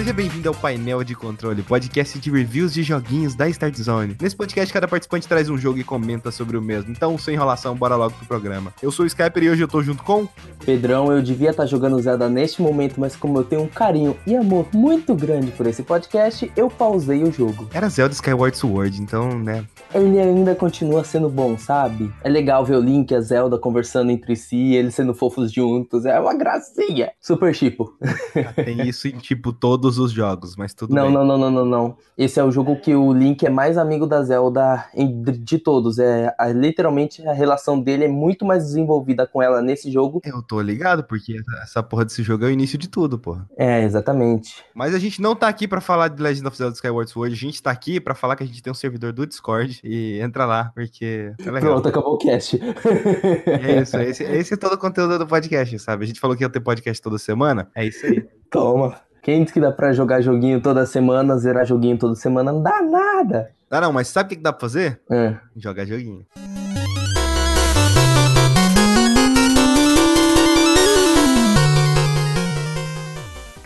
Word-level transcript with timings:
Seja 0.00 0.14
bem-vindo 0.14 0.48
ao 0.48 0.54
Painel 0.54 1.04
de 1.04 1.14
Controle, 1.14 1.62
podcast 1.62 2.18
de 2.18 2.30
reviews 2.30 2.72
de 2.72 2.82
joguinhos 2.82 3.34
da 3.34 3.46
Start 3.50 3.76
Zone. 3.76 4.16
Nesse 4.18 4.34
podcast, 4.34 4.72
cada 4.72 4.88
participante 4.88 5.28
traz 5.28 5.50
um 5.50 5.58
jogo 5.58 5.78
e 5.78 5.84
comenta 5.84 6.30
sobre 6.30 6.56
o 6.56 6.62
mesmo. 6.62 6.90
Então, 6.90 7.18
sem 7.18 7.34
enrolação, 7.34 7.76
bora 7.76 7.96
logo 7.96 8.14
pro 8.14 8.26
programa. 8.26 8.72
Eu 8.82 8.90
sou 8.90 9.04
o 9.04 9.06
Skyper 9.06 9.42
e 9.42 9.50
hoje 9.50 9.62
eu 9.62 9.68
tô 9.68 9.82
junto 9.82 10.02
com. 10.02 10.26
Pedrão, 10.64 11.12
eu 11.12 11.20
devia 11.20 11.50
estar 11.50 11.66
jogando 11.66 12.00
Zelda 12.00 12.30
neste 12.30 12.62
momento, 12.62 12.98
mas 12.98 13.14
como 13.14 13.36
eu 13.40 13.44
tenho 13.44 13.60
um 13.60 13.68
carinho 13.68 14.16
e 14.26 14.34
amor 14.34 14.66
muito 14.72 15.14
grande 15.14 15.50
por 15.50 15.66
esse 15.66 15.82
podcast, 15.82 16.50
eu 16.56 16.70
pausei 16.70 17.22
o 17.22 17.30
jogo. 17.30 17.68
Era 17.70 17.90
Zelda 17.90 18.14
Skyward 18.14 18.56
Sword, 18.56 19.02
então, 19.02 19.38
né. 19.38 19.66
Ele 19.92 20.18
ainda 20.20 20.54
continua 20.54 21.02
sendo 21.02 21.28
bom, 21.28 21.58
sabe? 21.58 22.12
É 22.22 22.28
legal 22.28 22.64
ver 22.64 22.76
o 22.76 22.80
Link 22.80 23.10
e 23.10 23.14
a 23.14 23.20
Zelda 23.20 23.58
conversando 23.58 24.10
entre 24.10 24.36
si, 24.36 24.74
eles 24.74 24.94
sendo 24.94 25.12
fofos 25.14 25.52
juntos, 25.52 26.06
é 26.06 26.18
uma 26.20 26.34
gracinha. 26.34 27.10
Super 27.20 27.54
chipo. 27.54 27.94
Tem 28.64 28.82
isso 28.88 29.08
em, 29.08 29.18
tipo, 29.18 29.52
todos 29.52 29.98
os 29.98 30.12
jogos, 30.12 30.54
mas 30.56 30.72
tudo 30.74 30.94
Não, 30.94 31.04
bem. 31.06 31.12
não, 31.14 31.24
não, 31.24 31.36
não, 31.38 31.50
não, 31.50 31.64
não. 31.64 31.96
Esse 32.16 32.38
é 32.38 32.44
o 32.44 32.50
jogo 32.52 32.76
que 32.80 32.94
o 32.94 33.12
Link 33.12 33.44
é 33.44 33.50
mais 33.50 33.76
amigo 33.76 34.06
da 34.06 34.22
Zelda 34.22 34.84
de 35.38 35.58
todos. 35.58 35.98
É 35.98 36.34
a- 36.38 36.48
literalmente 36.48 37.26
a 37.26 37.32
relação 37.32 37.80
dele 37.80 38.04
é 38.04 38.08
muito 38.08 38.44
mais 38.44 38.64
desenvolvida 38.64 39.26
com 39.26 39.42
ela 39.42 39.60
nesse 39.60 39.90
jogo. 39.90 40.20
Eu 40.24 40.42
tô 40.42 40.60
ligado, 40.60 41.02
porque 41.04 41.36
essa- 41.62 41.82
porra 41.82 42.04
desse 42.04 42.22
jogo 42.22 42.44
é 42.44 42.48
o 42.48 42.50
início 42.50 42.78
de 42.78 42.88
tudo, 42.88 43.18
porra. 43.18 43.48
É, 43.58 43.82
exatamente. 43.82 44.62
Mas 44.74 44.94
a 44.94 44.98
gente 44.98 45.20
não 45.20 45.34
tá 45.34 45.48
aqui 45.48 45.66
pra 45.66 45.80
falar 45.80 46.08
de 46.08 46.22
Legend 46.22 46.46
of 46.46 46.56
Zelda 46.56 46.74
Skyward 46.74 47.10
Sword, 47.10 47.34
a 47.34 47.36
gente 47.36 47.60
tá 47.62 47.70
aqui 47.70 47.98
pra 48.00 48.14
falar 48.14 48.36
que 48.36 48.44
a 48.44 48.46
gente 48.46 48.62
tem 48.62 48.70
um 48.70 48.74
servidor 48.74 49.12
do 49.12 49.26
Discord 49.26 49.79
e 49.84 50.20
entra 50.20 50.44
lá, 50.44 50.70
porque 50.74 51.32
é 51.38 51.50
legal. 51.50 51.72
Pronto, 51.72 51.88
acabou 51.88 52.14
o 52.14 52.18
cast. 52.18 52.60
É 53.46 53.80
isso, 53.82 53.96
esse, 53.98 54.24
esse 54.24 54.54
é 54.54 54.56
todo 54.56 54.74
o 54.74 54.78
conteúdo 54.78 55.18
do 55.18 55.26
podcast, 55.26 55.78
sabe? 55.78 56.04
A 56.04 56.06
gente 56.06 56.20
falou 56.20 56.36
que 56.36 56.44
ia 56.44 56.48
ter 56.48 56.60
podcast 56.60 57.02
toda 57.02 57.18
semana, 57.18 57.68
é 57.74 57.86
isso 57.86 58.06
aí. 58.06 58.26
Toma. 58.50 59.00
Quem 59.22 59.44
diz 59.44 59.52
que 59.52 59.60
dá 59.60 59.70
pra 59.70 59.92
jogar 59.92 60.22
joguinho 60.22 60.60
toda 60.60 60.86
semana, 60.86 61.36
zerar 61.36 61.66
joguinho 61.66 61.98
toda 61.98 62.14
semana? 62.14 62.52
Não 62.52 62.62
dá 62.62 62.82
nada. 62.82 63.50
Ah, 63.70 63.80
não, 63.80 63.92
mas 63.92 64.08
sabe 64.08 64.26
o 64.26 64.28
que, 64.30 64.36
que 64.36 64.42
dá 64.42 64.52
pra 64.52 64.60
fazer? 64.60 65.00
É. 65.10 65.36
Jogar 65.56 65.84
joguinho. 65.84 66.24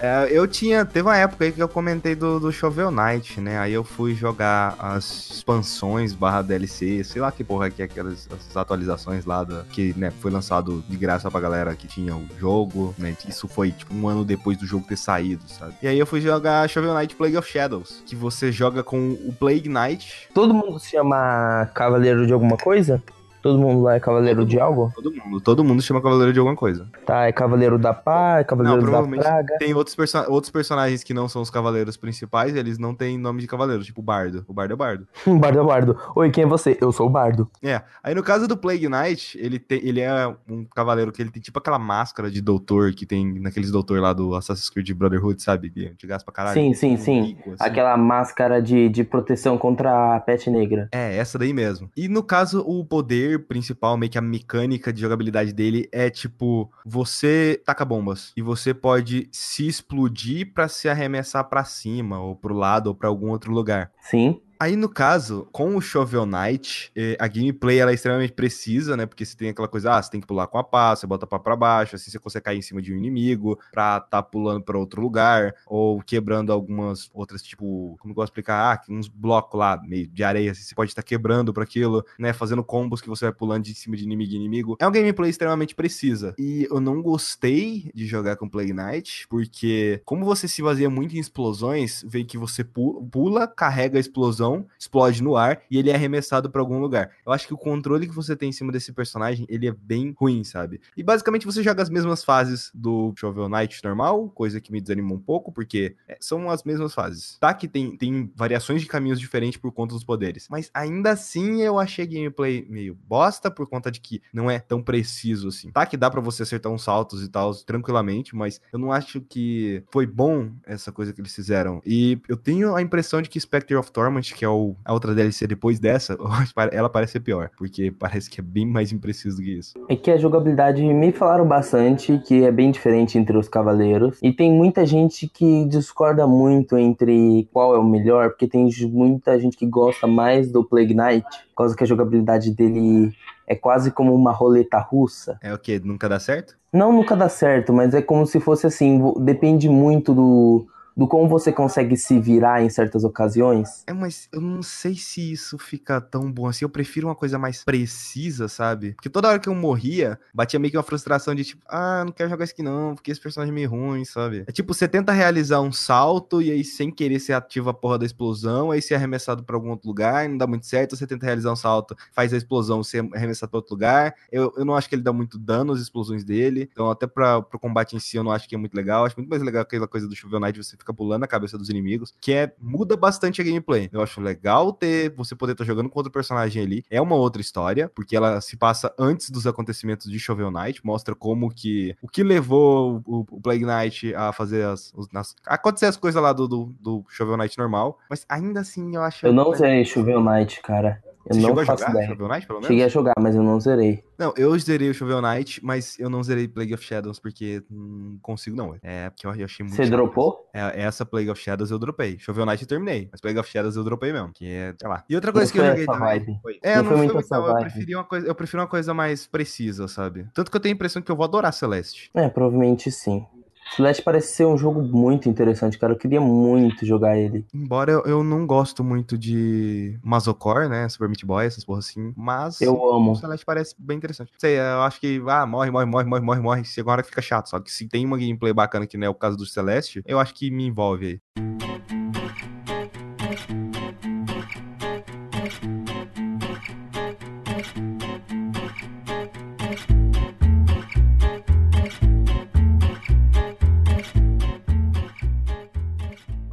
É, 0.05 0.29
eu 0.31 0.47
tinha. 0.47 0.85
Teve 0.85 1.09
uma 1.09 1.17
época 1.17 1.47
aí 1.47 1.53
que 1.53 1.63
eu 1.63 1.69
comentei 1.69 2.15
do, 2.15 2.39
do 2.39 2.53
Shovel 2.53 2.91
Knight, 2.91 3.41
né? 3.41 3.59
Aí 3.59 3.73
eu 3.73 3.83
fui 3.83 4.15
jogar 4.15 4.77
as 4.79 5.31
expansões 5.31 6.13
barra 6.13 6.43
DLC, 6.43 7.03
sei 7.03 7.23
lá 7.23 7.33
que 7.33 7.43
porra 7.43 7.71
que 7.71 7.81
é 7.81 7.87
aquelas 7.87 8.29
as 8.31 8.55
atualizações 8.55 9.25
lá 9.25 9.43
da, 9.45 9.65
que 9.65 9.95
né, 9.97 10.11
foi 10.21 10.31
lançado 10.31 10.85
de 10.87 10.97
graça 10.99 11.31
pra 11.31 11.41
galera 11.41 11.75
que 11.75 11.87
tinha 11.87 12.15
o 12.15 12.27
jogo, 12.39 12.95
né? 12.99 13.17
Isso 13.27 13.49
foi 13.49 13.73
tipo 13.73 13.95
um 13.95 14.07
ano 14.07 14.27
depois 14.27 14.59
do 14.59 14.67
jogo 14.67 14.87
ter 14.87 14.99
saído, 14.99 15.43
sabe? 15.49 15.75
E 15.83 15.89
aí 15.89 15.99
eu 15.99 16.07
fui 16.07 16.21
jogar 16.21 16.69
Shovel 16.69 16.95
Knight 16.95 17.17
Plague 17.17 17.39
of 17.39 17.51
Shadows, 17.51 18.03
que 18.05 18.15
você 18.15 18.53
joga 18.53 18.83
com 18.83 19.13
o 19.13 19.33
Plague 19.33 19.71
Knight. 19.71 20.29
Todo 20.35 20.53
mundo 20.53 20.79
se 20.79 20.91
chama 20.91 21.71
Cavaleiro 21.75 22.27
de 22.27 22.33
alguma 22.35 22.59
coisa? 22.59 23.03
Todo 23.45 23.59
mundo 23.59 23.83
lá 23.83 23.97
é 23.97 24.01
Cavaleiro 24.01 24.47
de 24.47 24.59
algo? 24.59 24.91
Todo 24.95 25.13
mundo, 25.13 25.39
todo 25.39 25.63
mundo 25.63 25.83
chama 25.83 26.01
Cavaleiro 26.01 26.33
de 26.33 26.39
alguma 26.39 26.57
coisa. 26.57 26.89
Tá, 27.05 27.27
é 27.27 27.33
Cavaleiro 27.33 27.79
da 27.79 27.93
Paz, 27.93 28.41
é 28.41 28.45
Cavaleiro 28.45 28.81
Não, 28.91 29.03
da 29.11 29.17
Praga. 29.19 29.59
Tem 29.59 29.75
outros, 29.75 29.95
perso- 29.95 30.25
outros 30.31 30.51
personagens 30.51 31.05
que 31.05 31.13
não 31.13 31.29
são 31.29 31.43
os 31.43 31.51
cavaleiros 31.51 31.95
principais, 31.95 32.57
eles 32.57 32.79
não 32.79 32.95
têm 32.95 33.19
nome 33.19 33.43
de 33.43 33.47
cavaleiro, 33.47 33.85
tipo 33.85 34.01
o 34.01 34.03
Bardo. 34.03 34.47
O 34.49 34.55
Bardo 34.55 34.71
é 34.71 34.75
o 34.75 34.79
Bardo. 34.79 35.07
Bardo 35.39 35.61
é 35.61 35.63
Bardo. 35.63 35.99
Oi, 36.17 36.31
quem 36.31 36.45
é 36.45 36.47
você? 36.47 36.79
Eu 36.81 36.91
sou 36.91 37.07
o 37.07 37.11
Bardo. 37.11 37.47
É. 37.63 37.83
Aí 38.03 38.15
no 38.15 38.23
caso 38.23 38.49
do 38.49 38.57
Plague 38.57 38.89
Knight, 38.89 39.39
ele, 39.39 39.59
tem, 39.59 39.79
ele 39.87 40.01
é 40.01 40.27
um 40.49 40.65
cavaleiro 40.65 41.13
que 41.13 41.21
ele 41.21 41.31
tem 41.31 41.43
tipo 41.43 41.59
aquela 41.59 41.79
máscara 41.79 42.31
de 42.31 42.41
doutor 42.41 42.93
que 42.95 43.05
tem 43.05 43.39
naqueles 43.39 43.71
doutor 43.71 44.01
lá 44.01 44.15
do 44.15 44.35
Assassin's 44.35 44.71
Creed 44.71 44.91
Brotherhood, 44.93 45.43
sabe? 45.43 45.69
De 45.69 45.87
antigas 45.89 46.23
pra 46.23 46.33
caralho. 46.33 46.55
Sim, 46.55 46.73
sim, 46.73 46.95
um 46.95 46.97
sim. 46.97 47.23
bico, 47.35 47.51
assim. 47.53 47.57
Aquela 47.71 47.95
máscara 47.99 48.63
de, 48.63 48.89
de 48.89 49.05
proteção 49.05 49.59
contra 49.59 50.17
a 50.17 50.21
peste 50.21 50.49
negra. 50.49 50.89
É, 50.91 51.15
essa 51.19 51.39
daí 51.39 51.53
mesmo. 51.53 51.91
E 51.95 52.09
no 52.09 52.23
caso, 52.23 52.65
o 52.67 52.83
poder 52.87 53.34
principal, 53.41 53.97
meio 53.97 54.11
que 54.11 54.19
a 54.19 54.23
mecânica 54.23 54.93
de 54.93 55.01
jogabilidade 55.01 55.53
dele 55.53 55.89
é 55.93 56.11
tipo: 56.11 56.71
você 56.85 57.61
taca 57.65 57.85
bombas 57.85 58.33
e 58.37 58.43
você 58.43 58.73
pode 58.73 59.29
se 59.33 59.67
explodir 59.67 60.53
pra 60.53 60.69
se 60.69 60.89
arremessar 60.89 61.45
pra 61.49 61.65
cima, 61.65 62.21
ou 62.21 62.37
pro 62.37 62.55
lado, 62.55 62.89
ou 62.89 62.95
pra 62.95 63.09
algum 63.09 63.31
outro 63.31 63.53
lugar. 63.53 63.91
Sim. 64.01 64.41
Aí, 64.59 64.77
no 64.77 64.89
caso, 64.89 65.49
com 65.53 65.77
o 65.77 65.81
Shovel 65.81 66.25
Knight, 66.25 66.91
eh, 66.97 67.17
a 67.19 67.27
gameplay 67.29 67.79
ela 67.79 67.91
é 67.91 67.95
extremamente 67.95 68.33
precisa, 68.33 68.97
né? 68.97 69.05
Porque 69.05 69.25
você 69.25 69.37
tem 69.37 69.49
aquela 69.51 69.69
coisa, 69.69 69.93
ah, 69.95 70.03
você 70.03 70.11
tem 70.11 70.21
que 70.21 70.27
pular 70.27 70.47
com 70.47 70.59
a 70.59 70.65
pá, 70.65 70.95
você 70.95 71.07
bota 71.07 71.25
a 71.25 71.29
pá 71.29 71.39
pra 71.39 71.57
baixo, 71.57 71.97
assim 71.97 72.11
você 72.11 72.19
consegue 72.19 72.45
cair 72.45 72.59
em 72.59 72.63
cima 72.63 72.81
de 72.81 72.93
um 72.93 72.97
inimigo 72.97 73.59
pra 73.73 74.01
tá 74.01 74.23
pulando 74.23 74.63
pra 74.63 74.79
outro 74.79 75.03
lugar, 75.03 75.55
ou 75.67 76.01
quebrando 76.03 76.53
algumas 76.53 77.11
outras, 77.13 77.43
tipo, 77.43 77.97
como 78.01 78.13
eu 78.13 78.15
gosto 78.15 78.29
de 78.29 78.31
explicar, 78.33 78.75
ah, 78.77 78.93
uns 78.93 79.09
blocos 79.09 79.59
lá, 79.59 79.81
meio 79.85 80.07
de 80.09 80.23
areia, 80.23 80.53
assim, 80.53 80.63
você 80.63 80.75
pode 80.75 80.91
estar 80.91 81.03
quebrando 81.03 81.53
pra 81.53 81.65
aquilo, 81.65 82.05
né? 82.19 82.33
Fazendo 82.33 82.63
combos 82.65 83.01
que 83.01 83.09
você 83.09 83.25
vai 83.27 83.35
pulando 83.35 83.65
de 83.65 83.75
cima 83.75 83.97
de 83.97 84.05
inimigo 84.05 84.33
em 84.33 84.37
inimigo. 84.37 84.77
É 84.81 84.87
uma 84.87 84.93
gameplay 84.93 85.31
extremamente 85.31 85.75
precisa. 85.75 86.35
E 86.39 86.67
eu 86.71 86.81
não 86.81 87.03
gostei 87.03 87.91
de 87.95 88.07
jogar 88.07 88.37
com 88.37 88.49
Plague 88.49 88.73
Knight, 88.73 89.27
porque 89.29 90.01
como 90.05 90.25
você 90.25 90.47
se 90.47 90.63
baseia 90.63 90.89
muito 90.89 91.17
em 91.17 91.21
explosões, 91.21 92.05
vê 92.07 92.25
que 92.25 92.39
você 92.39 92.63
pu- 92.63 93.07
pula, 93.11 93.47
carrega 93.49 93.99
a 93.99 94.01
explosão, 94.01 94.44
explode 94.79 95.23
no 95.23 95.37
ar 95.37 95.63
e 95.71 95.79
ele 95.79 95.91
é 95.91 95.95
arremessado 95.95 96.51
pra 96.51 96.61
algum 96.61 96.79
lugar. 96.79 97.11
Eu 97.25 97.33
acho 97.33 97.47
que 97.47 97.55
o 97.55 97.59
controle 97.59 98.07
que 98.07 98.15
você 98.15 98.37
tem 98.37 98.51
em 98.51 98.53
cima 98.53 98.73
desse 98.73 98.93
personagem, 98.93 99.47
ele 99.49 99.67
é 99.67 99.73
bem 99.73 100.15
ruim, 100.19 100.45
sabe? 100.45 100.81
E 100.97 101.03
basicamente 101.03 101.47
você 101.47 101.63
joga 101.63 101.83
as 101.83 101.91
mesmas 101.91 102.25
fases 102.25 102.71
do 102.75 103.13
Shovel 103.17 103.49
Knight 103.49 103.83
normal, 103.85 104.29
coisa 104.31 104.61
que 104.61 104.73
me 104.73 104.81
desanimou 104.81 105.17
um 105.17 105.21
pouco, 105.21 105.53
porque 105.53 105.97
é, 106.09 106.17
são 106.21 106.51
as 106.51 106.65
mesmas 106.65 106.95
fases. 106.95 107.37
Tá 107.39 107.55
que 107.55 107.69
tem, 107.69 107.97
tem 107.97 108.31
variações 108.35 108.81
de 108.81 108.89
caminhos 108.89 109.21
diferentes 109.21 109.59
por 109.59 109.73
conta 109.73 109.95
dos 109.95 110.05
poderes, 110.05 110.47
mas 110.51 110.71
ainda 110.75 111.13
assim 111.13 111.63
eu 111.63 111.79
achei 111.79 112.05
a 112.05 112.09
gameplay 112.09 112.67
meio 112.69 112.95
bosta 112.95 113.51
por 113.51 113.69
conta 113.69 113.91
de 113.91 114.01
que 114.01 114.23
não 114.33 114.51
é 114.51 114.59
tão 114.59 114.83
preciso 114.83 115.49
assim. 115.49 115.71
Tá 115.71 115.87
que 115.87 115.97
dá 115.97 116.11
pra 116.11 116.21
você 116.21 116.43
acertar 116.43 116.73
uns 116.73 116.83
saltos 116.83 117.23
e 117.23 117.29
tal 117.29 117.55
tranquilamente, 117.55 118.35
mas 118.35 118.61
eu 118.73 118.79
não 118.79 118.93
acho 118.93 119.21
que 119.21 119.83
foi 119.91 120.07
bom 120.07 120.51
essa 120.67 120.91
coisa 120.93 121.13
que 121.13 121.21
eles 121.21 121.35
fizeram. 121.35 121.81
E 121.85 122.21
eu 122.29 122.37
tenho 122.37 122.75
a 122.75 122.83
impressão 122.83 123.23
de 123.23 123.29
que 123.29 123.41
Spectre 123.41 123.77
of 123.77 123.91
Torment, 123.93 124.34
que 124.35 124.45
é 124.45 124.49
o, 124.49 124.75
a 124.85 124.93
outra 124.93 125.15
DLC 125.15 125.47
depois 125.47 125.79
dessa, 125.79 126.19
ela 126.73 126.91
parece 126.91 127.13
ser 127.13 127.21
pior, 127.21 127.51
porque 127.57 127.91
parece 127.91 128.29
que 128.29 128.41
é 128.41 128.43
bem 128.43 128.67
mais 128.67 128.93
impreciso 128.93 129.37
do 129.37 129.43
que 129.43 129.59
isso. 129.59 129.75
É 129.89 129.95
que 129.95 130.11
a 130.11 130.17
jogabilidade 130.17 130.83
me 130.83 131.13
falaram 131.13 131.47
bastante 131.47 132.21
que 132.27 132.45
é 132.45 132.51
bem 132.51 132.71
diferente 132.71 133.17
entre 133.17 133.37
os 133.39 133.49
cavaleiros. 133.49 134.19
E 134.21 134.33
tem 134.33 134.53
muita 134.53 134.85
gente 134.85 135.29
que 135.29 135.65
discorda 135.67 136.27
muito 136.27 136.77
entre 136.77 137.49
qual 137.53 137.75
é 137.75 137.79
o 137.79 137.85
melhor, 137.85 138.31
porque 138.31 138.49
tem 138.49 138.69
muita 138.91 139.39
gente 139.39 139.57
que 139.57 139.67
gosta 139.67 140.07
mais 140.07 140.51
do 140.51 140.65
Plague 140.65 140.95
Knight, 140.95 141.25
por 141.51 141.59
causa 141.59 141.77
que 141.77 141.85
a 141.85 141.87
jogabilidade 141.87 142.51
dele 142.51 143.13
é 143.47 143.55
quase 143.55 143.91
como 143.91 144.15
uma 144.15 144.33
roleta 144.33 144.79
russa. 144.79 145.39
É 145.41 145.53
o 145.53 145.59
que? 145.59 145.79
Nunca 145.79 146.09
dá 146.09 146.19
certo? 146.19 146.57
Não 146.73 146.93
nunca 146.93 147.15
dá 147.15 147.29
certo, 147.29 147.73
mas 147.73 147.95
é 147.95 148.03
como 148.03 148.27
se 148.27 148.41
fosse 148.41 148.67
assim, 148.67 149.01
depende 149.21 149.69
muito 149.69 150.13
do, 150.13 150.67
do 150.97 151.09
como 151.09 151.29
você 151.29 151.53
consegue 151.53 151.97
se 151.97 152.19
virar 152.21 152.63
em 152.63 152.71
certas 152.71 153.05
ocasiões. 153.05 153.83
É, 153.87 153.93
mas 153.93 154.29
eu 154.33 154.41
não 154.41 154.63
sei 154.63 154.95
se 154.95 155.33
isso 155.33 155.59
fica 155.59 156.01
tão 156.01 156.31
bom 156.31 156.47
assim. 156.47 156.65
Eu 156.65 156.69
prefiro 156.69 157.09
uma 157.09 157.15
coisa 157.15 157.39
mais 157.39 157.65
precisa, 157.65 158.49
sabe? 158.49 158.93
Porque 158.93 159.09
toda 159.09 159.29
hora 159.29 159.39
que 159.39 159.49
eu 159.49 159.55
morria, 159.55 160.19
batia 160.33 160.59
meio 160.59 160.71
que 160.71 160.77
uma 160.77 160.83
frustração 160.83 161.35
de 161.35 161.45
tipo, 161.45 161.63
ah, 161.69 162.05
não 162.05 162.13
quero 162.13 162.31
jogar 162.31 162.45
isso 162.45 162.53
aqui 162.53 162.63
não, 162.63 162.95
porque 162.95 163.11
esse 163.11 163.21
personagem 163.21 163.53
é 163.53 163.55
meio 163.55 163.71
ruim, 163.71 164.05
sabe? 164.05 164.45
É 164.47 164.53
tipo, 164.53 164.73
você 164.73 164.87
tenta 164.87 165.13
realizar 165.13 165.61
um 165.61 165.73
salto 165.73 166.41
e 166.41 166.51
aí 166.51 166.65
sem 166.65 166.91
querer 166.91 167.19
você 167.19 167.33
ativa 167.33 167.71
a 167.71 167.75
porra 167.75 167.99
da 167.99 168.07
explosão, 168.07 168.71
aí 168.71 168.81
você 168.81 168.95
é 168.95 168.97
arremessado 168.97 169.43
pra 169.43 169.57
algum 169.57 169.71
outro 169.71 169.89
lugar, 169.89 170.25
e 170.25 170.29
não 170.29 170.39
dá 170.39 170.47
muito 170.47 170.67
certo, 170.67 170.97
você 170.97 171.07
tenta 171.07 171.27
realizar 171.27 171.53
um 171.53 171.57
salto, 171.57 171.97
faz 172.13 172.33
a 172.33 172.37
explosão, 172.37 172.83
você 172.83 173.01
é 173.01 173.09
arremessado 173.15 173.51
pra 173.51 173.59
outro 173.59 173.75
lugar. 173.75 174.15
Eu, 174.31 174.53
eu 174.57 174.65
não 174.65 174.75
acho 174.75 174.89
que 174.89 174.95
ele 174.95 175.03
dá 175.03 175.13
muito 175.13 175.39
dano 175.39 175.73
às 175.73 175.81
explosões 175.81 176.25
dele, 176.25 176.69
então 176.73 176.91
até 176.91 177.07
pra, 177.07 177.43
pro 177.43 177.59
combate 177.59 177.97
em 177.97 177.99
si 177.99 178.17
eu 178.17 178.25
não 178.25 178.33
acho 178.33 178.49
que 178.49 178.55
é 178.55 178.59
muito 178.59 178.75
legal. 178.75 179.03
Eu 179.03 179.07
acho 179.07 179.17
muito 179.17 179.29
mais 179.29 179.43
legal 179.43 179.63
aquela 179.63 179.89
coisa 179.89 180.07
do 180.09 180.15
Shovel 180.15 180.41
Knight, 180.41 180.63
você 180.63 180.77
fica 180.85 180.95
pulando 180.95 181.25
a 181.25 181.27
cabeça 181.27 181.57
dos 181.59 181.69
inimigos, 181.71 182.15
que 182.21 182.33
é 182.33 182.53
muda 182.61 182.97
bastante 182.97 183.41
a 183.41 183.45
gameplay. 183.45 183.89
Eu 183.93 184.03
acho 184.03 184.21
legal 184.21 184.73
ter 184.73 185.11
você 185.17 185.35
poder 185.35 185.53
estar 185.53 185.65
jogando 185.65 185.89
com 185.89 185.99
outro 185.99 186.13
personagem 186.13 186.63
ali. 186.63 186.85
É 186.91 187.01
uma 187.01 187.17
outra 187.17 187.41
história, 187.41 187.91
porque 187.95 188.15
ela 188.17 188.41
se 188.41 188.57
passa 188.57 188.95
antes 188.99 189.31
dos 189.31 189.47
acontecimentos 189.47 190.11
de 190.11 190.19
Shovel 190.19 190.51
Knight, 190.51 190.85
mostra 190.85 191.15
como 191.15 191.51
que 191.51 191.97
o 192.03 192.09
que 192.09 192.23
levou 192.23 193.03
o, 193.07 193.27
o 193.31 193.41
Plague 193.41 193.65
Knight 193.65 194.15
a 194.15 194.33
fazer 194.33 194.65
as, 194.67 194.93
os- 194.95 195.09
nas- 195.11 195.35
a 195.47 195.55
acontecer 195.55 195.87
as 195.87 195.97
coisas 195.97 196.21
lá 196.23 196.33
do, 196.33 196.47
do, 196.47 196.75
do 196.81 197.05
Shovel 197.09 197.37
Knight 197.37 197.57
normal, 197.59 197.99
mas 198.11 198.25
ainda 198.29 198.61
assim 198.61 198.95
eu 198.95 199.03
acho 199.03 199.27
Eu 199.27 199.33
não 199.33 199.55
zerei 199.55 199.85
Shovel 199.85 200.23
Knight, 200.23 200.61
cara. 200.63 201.03
Eu 201.27 201.35
Você 201.35 201.41
não 201.41 201.49
chegou 201.49 201.63
a 201.63 201.65
jogar 201.65 201.91
ideia. 201.91 202.09
Shovel 202.09 202.29
Knight, 202.29 202.47
pelo 202.47 202.59
menos? 202.59 202.69
Cheguei 202.69 202.85
a 202.85 202.89
jogar, 202.89 203.15
mas 203.19 203.35
eu 203.35 203.43
não 203.43 203.61
zerei. 203.61 204.05
Não, 204.19 204.33
eu 204.37 204.59
zerei 204.59 204.91
o 204.91 204.95
Shovel 204.95 205.23
Knight, 205.23 205.65
mas 205.65 205.99
eu 205.99 206.11
não 206.11 206.23
zerei 206.23 206.47
Plague 206.47 206.75
of 206.75 206.85
Shadows 206.85 207.19
porque 207.19 207.63
não 207.71 208.19
consigo 208.21 208.57
não. 208.57 208.77
É 208.83 209.11
porque 209.11 209.27
eu 209.27 209.31
achei 209.31 209.65
muito 209.65 209.75
Você 209.77 209.87
dropou? 209.87 210.49
É, 210.55 210.83
essa 210.83 211.07
Plague 211.07 211.31
of 211.31 211.41
Shadows 211.41 211.71
eu 211.71 211.79
dropei. 211.79 212.19
Shovel 212.19 212.45
Knight 212.45 212.63
eu 212.63 212.69
terminei, 212.69 213.09
mas 213.11 213.21
Plague 213.21 213.39
of 213.39 213.51
Shadows 213.51 213.77
eu 213.77 213.85
dropei 213.85 214.13
mesmo. 214.13 214.33
Que 214.35 214.47
é, 214.47 214.75
sei 214.79 214.89
lá. 214.89 215.05
E 215.09 215.15
outra 215.15 215.33
coisa 215.33 215.47
Não 215.47 215.53
que 215.53 215.59
eu 215.59 215.63
foi 215.63 215.71
joguei 215.71 215.87
também. 215.87 216.41
Foi. 216.43 216.59
É, 216.63 216.77
Não 216.77 216.83
não, 216.83 216.91
foi 216.91 217.07
muito 217.07 217.19
essa 217.19 217.37
eu 217.37 217.55
preferi, 217.55 217.95
uma 217.95 218.05
coisa, 218.05 218.27
eu 218.27 218.35
prefiro 218.35 218.63
uma 218.63 218.69
coisa 218.69 218.95
mais 218.95 219.27
precisa, 219.27 219.89
sabe? 219.89 220.27
Tanto 220.35 220.51
que 220.51 220.57
eu 220.57 220.61
tenho 220.61 220.75
a 220.75 220.77
impressão 220.77 221.01
que 221.03 221.11
eu 221.11 221.17
vou 221.17 221.25
adorar 221.25 221.53
Celeste. 221.53 222.11
É, 222.15 222.29
provavelmente 222.29 222.91
sim. 222.91 223.27
Celeste 223.73 224.03
parece 224.03 224.29
ser 224.35 224.47
um 224.47 224.57
jogo 224.57 224.83
muito 224.83 225.29
interessante, 225.29 225.79
cara. 225.79 225.93
Eu 225.93 225.99
queria 225.99 226.21
muito 226.21 226.87
jogar 226.87 227.17
ele. 227.19 227.45
Embora 227.53 227.91
eu, 227.91 228.03
eu 228.03 228.25
não 228.25 228.47
gosto 228.47 228.85
muito 228.85 229.19
de 229.19 229.99
Masocore, 230.03 230.69
né? 230.69 230.89
Super 230.89 231.09
Meat 231.09 231.25
Boy, 231.25 231.47
essas 231.47 231.65
porra 231.65 231.81
assim. 231.81 232.13
Mas 232.17 232.61
eu 232.61 232.75
amo. 232.95 233.13
o 233.13 233.17
Celeste 233.17 233.45
parece 233.45 233.75
bem 233.79 233.97
interessante. 233.97 234.33
Sei, 234.39 234.59
eu 234.59 234.83
acho 234.83 235.01
que, 235.01 235.21
ah, 235.27 235.47
morre, 235.47 235.71
morre, 235.71 235.87
morre, 235.87 236.05
morre, 236.05 236.23
morre, 236.23 236.41
morre. 236.41 236.63
Que 236.63 237.03
fica 237.03 237.23
chato. 237.23 237.49
Só 237.49 237.59
que 237.59 237.71
se 237.71 237.89
tem 237.89 238.05
uma 238.05 238.19
gameplay 238.19 238.53
bacana 238.53 238.87
que 238.87 238.97
não 238.97 239.07
é 239.07 239.11
o 239.11 239.15
caso 239.15 239.37
do 239.37 239.47
Celeste, 239.47 240.03
eu 240.07 240.19
acho 240.19 240.35
que 240.35 240.51
me 240.51 240.67
envolve 240.67 241.07
aí. 241.07 241.64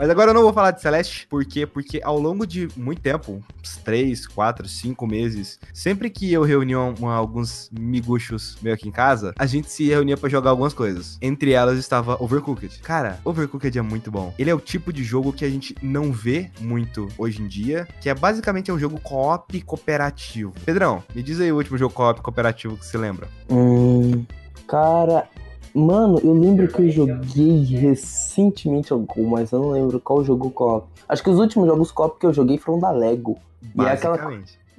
Mas 0.01 0.09
agora 0.09 0.31
eu 0.31 0.33
não 0.33 0.42
vou 0.42 0.51
falar 0.51 0.71
de 0.71 0.81
Celeste, 0.81 1.27
por 1.27 1.45
quê? 1.45 1.63
Porque 1.63 2.01
ao 2.03 2.18
longo 2.18 2.48
de 2.48 2.68
muito 2.75 3.00
tempo, 3.03 3.39
uns 3.63 3.77
3, 3.77 4.25
4, 4.25 4.68
5 4.68 5.06
meses, 5.06 5.59
sempre 5.71 6.09
que 6.09 6.33
eu 6.33 6.42
reunia 6.42 6.80
um, 6.80 7.07
alguns 7.07 7.69
miguxos 7.71 8.57
meio 8.63 8.74
aqui 8.74 8.88
em 8.88 8.92
casa, 8.92 9.31
a 9.38 9.45
gente 9.45 9.69
se 9.69 9.88
reunia 9.88 10.18
para 10.18 10.27
jogar 10.27 10.50
algumas 10.50 10.74
coisas. 10.74 11.19
Entre 11.21 11.51
elas 11.51 11.77
estava 11.77 12.18
Overcooked. 12.19 12.80
Cara, 12.80 13.19
Overcooked 13.24 13.77
é 13.77 13.81
muito 13.83 14.09
bom. 14.09 14.33
Ele 14.39 14.50
é 14.50 14.56
o 14.56 14.59
tipo 14.59 14.92
de 14.92 15.03
jogo 15.03 15.31
que 15.31 15.45
a 15.45 15.50
gente 15.51 15.75
não 15.83 16.12
vê 16.12 16.50
muito 16.59 17.07
hoje 17.15 17.39
em 17.39 17.47
dia, 17.47 17.88
que 18.01 18.09
é 18.09 18.15
basicamente 18.15 18.71
um 18.71 18.80
jogo 18.80 19.00
co-op 19.01 19.62
cooperativo. 19.62 20.51
Pedrão, 20.65 21.04
me 21.13 21.21
diz 21.21 21.39
aí 21.39 21.51
o 21.51 21.57
último 21.57 21.77
jogo 21.77 21.94
co-op 21.94 22.21
cooperativo 22.21 22.75
que 22.75 22.88
você 22.88 22.97
lembra. 22.97 23.27
Hum, 23.47 24.25
cara, 24.68 25.30
Mano, 25.73 26.19
eu 26.23 26.33
lembro 26.33 26.68
que 26.68 26.81
eu 26.81 26.89
joguei 26.89 27.63
recentemente 27.63 28.91
algum, 28.91 29.29
mas 29.29 29.51
eu 29.51 29.62
não 29.62 29.69
lembro 29.71 30.00
qual 30.00 30.23
jogo 30.23 30.51
co 30.51 30.83
Acho 31.07 31.23
que 31.23 31.29
os 31.29 31.39
últimos 31.39 31.68
jogos 31.68 31.91
co 31.91 32.09
que 32.09 32.25
eu 32.25 32.33
joguei 32.33 32.57
foram 32.57 32.79
da 32.79 32.91
Lego. 32.91 33.38
E 33.75 33.81
é 33.81 33.91
aquela... 33.91 34.18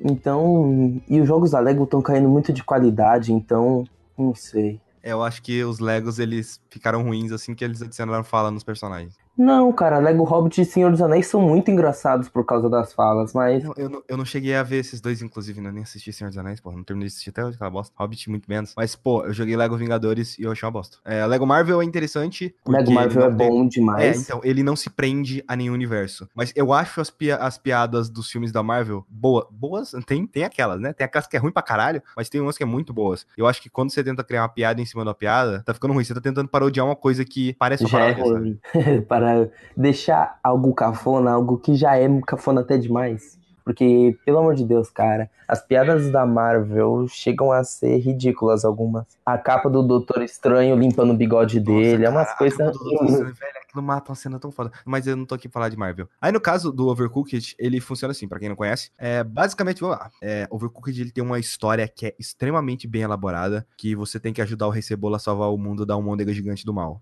Então, 0.04 1.00
e 1.08 1.20
os 1.20 1.28
jogos 1.28 1.52
da 1.52 1.60
Lego 1.60 1.84
estão 1.84 2.02
caindo 2.02 2.28
muito 2.28 2.52
de 2.52 2.64
qualidade, 2.64 3.32
então, 3.32 3.84
não 4.18 4.34
sei. 4.34 4.80
Eu 5.02 5.22
acho 5.22 5.42
que 5.42 5.62
os 5.64 5.78
Legos 5.78 6.18
eles 6.18 6.60
ficaram 6.70 7.02
ruins 7.02 7.32
assim 7.32 7.54
que 7.54 7.64
eles 7.64 7.82
adicionaram 7.82 8.24
fala 8.24 8.50
nos 8.50 8.64
personagens. 8.64 9.21
Não, 9.36 9.72
cara, 9.72 9.98
Lego 9.98 10.24
Hobbit 10.24 10.60
e 10.60 10.64
Senhor 10.64 10.90
dos 10.90 11.00
Anéis 11.00 11.26
são 11.26 11.40
muito 11.40 11.70
engraçados 11.70 12.28
por 12.28 12.44
causa 12.44 12.68
das 12.68 12.92
falas, 12.92 13.32
mas. 13.32 13.64
Não, 13.64 13.74
eu, 13.76 13.88
não, 13.88 14.02
eu 14.08 14.16
não 14.16 14.24
cheguei 14.24 14.54
a 14.54 14.62
ver 14.62 14.78
esses 14.78 15.00
dois, 15.00 15.22
inclusive, 15.22 15.60
né? 15.60 15.70
Nem 15.72 15.82
assisti 15.82 16.12
Senhor 16.12 16.28
dos 16.28 16.38
Anéis, 16.38 16.60
pô. 16.60 16.70
Não 16.70 16.84
terminei 16.84 17.08
de 17.08 17.14
assistir 17.14 17.30
até 17.30 17.44
hoje, 17.44 17.56
aquela 17.56 17.70
bosta. 17.70 17.94
Hobbit, 17.96 18.28
muito 18.28 18.48
menos. 18.48 18.74
Mas, 18.76 18.94
pô, 18.94 19.24
eu 19.24 19.32
joguei 19.32 19.56
Lego 19.56 19.76
Vingadores 19.76 20.38
e 20.38 20.42
eu 20.42 20.52
achei 20.52 20.66
uma 20.66 20.72
bosta. 20.72 20.98
É, 21.04 21.24
Lego 21.26 21.46
Marvel 21.46 21.80
é 21.80 21.84
interessante. 21.84 22.54
Lego 22.66 22.92
Marvel 22.92 23.24
é 23.24 23.30
bom 23.30 23.66
demais. 23.66 24.16
É, 24.16 24.20
então, 24.20 24.40
ele 24.44 24.62
não 24.62 24.76
se 24.76 24.90
prende 24.90 25.42
a 25.48 25.56
nenhum 25.56 25.72
universo. 25.72 26.28
Mas 26.34 26.52
eu 26.54 26.72
acho 26.72 27.00
as, 27.00 27.10
pi 27.10 27.32
as 27.32 27.56
piadas 27.56 28.10
dos 28.10 28.30
filmes 28.30 28.52
da 28.52 28.62
Marvel 28.62 29.04
boa, 29.08 29.48
boas. 29.50 29.92
Tem, 30.06 30.26
tem 30.26 30.44
aquelas, 30.44 30.80
né? 30.80 30.92
Tem 30.92 31.04
aquelas 31.04 31.26
que 31.26 31.36
é 31.36 31.40
ruim 31.40 31.52
pra 31.52 31.62
caralho, 31.62 32.02
mas 32.16 32.28
tem 32.28 32.40
umas 32.40 32.56
que 32.56 32.62
é 32.62 32.66
muito 32.66 32.92
boas. 32.92 33.26
Eu 33.36 33.46
acho 33.46 33.62
que 33.62 33.70
quando 33.70 33.90
você 33.90 34.04
tenta 34.04 34.22
criar 34.22 34.42
uma 34.42 34.48
piada 34.48 34.80
em 34.80 34.86
cima 34.86 35.04
da 35.04 35.14
piada, 35.14 35.62
tá 35.64 35.72
ficando 35.72 35.94
ruim. 35.94 36.04
Você 36.04 36.14
tá 36.14 36.20
tentando 36.20 36.48
parodiar 36.48 36.84
uma 36.84 36.96
coisa 36.96 37.24
que 37.24 37.54
parece 37.54 37.84
uma 37.84 37.90
Já 37.90 38.00
é 38.06 38.12
ruim. 38.12 38.58
Para 39.22 39.48
deixar 39.76 40.40
algo 40.42 40.74
cafona, 40.74 41.30
algo 41.30 41.56
que 41.56 41.76
já 41.76 41.96
é 41.96 42.08
cafona 42.22 42.62
até 42.62 42.76
demais. 42.76 43.38
Porque, 43.64 44.18
pelo 44.26 44.38
amor 44.38 44.56
de 44.56 44.64
Deus, 44.64 44.90
cara, 44.90 45.30
as 45.46 45.64
piadas 45.64 46.10
da 46.10 46.26
Marvel 46.26 47.06
chegam 47.06 47.52
a 47.52 47.62
ser 47.62 47.98
ridículas 47.98 48.64
algumas. 48.64 49.06
A 49.24 49.38
capa 49.38 49.70
do 49.70 49.80
Doutor 49.80 50.22
Estranho 50.22 50.74
limpando 50.74 51.12
o 51.12 51.16
bigode 51.16 51.60
Nossa, 51.60 51.70
dele, 51.70 52.02
cara, 52.02 52.06
é 52.06 52.10
umas 52.10 52.36
coisas. 52.36 52.58
Velho, 52.58 53.58
aquilo 53.62 53.80
mata 53.84 54.10
uma 54.10 54.16
cena 54.16 54.40
tão 54.40 54.50
foda. 54.50 54.72
Mas 54.84 55.06
eu 55.06 55.16
não 55.16 55.24
tô 55.24 55.36
aqui 55.36 55.48
pra 55.48 55.60
falar 55.60 55.68
de 55.68 55.76
Marvel. 55.76 56.08
Aí 56.20 56.32
no 56.32 56.40
caso 56.40 56.72
do 56.72 56.88
Overcooked, 56.88 57.54
ele 57.56 57.80
funciona 57.80 58.10
assim, 58.10 58.26
pra 58.26 58.40
quem 58.40 58.48
não 58.48 58.56
conhece. 58.56 58.90
É, 58.98 59.22
basicamente, 59.22 59.80
vamos 59.80 59.96
lá. 59.96 60.10
É, 60.20 60.48
Overcooked 60.50 61.00
ele 61.00 61.12
tem 61.12 61.22
uma 61.22 61.38
história 61.38 61.86
que 61.86 62.06
é 62.06 62.14
extremamente 62.18 62.88
bem 62.88 63.02
elaborada, 63.02 63.64
que 63.76 63.94
você 63.94 64.18
tem 64.18 64.32
que 64.32 64.42
ajudar 64.42 64.66
o 64.66 64.70
Recebola 64.70 65.18
a 65.18 65.20
salvar 65.20 65.52
o 65.52 65.56
mundo 65.56 65.86
da 65.86 65.94
almôndega 65.94 66.34
gigante 66.34 66.66
do 66.66 66.74
mal. 66.74 67.00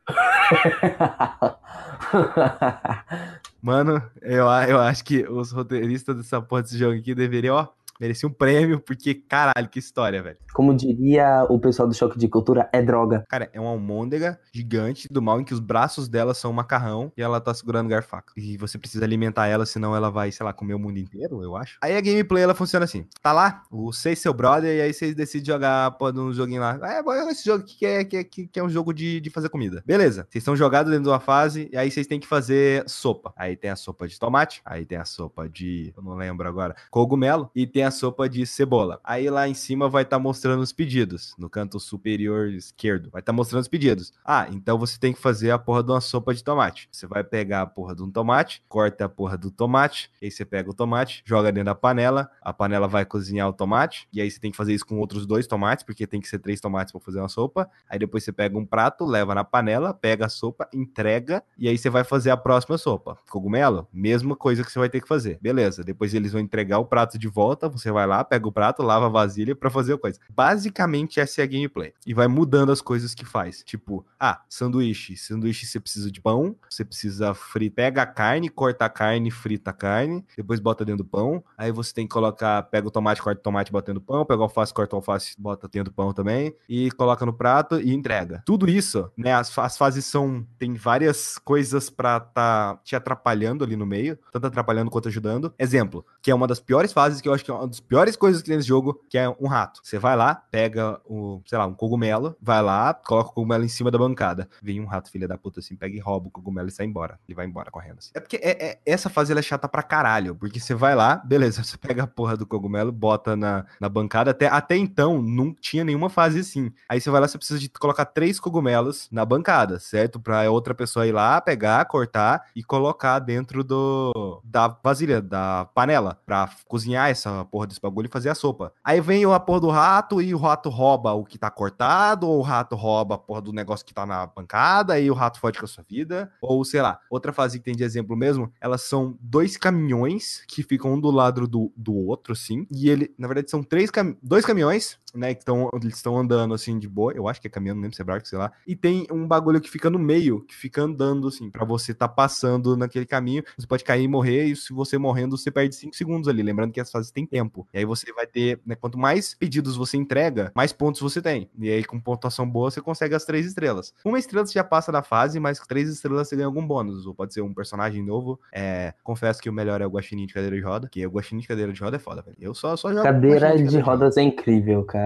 Mano, 3.62 4.02
eu, 4.22 4.46
eu 4.68 4.80
acho 4.80 5.04
que 5.04 5.28
os 5.28 5.52
roteiristas 5.52 6.16
dessa 6.16 6.40
porra 6.40 6.62
desse 6.62 6.78
jogo 6.78 6.98
aqui 6.98 7.14
deveriam, 7.14 7.56
ó, 7.56 7.68
Merecia 8.00 8.26
um 8.28 8.32
prêmio, 8.32 8.80
porque, 8.80 9.14
caralho, 9.14 9.68
que 9.68 9.78
história, 9.78 10.22
velho. 10.22 10.38
Como 10.54 10.74
diria 10.74 11.44
o 11.50 11.58
pessoal 11.60 11.86
do 11.86 11.94
Choque 11.94 12.18
de 12.18 12.28
Cultura, 12.28 12.68
é 12.72 12.80
droga. 12.80 13.24
Cara, 13.28 13.50
é 13.52 13.60
uma 13.60 13.70
almôndega 13.70 14.40
gigante 14.52 15.06
do 15.10 15.20
mal 15.20 15.40
em 15.40 15.44
que 15.44 15.52
os 15.52 15.60
braços 15.60 16.08
dela 16.08 16.32
são 16.32 16.50
um 16.50 16.54
macarrão 16.54 17.12
e 17.16 17.22
ela 17.22 17.40
tá 17.40 17.52
segurando 17.52 17.88
garfaca. 17.88 18.32
E 18.36 18.56
você 18.56 18.78
precisa 18.78 19.04
alimentar 19.04 19.48
ela, 19.48 19.66
senão 19.66 19.94
ela 19.94 20.10
vai, 20.10 20.32
sei 20.32 20.44
lá, 20.44 20.52
comer 20.52 20.74
o 20.74 20.78
mundo 20.78 20.98
inteiro, 20.98 21.42
eu 21.42 21.54
acho. 21.56 21.76
Aí 21.82 21.94
a 21.96 22.00
gameplay, 22.00 22.42
ela 22.42 22.54
funciona 22.54 22.84
assim. 22.84 23.06
Tá 23.22 23.32
lá, 23.32 23.62
o 23.70 23.92
seis 23.92 24.18
seu 24.18 24.32
brother, 24.32 24.74
e 24.74 24.80
aí 24.80 24.94
vocês 24.94 25.14
decidem 25.14 25.46
jogar, 25.46 25.90
pô, 25.92 26.10
um 26.10 26.32
joguinho 26.32 26.62
lá. 26.62 26.78
É, 26.82 27.02
bom, 27.02 27.12
esse 27.28 27.44
jogo 27.44 27.64
que 27.64 27.84
é, 27.84 28.02
que 28.02 28.16
é, 28.16 28.24
que 28.24 28.58
é 28.58 28.62
um 28.62 28.68
jogo 28.70 28.94
de, 28.94 29.20
de 29.20 29.28
fazer 29.28 29.50
comida. 29.50 29.82
Beleza. 29.86 30.26
Vocês 30.30 30.42
estão 30.42 30.56
jogados 30.56 30.90
dentro 30.90 31.04
de 31.04 31.10
uma 31.10 31.20
fase, 31.20 31.68
e 31.70 31.76
aí 31.76 31.90
vocês 31.90 32.06
têm 32.06 32.18
que 32.18 32.26
fazer 32.26 32.82
sopa. 32.88 33.32
Aí 33.36 33.56
tem 33.56 33.70
a 33.70 33.76
sopa 33.76 34.08
de 34.08 34.18
tomate, 34.18 34.62
aí 34.64 34.86
tem 34.86 34.96
a 34.96 35.04
sopa 35.04 35.48
de, 35.48 35.92
eu 35.96 36.02
não 36.02 36.14
lembro 36.14 36.48
agora, 36.48 36.74
cogumelo, 36.90 37.50
e 37.54 37.66
tem 37.66 37.84
a 37.84 37.89
sopa 37.90 38.28
de 38.28 38.46
cebola. 38.46 39.00
Aí 39.04 39.28
lá 39.30 39.48
em 39.48 39.54
cima 39.54 39.88
vai 39.88 40.02
estar 40.02 40.16
tá 40.16 40.22
mostrando 40.22 40.60
os 40.60 40.72
pedidos, 40.72 41.34
no 41.38 41.48
canto 41.48 41.78
superior 41.78 42.48
esquerdo. 42.48 43.10
Vai 43.10 43.20
estar 43.20 43.32
tá 43.32 43.36
mostrando 43.36 43.62
os 43.62 43.68
pedidos. 43.68 44.12
Ah, 44.24 44.46
então 44.50 44.78
você 44.78 44.98
tem 44.98 45.12
que 45.12 45.20
fazer 45.20 45.50
a 45.50 45.58
porra 45.58 45.82
de 45.82 45.90
uma 45.90 46.00
sopa 46.00 46.34
de 46.34 46.42
tomate. 46.42 46.88
Você 46.90 47.06
vai 47.06 47.24
pegar 47.24 47.62
a 47.62 47.66
porra 47.66 47.94
de 47.94 48.02
um 48.02 48.10
tomate, 48.10 48.62
corta 48.68 49.04
a 49.04 49.08
porra 49.08 49.36
do 49.36 49.50
tomate, 49.50 50.10
aí 50.22 50.30
você 50.30 50.44
pega 50.44 50.70
o 50.70 50.74
tomate, 50.74 51.22
joga 51.24 51.50
dentro 51.50 51.66
da 51.66 51.74
panela, 51.74 52.30
a 52.40 52.52
panela 52.52 52.86
vai 52.86 53.04
cozinhar 53.04 53.48
o 53.48 53.52
tomate, 53.52 54.08
e 54.12 54.20
aí 54.20 54.30
você 54.30 54.38
tem 54.38 54.50
que 54.50 54.56
fazer 54.56 54.74
isso 54.74 54.86
com 54.86 54.98
outros 54.98 55.26
dois 55.26 55.46
tomates, 55.46 55.84
porque 55.84 56.06
tem 56.06 56.20
que 56.20 56.28
ser 56.28 56.38
três 56.38 56.60
tomates 56.60 56.92
para 56.92 57.00
fazer 57.00 57.18
uma 57.18 57.28
sopa. 57.28 57.68
Aí 57.88 57.98
depois 57.98 58.24
você 58.24 58.32
pega 58.32 58.56
um 58.58 58.66
prato, 58.66 59.04
leva 59.04 59.34
na 59.34 59.44
panela, 59.44 59.92
pega 59.92 60.26
a 60.26 60.28
sopa, 60.28 60.68
entrega, 60.72 61.42
e 61.58 61.68
aí 61.68 61.76
você 61.76 61.90
vai 61.90 62.04
fazer 62.04 62.30
a 62.30 62.36
próxima 62.36 62.78
sopa. 62.78 63.16
Cogumelo, 63.30 63.88
mesma 63.92 64.36
coisa 64.36 64.64
que 64.64 64.70
você 64.70 64.78
vai 64.78 64.88
ter 64.88 65.00
que 65.00 65.08
fazer. 65.08 65.38
Beleza, 65.40 65.82
depois 65.84 66.14
eles 66.14 66.32
vão 66.32 66.40
entregar 66.40 66.78
o 66.78 66.84
prato 66.84 67.18
de 67.18 67.28
volta, 67.28 67.68
você 67.80 67.90
vai 67.90 68.06
lá, 68.06 68.22
pega 68.22 68.46
o 68.46 68.52
prato, 68.52 68.82
lava 68.82 69.06
a 69.06 69.08
vasilha 69.08 69.56
para 69.56 69.70
fazer 69.70 69.94
a 69.94 69.98
coisa. 69.98 70.18
Basicamente, 70.28 71.20
essa 71.20 71.40
é 71.40 71.44
a 71.44 71.46
gameplay. 71.46 71.92
E 72.06 72.14
vai 72.14 72.28
mudando 72.28 72.70
as 72.72 72.80
coisas 72.80 73.14
que 73.14 73.24
faz. 73.24 73.62
Tipo, 73.64 74.04
ah, 74.18 74.42
sanduíche. 74.48 75.16
Sanduíche 75.16 75.66
você 75.66 75.80
precisa 75.80 76.10
de 76.10 76.20
pão, 76.20 76.56
você 76.68 76.84
precisa 76.84 77.34
fritar. 77.34 77.70
Pega 77.80 78.02
a 78.02 78.06
carne, 78.06 78.48
corta 78.48 78.84
a 78.84 78.88
carne, 78.88 79.30
frita 79.30 79.70
a 79.70 79.72
carne, 79.72 80.24
depois 80.36 80.60
bota 80.60 80.84
dentro 80.84 81.04
do 81.04 81.08
pão. 81.08 81.42
Aí 81.56 81.72
você 81.72 81.94
tem 81.94 82.06
que 82.06 82.12
colocar, 82.12 82.62
pega 82.64 82.86
o 82.86 82.90
tomate, 82.90 83.22
corta 83.22 83.40
o 83.40 83.42
tomate, 83.42 83.72
bota 83.72 83.86
dentro 83.86 84.00
do 84.00 84.06
pão, 84.06 84.24
pega 84.24 84.40
o 84.40 84.42
alface, 84.42 84.74
corta 84.74 84.96
o 84.96 84.98
alface, 84.98 85.34
bota 85.38 85.68
dentro 85.68 85.90
do 85.90 85.94
pão 85.94 86.12
também, 86.12 86.54
e 86.68 86.90
coloca 86.92 87.24
no 87.24 87.32
prato 87.32 87.80
e 87.80 87.94
entrega. 87.94 88.42
Tudo 88.44 88.68
isso, 88.68 89.10
né? 89.16 89.32
As, 89.32 89.56
as 89.58 89.78
fases 89.78 90.04
são. 90.04 90.46
Tem 90.58 90.74
várias 90.74 91.38
coisas 91.38 91.88
pra 91.88 92.20
tá 92.20 92.78
te 92.84 92.94
atrapalhando 92.94 93.64
ali 93.64 93.76
no 93.76 93.86
meio, 93.86 94.18
tanto 94.32 94.46
atrapalhando 94.46 94.90
quanto 94.90 95.08
ajudando. 95.08 95.54
Exemplo, 95.58 96.04
que 96.22 96.30
é 96.30 96.34
uma 96.34 96.46
das 96.46 96.60
piores 96.60 96.92
fases, 96.92 97.20
que 97.20 97.28
eu 97.28 97.34
acho 97.34 97.44
que 97.44 97.50
é 97.50 97.54
uma 97.60 97.68
das 97.68 97.80
piores 97.80 98.16
coisas 98.16 98.42
que 98.42 98.48
tem 98.48 98.56
nesse 98.56 98.68
jogo, 98.68 99.00
que 99.08 99.18
é 99.18 99.28
um 99.28 99.46
rato. 99.46 99.80
Você 99.82 99.98
vai 99.98 100.16
lá, 100.16 100.34
pega 100.34 101.00
o, 101.04 101.40
sei 101.46 101.58
lá, 101.58 101.66
um 101.66 101.74
cogumelo, 101.74 102.36
vai 102.40 102.62
lá, 102.62 102.94
coloca 102.94 103.30
o 103.30 103.34
cogumelo 103.34 103.64
em 103.64 103.68
cima 103.68 103.90
da 103.90 103.98
bancada. 103.98 104.48
Vem 104.62 104.80
um 104.80 104.86
rato, 104.86 105.10
filha 105.10 105.28
da 105.28 105.36
puta, 105.36 105.60
assim, 105.60 105.76
pega 105.76 105.96
e 105.96 106.00
rouba 106.00 106.28
o 106.28 106.30
cogumelo 106.30 106.68
e 106.68 106.72
sai 106.72 106.86
embora. 106.86 107.18
Ele 107.28 107.34
vai 107.34 107.46
embora 107.46 107.70
correndo 107.70 107.98
assim. 107.98 108.10
É 108.14 108.20
porque 108.20 108.36
é, 108.36 108.70
é, 108.70 108.78
essa 108.84 109.08
fase 109.08 109.32
é 109.36 109.42
chata 109.42 109.68
pra 109.68 109.82
caralho, 109.82 110.34
porque 110.34 110.60
você 110.60 110.74
vai 110.74 110.94
lá, 110.94 111.16
beleza, 111.16 111.62
você 111.64 111.76
pega 111.76 112.04
a 112.04 112.06
porra 112.06 112.36
do 112.36 112.46
cogumelo, 112.46 112.90
bota 112.90 113.36
na, 113.36 113.64
na 113.80 113.88
bancada. 113.88 114.30
Até, 114.30 114.46
até 114.46 114.76
então, 114.76 115.22
não 115.22 115.54
tinha 115.54 115.84
nenhuma 115.84 116.08
fase 116.10 116.40
assim. 116.40 116.72
Aí 116.88 117.00
você 117.00 117.10
vai 117.10 117.20
lá, 117.20 117.28
você 117.28 117.38
precisa 117.38 117.58
de 117.58 117.68
colocar 117.68 118.04
três 118.04 118.40
cogumelos 118.40 119.08
na 119.10 119.24
bancada, 119.24 119.78
certo? 119.78 120.18
Pra 120.18 120.50
outra 120.50 120.74
pessoa 120.74 121.06
ir 121.06 121.12
lá, 121.12 121.40
pegar, 121.40 121.84
cortar 121.86 122.46
e 122.54 122.62
colocar 122.62 123.18
dentro 123.18 123.62
do 123.62 124.40
da 124.44 124.68
vasilha, 124.68 125.20
da 125.20 125.66
panela, 125.74 126.18
pra 126.24 126.48
cozinhar 126.66 127.10
essa 127.10 127.44
porra 127.50 127.66
desse 127.66 127.80
bagulho 127.80 128.06
e 128.06 128.10
fazer 128.10 128.28
a 128.28 128.34
sopa. 128.34 128.72
Aí 128.84 129.00
vem 129.00 129.24
a 129.24 129.40
porra 129.40 129.60
do 129.60 129.68
rato 129.68 130.22
e 130.22 130.34
o 130.34 130.38
rato 130.38 130.68
rouba 130.68 131.12
o 131.12 131.24
que 131.24 131.38
tá 131.38 131.50
cortado, 131.50 132.28
ou 132.28 132.38
o 132.38 132.42
rato 132.42 132.76
rouba 132.76 133.16
a 133.16 133.18
porra 133.18 133.42
do 133.42 133.52
negócio 133.52 133.84
que 133.84 133.92
tá 133.92 134.06
na 134.06 134.26
bancada 134.26 134.98
e 134.98 135.10
o 135.10 135.14
rato 135.14 135.40
fode 135.40 135.58
com 135.58 135.64
a 135.64 135.68
sua 135.68 135.84
vida. 135.88 136.30
Ou 136.40 136.64
sei 136.64 136.80
lá, 136.80 137.00
outra 137.10 137.32
fase 137.32 137.58
que 137.58 137.64
tem 137.64 137.74
de 137.74 137.84
exemplo 137.84 138.16
mesmo, 138.16 138.52
elas 138.60 138.82
são 138.82 139.16
dois 139.20 139.56
caminhões 139.56 140.42
que 140.46 140.62
ficam 140.62 140.94
um 140.94 141.00
do 141.00 141.10
lado 141.10 141.46
do, 141.46 141.72
do 141.76 141.94
outro, 141.94 142.32
assim. 142.32 142.66
E 142.70 142.88
ele, 142.88 143.14
na 143.18 143.26
verdade, 143.26 143.50
são 143.50 143.62
três 143.62 143.90
cam 143.90 144.16
dois 144.22 144.44
caminhões 144.44 144.98
né, 145.14 145.34
que 145.34 145.40
estão 145.40 145.68
eles 145.74 145.96
estão 145.96 146.18
andando 146.18 146.54
assim 146.54 146.78
de 146.78 146.88
boa, 146.88 147.12
eu 147.12 147.28
acho 147.28 147.40
que 147.40 147.46
é 147.46 147.50
caminhando, 147.50 147.76
não 147.76 147.82
lembro 147.82 147.96
se 147.96 148.02
é 148.02 148.04
barco, 148.04 148.26
sei 148.26 148.38
lá. 148.38 148.52
E 148.66 148.74
tem 148.74 149.06
um 149.10 149.26
bagulho 149.26 149.60
que 149.60 149.70
fica 149.70 149.88
no 149.88 149.98
meio, 149.98 150.40
que 150.42 150.54
fica 150.54 150.82
andando 150.82 151.28
assim, 151.28 151.50
para 151.50 151.64
você 151.64 151.94
tá 151.94 152.08
passando 152.08 152.76
naquele 152.76 153.06
caminho, 153.06 153.42
você 153.56 153.66
pode 153.66 153.84
cair 153.84 154.04
e 154.04 154.08
morrer 154.08 154.44
e 154.46 154.56
se 154.56 154.72
você 154.72 154.98
morrendo, 154.98 155.36
você 155.36 155.50
perde 155.50 155.74
5 155.74 155.94
segundos 155.94 156.28
ali, 156.28 156.42
lembrando 156.42 156.72
que 156.72 156.80
as 156.80 156.90
fases 156.90 157.10
têm 157.10 157.26
tempo. 157.26 157.66
E 157.72 157.78
aí 157.78 157.84
você 157.84 158.12
vai 158.12 158.26
ter, 158.26 158.60
né, 158.64 158.74
quanto 158.74 158.98
mais 158.98 159.34
pedidos 159.34 159.76
você 159.76 159.96
entrega, 159.96 160.50
mais 160.54 160.72
pontos 160.72 161.00
você 161.00 161.20
tem. 161.20 161.50
E 161.58 161.70
aí 161.70 161.84
com 161.84 162.00
pontuação 162.00 162.48
boa 162.48 162.70
você 162.70 162.80
consegue 162.80 163.14
as 163.14 163.24
três 163.24 163.46
estrelas. 163.46 163.94
Uma 164.04 164.18
estrela 164.18 164.46
você 164.46 164.54
já 164.54 164.64
passa 164.64 164.90
da 164.90 165.02
fase, 165.02 165.38
mas 165.38 165.60
três 165.60 165.88
estrelas 165.88 166.28
você 166.28 166.36
ganha 166.36 166.46
algum 166.46 166.66
bônus, 166.66 167.06
ou 167.06 167.14
pode 167.14 167.34
ser 167.34 167.42
um 167.42 167.54
personagem 167.54 168.02
novo. 168.04 168.40
É, 168.52 168.94
confesso 169.02 169.40
que 169.40 169.48
o 169.48 169.52
melhor 169.52 169.80
é 169.80 169.86
o 169.86 169.90
guaxinim 169.90 170.26
de 170.26 170.34
cadeira 170.34 170.56
de 170.56 170.62
roda, 170.62 170.88
que 170.88 171.06
o 171.06 171.10
guaxinim 171.10 171.40
de 171.40 171.48
cadeira 171.48 171.72
de 171.72 171.80
roda 171.80 171.96
é 171.96 172.00
foda, 172.00 172.22
velho. 172.22 172.36
Eu 172.40 172.54
só 172.54 172.76
só 172.76 172.90
jogo 172.90 173.02
Cadeira 173.02 173.56
de, 173.56 173.64
de 173.64 173.78
rodas 173.78 174.16
é 174.16 174.22
incrível, 174.22 174.82
cara. 174.84 174.99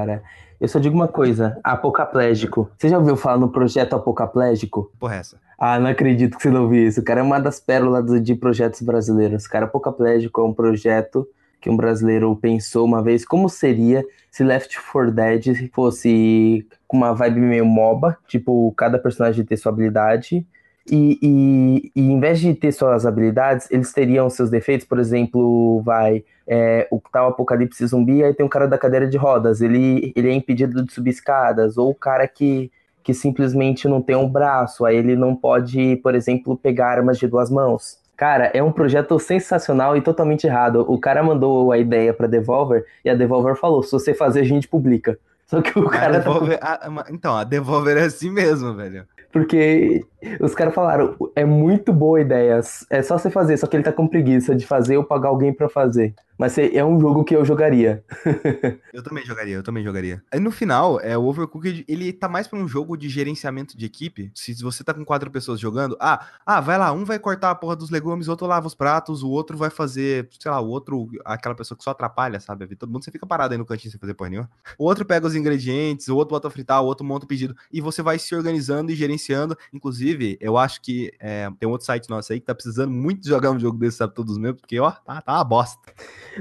Eu 0.61 0.69
só 0.69 0.79
digo 0.79 0.95
uma 0.95 1.09
coisa, 1.09 1.59
apocaplégico. 1.63 2.71
Você 2.79 2.89
já 2.89 2.99
ouviu 2.99 3.17
falar 3.17 3.39
no 3.39 3.51
projeto 3.51 3.95
apocaplégico? 3.95 4.91
Porra, 4.99 5.17
é 5.17 5.19
essa. 5.19 5.39
Ah, 5.59 5.79
não 5.79 5.89
acredito 5.89 6.37
que 6.37 6.43
você 6.43 6.51
não 6.51 6.69
viu 6.69 6.87
isso. 6.87 7.01
O 7.01 7.05
cara 7.05 7.21
é 7.21 7.23
uma 7.23 7.39
das 7.39 7.61
pérolas 7.61 8.23
de 8.23 8.35
projetos 8.35 8.81
brasileiros. 8.81 9.47
Cara, 9.47 9.67
apocaplégico 9.67 10.41
é 10.41 10.45
um 10.45 10.55
projeto 10.55 11.27
que 11.61 11.71
um 11.71 11.77
brasileiro 11.77 12.37
pensou 12.37 12.85
uma 12.85 13.03
vez 13.03 13.25
como 13.25 13.49
seria 13.49 14.05
se 14.31 14.45
Left 14.45 14.79
4 14.93 15.13
Dead 15.13 15.71
fosse 15.73 16.67
com 16.87 16.97
uma 16.97 17.15
vibe 17.15 17.41
meio 17.41 17.65
MOBA, 17.65 18.19
tipo, 18.27 18.73
cada 18.77 18.99
personagem 18.99 19.45
ter 19.45 19.57
sua 19.57 19.73
habilidade. 19.73 20.47
E, 20.91 21.19
e, 21.23 21.93
e 21.97 22.13
em 22.13 22.21
vez 22.21 22.41
de 22.41 22.55
ter 22.55 22.71
suas 22.73 23.07
habilidades, 23.07 23.71
eles 23.71 23.93
teriam 23.93 24.29
seus 24.29 24.51
defeitos, 24.51 24.87
por 24.87 24.99
exemplo, 24.99 25.81
vai 25.83 26.23
é, 26.47 26.87
o 26.91 27.01
tal 27.11 27.29
apocalipse 27.29 27.87
zumbi, 27.87 28.23
aí 28.23 28.35
tem 28.35 28.45
um 28.45 28.49
cara 28.51 28.69
da 28.69 28.77
cadeira 28.77 29.07
de 29.07 29.17
rodas, 29.17 29.61
ele, 29.63 30.13
ele 30.15 30.29
é 30.29 30.33
impedido 30.33 30.85
de 30.85 30.93
subir 30.93 31.11
escadas, 31.11 31.79
ou 31.79 31.91
o 31.91 31.95
cara 31.95 32.29
que, 32.29 32.71
que 33.03 33.15
simplesmente 33.15 33.89
não 33.89 34.03
tem 34.03 34.15
um 34.15 34.29
braço, 34.29 34.85
aí 34.85 34.97
ele 34.97 35.17
não 35.17 35.35
pode, 35.35 35.97
por 35.97 36.15
exemplo, 36.15 36.57
pegar 36.57 36.89
armas 36.89 37.19
de 37.19 37.27
duas 37.27 37.51
mãos. 37.51 37.99
Cara, 38.17 38.51
é 38.55 38.63
um 38.63 38.71
projeto 38.71 39.19
sensacional 39.19 39.97
e 39.97 40.01
totalmente 40.01 40.47
errado. 40.47 40.85
O 40.89 40.99
cara 40.99 41.23
mandou 41.23 41.73
a 41.73 41.79
ideia 41.79 42.15
pra 42.15 42.29
Devolver 42.29 42.85
e 43.05 43.11
a 43.11 43.15
Devolver 43.15 43.57
falou: 43.57 43.83
se 43.83 43.91
você 43.91 44.15
fazer, 44.15 44.41
a 44.41 44.45
gente 44.45 44.69
publica. 44.69 45.19
Só 45.49 45.61
que 45.61 45.77
o 45.77 45.89
cara. 45.89 46.19
A 46.19 46.19
Devolver, 46.21 46.59
tá... 46.59 46.81
a, 46.81 47.13
então, 47.13 47.37
a 47.37 47.43
Devolver 47.43 47.97
é 47.97 48.05
assim 48.05 48.31
mesmo, 48.31 48.73
velho. 48.75 49.05
Porque 49.33 50.07
os 50.41 50.55
caras 50.55 50.75
falaram, 50.75 51.17
é 51.35 51.45
muito 51.45 51.93
boa 51.93 52.21
ideia, 52.21 52.61
é 52.91 53.03
só 53.03 53.19
você 53.19 53.31
fazer, 53.31 53.57
só 53.57 53.67
que 53.67 53.77
ele 53.77 53.85
tá 53.85 53.93
com 53.93 54.07
preguiça 54.07 54.55
de 54.55 54.67
fazer 54.67 54.97
ou 54.97 55.05
pagar 55.05 55.29
alguém 55.29 55.53
para 55.53 55.69
fazer. 55.69 56.15
Mas 56.37 56.59
é 56.59 56.85
um 56.85 56.99
jogo 56.99 57.23
que 57.23 57.35
eu 57.35 57.45
jogaria. 57.45 58.05
eu 58.93 59.03
também 59.03 59.25
jogaria, 59.25 59.55
eu 59.55 59.63
também 59.63 59.85
jogaria. 59.85 60.23
Aí 60.33 60.41
no 60.41 60.51
final, 60.51 61.01
é, 61.01 61.17
o 61.17 61.25
Overcooked, 61.25 61.85
ele 61.87 62.13
tá 62.13 62.29
mais 62.29 62.49
pra 62.49 62.59
um 62.59 62.67
jogo 62.67 62.97
de 62.97 63.09
gerenciamento 63.09 63.77
de 63.77 63.87
equipe. 63.87 64.33
Se 64.35 64.53
você 64.61 64.83
tá 64.83 64.93
com 64.93 65.05
quatro 65.05 65.31
pessoas 65.31 65.61
jogando, 65.61 65.97
ah, 66.01 66.27
ah, 66.45 66.61
vai 66.61 66.77
lá, 66.77 66.91
um 66.93 67.05
vai 67.05 67.21
cortar 67.21 67.51
a 67.51 67.55
porra 67.55 67.77
dos 67.77 67.89
legumes, 67.89 68.27
outro 68.27 68.49
lava 68.49 68.67
os 68.67 68.75
pratos, 68.75 69.23
o 69.23 69.31
outro 69.31 69.57
vai 69.57 69.71
fazer, 69.71 70.29
sei 70.41 70.51
lá, 70.51 70.61
o 70.61 70.69
outro, 70.69 71.09
aquela 71.25 71.55
pessoa 71.55 71.79
que 71.79 71.85
só 71.85 71.91
atrapalha, 71.91 72.41
sabe? 72.41 72.67
Todo 72.75 72.91
mundo 72.91 73.05
você 73.05 73.13
fica 73.13 73.27
parado 73.27 73.55
aí 73.55 73.59
no 73.59 73.65
cantinho 73.65 73.93
sem 73.93 74.01
fazer 74.01 74.15
porra 74.15 74.31
nenhuma. 74.31 74.51
O 74.77 74.85
outro 74.85 75.05
pega 75.05 75.27
os 75.27 75.37
ingredientes, 75.37 76.09
o 76.09 76.17
outro 76.17 76.35
bota 76.35 76.49
a 76.49 76.51
fritar, 76.51 76.83
o 76.83 76.87
outro 76.87 77.07
monta 77.07 77.27
o 77.27 77.29
pedido. 77.29 77.55
E 77.73 77.81
você 77.81 78.03
vai 78.03 78.19
se 78.19 78.35
organizando 78.35 78.91
e 78.91 78.97
gerenciando. 78.97 79.57
Inclusive, 79.73 80.14
eu 80.41 80.57
acho 80.57 80.81
que 80.81 81.13
é, 81.21 81.49
tem 81.59 81.69
um 81.69 81.73
outro 81.73 81.87
site 81.87 82.09
nosso 82.09 82.33
aí 82.33 82.41
que 82.41 82.47
tá 82.47 82.55
precisando 82.55 82.91
muito 82.91 83.23
de 83.23 83.29
jogar 83.29 83.51
um 83.51 83.59
jogo 83.59 83.79
desse, 83.79 83.99
sabe, 83.99 84.15
todos 84.15 84.39
mesmo, 84.39 84.57
porque, 84.57 84.79
ó, 84.81 84.91
tá, 84.91 85.21
tá 85.21 85.33
uma 85.35 85.45
bosta. 85.45 85.93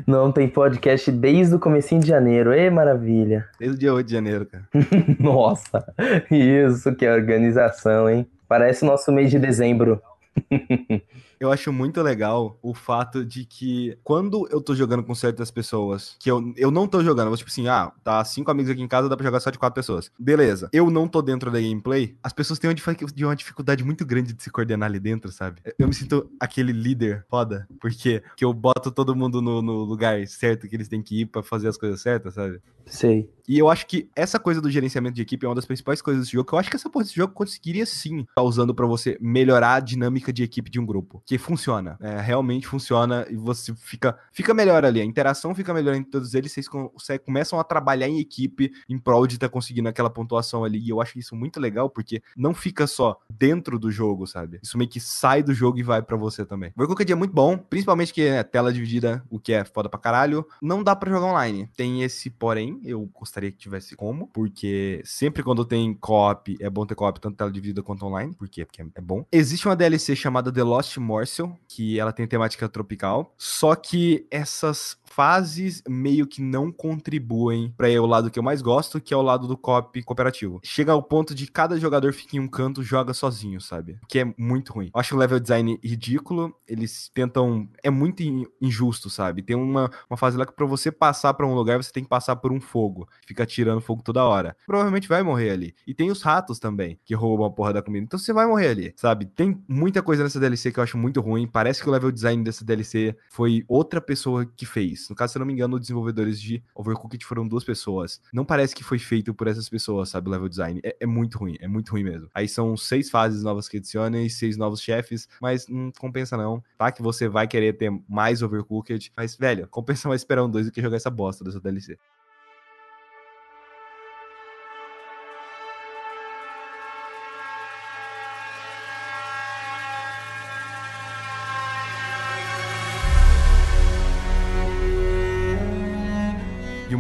Não 0.08 0.32
tem 0.32 0.48
podcast 0.48 1.12
desde 1.12 1.56
o 1.56 1.60
comecinho 1.60 2.02
de 2.02 2.08
janeiro. 2.08 2.54
Ê, 2.54 2.70
maravilha. 2.70 3.48
Desde 3.60 3.76
o 3.76 3.80
dia 3.80 3.94
8 3.94 4.08
de 4.08 4.14
janeiro, 4.14 4.46
cara. 4.46 4.68
Nossa, 5.20 5.86
isso 6.30 6.96
que 6.96 7.06
é 7.06 7.14
organização, 7.14 8.10
hein? 8.10 8.28
Parece 8.48 8.84
o 8.84 8.88
nosso 8.88 9.12
mês 9.12 9.32
de 9.32 9.40
dezembro. 9.40 10.02
eu 11.44 11.52
acho 11.52 11.72
muito 11.72 12.02
legal 12.02 12.58
o 12.62 12.74
fato 12.74 13.26
de 13.26 13.46
que 13.46 13.98
quando 14.04 14.48
eu 14.50 14.62
tô 14.62 14.76
jogando 14.76 15.04
com 15.04 15.14
certas 15.14 15.52
pessoas, 15.52 16.16
que 16.20 16.30
eu, 16.30 16.54
eu 16.56 16.72
não 16.72 16.88
tô 16.88 17.04
jogando, 17.04 17.26
eu 17.26 17.32
vou 17.32 17.38
tipo 17.38 17.50
assim, 17.50 17.68
ah, 17.68 17.92
tá 18.04 18.24
cinco 18.24 18.52
amigos 18.52 18.72
aqui 18.72 18.82
em 18.82 18.88
casa, 18.88 19.10
dá 19.10 19.16
pra 19.16 19.26
jogar 19.26 19.40
só 19.40 19.50
de 19.50 19.60
quatro 19.60 19.76
pessoas. 19.76 20.12
Beleza. 20.18 20.70
Eu 20.72 20.90
não 20.90 21.08
tô 21.08 21.22
dentro 21.22 21.52
da 21.52 21.60
gameplay, 21.60 22.16
as 22.24 22.34
pessoas 22.34 22.60
têm 22.60 22.70
uma 22.70 23.36
dificuldade 23.36 23.84
muito 23.84 24.06
grande 24.06 24.34
de 24.34 24.42
se 24.42 24.50
coordenar 24.50 24.90
ali 24.90 25.00
dentro, 25.00 25.32
sabe? 25.32 25.62
Eu 25.78 25.88
me 25.88 25.94
sinto 25.94 26.30
aquele 26.40 26.72
líder 26.72 27.26
foda, 27.30 27.68
porque 27.80 28.24
que 28.36 28.46
eu 28.46 28.54
boto 28.54 28.92
todo 28.92 29.16
mundo 29.16 29.42
no, 29.42 29.62
no 29.62 29.84
lugar 29.84 30.26
certo 30.28 30.68
que 30.68 30.76
eles 30.76 30.88
têm 30.88 31.02
que 31.02 31.22
ir 31.22 31.26
para 31.26 31.44
fazer 31.44 31.68
as 31.68 31.78
coisas 31.78 32.02
certas, 32.02 32.36
sabe? 32.36 32.62
Sei. 32.86 33.30
E 33.48 33.60
eu 33.60 33.70
acho 33.70 33.86
que 33.88 34.10
essa 34.16 34.40
coisa 34.40 34.62
do 34.62 34.72
gerenciamento 34.72 35.16
de 35.16 35.22
equipe 35.22 35.46
é 35.46 35.50
uma 35.50 35.56
das 35.56 35.66
principais 35.66 36.02
coisas 36.02 36.24
desse 36.24 36.34
jogo, 36.34 36.48
que 36.48 36.56
eu 36.56 36.60
acho 36.60 36.70
que 36.70 36.76
essa 36.76 36.90
porra 36.90 37.04
desse 37.04 37.16
jogo 37.16 37.34
conseguiria 37.34 37.86
sim 37.86 38.22
estar 38.22 38.34
tá 38.36 38.42
usando 38.42 38.74
para 38.74 38.86
você 38.86 39.18
melhorar 39.20 39.76
a 39.76 39.80
dinâmica 39.80 40.32
de 40.32 40.44
equipe 40.44 40.70
de 40.70 40.80
um 40.80 40.86
grupo. 40.86 41.22
Que 41.26 41.33
funciona. 41.38 41.98
É, 42.00 42.20
realmente 42.20 42.68
funciona 42.68 43.26
e 43.30 43.36
você 43.36 43.74
fica, 43.76 44.18
fica 44.32 44.54
melhor 44.54 44.86
ali. 44.86 45.02
A 45.02 45.06
interação 45.06 45.54
fica 45.54 45.74
melhor 45.74 45.96
entre 45.96 46.12
todos 46.12 46.34
eles, 46.34 46.54
vocês 46.54 47.20
começam 47.24 47.60
a 47.60 47.64
trabalhar 47.64 48.08
em 48.08 48.20
equipe 48.20 48.72
em 48.90 48.98
prol 48.98 49.28
de 49.28 49.36
estar 49.36 49.48
tá 49.48 49.52
conseguindo 49.52 49.90
aquela 49.90 50.10
pontuação 50.10 50.64
ali. 50.64 50.80
E 50.80 50.90
eu 50.90 51.02
acho 51.02 51.18
isso 51.18 51.36
muito 51.36 51.60
legal, 51.60 51.90
porque 51.90 52.22
não 52.36 52.54
fica 52.54 52.88
só 52.88 53.20
dentro 53.30 53.78
do 53.78 53.92
jogo, 53.92 54.26
sabe? 54.28 54.60
Isso 54.64 54.78
meio 54.78 54.90
que 54.90 55.00
sai 55.00 55.44
do 55.44 55.54
jogo 55.54 55.78
e 55.80 55.84
vai 55.84 56.02
para 56.02 56.18
você 56.18 56.46
também. 56.46 56.72
O 56.76 56.82
Overcooked 56.82 57.12
é 57.12 57.16
muito 57.16 57.34
bom, 57.34 57.58
principalmente 57.58 58.14
que 58.14 58.22
é 58.22 58.44
tela 58.44 58.72
dividida, 58.72 59.24
o 59.30 59.40
que 59.40 59.54
é 59.54 59.64
foda 59.64 59.90
pra 59.90 60.00
caralho. 60.00 60.46
Não 60.62 60.84
dá 60.84 60.96
para 60.96 61.12
jogar 61.12 61.28
online. 61.28 61.70
Tem 61.76 62.04
esse 62.04 62.30
porém, 62.30 62.80
eu 62.84 63.10
gostaria 63.14 63.52
que 63.52 63.58
tivesse 63.58 63.96
como, 63.96 64.28
porque 64.28 65.02
sempre 65.06 65.44
quando 65.44 65.66
tem 65.66 65.94
co-op, 65.94 66.58
é 66.60 66.70
bom 66.70 66.86
ter 66.86 66.96
co-op 66.96 67.20
tanto 67.20 67.38
tela 67.38 67.52
dividida 67.52 67.82
quanto 67.82 68.06
online, 68.06 68.34
por 68.34 68.48
quê? 68.50 68.66
Porque 68.66 68.82
é 68.82 69.02
bom. 69.02 69.26
Existe 69.32 69.68
uma 69.68 69.76
DLC 69.76 70.16
chamada 70.16 70.52
The 70.52 70.64
Lost 70.64 70.98
Morsel, 71.24 71.58
que 71.68 72.00
ela 72.00 72.12
tem 72.12 72.28
temática 72.28 72.68
tropical, 72.68 73.34
só 73.38 73.76
que 73.76 74.28
essas 74.30 74.98
fases 75.14 75.84
meio 75.88 76.26
que 76.26 76.42
não 76.42 76.72
contribuem 76.72 77.72
para 77.78 77.90
o 78.02 78.06
lado 78.06 78.32
que 78.32 78.40
eu 78.40 78.44
mais 78.44 78.62
gosto, 78.62 79.00
que 79.00 79.14
é 79.14 79.18
o 79.18 79.22
lado 79.22 79.48
do 79.48 79.56
cop 79.56 80.02
cooperativo. 80.04 80.60
Chega 80.64 80.92
ao 80.92 81.04
ponto 81.04 81.36
de 81.36 81.46
cada 81.46 81.80
jogador 81.80 82.14
fica 82.14 82.36
em 82.36 82.40
um 82.40 82.48
canto 82.48 82.84
joga 82.84 83.14
sozinho, 83.14 83.62
sabe? 83.62 84.00
Que 84.10 84.20
é 84.20 84.34
muito 84.38 84.74
ruim. 84.74 84.90
Eu 84.94 85.00
acho 85.00 85.16
o 85.16 85.18
level 85.18 85.40
design 85.40 85.80
ridículo, 85.84 86.56
eles 86.68 87.12
tentam 87.14 87.70
é 87.84 87.92
muito 87.92 88.24
injusto, 88.60 89.10
sabe? 89.10 89.44
Tem 89.44 89.56
uma, 89.56 89.90
uma 90.10 90.18
fase 90.18 90.36
lá 90.36 90.46
que 90.46 90.54
para 90.54 90.66
você 90.66 90.92
passar 90.92 91.34
para 91.36 91.46
um 91.46 91.54
lugar, 91.54 91.82
você 91.82 91.92
tem 91.92 92.04
que 92.04 92.10
passar 92.10 92.36
por 92.38 92.52
um 92.52 92.60
fogo, 92.60 93.08
fica 93.28 93.46
tirando 93.46 93.82
fogo 93.82 94.02
toda 94.02 94.24
hora. 94.24 94.56
Provavelmente 94.66 95.08
vai 95.08 95.22
morrer 95.22 95.52
ali. 95.52 95.76
E 95.86 95.94
tem 95.94 96.10
os 96.10 96.24
ratos 96.24 96.58
também, 96.58 97.00
que 97.06 97.14
roubam 97.14 97.46
a 97.46 97.52
porra 97.52 97.74
da 97.74 97.82
comida. 97.84 98.06
Então 98.06 98.18
você 98.20 98.34
vai 98.34 98.48
morrer 98.48 98.70
ali, 98.70 98.94
sabe? 98.96 99.26
Tem 99.26 99.62
muita 99.68 100.02
coisa 100.02 100.24
nessa 100.24 100.40
DLC 100.40 100.72
que 100.72 100.80
eu 100.80 100.84
acho 100.84 100.98
muito 100.98 101.22
ruim. 101.22 101.48
Parece 101.48 101.82
que 101.84 101.90
o 101.90 101.92
level 101.92 102.12
design 102.12 102.44
dessa 102.44 102.66
DLC 102.66 103.16
foi 103.30 103.64
outra 103.68 104.02
pessoa 104.02 104.46
que 104.46 104.66
fez. 104.66 105.03
No 105.10 105.16
caso, 105.16 105.34
se 105.34 105.38
eu 105.38 105.42
não 105.42 105.46
me 105.46 105.54
engano, 105.54 105.76
os 105.76 105.82
desenvolvedores 105.82 106.42
de 106.42 106.64
Overcooked 106.76 107.24
foram 107.26 107.48
duas 107.48 107.64
pessoas. 107.64 108.22
Não 108.34 108.46
parece 108.46 108.76
que 108.76 108.84
foi 108.84 109.00
feito 109.00 109.34
por 109.34 109.48
essas 109.48 109.70
pessoas, 109.70 110.10
sabe? 110.10 110.30
O 110.30 110.32
level 110.32 110.50
design. 110.50 110.80
É, 110.84 110.96
é, 111.00 111.06
muito 111.06 111.38
ruim, 111.38 111.58
é 111.60 111.68
muito 111.68 111.92
ruim 111.92 112.04
mesmo. 112.04 112.30
Aí 112.34 112.48
são 112.48 112.76
seis 112.78 113.10
fases 113.10 113.44
novas 113.44 113.68
que 113.68 113.78
adicionam 113.78 114.22
e 114.22 114.30
seis 114.30 114.58
novos 114.58 114.82
chefes, 114.82 115.28
mas 115.42 115.68
não 115.68 115.92
compensa 115.92 116.38
não, 116.38 116.64
tá? 116.78 116.92
Que 116.92 117.02
você 117.02 117.28
vai 117.28 117.48
querer 117.48 117.74
ter 117.74 117.92
mais 118.08 118.42
Overcooked, 118.42 119.12
mas, 119.16 119.36
velho, 119.36 119.68
compensa 119.68 120.08
mais 120.08 120.22
esperar 120.22 120.44
um 120.44 120.50
dois 120.50 120.66
do 120.66 120.72
que 120.72 120.82
jogar 120.82 120.98
essa 120.98 121.10
bosta 121.10 121.44
dessa 121.44 121.60
DLC. 121.60 121.98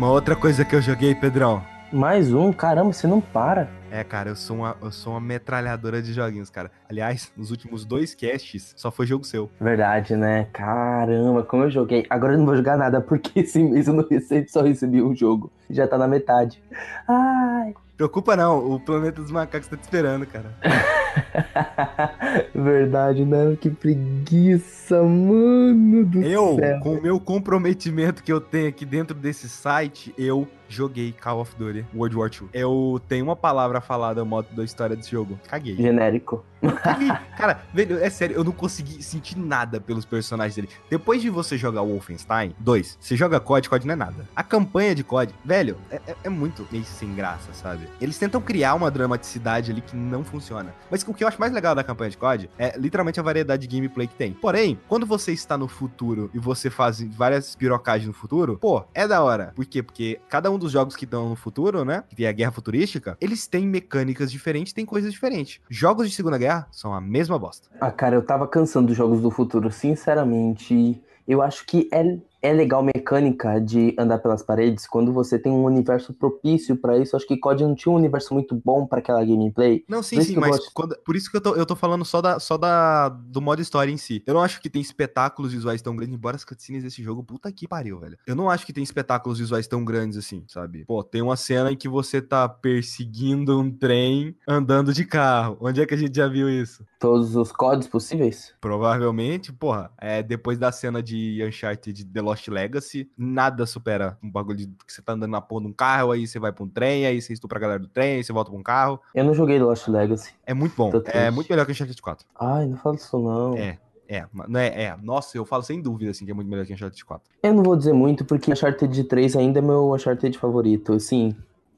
Uma 0.03 0.11
outra 0.11 0.35
coisa 0.35 0.65
que 0.65 0.75
eu 0.75 0.81
joguei, 0.81 1.15
Pedrão. 1.15 1.63
Mais 1.89 2.33
um? 2.33 2.51
Caramba, 2.51 2.91
você 2.91 3.07
não 3.07 3.21
para. 3.21 3.69
É, 3.89 4.03
cara, 4.03 4.31
eu 4.31 4.35
sou, 4.35 4.57
uma, 4.57 4.75
eu 4.81 4.91
sou 4.91 5.13
uma 5.13 5.21
metralhadora 5.21 6.01
de 6.01 6.11
joguinhos, 6.11 6.49
cara. 6.49 6.69
Aliás, 6.89 7.31
nos 7.37 7.51
últimos 7.51 7.85
dois 7.85 8.13
casts, 8.13 8.73
só 8.75 8.91
foi 8.91 9.05
jogo 9.05 9.23
seu. 9.23 9.49
Verdade, 9.61 10.13
né? 10.17 10.47
Caramba, 10.51 11.43
como 11.43 11.63
eu 11.63 11.71
joguei. 11.71 12.05
Agora 12.09 12.33
eu 12.33 12.37
não 12.37 12.45
vou 12.45 12.57
jogar 12.57 12.75
nada, 12.75 12.99
porque 12.99 13.39
esse 13.39 13.63
mês 13.63 13.87
eu 13.87 13.93
não 13.93 14.05
recebi, 14.05 14.49
só 14.49 14.61
recebi 14.61 15.01
um 15.01 15.15
jogo. 15.15 15.49
Já 15.69 15.87
tá 15.87 15.97
na 15.97 16.07
metade. 16.07 16.61
Ai. 17.07 17.73
Preocupa 17.95 18.35
não, 18.35 18.73
o 18.73 18.81
planeta 18.81 19.21
dos 19.21 19.31
macacos 19.31 19.69
tá 19.69 19.77
te 19.77 19.83
esperando, 19.83 20.25
cara. 20.25 20.53
Verdade, 22.53 23.25
né? 23.25 23.57
Que 23.59 23.69
preguiça, 23.69 25.01
mano 25.03 26.05
do 26.05 26.21
eu, 26.21 26.55
céu. 26.55 26.79
com 26.79 26.93
o 26.95 27.01
meu 27.01 27.19
comprometimento 27.19 28.23
que 28.23 28.31
eu 28.31 28.41
tenho 28.41 28.69
aqui 28.69 28.85
dentro 28.85 29.15
desse 29.15 29.47
site, 29.49 30.13
eu 30.17 30.47
joguei 30.73 31.13
Call 31.13 31.39
of 31.39 31.55
Duty 31.55 31.85
World 31.95 32.17
War 32.17 32.29
II. 32.29 32.49
Eu 32.53 33.01
tenho 33.07 33.25
uma 33.25 33.35
palavra 33.35 33.79
falada 33.79 34.25
modo 34.25 34.47
da 34.55 34.63
história 34.63 34.95
desse 34.95 35.11
jogo. 35.11 35.39
Caguei. 35.47 35.75
Genérico. 35.75 36.43
Caguei. 36.81 37.09
Cara, 37.37 37.61
velho, 37.73 37.99
é 37.99 38.09
sério, 38.09 38.35
eu 38.35 38.43
não 38.43 38.51
consegui 38.51 39.03
sentir 39.03 39.37
nada 39.37 39.79
pelos 39.79 40.05
personagens 40.05 40.55
dele. 40.55 40.69
Depois 40.89 41.21
de 41.21 41.29
você 41.29 41.57
jogar 41.57 41.81
Wolfenstein 41.81 42.55
2, 42.59 42.97
você 42.99 43.15
joga 43.15 43.39
COD, 43.39 43.69
COD 43.69 43.85
não 43.85 43.93
é 43.93 43.97
nada. 43.97 44.27
A 44.35 44.43
campanha 44.43 44.95
de 44.95 45.03
COD, 45.03 45.33
velho, 45.43 45.77
é, 45.91 45.95
é, 46.07 46.15
é 46.23 46.29
muito 46.29 46.65
meio 46.71 46.83
sem 46.85 47.13
graça, 47.13 47.53
sabe? 47.53 47.87
Eles 47.99 48.17
tentam 48.17 48.41
criar 48.41 48.75
uma 48.75 48.89
dramaticidade 48.89 49.71
ali 49.71 49.81
que 49.81 49.95
não 49.95 50.23
funciona. 50.23 50.73
Mas 50.89 51.03
o 51.03 51.13
que 51.13 51.23
eu 51.23 51.27
acho 51.27 51.39
mais 51.39 51.51
legal 51.51 51.75
da 51.75 51.83
campanha 51.83 52.11
de 52.11 52.17
COD 52.17 52.49
é 52.57 52.77
literalmente 52.77 53.19
a 53.19 53.23
variedade 53.23 53.67
de 53.67 53.75
gameplay 53.75 54.07
que 54.07 54.15
tem. 54.15 54.33
Porém, 54.33 54.79
quando 54.87 55.05
você 55.05 55.31
está 55.33 55.57
no 55.57 55.67
futuro 55.67 56.29
e 56.33 56.39
você 56.39 56.69
faz 56.69 57.01
várias 57.01 57.55
pirocagens 57.55 58.07
no 58.07 58.13
futuro, 58.13 58.57
pô, 58.59 58.83
é 58.93 59.07
da 59.07 59.21
hora. 59.21 59.51
Por 59.55 59.65
quê? 59.65 59.83
Porque 59.83 60.19
cada 60.29 60.49
um 60.49 60.57
dos 60.63 60.71
jogos 60.71 60.95
que 60.95 61.05
estão 61.05 61.29
no 61.29 61.35
futuro, 61.35 61.85
né? 61.85 62.03
Que 62.09 62.15
tem 62.15 62.27
a 62.27 62.31
guerra 62.31 62.51
futurística, 62.51 63.17
eles 63.21 63.47
têm 63.47 63.67
mecânicas 63.67 64.31
diferentes, 64.31 64.73
têm 64.73 64.85
coisas 64.85 65.11
diferentes. 65.11 65.59
Jogos 65.69 66.09
de 66.09 66.15
Segunda 66.15 66.37
Guerra 66.37 66.67
são 66.71 66.93
a 66.93 67.01
mesma 67.01 67.37
bosta. 67.37 67.69
Ah, 67.79 67.91
cara, 67.91 68.15
eu 68.15 68.25
tava 68.25 68.47
cansando 68.47 68.87
dos 68.87 68.97
jogos 68.97 69.21
do 69.21 69.29
futuro, 69.29 69.71
sinceramente. 69.71 71.01
Eu 71.27 71.41
acho 71.41 71.65
que 71.65 71.87
é 71.91 72.17
é 72.43 72.51
legal 72.51 72.83
mecânica 72.83 73.59
de 73.59 73.95
andar 73.97 74.19
pelas 74.19 74.43
paredes 74.43 74.85
quando 74.85 75.13
você 75.13 75.39
tem 75.39 75.49
um 75.49 75.63
universo 75.63 76.13
propício 76.13 76.75
para 76.75 76.97
isso. 76.97 77.15
Acho 77.15 77.25
que 77.25 77.37
COD 77.37 77.63
não 77.63 77.73
tinha 77.73 77.91
um 77.91 77.95
universo 77.95 78.33
muito 78.33 78.53
bom 78.53 78.85
para 78.85 78.99
aquela 78.99 79.23
gameplay. 79.23 79.85
Não, 79.87 80.03
sim, 80.03 80.21
sim, 80.21 80.35
mas 80.35 80.67
quando, 80.69 80.97
por 81.05 81.15
isso 81.15 81.31
que 81.31 81.37
eu 81.37 81.41
tô, 81.41 81.55
eu 81.55 81.65
tô 81.65 81.73
falando 81.73 82.03
só, 82.03 82.21
da, 82.21 82.39
só 82.39 82.57
da, 82.57 83.07
do 83.07 83.41
modo 83.41 83.61
história 83.61 83.89
em 83.89 83.95
si. 83.95 84.21
Eu 84.27 84.33
não 84.33 84.41
acho 84.41 84.59
que 84.61 84.69
tem 84.69 84.81
espetáculos 84.81 85.53
visuais 85.53 85.81
tão 85.81 85.95
grandes, 85.95 86.13
embora 86.13 86.35
as 86.35 86.43
cutscenes 86.43 86.83
desse 86.83 87.01
jogo, 87.01 87.23
puta 87.23 87.49
que 87.49 87.65
pariu, 87.65 87.97
velho. 87.97 88.17
Eu 88.27 88.35
não 88.35 88.49
acho 88.49 88.65
que 88.65 88.73
tem 88.73 88.83
espetáculos 88.83 89.39
visuais 89.39 89.65
tão 89.65 89.85
grandes 89.85 90.17
assim, 90.17 90.43
sabe? 90.49 90.83
Pô, 90.83 91.01
tem 91.01 91.21
uma 91.21 91.37
cena 91.37 91.71
em 91.71 91.77
que 91.77 91.87
você 91.87 92.21
tá 92.21 92.49
perseguindo 92.49 93.57
um 93.57 93.71
trem 93.71 94.35
andando 94.45 94.93
de 94.93 95.05
carro. 95.05 95.57
Onde 95.61 95.81
é 95.81 95.85
que 95.85 95.93
a 95.93 95.97
gente 95.97 96.17
já 96.17 96.27
viu 96.27 96.49
isso? 96.49 96.85
Todos 96.99 97.37
os 97.37 97.53
códigos 97.53 97.87
possíveis? 97.87 98.53
Provavelmente, 98.59 99.53
porra. 99.53 99.91
É 99.97 100.21
depois 100.21 100.57
da 100.57 100.71
cena 100.71 101.01
de 101.01 101.41
Uncharted 101.45 102.03
The 102.05 102.21
Lost 102.21 102.32
Legacy, 102.49 103.09
nada 103.17 103.65
supera 103.65 104.17
um 104.21 104.29
bagulho 104.29 104.57
de 104.57 104.67
que 104.67 104.91
você 104.91 105.01
tá 105.01 105.13
andando 105.13 105.31
na 105.31 105.41
porra 105.41 105.61
de 105.61 105.67
um 105.67 105.73
carro, 105.73 106.11
aí 106.11 106.27
você 106.27 106.39
vai 106.39 106.51
pra 106.51 106.63
um 106.63 106.67
trem, 106.67 107.05
aí 107.05 107.21
você 107.21 107.33
estupra 107.33 107.57
a 107.57 107.61
galera 107.61 107.79
do 107.79 107.87
trem, 107.87 108.15
aí 108.15 108.23
você 108.23 108.33
volta 108.33 108.49
pra 108.51 108.59
um 108.59 108.63
carro. 108.63 108.99
Eu 109.13 109.23
não 109.23 109.33
joguei 109.33 109.59
Lost 109.59 109.87
Legacy. 109.87 110.33
É 110.45 110.53
muito 110.53 110.75
bom. 110.75 110.91
É 111.05 111.29
muito 111.31 111.49
melhor 111.49 111.65
que 111.65 111.71
Uncharted 111.71 112.01
4. 112.01 112.25
Ai, 112.39 112.65
não 112.65 112.77
fala 112.77 112.95
isso 112.95 113.17
não. 113.19 113.55
É. 113.57 113.77
É, 114.05 114.27
não 114.33 114.59
é, 114.59 114.83
é, 114.83 114.97
nossa, 115.01 115.37
eu 115.37 115.45
falo 115.45 115.63
sem 115.63 115.81
dúvida, 115.81 116.11
assim, 116.11 116.25
que 116.25 116.31
é 116.31 116.33
muito 116.33 116.47
melhor 116.47 116.65
que 116.65 116.73
Uncharted 116.73 117.03
4. 117.03 117.31
Eu 117.41 117.53
não 117.53 117.63
vou 117.63 117.75
dizer 117.75 117.93
muito, 117.93 118.25
porque 118.25 118.51
Uncharted 118.51 119.03
3 119.05 119.35
ainda 119.35 119.59
é 119.59 119.61
meu 119.61 119.93
Uncharted 119.93 120.37
favorito, 120.37 120.93
assim, 120.93 121.35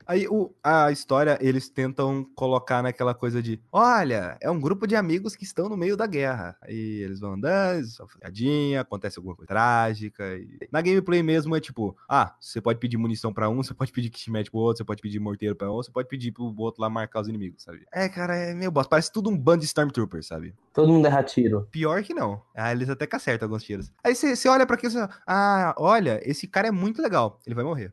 Aí 0.08 0.28
o, 0.28 0.54
a 0.64 0.92
história, 0.92 1.38
eles 1.42 1.70
tentam 1.70 2.24
colocar 2.36 2.84
naquela 2.84 3.14
coisa 3.14 3.42
de: 3.42 3.60
olha, 3.72 4.38
é 4.42 4.50
um 4.50 4.60
grupo 4.60 4.86
de 4.86 4.96
amigos 4.96 5.36
que 5.36 5.44
estão 5.44 5.68
no 5.68 5.78
meio 5.78 5.98
da 5.98 6.06
guerra. 6.06 6.56
Aí 6.62 7.02
eles 7.02 7.20
vão 7.20 7.34
andando, 7.34 7.86
sofrem 7.88 8.20
piadinha, 8.20 8.82
acontece 8.82 9.18
alguma 9.18 9.36
coisa 9.36 9.48
trágica. 9.48 10.24
E... 10.38 10.68
Na 10.72 10.82
gameplay 10.82 11.24
mesmo 11.24 11.56
é 11.56 11.60
tipo: 11.60 11.96
ah, 12.08 12.36
você 12.40 12.62
pode 12.62 12.80
pedir 12.80 12.98
munição 12.98 13.34
para 13.34 13.50
um, 13.50 13.64
você 13.64 13.74
pode 13.74 13.92
pedir 13.92 14.10
kitmet 14.10 14.50
pro 14.50 14.60
outro, 14.60 14.78
você 14.78 14.86
pode 14.86 15.02
pedir 15.02 15.20
morteiro 15.20 15.56
pra 15.56 15.72
um, 15.72 15.76
você 15.76 15.92
pode 15.92 16.08
pedir 16.08 16.32
pro 16.32 16.54
outro 16.58 16.82
lá 16.82 16.90
marcar 16.90 17.22
os 17.22 17.28
inimigos, 17.28 17.64
sabe? 17.64 17.86
É, 17.92 18.08
cara, 18.08 18.36
é 18.36 18.54
meio 18.54 18.72
bosta. 18.72 18.90
Parece 18.90 19.12
tudo 19.12 19.30
um 19.30 19.38
bando 19.38 19.62
de 19.62 19.66
Stormtroopers, 19.66 20.28
sabe? 20.28 20.54
Todo 20.74 20.92
mundo 20.92 21.06
erra 21.06 21.24
tiro. 21.24 21.68
Pior 21.72 22.04
que 22.04 22.14
não. 22.14 22.42
Ah, 22.54 22.72
eles 22.72 22.90
até 22.90 23.08
que 23.08 23.16
acertam 23.16 23.48
alguns 23.48 23.64
tiros. 23.64 23.92
Aí 24.04 24.14
você 24.14 24.48
olha 24.48 24.66
para 24.66 24.76
aquilo 24.76 24.94
e 24.94 25.10
ah, 25.26 25.74
olha, 25.78 26.20
esse 26.24 26.48
cara 26.48 26.68
é 26.68 26.72
muito 26.72 27.02
legal, 27.02 27.40
ele 27.46 27.56
vai 27.56 27.64
morrer. 27.64 27.92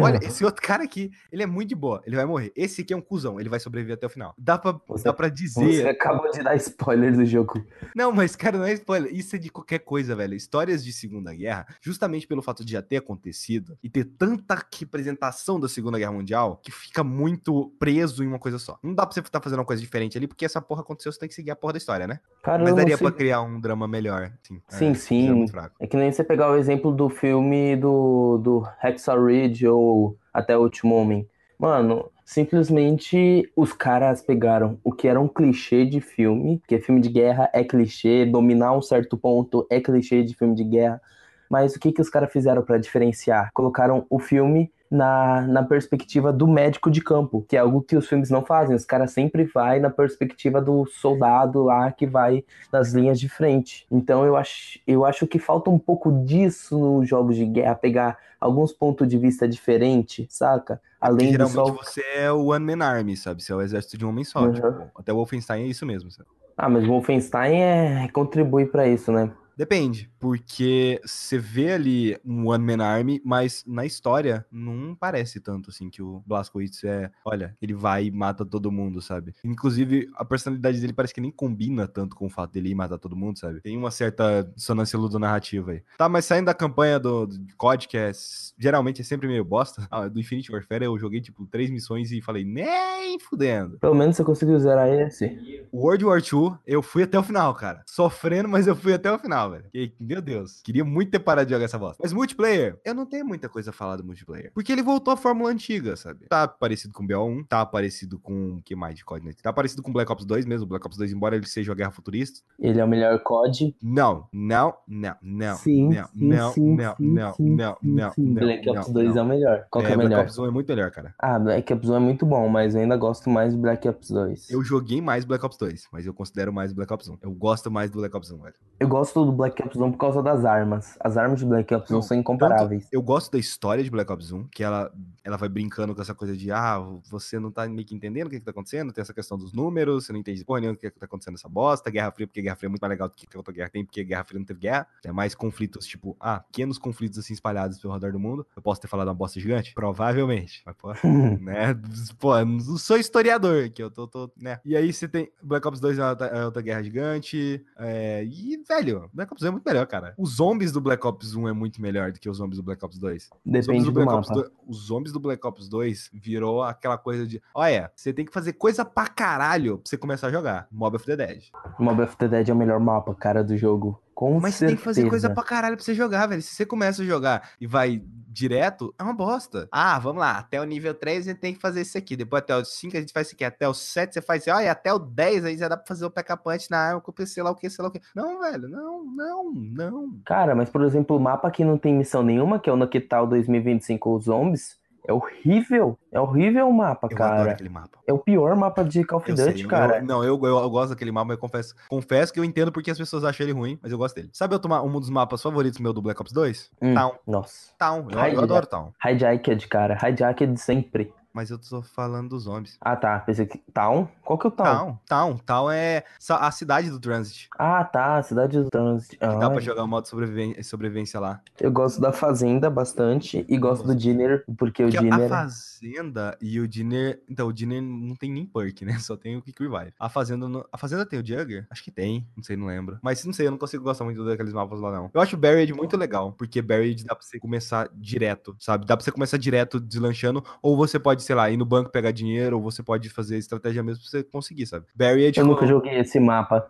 Olha, 0.00 0.18
esse 0.22 0.44
outro 0.44 0.62
cara 0.62 0.82
aqui, 0.84 1.10
ele 1.30 1.42
é 1.42 1.46
muito 1.46 1.68
de 1.68 1.74
boa, 1.74 2.02
ele 2.06 2.16
vai 2.16 2.24
morrer. 2.24 2.52
Esse 2.56 2.82
aqui 2.82 2.92
é 2.92 2.96
um 2.96 3.00
cuzão, 3.00 3.40
ele 3.40 3.48
vai 3.48 3.60
sobreviver 3.60 3.94
até 3.94 4.06
o 4.06 4.10
final. 4.10 4.34
Dá 4.38 4.58
pra, 4.58 4.78
você, 4.86 5.04
dá 5.04 5.12
pra 5.12 5.28
dizer. 5.28 5.82
Você 5.82 5.88
acabou 5.88 6.30
de 6.30 6.42
dar 6.42 6.56
spoiler 6.56 7.14
do 7.14 7.24
jogo. 7.24 7.64
Não, 7.94 8.12
mas, 8.12 8.34
cara, 8.34 8.58
não 8.58 8.64
é 8.64 8.72
spoiler. 8.72 9.14
Isso 9.14 9.36
é 9.36 9.38
de 9.38 9.50
qualquer 9.50 9.80
coisa, 9.80 10.14
velho. 10.14 10.34
Histórias 10.34 10.84
de 10.84 10.92
Segunda 10.92 11.34
Guerra, 11.34 11.66
justamente 11.80 12.26
pelo 12.26 12.42
fato 12.42 12.64
de 12.64 12.72
já 12.72 12.82
ter 12.82 12.96
acontecido 12.96 13.76
e 13.82 13.88
ter 13.88 14.04
tanta 14.04 14.58
representação 14.78 15.60
da 15.60 15.68
Segunda 15.68 15.98
Guerra 15.98 16.12
Mundial, 16.12 16.60
que 16.62 16.70
fica 16.70 17.04
muito 17.04 17.72
preso 17.78 18.22
em 18.22 18.26
uma 18.26 18.38
coisa 18.38 18.58
só. 18.58 18.78
Não 18.82 18.94
dá 18.94 19.04
pra 19.04 19.14
você 19.14 19.20
estar 19.20 19.38
tá 19.38 19.42
fazendo 19.42 19.58
uma 19.58 19.64
coisa 19.64 19.82
diferente 19.82 20.16
ali, 20.16 20.26
porque 20.26 20.44
essa 20.44 20.60
porra 20.60 20.82
aconteceu, 20.82 21.12
você 21.12 21.18
tem 21.18 21.28
que 21.28 21.34
seguir 21.34 21.50
a 21.50 21.56
porra 21.56 21.74
da 21.74 21.78
história, 21.78 22.06
né? 22.06 22.20
Cara, 22.42 22.62
mas 22.62 22.74
daria 22.74 22.96
pra 22.96 23.12
criar 23.12 23.42
um 23.42 23.60
drama 23.60 23.86
melhor. 23.86 24.32
Sim, 24.42 24.60
sim. 24.68 24.90
É, 24.90 24.94
sim. 24.94 25.46
É, 25.80 25.84
é 25.84 25.86
que 25.86 25.96
nem 25.96 26.10
você 26.10 26.24
pegar 26.24 26.50
o 26.50 26.56
exemplo 26.56 26.92
do 26.92 27.08
filme 27.08 27.76
do, 27.76 28.38
do 28.38 28.60
Hacksaw 28.78 29.24
Ridge 29.24 29.57
ou 29.66 30.16
até 30.32 30.56
o 30.56 30.62
último 30.62 30.94
homem. 30.94 31.26
Mano, 31.58 32.10
simplesmente 32.24 33.50
os 33.56 33.72
caras 33.72 34.22
pegaram 34.22 34.78
o 34.84 34.92
que 34.92 35.08
era 35.08 35.20
um 35.20 35.26
clichê 35.26 35.84
de 35.84 36.00
filme, 36.00 36.62
que 36.68 36.78
filme 36.78 37.00
de 37.00 37.08
guerra 37.08 37.50
é 37.52 37.64
clichê, 37.64 38.24
dominar 38.24 38.76
um 38.76 38.82
certo 38.82 39.16
ponto 39.16 39.66
é 39.70 39.80
clichê 39.80 40.22
de 40.22 40.34
filme 40.34 40.54
de 40.54 40.62
guerra. 40.62 41.00
Mas 41.48 41.74
o 41.74 41.80
que, 41.80 41.92
que 41.92 42.00
os 42.00 42.10
caras 42.10 42.32
fizeram 42.32 42.62
para 42.62 42.78
diferenciar? 42.78 43.50
Colocaram 43.52 44.06
o 44.10 44.18
filme 44.18 44.70
na, 44.90 45.42
na 45.42 45.62
perspectiva 45.62 46.32
do 46.32 46.46
médico 46.46 46.90
de 46.90 47.02
campo, 47.02 47.44
que 47.48 47.56
é 47.56 47.60
algo 47.60 47.82
que 47.82 47.96
os 47.96 48.08
filmes 48.08 48.30
não 48.30 48.44
fazem. 48.44 48.74
Os 48.74 48.84
caras 48.84 49.12
sempre 49.12 49.44
vai 49.44 49.78
na 49.78 49.90
perspectiva 49.90 50.60
do 50.60 50.86
soldado 50.86 51.62
lá 51.64 51.90
que 51.92 52.06
vai 52.06 52.44
nas 52.72 52.92
linhas 52.92 53.20
de 53.20 53.28
frente. 53.28 53.86
Então 53.90 54.24
eu 54.24 54.36
acho, 54.36 54.80
eu 54.86 55.04
acho 55.04 55.26
que 55.26 55.38
falta 55.38 55.70
um 55.70 55.78
pouco 55.78 56.10
disso 56.24 56.78
nos 56.78 57.08
jogos 57.08 57.36
de 57.36 57.44
guerra, 57.44 57.74
pegar 57.74 58.18
alguns 58.40 58.72
pontos 58.72 59.06
de 59.08 59.18
vista 59.18 59.48
diferentes, 59.48 60.26
saca? 60.30 60.80
Além 61.00 61.32
geralmente 61.32 61.54
só... 61.54 61.72
você 61.72 62.02
é 62.16 62.32
o 62.32 62.46
One 62.46 62.64
Man 62.64 62.84
Army, 62.84 63.16
sabe? 63.16 63.42
Você 63.42 63.52
é 63.52 63.56
o 63.56 63.60
exército 63.60 63.98
de 63.98 64.04
um 64.04 64.08
homem 64.08 64.24
só. 64.24 64.44
Uhum. 64.44 64.52
Tipo, 64.52 64.90
até 64.96 65.12
o 65.12 65.16
Wolfenstein 65.16 65.64
é 65.64 65.66
isso 65.66 65.84
mesmo. 65.84 66.10
Sabe? 66.10 66.28
Ah, 66.56 66.68
mas 66.68 66.84
o 66.84 66.88
Wolfenstein 66.88 67.60
é 67.60 68.08
contribui 68.12 68.66
para 68.66 68.86
isso, 68.88 69.12
né? 69.12 69.30
Depende, 69.58 70.08
porque 70.20 71.00
você 71.04 71.36
vê 71.36 71.72
ali 71.72 72.16
um 72.24 72.48
One 72.48 72.64
Man 72.64 72.84
Army, 72.84 73.20
mas 73.24 73.64
na 73.66 73.84
história 73.84 74.46
não 74.52 74.94
parece 74.94 75.40
tanto 75.40 75.70
assim 75.70 75.90
que 75.90 76.00
o 76.00 76.22
Blazkowicz 76.24 76.84
é, 76.84 77.10
olha, 77.24 77.56
ele 77.60 77.74
vai 77.74 78.04
e 78.04 78.10
mata 78.12 78.46
todo 78.46 78.70
mundo, 78.70 79.02
sabe? 79.02 79.34
Inclusive, 79.42 80.08
a 80.14 80.24
personalidade 80.24 80.80
dele 80.80 80.92
parece 80.92 81.12
que 81.12 81.20
nem 81.20 81.32
combina 81.32 81.88
tanto 81.88 82.14
com 82.14 82.26
o 82.26 82.30
fato 82.30 82.52
dele 82.52 82.68
ir 82.68 82.74
matar 82.76 82.98
todo 82.98 83.16
mundo, 83.16 83.36
sabe? 83.36 83.60
Tem 83.60 83.76
uma 83.76 83.90
certa 83.90 84.48
dissonância 84.54 84.96
ludonarrativa 84.96 85.72
aí. 85.72 85.82
Tá, 85.98 86.08
mas 86.08 86.24
saindo 86.24 86.46
da 86.46 86.54
campanha 86.54 87.00
do, 87.00 87.26
do 87.26 87.56
COD, 87.56 87.88
que 87.88 87.96
é 87.98 88.12
geralmente 88.56 89.00
é 89.00 89.04
sempre 89.04 89.26
meio 89.26 89.44
bosta, 89.44 89.86
ah, 89.90 90.06
do 90.06 90.20
Infinite 90.20 90.52
Warfare 90.52 90.84
eu 90.84 90.96
joguei 91.00 91.20
tipo 91.20 91.44
três 91.46 91.68
missões 91.68 92.12
e 92.12 92.20
falei, 92.20 92.44
nem 92.44 93.18
fudendo. 93.18 93.76
Pelo 93.80 93.96
menos 93.96 94.14
você 94.14 94.22
conseguiu 94.22 94.56
zerar 94.60 94.88
esse. 94.88 95.66
World 95.74 96.04
War 96.04 96.20
II, 96.20 96.52
eu 96.64 96.80
fui 96.80 97.02
até 97.02 97.18
o 97.18 97.24
final, 97.24 97.52
cara. 97.54 97.82
Sofrendo, 97.88 98.48
mas 98.48 98.68
eu 98.68 98.76
fui 98.76 98.94
até 98.94 99.10
o 99.10 99.18
final 99.18 99.47
velho. 99.50 99.64
Que, 99.70 99.92
meu 99.98 100.20
Deus. 100.20 100.60
Queria 100.62 100.84
muito 100.84 101.10
ter 101.10 101.18
parado 101.18 101.46
de 101.46 101.52
jogar 101.52 101.64
essa 101.64 101.78
bosta. 101.78 101.98
Mas 102.02 102.12
multiplayer, 102.12 102.78
eu 102.84 102.94
não 102.94 103.06
tenho 103.06 103.26
muita 103.26 103.48
coisa 103.48 103.70
a 103.70 103.72
falar 103.72 103.96
do 103.96 104.04
multiplayer. 104.04 104.50
Porque 104.54 104.72
ele 104.72 104.82
voltou 104.82 105.12
à 105.12 105.16
fórmula 105.16 105.50
antiga, 105.50 105.96
sabe? 105.96 106.26
Tá 106.28 106.46
parecido 106.46 106.92
com 106.92 107.04
o 107.04 107.06
BO1, 107.06 107.46
tá 107.48 107.64
parecido 107.64 108.18
com. 108.18 108.56
O 108.58 108.62
que 108.62 108.74
mais 108.74 108.94
de 108.94 109.04
COD, 109.04 109.24
né? 109.24 109.32
Tá 109.42 109.52
parecido 109.52 109.82
com 109.82 109.92
Black 109.92 110.10
Ops 110.10 110.24
2 110.24 110.46
mesmo. 110.46 110.66
Black 110.66 110.86
Ops 110.86 110.96
2, 110.96 111.12
embora 111.12 111.36
ele 111.36 111.46
seja 111.46 111.70
uma 111.70 111.76
guerra 111.76 111.90
futurista. 111.90 112.40
Ele 112.58 112.80
é 112.80 112.84
o 112.84 112.88
melhor 112.88 113.18
COD? 113.20 113.74
Não, 113.82 114.26
não, 114.32 114.74
não, 114.86 115.14
não. 115.22 115.56
Sim, 115.56 115.88
não, 115.88 116.06
sim, 116.06 116.28
não, 116.28 116.52
sim, 116.52 116.74
não, 116.74 116.96
sim, 116.96 117.12
não, 117.12 117.34
sim, 117.34 117.50
não, 117.50 117.76
sim, 117.80 117.94
não, 117.94 118.12
sim. 118.12 118.22
não. 118.22 118.34
Black 118.34 118.68
Ops 118.68 118.86
não, 118.86 118.94
2 118.94 119.08
não. 119.08 119.18
é 119.18 119.22
o 119.22 119.28
melhor. 119.28 119.66
Qual 119.70 119.84
que 119.84 119.92
é, 119.92 119.94
o 119.94 119.98
melhor? 119.98 120.08
Black 120.08 120.30
Ops 120.30 120.38
1 120.38 120.46
é 120.46 120.50
muito 120.50 120.68
melhor, 120.68 120.90
cara. 120.90 121.14
Ah, 121.18 121.38
Black 121.38 121.72
Ops 121.72 121.88
1 121.88 121.94
é 121.94 121.98
muito 121.98 122.26
bom, 122.26 122.48
mas 122.48 122.74
eu 122.74 122.80
ainda 122.80 122.96
gosto 122.96 123.30
mais 123.30 123.54
do 123.54 123.60
Black 123.60 123.88
Ops 123.88 124.10
2. 124.10 124.50
Eu 124.50 124.62
joguei 124.62 125.00
mais 125.00 125.24
Black 125.24 125.44
Ops 125.44 125.56
2, 125.56 125.88
mas 125.92 126.06
eu 126.06 126.14
considero 126.14 126.52
mais 126.52 126.72
Black 126.72 126.92
Ops 126.92 127.08
1. 127.08 127.18
Eu 127.22 127.30
gosto 127.32 127.70
mais 127.70 127.90
do 127.90 127.98
Black 127.98 128.16
Ops 128.16 128.30
1, 128.30 128.38
velho. 128.38 128.54
Eu 128.80 128.88
gosto 128.88 129.24
do 129.24 129.32
Black 129.38 129.62
Ops 129.62 129.76
1 129.76 129.92
por 129.92 129.98
causa 129.98 130.20
das 130.20 130.44
armas. 130.44 130.96
As 130.98 131.16
armas 131.16 131.38
de 131.38 131.46
Black 131.46 131.72
Ops 131.72 131.90
1 131.92 132.02
são 132.02 132.16
incomparáveis. 132.16 132.82
Tanto, 132.82 132.92
eu 132.92 133.00
gosto 133.00 133.30
da 133.30 133.38
história 133.38 133.84
de 133.84 133.90
Black 133.90 134.10
Ops 134.10 134.32
1, 134.32 134.48
que 134.48 134.64
ela, 134.64 134.92
ela 135.22 135.36
vai 135.36 135.48
brincando 135.48 135.94
com 135.94 136.02
essa 136.02 136.12
coisa 136.12 136.36
de, 136.36 136.50
ah, 136.50 136.78
você 137.08 137.38
não 137.38 137.52
tá 137.52 137.68
meio 137.68 137.86
que 137.86 137.94
entendendo 137.94 138.26
o 138.26 138.30
que, 138.30 138.40
que 138.40 138.44
tá 138.44 138.50
acontecendo, 138.50 138.92
tem 138.92 139.00
essa 139.00 139.14
questão 139.14 139.38
dos 139.38 139.52
números, 139.52 140.06
você 140.06 140.12
não 140.12 140.18
entende 140.18 140.44
porra 140.44 140.60
nenhuma 140.60 140.74
o 140.74 140.78
que, 140.78 140.90
que 140.90 140.98
tá 140.98 141.06
acontecendo 141.06 141.34
nessa 141.34 141.48
bosta, 141.48 141.88
Guerra 141.90 142.10
Fria, 142.10 142.26
porque 142.26 142.42
Guerra 142.42 142.56
Fria 142.56 142.66
é 142.66 142.70
muito 142.70 142.80
mais 142.80 142.90
legal 142.90 143.08
do 143.08 143.14
que 143.14 143.36
outra 143.36 143.54
guerra 143.54 143.70
tem, 143.70 143.84
porque 143.84 144.02
Guerra 144.02 144.24
Fria 144.24 144.40
não 144.40 144.46
teve 144.46 144.58
guerra. 144.58 144.88
É 145.04 145.12
mais 145.12 145.34
conflitos, 145.34 145.86
tipo, 145.86 146.16
ah, 146.18 146.40
pequenos 146.40 146.78
conflitos 146.78 147.18
assim 147.18 147.32
espalhados 147.32 147.78
pelo 147.78 147.92
redor 147.94 148.10
do 148.10 148.18
mundo. 148.18 148.44
Eu 148.56 148.62
posso 148.62 148.80
ter 148.80 148.88
falado 148.88 149.08
uma 149.08 149.14
bosta 149.14 149.38
gigante? 149.38 149.72
Provavelmente. 149.72 150.62
Mas, 150.66 150.74
pô, 150.76 150.92
né? 151.40 151.78
Pô, 152.18 152.44
não 152.44 152.76
sou 152.76 152.96
historiador, 152.96 153.70
que 153.70 153.82
eu 153.82 153.90
tô, 153.90 154.08
tô, 154.08 154.30
né? 154.36 154.58
E 154.64 154.76
aí 154.76 154.92
você 154.92 155.06
tem 155.06 155.30
Black 155.42 155.66
Ops 155.66 155.78
2 155.78 155.98
é 155.98 156.10
outra, 156.10 156.26
é 156.26 156.44
outra 156.44 156.62
guerra 156.62 156.82
gigante. 156.82 157.64
É... 157.78 158.24
E, 158.24 158.56
velho, 158.66 159.08
Black 159.12 159.27
Ops 159.32 159.40
2 159.40 159.48
é 159.48 159.50
muito 159.52 159.64
melhor, 159.64 159.86
cara. 159.86 160.14
Os 160.16 160.36
zombies 160.36 160.72
do 160.72 160.80
Black 160.80 161.06
Ops 161.06 161.34
1 161.34 161.48
é 161.48 161.52
muito 161.52 161.80
melhor 161.80 162.12
do 162.12 162.20
que 162.20 162.28
os 162.28 162.36
zombies 162.38 162.58
do 162.58 162.62
Black 162.62 162.84
Ops 162.84 162.98
2. 162.98 163.30
Depende 163.44 163.84
do, 163.84 163.92
do 163.92 163.92
Black 163.92 164.12
Ops 164.12 164.28
2, 164.28 164.50
os 164.66 164.86
zombies 164.86 165.12
do 165.12 165.20
Black 165.20 165.46
Ops 165.46 165.68
2 165.68 166.10
virou 166.12 166.62
aquela 166.62 166.98
coisa 166.98 167.26
de, 167.26 167.42
olha, 167.54 167.90
você 167.94 168.12
tem 168.12 168.24
que 168.24 168.32
fazer 168.32 168.54
coisa 168.54 168.84
pra 168.84 169.06
caralho 169.06 169.78
pra 169.78 169.88
você 169.88 169.96
começar 169.96 170.28
a 170.28 170.32
jogar. 170.32 170.68
Mob 170.70 170.96
of 170.96 171.04
the 171.04 171.16
Dead. 171.16 171.44
Mob 171.78 172.02
of 172.02 172.16
the 172.16 172.28
Dead 172.28 172.48
é 172.48 172.52
o 172.52 172.56
melhor 172.56 172.80
mapa, 172.80 173.14
cara, 173.14 173.42
do 173.42 173.56
jogo. 173.56 174.00
Com 174.18 174.40
Mas 174.40 174.56
certeza. 174.56 174.58
você 174.58 174.66
tem 174.66 174.76
que 174.76 174.82
fazer 174.82 175.08
coisa 175.08 175.30
pra 175.30 175.44
caralho 175.44 175.76
pra 175.76 175.84
você 175.84 175.94
jogar, 175.94 176.26
velho. 176.26 176.42
Se 176.42 176.52
você 176.52 176.66
começa 176.66 177.02
a 177.02 177.04
jogar 177.06 177.50
e 177.60 177.68
vai 177.68 178.02
direto, 178.26 178.92
é 178.98 179.02
uma 179.04 179.14
bosta. 179.14 179.68
Ah, 179.70 179.96
vamos 180.00 180.18
lá, 180.18 180.38
até 180.38 180.60
o 180.60 180.64
nível 180.64 180.92
3 180.92 181.28
a 181.28 181.30
gente 181.30 181.38
tem 181.38 181.54
que 181.54 181.60
fazer 181.60 181.82
isso 181.82 181.96
aqui, 181.96 182.16
depois 182.16 182.42
até 182.42 182.56
o 182.56 182.64
5 182.64 182.96
a 182.96 183.00
gente 183.00 183.12
faz 183.12 183.28
isso 183.28 183.36
aqui, 183.36 183.44
até 183.44 183.68
o 183.68 183.74
7 183.74 184.14
você 184.14 184.20
faz 184.20 184.42
isso, 184.42 184.50
olha, 184.50 184.72
até 184.72 184.92
o 184.92 184.98
10 184.98 185.44
aí 185.44 185.56
já 185.56 185.68
dá 185.68 185.76
pra 185.76 185.86
fazer 185.86 186.04
o 186.04 186.10
punch 186.10 186.68
na 186.68 186.78
arma 186.78 187.00
com 187.00 187.12
o 187.16 187.26
sei 187.28 187.44
lá 187.44 187.52
o 187.52 187.54
que, 187.54 187.70
sei 187.70 187.80
lá 187.80 187.88
o 187.90 187.92
que. 187.92 188.00
Não, 188.12 188.40
velho, 188.40 188.68
não, 188.68 189.04
não, 189.04 189.52
não. 189.52 190.20
Cara, 190.24 190.52
mas 190.52 190.68
por 190.68 190.82
exemplo, 190.82 191.16
o 191.16 191.20
mapa 191.20 191.48
que 191.48 191.64
não 191.64 191.78
tem 191.78 191.94
missão 191.94 192.24
nenhuma, 192.24 192.58
que 192.58 192.68
é 192.68 192.72
o 192.72 192.76
Nokital 192.76 193.24
2025 193.24 194.18
Zombies, 194.18 194.77
é 195.06 195.12
horrível. 195.12 195.98
É 196.12 196.20
horrível 196.20 196.68
o 196.68 196.72
mapa, 196.72 197.08
Eu 197.10 197.16
cara. 197.16 197.34
adoro 197.34 197.50
aquele 197.50 197.68
mapa. 197.68 197.98
É 198.06 198.12
o 198.12 198.18
pior 198.18 198.56
mapa 198.56 198.82
de 198.84 199.04
Call 199.04 199.18
of 199.20 199.28
Eu 199.30 199.36
Duty, 199.36 199.52
sei, 199.56 199.64
eu- 199.64 199.68
cara. 199.68 200.00
não, 200.02 200.24
eu, 200.24 200.38
eu, 200.42 200.58
eu 200.58 200.70
gosto 200.70 200.90
daquele 200.90 201.12
mapa, 201.12 201.26
mas 201.28 201.36
eu 201.36 201.40
confesso, 201.40 201.74
confesso 201.88 202.32
que 202.32 202.40
eu 202.40 202.44
entendo 202.44 202.72
porque 202.72 202.90
as 202.90 202.98
pessoas 202.98 203.24
acham 203.24 203.44
ele 203.44 203.52
ruim, 203.52 203.78
mas 203.82 203.92
eu 203.92 203.98
gosto 203.98 204.14
dele. 204.16 204.30
Sabe 204.32 204.54
ma- 204.68 204.82
um 204.82 204.92
dos 204.98 205.10
mapas 205.10 205.42
favoritos 205.42 205.78
meu 205.78 205.92
do 205.92 206.00
Black 206.02 206.20
Ops 206.20 206.32
2? 206.32 206.70
Hum, 206.82 206.94
Town. 206.94 207.12
Nossa. 207.26 207.72
Town. 207.78 208.06
Eu, 208.10 208.18
Ai, 208.18 208.34
eu 208.34 208.40
adoro 208.40 208.66
Town. 208.66 208.92
Hijacked, 209.04 209.68
cara. 209.68 209.96
Hijacked 210.02 210.56
sempre. 210.58 211.12
Mas 211.38 211.50
eu 211.50 211.58
tô 211.58 211.80
falando 211.82 212.30
dos 212.30 212.42
zombies. 212.42 212.76
Ah, 212.80 212.96
tá. 212.96 213.20
Pensei 213.20 213.46
que. 213.46 213.58
Town? 213.72 214.08
Qual 214.24 214.36
que 214.36 214.44
é 214.44 214.48
o 214.48 214.50
Town? 214.50 214.64
Town. 214.66 214.98
Town. 215.06 215.36
Town 215.46 215.70
é 215.70 216.02
a 216.30 216.50
cidade 216.50 216.90
do 216.90 216.98
Transit. 216.98 217.48
Ah, 217.56 217.84
tá. 217.84 218.20
Cidade 218.24 218.58
do 218.60 218.68
Trânsito. 218.68 219.12
Que 219.12 219.24
dá 219.24 219.48
pra 219.48 219.58
Ah, 219.58 219.60
jogar 219.60 219.84
o 219.84 219.86
modo 219.86 220.08
sobreviven- 220.08 220.60
sobrevivência 220.64 221.20
lá. 221.20 221.40
eu 221.60 221.70
gosto 221.70 222.00
da 222.00 222.10
Fazenda 222.12 222.68
bastante 222.68 223.46
e 223.48 223.56
gosto 223.56 223.86
do 223.86 223.94
Dinner, 223.94 224.42
porque 224.58 224.82
o 224.82 224.86
Porque 224.86 224.98
a 224.98 225.00
Dinner. 225.00 225.28
Fazenda 225.28 226.36
e 226.40 226.58
o 226.58 226.66
Dinner. 226.66 227.22
Então, 227.28 227.46
o 227.46 227.52
Dinner 227.52 227.80
não 227.80 228.16
tem 228.16 228.32
nem 228.32 228.44
perk, 228.44 228.84
né? 228.84 228.98
Só 229.06 229.16
tem 229.16 229.36
o 229.36 229.42
Quick 229.42 229.62
Revive. 229.62 229.94
A 229.96 230.08
Fazenda. 230.08 230.48
não- 230.48 230.64
A 230.72 230.76
Fazenda 230.76 231.06
tem 231.06 231.20
o 231.20 231.24
Jugger? 231.24 231.68
Acho 231.70 231.84
que 231.84 231.92
tem. 231.92 232.26
Não 232.36 232.42
sei, 232.42 232.56
não 232.56 232.66
lembro. 232.66 232.98
Mas 233.00 233.24
não 233.24 233.32
sei, 233.32 233.46
eu 233.46 233.52
não 233.52 233.58
consigo 233.58 233.84
gostar 233.84 234.04
muito 234.04 234.24
daqueles 234.24 234.52
mapas 234.52 234.80
lá, 234.80 234.90
não. 234.90 235.08
Eu 235.14 235.20
acho 235.20 235.36
o 235.36 235.38
Buried 235.38 235.72
muito 235.72 235.96
legal. 235.96 236.32
Porque 236.32 236.60
Buried 236.60 237.04
dá 237.04 237.14
pra 237.14 237.24
você 237.24 237.38
começar 237.38 237.88
direto, 237.94 238.56
sabe? 238.58 238.84
Dá 238.86 238.96
pra 238.96 239.04
você 239.04 239.12
começar 239.12 239.36
direto 239.36 239.78
deslanchando. 239.78 240.42
Ou 240.60 240.76
você 240.76 240.98
pode, 240.98 241.22
sei 241.28 241.36
lá, 241.36 241.50
ir 241.50 241.58
no 241.58 241.66
banco 241.66 241.90
pegar 241.90 242.10
dinheiro. 242.10 242.56
Ou 242.56 242.62
você 242.62 242.82
pode 242.82 243.10
fazer 243.10 243.36
estratégia 243.36 243.82
mesmo 243.82 244.02
pra 244.02 244.10
você 244.10 244.22
conseguir, 244.22 244.66
sabe? 244.66 244.86
Buried. 244.94 245.38
Eu 245.38 245.44
nunca 245.44 245.66
joguei 245.66 245.98
esse 245.98 246.18
mapa. 246.18 246.66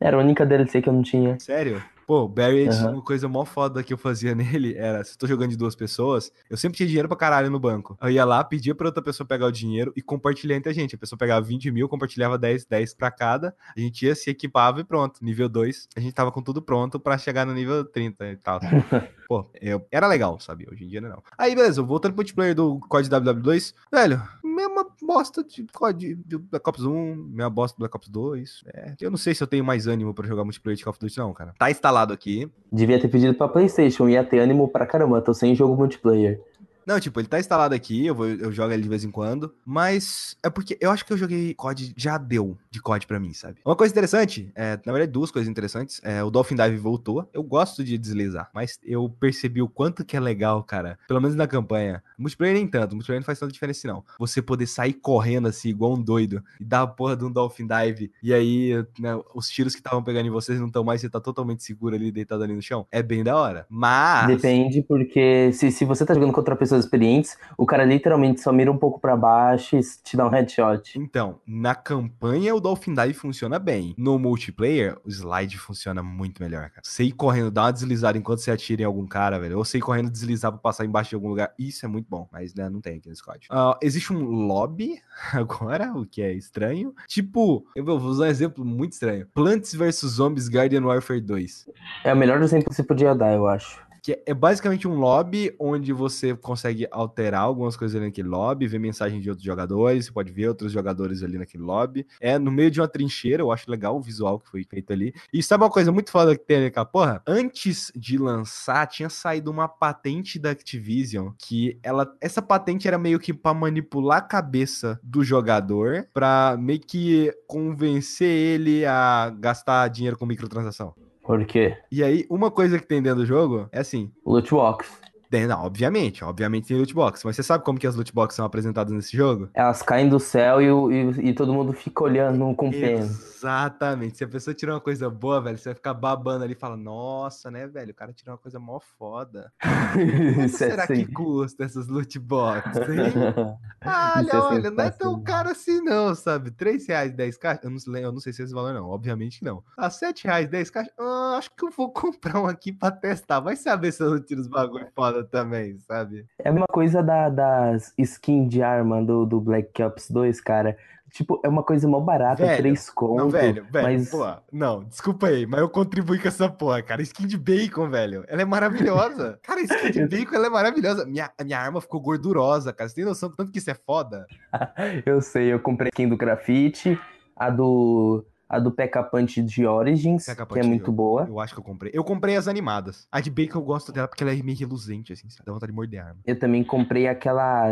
Era 0.00 0.16
a 0.16 0.20
única 0.20 0.44
DLC 0.44 0.82
que 0.82 0.88
eu 0.88 0.92
não 0.92 1.02
tinha. 1.02 1.38
Sério? 1.38 1.80
Pô, 2.08 2.26
Buried, 2.26 2.70
Aham. 2.70 2.92
uma 2.92 3.02
coisa 3.02 3.28
mó 3.28 3.44
foda 3.44 3.82
que 3.82 3.92
eu 3.92 3.98
fazia 3.98 4.32
nele 4.34 4.74
era, 4.74 5.04
se 5.04 5.12
eu 5.12 5.18
tô 5.18 5.26
jogando 5.26 5.50
de 5.50 5.58
duas 5.58 5.76
pessoas, 5.76 6.32
eu 6.48 6.56
sempre 6.56 6.78
tinha 6.78 6.86
dinheiro 6.86 7.06
pra 7.06 7.18
caralho 7.18 7.50
no 7.50 7.60
banco. 7.60 7.98
Eu 8.00 8.08
ia 8.08 8.24
lá, 8.24 8.42
pedia 8.42 8.74
pra 8.74 8.86
outra 8.86 9.02
pessoa 9.02 9.26
pegar 9.26 9.44
o 9.44 9.52
dinheiro 9.52 9.92
e 9.94 10.00
compartilhar 10.00 10.56
entre 10.56 10.70
a 10.70 10.72
gente. 10.72 10.94
A 10.94 10.98
pessoa 10.98 11.18
pegava 11.18 11.44
20 11.44 11.70
mil, 11.70 11.86
compartilhava 11.86 12.38
10, 12.38 12.64
10 12.64 12.94
pra 12.94 13.10
cada, 13.10 13.54
a 13.76 13.78
gente 13.78 14.06
ia, 14.06 14.14
se 14.14 14.30
equipava 14.30 14.80
e 14.80 14.84
pronto. 14.84 15.22
Nível 15.22 15.50
2, 15.50 15.86
a 15.94 16.00
gente 16.00 16.14
tava 16.14 16.32
com 16.32 16.40
tudo 16.40 16.62
pronto 16.62 16.98
pra 16.98 17.18
chegar 17.18 17.44
no 17.44 17.52
nível 17.52 17.84
30 17.84 18.26
e 18.26 18.36
tal. 18.36 18.58
Pô, 19.28 19.44
eu, 19.60 19.86
era 19.90 20.06
legal, 20.06 20.40
sabe? 20.40 20.66
Hoje 20.72 20.84
em 20.84 20.88
dia 20.88 21.02
não. 21.02 21.22
Aí, 21.36 21.54
beleza, 21.54 21.82
voltando 21.82 22.12
pro 22.12 22.22
multiplayer 22.22 22.54
do 22.54 22.80
COD 22.88 23.10
WW2, 23.10 23.74
velho, 23.92 24.22
mesma 24.42 24.86
bosta 25.02 25.44
de 25.44 25.66
COD 25.70 26.14
de 26.14 26.38
Black 26.38 26.66
Ops 26.66 26.82
1, 26.82 27.14
mesma 27.14 27.50
bosta 27.50 27.76
do 27.76 27.80
Black 27.80 27.94
Ops 27.94 28.08
2. 28.08 28.64
É, 28.72 28.94
eu 28.98 29.10
não 29.10 29.18
sei 29.18 29.34
se 29.34 29.42
eu 29.42 29.46
tenho 29.46 29.62
mais 29.62 29.86
ânimo 29.86 30.14
pra 30.14 30.26
jogar 30.26 30.44
multiplayer 30.44 30.78
de 30.78 30.84
Call 30.84 30.92
of 30.92 30.98
Duty, 30.98 31.18
não, 31.18 31.34
cara. 31.34 31.54
Tá 31.58 31.70
instalado 31.70 31.97
aqui. 32.12 32.50
Devia 32.70 33.00
ter 33.00 33.08
pedido 33.08 33.34
pra 33.34 33.48
PlayStation, 33.48 34.08
ia 34.08 34.22
ter 34.22 34.38
ânimo 34.38 34.68
pra 34.68 34.86
caramba. 34.86 35.20
Tô 35.22 35.32
sem 35.32 35.54
jogo 35.54 35.76
multiplayer. 35.76 36.40
Não, 36.88 36.98
tipo, 36.98 37.20
ele 37.20 37.28
tá 37.28 37.38
instalado 37.38 37.74
aqui, 37.74 38.06
eu, 38.06 38.14
vou, 38.14 38.26
eu 38.26 38.50
jogo 38.50 38.72
ele 38.72 38.82
de 38.82 38.88
vez 38.88 39.04
em 39.04 39.10
quando, 39.10 39.52
mas 39.62 40.38
é 40.42 40.48
porque 40.48 40.78
eu 40.80 40.90
acho 40.90 41.04
que 41.04 41.12
eu 41.12 41.18
joguei 41.18 41.52
COD, 41.52 41.92
já 41.94 42.16
deu 42.16 42.56
de 42.70 42.80
COD 42.80 43.06
pra 43.06 43.20
mim, 43.20 43.34
sabe? 43.34 43.60
Uma 43.62 43.76
coisa 43.76 43.92
interessante, 43.92 44.50
é, 44.54 44.70
na 44.86 44.92
verdade 44.92 45.12
duas 45.12 45.30
coisas 45.30 45.50
interessantes, 45.50 46.00
é, 46.02 46.24
o 46.24 46.30
Dolphin 46.30 46.56
Dive 46.56 46.78
voltou, 46.78 47.28
eu 47.30 47.42
gosto 47.42 47.84
de 47.84 47.98
deslizar, 47.98 48.48
mas 48.54 48.78
eu 48.82 49.06
percebi 49.20 49.60
o 49.60 49.68
quanto 49.68 50.02
que 50.02 50.16
é 50.16 50.20
legal, 50.20 50.62
cara, 50.62 50.98
pelo 51.06 51.20
menos 51.20 51.36
na 51.36 51.46
campanha, 51.46 52.02
multiplayer 52.16 52.56
nem 52.56 52.66
tanto, 52.66 52.94
multiplayer 52.94 53.20
não 53.20 53.26
faz 53.26 53.38
tanta 53.38 53.52
diferença 53.52 53.86
não, 53.86 54.02
você 54.18 54.40
poder 54.40 54.66
sair 54.66 54.94
correndo 54.94 55.46
assim, 55.46 55.68
igual 55.68 55.92
um 55.92 56.02
doido, 56.02 56.42
e 56.58 56.64
dar 56.64 56.80
a 56.80 56.86
porra 56.86 57.14
de 57.14 57.26
um 57.26 57.30
Dolphin 57.30 57.66
Dive, 57.66 58.10
e 58.22 58.32
aí, 58.32 58.72
né, 58.98 59.10
os 59.34 59.50
tiros 59.50 59.74
que 59.74 59.80
estavam 59.80 60.02
pegando 60.02 60.26
em 60.26 60.30
vocês 60.30 60.58
não 60.58 60.68
estão 60.68 60.82
mais, 60.82 61.02
você 61.02 61.10
tá 61.10 61.20
totalmente 61.20 61.62
seguro 61.62 61.94
ali, 61.94 62.10
deitado 62.10 62.42
ali 62.42 62.54
no 62.54 62.62
chão, 62.62 62.86
é 62.90 63.02
bem 63.02 63.22
da 63.22 63.36
hora, 63.36 63.66
mas... 63.68 64.26
Depende, 64.26 64.80
porque 64.80 65.52
se, 65.52 65.70
se 65.70 65.84
você 65.84 66.06
tá 66.06 66.14
jogando 66.14 66.32
contra 66.32 66.56
pessoas 66.56 66.77
experientes, 66.84 67.36
o 67.56 67.66
cara 67.66 67.84
literalmente 67.84 68.40
só 68.40 68.52
mira 68.52 68.70
um 68.70 68.78
pouco 68.78 69.00
pra 69.00 69.16
baixo 69.16 69.76
e 69.76 69.80
te 70.02 70.16
dá 70.16 70.26
um 70.26 70.30
headshot. 70.30 70.98
Então, 70.98 71.40
na 71.46 71.74
campanha 71.74 72.54
o 72.54 72.60
Dolphin 72.60 72.94
Dive 72.94 73.14
funciona 73.14 73.58
bem. 73.58 73.94
No 73.96 74.18
multiplayer, 74.18 74.96
o 75.04 75.10
slide 75.10 75.58
funciona 75.58 76.02
muito 76.02 76.42
melhor, 76.42 76.70
cara. 76.70 76.82
Você 76.82 77.04
ir 77.04 77.12
correndo, 77.12 77.50
dar 77.50 77.62
uma 77.62 77.72
deslizada 77.72 78.18
enquanto 78.18 78.40
você 78.40 78.50
atira 78.50 78.82
em 78.82 78.84
algum 78.84 79.06
cara, 79.06 79.38
velho. 79.38 79.58
Ou 79.58 79.64
você 79.64 79.78
ir 79.78 79.82
correndo, 79.82 80.10
deslizar 80.10 80.52
pra 80.52 80.60
passar 80.60 80.84
embaixo 80.84 81.10
de 81.10 81.16
algum 81.16 81.28
lugar. 81.28 81.52
Isso 81.58 81.84
é 81.84 81.88
muito 81.88 82.06
bom, 82.08 82.28
mas 82.32 82.54
né, 82.54 82.68
não 82.68 82.80
tem 82.80 82.98
aqui 82.98 83.08
nesse 83.08 83.22
código. 83.22 83.46
Ah, 83.50 83.78
existe 83.82 84.12
um 84.12 84.24
lobby 84.24 85.00
agora, 85.32 85.92
o 85.92 86.06
que 86.06 86.22
é 86.22 86.32
estranho. 86.32 86.94
Tipo, 87.06 87.66
eu 87.74 87.84
vou 87.84 87.98
usar 87.98 88.24
um 88.24 88.28
exemplo 88.28 88.64
muito 88.64 88.92
estranho. 88.92 89.26
Plants 89.34 89.74
vs 89.74 90.00
Zombies 90.00 90.48
Guardian 90.48 90.84
Warfare 90.84 91.20
2. 91.20 91.70
É 92.04 92.12
o 92.12 92.16
melhor 92.16 92.40
exemplo 92.42 92.70
que 92.70 92.74
você 92.74 92.82
podia 92.82 93.14
dar, 93.14 93.34
eu 93.34 93.46
acho. 93.46 93.87
Que 94.02 94.22
é 94.24 94.34
basicamente 94.34 94.86
um 94.86 94.94
lobby 94.94 95.54
onde 95.58 95.92
você 95.92 96.34
consegue 96.36 96.86
alterar 96.90 97.42
algumas 97.42 97.76
coisas 97.76 97.96
ali 97.96 98.06
naquele 98.06 98.28
lobby, 98.28 98.66
ver 98.66 98.78
mensagem 98.78 99.20
de 99.20 99.28
outros 99.28 99.44
jogadores, 99.44 100.06
você 100.06 100.12
pode 100.12 100.32
ver 100.32 100.48
outros 100.48 100.72
jogadores 100.72 101.22
ali 101.22 101.38
naquele 101.38 101.62
lobby. 101.62 102.06
É 102.20 102.38
no 102.38 102.50
meio 102.50 102.70
de 102.70 102.80
uma 102.80 102.88
trincheira, 102.88 103.42
eu 103.42 103.52
acho 103.52 103.70
legal 103.70 103.96
o 103.96 104.00
visual 104.00 104.38
que 104.38 104.48
foi 104.48 104.64
feito 104.64 104.92
ali. 104.92 105.12
E 105.32 105.42
sabe 105.42 105.64
uma 105.64 105.70
coisa 105.70 105.90
muito 105.92 106.10
foda 106.10 106.36
que 106.36 106.44
tem 106.44 106.64
naquela 106.64 106.86
porra? 106.86 107.22
Antes 107.26 107.92
de 107.94 108.18
lançar, 108.18 108.86
tinha 108.86 109.08
saído 109.08 109.50
uma 109.50 109.68
patente 109.68 110.38
da 110.38 110.50
Activision 110.50 111.30
que 111.38 111.78
ela. 111.82 112.12
Essa 112.20 112.42
patente 112.42 112.88
era 112.88 112.98
meio 112.98 113.18
que 113.18 113.32
pra 113.32 113.54
manipular 113.54 114.18
a 114.18 114.22
cabeça 114.22 114.98
do 115.02 115.22
jogador 115.22 116.06
pra 116.12 116.56
meio 116.58 116.80
que 116.80 117.32
convencer 117.46 118.28
ele 118.28 118.84
a 118.84 119.30
gastar 119.38 119.88
dinheiro 119.88 120.16
com 120.16 120.26
microtransação. 120.26 120.94
Por 121.28 121.44
quê? 121.44 121.76
E 121.92 122.02
aí, 122.02 122.24
uma 122.30 122.50
coisa 122.50 122.78
que 122.78 122.86
tem 122.86 123.02
dentro 123.02 123.18
do 123.18 123.26
jogo 123.26 123.68
é 123.70 123.80
assim: 123.80 124.10
Loot 124.24 124.50
box. 124.50 124.88
Tem, 125.30 125.46
não, 125.46 125.62
obviamente, 125.64 126.24
obviamente 126.24 126.68
tem 126.68 126.76
loot 126.76 126.94
box, 126.94 127.22
mas 127.24 127.36
você 127.36 127.42
sabe 127.42 127.64
como 127.64 127.78
que 127.78 127.86
as 127.86 127.94
loot 127.94 128.12
box 128.12 128.34
são 128.34 128.44
apresentadas 128.44 128.92
nesse 128.92 129.16
jogo? 129.16 129.48
Elas 129.54 129.82
caem 129.82 130.08
do 130.08 130.18
céu 130.18 130.60
e, 130.60 130.66
e, 130.94 131.28
e 131.28 131.34
todo 131.34 131.52
mundo 131.52 131.72
fica 131.72 132.04
olhando 132.04 132.54
com 132.54 132.70
pena. 132.70 133.00
Exatamente. 133.00 134.16
Se 134.18 134.24
a 134.24 134.28
pessoa 134.28 134.54
tirar 134.54 134.74
uma 134.74 134.80
coisa 134.80 135.08
boa, 135.08 135.40
velho, 135.40 135.58
você 135.58 135.68
vai 135.68 135.74
ficar 135.74 135.94
babando 135.94 136.44
ali 136.44 136.54
e 136.54 136.56
fala, 136.56 136.76
nossa, 136.76 137.50
né, 137.50 137.66
velho, 137.66 137.92
o 137.92 137.94
cara 137.94 138.12
tirou 138.12 138.32
uma 138.32 138.38
coisa 138.38 138.58
mó 138.58 138.80
foda. 138.98 139.52
Quanto 139.62 140.40
Isso 140.46 140.64
é 140.64 140.70
será 140.70 140.86
que 140.86 141.06
custa 141.06 141.64
essas 141.64 141.86
loot 141.88 142.18
box, 142.18 142.76
hein? 142.78 143.12
Olha, 143.84 144.30
é 144.32 144.36
olha, 144.36 144.70
não 144.70 144.84
é 144.84 144.90
tão 144.90 145.22
caro 145.22 145.50
assim 145.50 145.80
não, 145.80 146.14
sabe? 146.14 146.50
3 146.50 146.86
reais, 146.88 147.12
10 147.12 147.38
caixas, 147.38 147.64
eu 147.64 147.70
não, 147.70 147.78
sei- 147.78 148.04
eu 148.04 148.12
não 148.12 148.20
sei 148.20 148.32
se 148.32 148.42
é 148.42 148.44
esse 148.44 148.52
valor 148.54 148.74
não, 148.74 148.88
obviamente 148.88 149.42
não. 149.44 149.62
Ah, 149.76 149.88
7 149.88 150.24
reais, 150.24 150.48
10 150.48 150.68
caixas, 150.70 150.92
ah, 150.98 151.36
acho 151.38 151.50
que 151.54 151.64
eu 151.64 151.70
vou 151.70 151.90
comprar 151.92 152.40
um 152.40 152.46
aqui 152.46 152.72
pra 152.72 152.90
testar, 152.90 153.38
vai 153.40 153.54
saber 153.56 153.92
se 153.92 154.02
eu 154.02 154.10
não 154.10 154.20
tiro 154.20 154.40
os 154.40 154.48
bagulho 154.48 154.88
foda 154.94 155.17
também, 155.24 155.78
sabe? 155.80 156.26
É 156.38 156.48
a 156.48 156.52
mesma 156.52 156.66
coisa 156.70 157.02
da, 157.02 157.28
das 157.28 157.92
skins 157.98 158.48
de 158.48 158.62
arma 158.62 159.02
do, 159.04 159.24
do 159.26 159.40
Black 159.40 159.82
Ops 159.82 160.10
2, 160.10 160.40
cara. 160.40 160.76
Tipo, 161.10 161.40
é 161.42 161.48
uma 161.48 161.62
coisa 161.62 161.88
mó 161.88 162.00
barata, 162.00 162.44
Velho, 162.44 162.58
3 162.58 162.90
conto. 162.90 163.16
Não, 163.16 163.30
velho, 163.30 163.64
velho, 163.70 163.82
mas- 163.82 164.10
pô, 164.10 164.26
não, 164.52 164.84
desculpa 164.84 165.28
aí, 165.28 165.46
mas 165.46 165.60
eu 165.60 165.68
contribuí 165.70 166.18
com 166.18 166.28
essa 166.28 166.50
porra, 166.50 166.82
cara. 166.82 167.00
Skin 167.00 167.26
de 167.26 167.38
bacon, 167.38 167.88
velho. 167.88 168.24
Ela 168.28 168.42
é 168.42 168.44
maravilhosa. 168.44 169.38
Cara, 169.42 169.60
skin 169.62 169.90
de 169.90 170.06
bacon, 170.06 170.34
ela 170.36 170.48
é 170.48 170.50
maravilhosa. 170.50 171.06
Minha, 171.06 171.30
a 171.38 171.44
minha 171.44 171.58
arma 171.58 171.80
ficou 171.80 171.98
gordurosa, 172.00 172.74
cara. 172.74 172.90
Você 172.90 172.96
tem 172.96 173.04
noção 173.06 173.30
do 173.30 173.36
tanto 173.36 173.50
que 173.50 173.56
isso 173.58 173.70
é 173.70 173.74
foda? 173.74 174.26
Eu 175.06 175.22
sei, 175.22 175.50
eu 175.52 175.58
comprei 175.60 175.88
a 175.88 175.92
skin 175.94 176.08
do 176.10 176.16
grafite, 176.16 176.98
a 177.34 177.48
do. 177.48 178.22
A 178.48 178.58
do 178.58 178.70
P.K. 178.72 179.02
Punch 179.02 179.42
de 179.42 179.66
Origins, 179.66 180.24
P.K. 180.24 180.46
que 180.46 180.52
é 180.52 180.56
Punch 180.62 180.66
muito 180.68 180.90
de- 180.90 180.96
boa. 180.96 181.26
Eu 181.28 181.38
acho 181.38 181.52
que 181.52 181.60
eu 181.60 181.64
comprei. 181.64 181.90
Eu 181.94 182.02
comprei 182.02 182.34
as 182.34 182.48
animadas. 182.48 183.06
A 183.12 183.20
de 183.20 183.30
bacon 183.30 183.58
eu 183.58 183.62
gosto 183.62 183.92
dela 183.92 184.08
porque 184.08 184.24
ela 184.24 184.32
é 184.32 184.42
meio 184.42 184.56
reluzente, 184.56 185.12
assim, 185.12 185.28
sabe? 185.28 185.44
dá 185.44 185.52
vontade 185.52 185.70
de 185.70 185.76
morder 185.76 186.00
a 186.00 186.06
arma. 186.06 186.20
Eu 186.24 186.38
também 186.38 186.64
comprei 186.64 187.06
aquela 187.08 187.66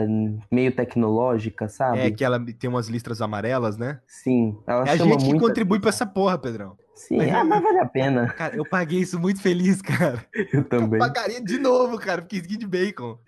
meio 0.53 0.71
tecnológica, 0.73 1.67
sabe? 1.69 1.99
É 2.01 2.11
que 2.11 2.23
ela 2.23 2.39
tem 2.59 2.69
umas 2.69 2.89
listras 2.89 3.23
amarelas, 3.23 3.79
né? 3.79 4.01
Sim, 4.07 4.59
ela 4.67 4.85
É 4.87 4.91
a 4.91 4.97
gente 4.97 5.25
que 5.25 5.39
contribui 5.39 5.81
pra 5.81 5.89
essa 5.91 6.05
porra, 6.05 6.37
Pedrão. 6.37 6.77
Sim, 6.95 7.21
ah, 7.31 7.45
mas 7.45 7.63
vale 7.63 7.79
a 7.79 7.87
pena. 7.87 8.27
Cara, 8.37 8.57
eu 8.57 8.65
paguei 8.69 9.01
isso 9.01 9.19
muito 9.19 9.41
feliz, 9.41 9.81
cara. 9.81 10.25
Eu 10.53 10.65
também. 10.65 11.01
Eu 11.01 11.07
pagaria 11.07 11.43
de 11.43 11.59
novo, 11.59 11.99
cara, 11.99 12.21
porque 12.23 12.37
skin 12.37 12.59
de 12.59 12.67
bacon. 12.67 13.19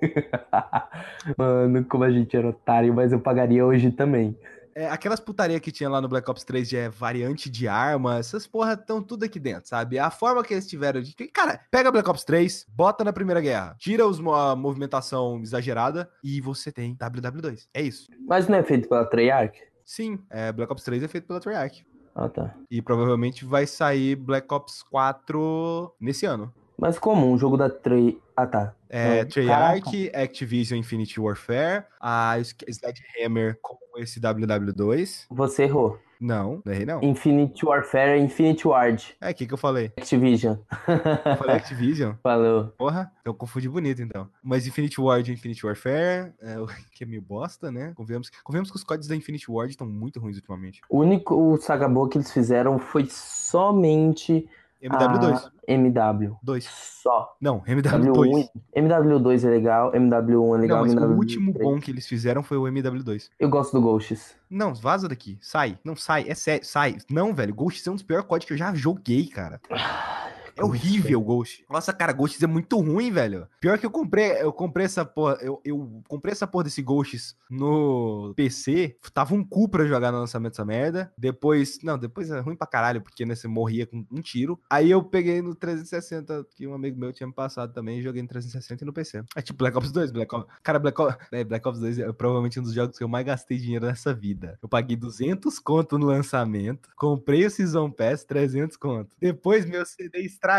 Mano, 1.36 1.84
como 1.84 2.04
a 2.04 2.10
gente 2.10 2.36
era 2.36 2.48
otário, 2.48 2.94
mas 2.94 3.12
eu 3.12 3.20
pagaria 3.20 3.64
hoje 3.64 3.90
também. 3.90 4.36
É, 4.74 4.88
aquelas 4.88 5.20
putaria 5.20 5.58
que 5.58 5.72
tinha 5.72 5.88
lá 5.88 6.00
no 6.00 6.08
Black 6.08 6.30
Ops 6.30 6.44
3 6.44 6.68
de 6.68 6.76
é, 6.76 6.88
variante 6.88 7.50
de 7.50 7.66
arma, 7.66 8.18
essas 8.18 8.46
porra 8.46 8.74
estão 8.74 9.02
tudo 9.02 9.24
aqui 9.24 9.38
dentro, 9.38 9.68
sabe? 9.68 9.98
A 9.98 10.10
forma 10.10 10.42
que 10.44 10.54
eles 10.54 10.66
tiveram 10.66 11.00
de. 11.00 11.12
Cara, 11.28 11.60
pega 11.70 11.90
Black 11.90 12.08
Ops 12.08 12.24
3, 12.24 12.66
bota 12.68 13.04
na 13.04 13.12
Primeira 13.12 13.40
Guerra, 13.40 13.76
tira 13.78 14.06
os, 14.06 14.20
a 14.20 14.54
movimentação 14.54 15.40
exagerada 15.40 16.10
e 16.22 16.40
você 16.40 16.70
tem 16.70 16.96
WW2. 16.96 17.68
É 17.74 17.82
isso. 17.82 18.08
Mas 18.26 18.48
não 18.48 18.58
é 18.58 18.62
feito 18.62 18.88
pela 18.88 19.04
Treyarch? 19.04 19.60
Sim, 19.84 20.18
é, 20.30 20.52
Black 20.52 20.70
Ops 20.72 20.84
3 20.84 21.02
é 21.02 21.08
feito 21.08 21.26
pela 21.26 21.40
Treyarch. 21.40 21.84
Ah, 22.14 22.28
tá. 22.28 22.54
E 22.70 22.82
provavelmente 22.82 23.44
vai 23.44 23.66
sair 23.66 24.16
Black 24.16 24.52
Ops 24.52 24.82
4 24.82 25.94
nesse 26.00 26.26
ano. 26.26 26.52
Mas 26.80 26.98
como? 26.98 27.30
Um 27.30 27.36
jogo 27.36 27.58
da 27.58 27.68
Trey. 27.68 28.18
Ah, 28.34 28.46
tá. 28.46 28.74
É, 28.88 29.24
Treyarch, 29.26 30.10
Activision 30.14 30.78
Infinity 30.80 31.20
Warfare, 31.20 31.84
a 32.00 32.36
Sledgehammer 32.40 33.58
com 33.60 33.76
esse 33.98 34.18
WW2. 34.18 35.26
Você 35.30 35.64
errou. 35.64 35.98
Não, 36.20 36.62
não 36.64 36.72
errei 36.72 36.84
não. 36.84 37.02
Infinity 37.02 37.64
Warfare 37.64 38.10
é 38.10 38.18
Infinity 38.18 38.68
Ward. 38.68 39.16
É, 39.20 39.30
o 39.30 39.34
que 39.34 39.46
que 39.46 39.54
eu 39.54 39.58
falei? 39.58 39.92
Activision. 39.96 40.56
Eu 40.86 41.36
falei 41.36 41.56
Activision? 41.56 42.12
Falou. 42.22 42.66
Porra, 42.76 43.10
eu 43.24 43.32
confundi 43.32 43.68
bonito 43.68 44.02
então. 44.02 44.28
Mas 44.42 44.66
Infinity 44.66 45.00
Ward 45.00 45.30
e 45.30 45.34
Infinity 45.34 45.64
Warfare, 45.64 46.32
é, 46.42 46.58
o 46.58 46.66
que 46.92 47.04
é 47.04 47.06
meio 47.06 47.22
bosta, 47.22 47.70
né? 47.70 47.92
Convenhamos, 47.94 48.30
convenhamos 48.44 48.70
que 48.70 48.76
os 48.76 48.84
códigos 48.84 49.08
da 49.08 49.16
Infinity 49.16 49.50
Ward 49.50 49.70
estão 49.72 49.86
muito 49.86 50.20
ruins 50.20 50.36
ultimamente. 50.36 50.82
O 50.90 50.98
único 51.00 51.56
saga 51.58 51.88
boa 51.88 52.08
que 52.08 52.18
eles 52.18 52.30
fizeram 52.30 52.78
foi 52.78 53.06
somente 53.08 54.46
MW2. 54.82 55.50
a 55.68 55.72
MW. 55.72 56.36
2. 56.42 56.64
Só. 57.02 57.36
Não, 57.40 57.60
W1, 57.60 57.82
MW2. 57.82 58.48
MW2 58.76 59.44
é 59.44 59.50
legal, 59.50 59.92
MW1 59.92 60.56
é 60.56 60.60
legal, 60.60 60.78
Não, 60.78 60.84
mas 60.86 60.94
MW3. 60.94 61.14
o 61.14 61.16
último 61.16 61.52
bom 61.52 61.78
que 61.78 61.90
eles 61.90 62.06
fizeram 62.06 62.42
foi 62.42 62.56
o 62.56 62.62
MW2. 62.64 63.28
Eu 63.38 63.48
gosto 63.48 63.72
do 63.72 63.80
Ghosts. 63.82 64.34
Não, 64.48 64.74
vaza 64.74 65.08
daqui. 65.08 65.38
Sai. 65.40 65.78
Não, 65.84 65.94
sai. 65.94 66.24
É 66.28 66.34
sério. 66.34 66.64
Sai. 66.66 66.96
Não, 67.10 67.34
velho. 67.34 67.54
Ghost 67.54 67.86
é 67.88 67.92
um 67.92 67.94
dos 67.94 68.02
piores 68.02 68.26
códigos 68.26 68.48
que 68.48 68.52
eu 68.54 68.58
já 68.58 68.74
joguei, 68.74 69.26
cara. 69.28 69.60
É 70.60 70.64
horrível 70.64 71.20
o 71.20 71.24
Ghost. 71.24 71.64
Nossa, 71.70 71.92
cara, 71.92 72.12
Ghosts 72.12 72.42
é 72.42 72.46
muito 72.46 72.78
ruim, 72.78 73.10
velho. 73.10 73.48
Pior 73.60 73.78
que 73.78 73.86
eu 73.86 73.90
comprei, 73.90 74.32
eu 74.32 74.52
comprei 74.52 74.84
essa 74.84 75.04
porra, 75.04 75.38
eu, 75.40 75.60
eu 75.64 76.02
comprei 76.06 76.32
essa 76.32 76.46
porra 76.46 76.64
desse 76.64 76.82
Ghosts 76.82 77.34
no 77.50 78.34
PC, 78.36 78.96
tava 79.12 79.34
um 79.34 79.42
cu 79.42 79.68
pra 79.68 79.86
jogar 79.86 80.12
no 80.12 80.18
lançamento 80.18 80.52
dessa 80.52 80.64
merda. 80.64 81.12
Depois, 81.16 81.78
não, 81.82 81.98
depois 81.98 82.30
é 82.30 82.40
ruim 82.40 82.56
pra 82.56 82.66
caralho, 82.66 83.00
porque 83.00 83.24
né, 83.24 83.34
você 83.34 83.48
morria 83.48 83.86
com 83.86 84.04
um 84.10 84.20
tiro. 84.20 84.60
Aí 84.68 84.90
eu 84.90 85.02
peguei 85.02 85.40
no 85.40 85.54
360, 85.54 86.46
que 86.54 86.66
um 86.66 86.74
amigo 86.74 86.98
meu 86.98 87.12
tinha 87.12 87.26
me 87.26 87.32
passado 87.32 87.72
também, 87.72 87.98
e 87.98 88.02
joguei 88.02 88.20
no 88.20 88.28
360 88.28 88.84
e 88.84 88.86
no 88.86 88.92
PC. 88.92 89.22
É 89.34 89.40
tipo 89.40 89.58
Black 89.58 89.76
Ops 89.76 89.90
2, 89.90 90.10
Black 90.10 90.34
Ops. 90.34 90.46
Cara, 90.62 90.78
Black 90.78 91.00
Ops, 91.00 91.16
é, 91.32 91.42
Black 91.42 91.66
Ops 91.66 91.80
2 91.80 91.98
é 92.00 92.12
provavelmente 92.12 92.60
um 92.60 92.62
dos 92.62 92.74
jogos 92.74 92.98
que 92.98 93.04
eu 93.04 93.08
mais 93.08 93.24
gastei 93.24 93.56
dinheiro 93.58 93.86
nessa 93.86 94.12
vida. 94.12 94.58
Eu 94.62 94.68
paguei 94.68 94.96
200 94.96 95.58
conto 95.58 95.98
no 95.98 96.06
lançamento, 96.06 96.90
comprei 96.96 97.46
o 97.46 97.50
Season 97.50 97.90
Pass 97.90 98.24
300 98.24 98.76
conto. 98.76 99.16
Depois 99.18 99.64
meu 99.64 99.86
CD 99.86 100.20
estragou. 100.20 100.49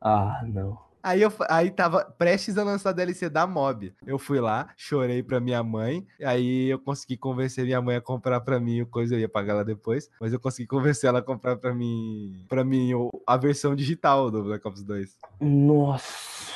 Ah, 0.00 0.40
não. 0.44 0.78
Aí 1.02 1.22
eu 1.22 1.32
aí 1.48 1.70
tava 1.70 2.04
prestes 2.18 2.58
a 2.58 2.62
lançar 2.62 2.90
a 2.90 2.92
DLC 2.92 3.30
da 3.30 3.46
Mob. 3.46 3.92
Eu 4.06 4.18
fui 4.18 4.38
lá, 4.38 4.68
chorei 4.76 5.22
pra 5.22 5.40
minha 5.40 5.62
mãe, 5.62 6.06
aí 6.22 6.68
eu 6.68 6.78
consegui 6.78 7.16
convencer 7.16 7.64
minha 7.64 7.80
mãe 7.80 7.96
a 7.96 8.00
comprar 8.02 8.40
pra 8.40 8.60
mim 8.60 8.82
o 8.82 8.86
coisa, 8.86 9.14
eu 9.14 9.20
ia 9.20 9.28
pagar 9.28 9.54
ela 9.54 9.64
depois, 9.64 10.10
mas 10.20 10.32
eu 10.32 10.38
consegui 10.38 10.68
convencer 10.68 11.08
ela 11.08 11.20
a 11.20 11.22
comprar 11.22 11.56
pra 11.56 11.74
mim, 11.74 12.44
para 12.48 12.62
mim 12.62 12.90
a 13.26 13.36
versão 13.38 13.74
digital 13.74 14.30
do 14.30 14.44
Black 14.44 14.66
Ops 14.68 14.82
2. 14.82 15.16
Nossa. 15.40 16.49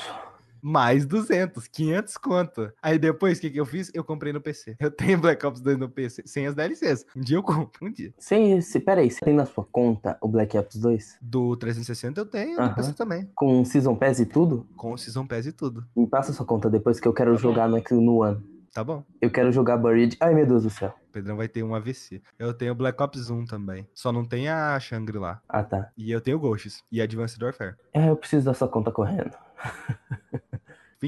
Mais 0.66 1.04
200, 1.04 1.68
500 1.68 2.16
conto. 2.16 2.72
Aí 2.82 2.98
depois, 2.98 3.36
o 3.36 3.40
que 3.42 3.50
que 3.50 3.60
eu 3.60 3.66
fiz? 3.66 3.90
Eu 3.92 4.02
comprei 4.02 4.32
no 4.32 4.40
PC. 4.40 4.76
Eu 4.80 4.90
tenho 4.90 5.18
Black 5.18 5.44
Ops 5.44 5.60
2 5.60 5.76
no 5.76 5.90
PC, 5.90 6.22
sem 6.24 6.46
as 6.46 6.54
DLCs. 6.54 7.04
Um 7.14 7.20
dia 7.20 7.36
eu 7.36 7.42
compro, 7.42 7.86
um 7.86 7.92
dia. 7.92 8.14
Sem 8.18 8.56
esse, 8.56 8.80
peraí, 8.80 9.10
você 9.10 9.22
tem 9.22 9.34
na 9.34 9.44
sua 9.44 9.62
conta 9.62 10.16
o 10.22 10.26
Black 10.26 10.56
Ops 10.56 10.76
2? 10.76 11.18
Do 11.20 11.54
360 11.56 12.18
eu 12.18 12.24
tenho, 12.24 12.56
do 12.56 12.62
Aham. 12.62 12.74
PC 12.76 12.94
também. 12.94 13.30
Com 13.34 13.62
Season 13.62 13.94
Pass 13.94 14.20
e 14.20 14.24
tudo? 14.24 14.66
Com 14.74 14.94
o 14.94 14.96
Season 14.96 15.26
Pass 15.26 15.44
e 15.44 15.52
tudo. 15.52 15.84
Me 15.94 16.06
passa 16.06 16.32
sua 16.32 16.46
conta 16.46 16.70
depois 16.70 16.98
que 16.98 17.06
eu 17.06 17.12
quero 17.12 17.36
jogar 17.36 17.68
no, 17.68 17.82
no 18.00 18.22
One. 18.22 18.42
Tá 18.72 18.82
bom. 18.82 19.04
Eu 19.20 19.30
quero 19.30 19.52
jogar 19.52 19.76
Buried. 19.76 20.16
Ai, 20.18 20.34
meu 20.34 20.46
Deus 20.46 20.62
do 20.62 20.70
céu. 20.70 20.94
O 21.08 21.12
Pedrão 21.12 21.36
vai 21.36 21.46
ter 21.46 21.62
um 21.62 21.74
AVC. 21.74 22.22
Eu 22.38 22.54
tenho 22.54 22.74
Black 22.74 23.00
Ops 23.02 23.28
1 23.30 23.44
também. 23.44 23.86
Só 23.94 24.10
não 24.10 24.24
tem 24.24 24.48
a 24.48 24.80
Shangri-La. 24.80 25.40
Ah, 25.48 25.62
tá. 25.62 25.90
E 25.96 26.10
eu 26.10 26.20
tenho 26.20 26.40
Ghosts. 26.40 26.82
E 26.90 27.00
Advanced 27.00 27.40
Warfare. 27.40 27.76
É, 27.92 28.08
eu 28.08 28.16
preciso 28.16 28.46
da 28.46 28.54
sua 28.54 28.66
conta 28.66 28.90
correndo. 28.90 29.36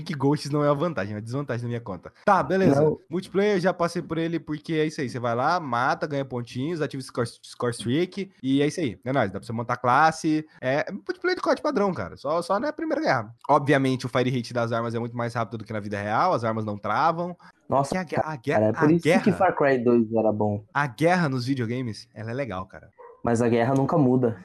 Que 0.05 0.13
Ghosts 0.15 0.51
não 0.51 0.63
é 0.63 0.69
uma 0.69 0.75
vantagem, 0.75 1.15
é 1.15 1.17
uma 1.17 1.23
desvantagem 1.23 1.63
na 1.63 1.69
minha 1.69 1.81
conta. 1.81 2.13
Tá, 2.27 2.43
beleza. 2.43 2.83
Não. 2.83 2.99
Multiplayer, 3.09 3.59
já 3.59 3.73
passei 3.73 4.03
por 4.03 4.19
ele 4.19 4.39
porque 4.39 4.75
é 4.75 4.85
isso 4.85 5.01
aí. 5.01 5.09
Você 5.09 5.19
vai 5.19 5.35
lá, 5.35 5.59
mata, 5.59 6.07
ganha 6.07 6.23
pontinhos, 6.23 6.83
ativa 6.83 7.01
o 7.01 7.03
score, 7.03 7.27
score 7.43 7.73
streak. 7.73 8.31
E 8.43 8.61
é 8.61 8.67
isso 8.67 8.79
aí. 8.79 9.01
É 9.03 9.11
nóis. 9.11 9.33
Dá 9.33 9.41
pra 9.41 9.47
você 9.47 9.55
montar 9.55 9.79
classe. 9.79 10.47
É 10.61 10.93
multiplayer 10.93 11.37
de 11.37 11.41
código 11.43 11.63
padrão, 11.63 11.95
cara. 11.95 12.15
Só, 12.19 12.43
só 12.43 12.61
na 12.61 12.75
primeira 12.75 13.01
guerra. 13.01 13.35
Obviamente, 13.49 14.05
o 14.05 14.09
fire 14.11 14.29
rate 14.29 14.53
das 14.53 14.71
armas 14.71 14.95
é 14.95 14.99
muito 14.99 15.17
mais 15.17 15.33
rápido 15.33 15.57
do 15.57 15.65
que 15.65 15.73
na 15.73 15.81
vida 15.81 15.99
real. 15.99 16.35
As 16.35 16.45
armas 16.45 16.67
não 16.67 16.77
travam. 16.77 17.35
Nossa, 17.67 17.93
Que 17.93 17.97
a, 17.97 18.05
gue- 18.05 18.17
a, 18.23 18.37
guerra, 18.37 18.61
cara, 18.61 18.67
é 18.67 18.73
por 18.75 18.89
a 18.89 18.93
isso 18.93 19.03
que 19.03 19.09
guerra, 19.09 19.33
Far 19.33 19.57
Cry 19.57 19.79
2 19.83 20.13
era 20.13 20.31
bom. 20.31 20.63
a 20.75 20.87
guerra 20.87 21.27
nos 21.31 21.47
videogames, 21.47 22.07
ela 22.15 22.31
é 22.31 22.35
legal, 22.35 22.67
cara. 22.67 22.91
Mas 23.25 23.41
a 23.41 23.49
guerra 23.49 23.73
nunca 23.75 23.97
muda. 23.97 24.37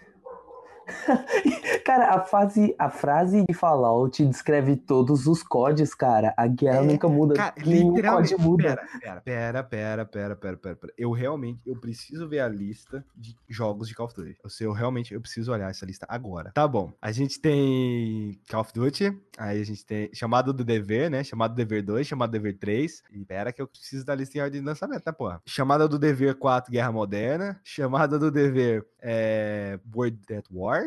cara, 1.85 2.15
a, 2.15 2.21
fase, 2.21 2.75
a 2.77 2.89
frase 2.89 3.43
de 3.47 3.53
Fallout 3.53 4.23
descreve 4.25 4.75
todos 4.75 5.27
os 5.27 5.43
códigos, 5.43 5.93
cara. 5.93 6.33
A 6.37 6.47
guerra 6.47 6.79
É, 6.79 6.83
nunca 6.83 7.07
muda. 7.07 7.33
Cara, 7.35 7.53
Nenhum 7.65 8.01
código 8.01 8.41
muda. 8.41 8.75
Pera, 8.99 9.21
pera, 9.21 9.63
pera, 9.63 10.05
pera, 10.05 10.35
pera, 10.35 10.57
pera, 10.57 10.75
pera. 10.75 10.93
Eu 10.97 11.11
realmente, 11.11 11.61
eu 11.65 11.75
preciso 11.75 12.27
ver 12.27 12.39
a 12.39 12.47
lista 12.47 13.05
de 13.15 13.35
jogos 13.49 13.87
de 13.87 13.95
Call 13.95 14.07
of 14.07 14.15
Duty. 14.15 14.37
Eu, 14.43 14.49
sei, 14.49 14.67
eu 14.67 14.71
realmente, 14.71 15.13
eu 15.13 15.21
preciso 15.21 15.51
olhar 15.51 15.69
essa 15.69 15.85
lista 15.85 16.05
agora. 16.09 16.51
Tá 16.53 16.67
bom. 16.67 16.91
A 17.01 17.11
gente 17.11 17.39
tem 17.39 18.39
Call 18.49 18.61
of 18.61 18.73
Duty, 18.73 19.17
aí 19.37 19.61
a 19.61 19.65
gente 19.65 19.85
tem 19.85 20.09
Chamado 20.13 20.53
do 20.53 20.63
Dever, 20.63 21.09
né? 21.09 21.23
Chamado 21.23 21.53
do 21.53 21.57
Dever 21.57 21.83
2, 21.83 22.07
Chamado 22.07 22.29
do 22.29 22.33
Dever 22.33 22.57
3. 22.57 23.03
E 23.11 23.25
pera 23.25 23.51
que 23.51 23.61
eu 23.61 23.67
preciso 23.67 24.05
da 24.05 24.15
lista 24.15 24.37
em 24.37 24.41
ordem 24.41 24.61
de 24.61 24.65
lançamento, 24.65 25.03
né, 25.05 25.11
porra? 25.11 25.41
Chamada 25.45 25.87
do 25.87 25.97
Dever 25.97 26.35
4, 26.35 26.71
Guerra 26.71 26.91
Moderna. 26.91 27.59
Chamada 27.63 28.17
do 28.17 28.31
Dever 28.31 28.85
é, 29.01 29.79
World 29.93 30.19
at 30.33 30.45
War, 30.51 30.80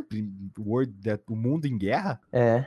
World 0.59 1.11
at, 1.11 1.21
o 1.29 1.37
Mundo 1.37 1.67
em 1.67 1.77
Guerra. 1.77 2.21
É. 2.33 2.67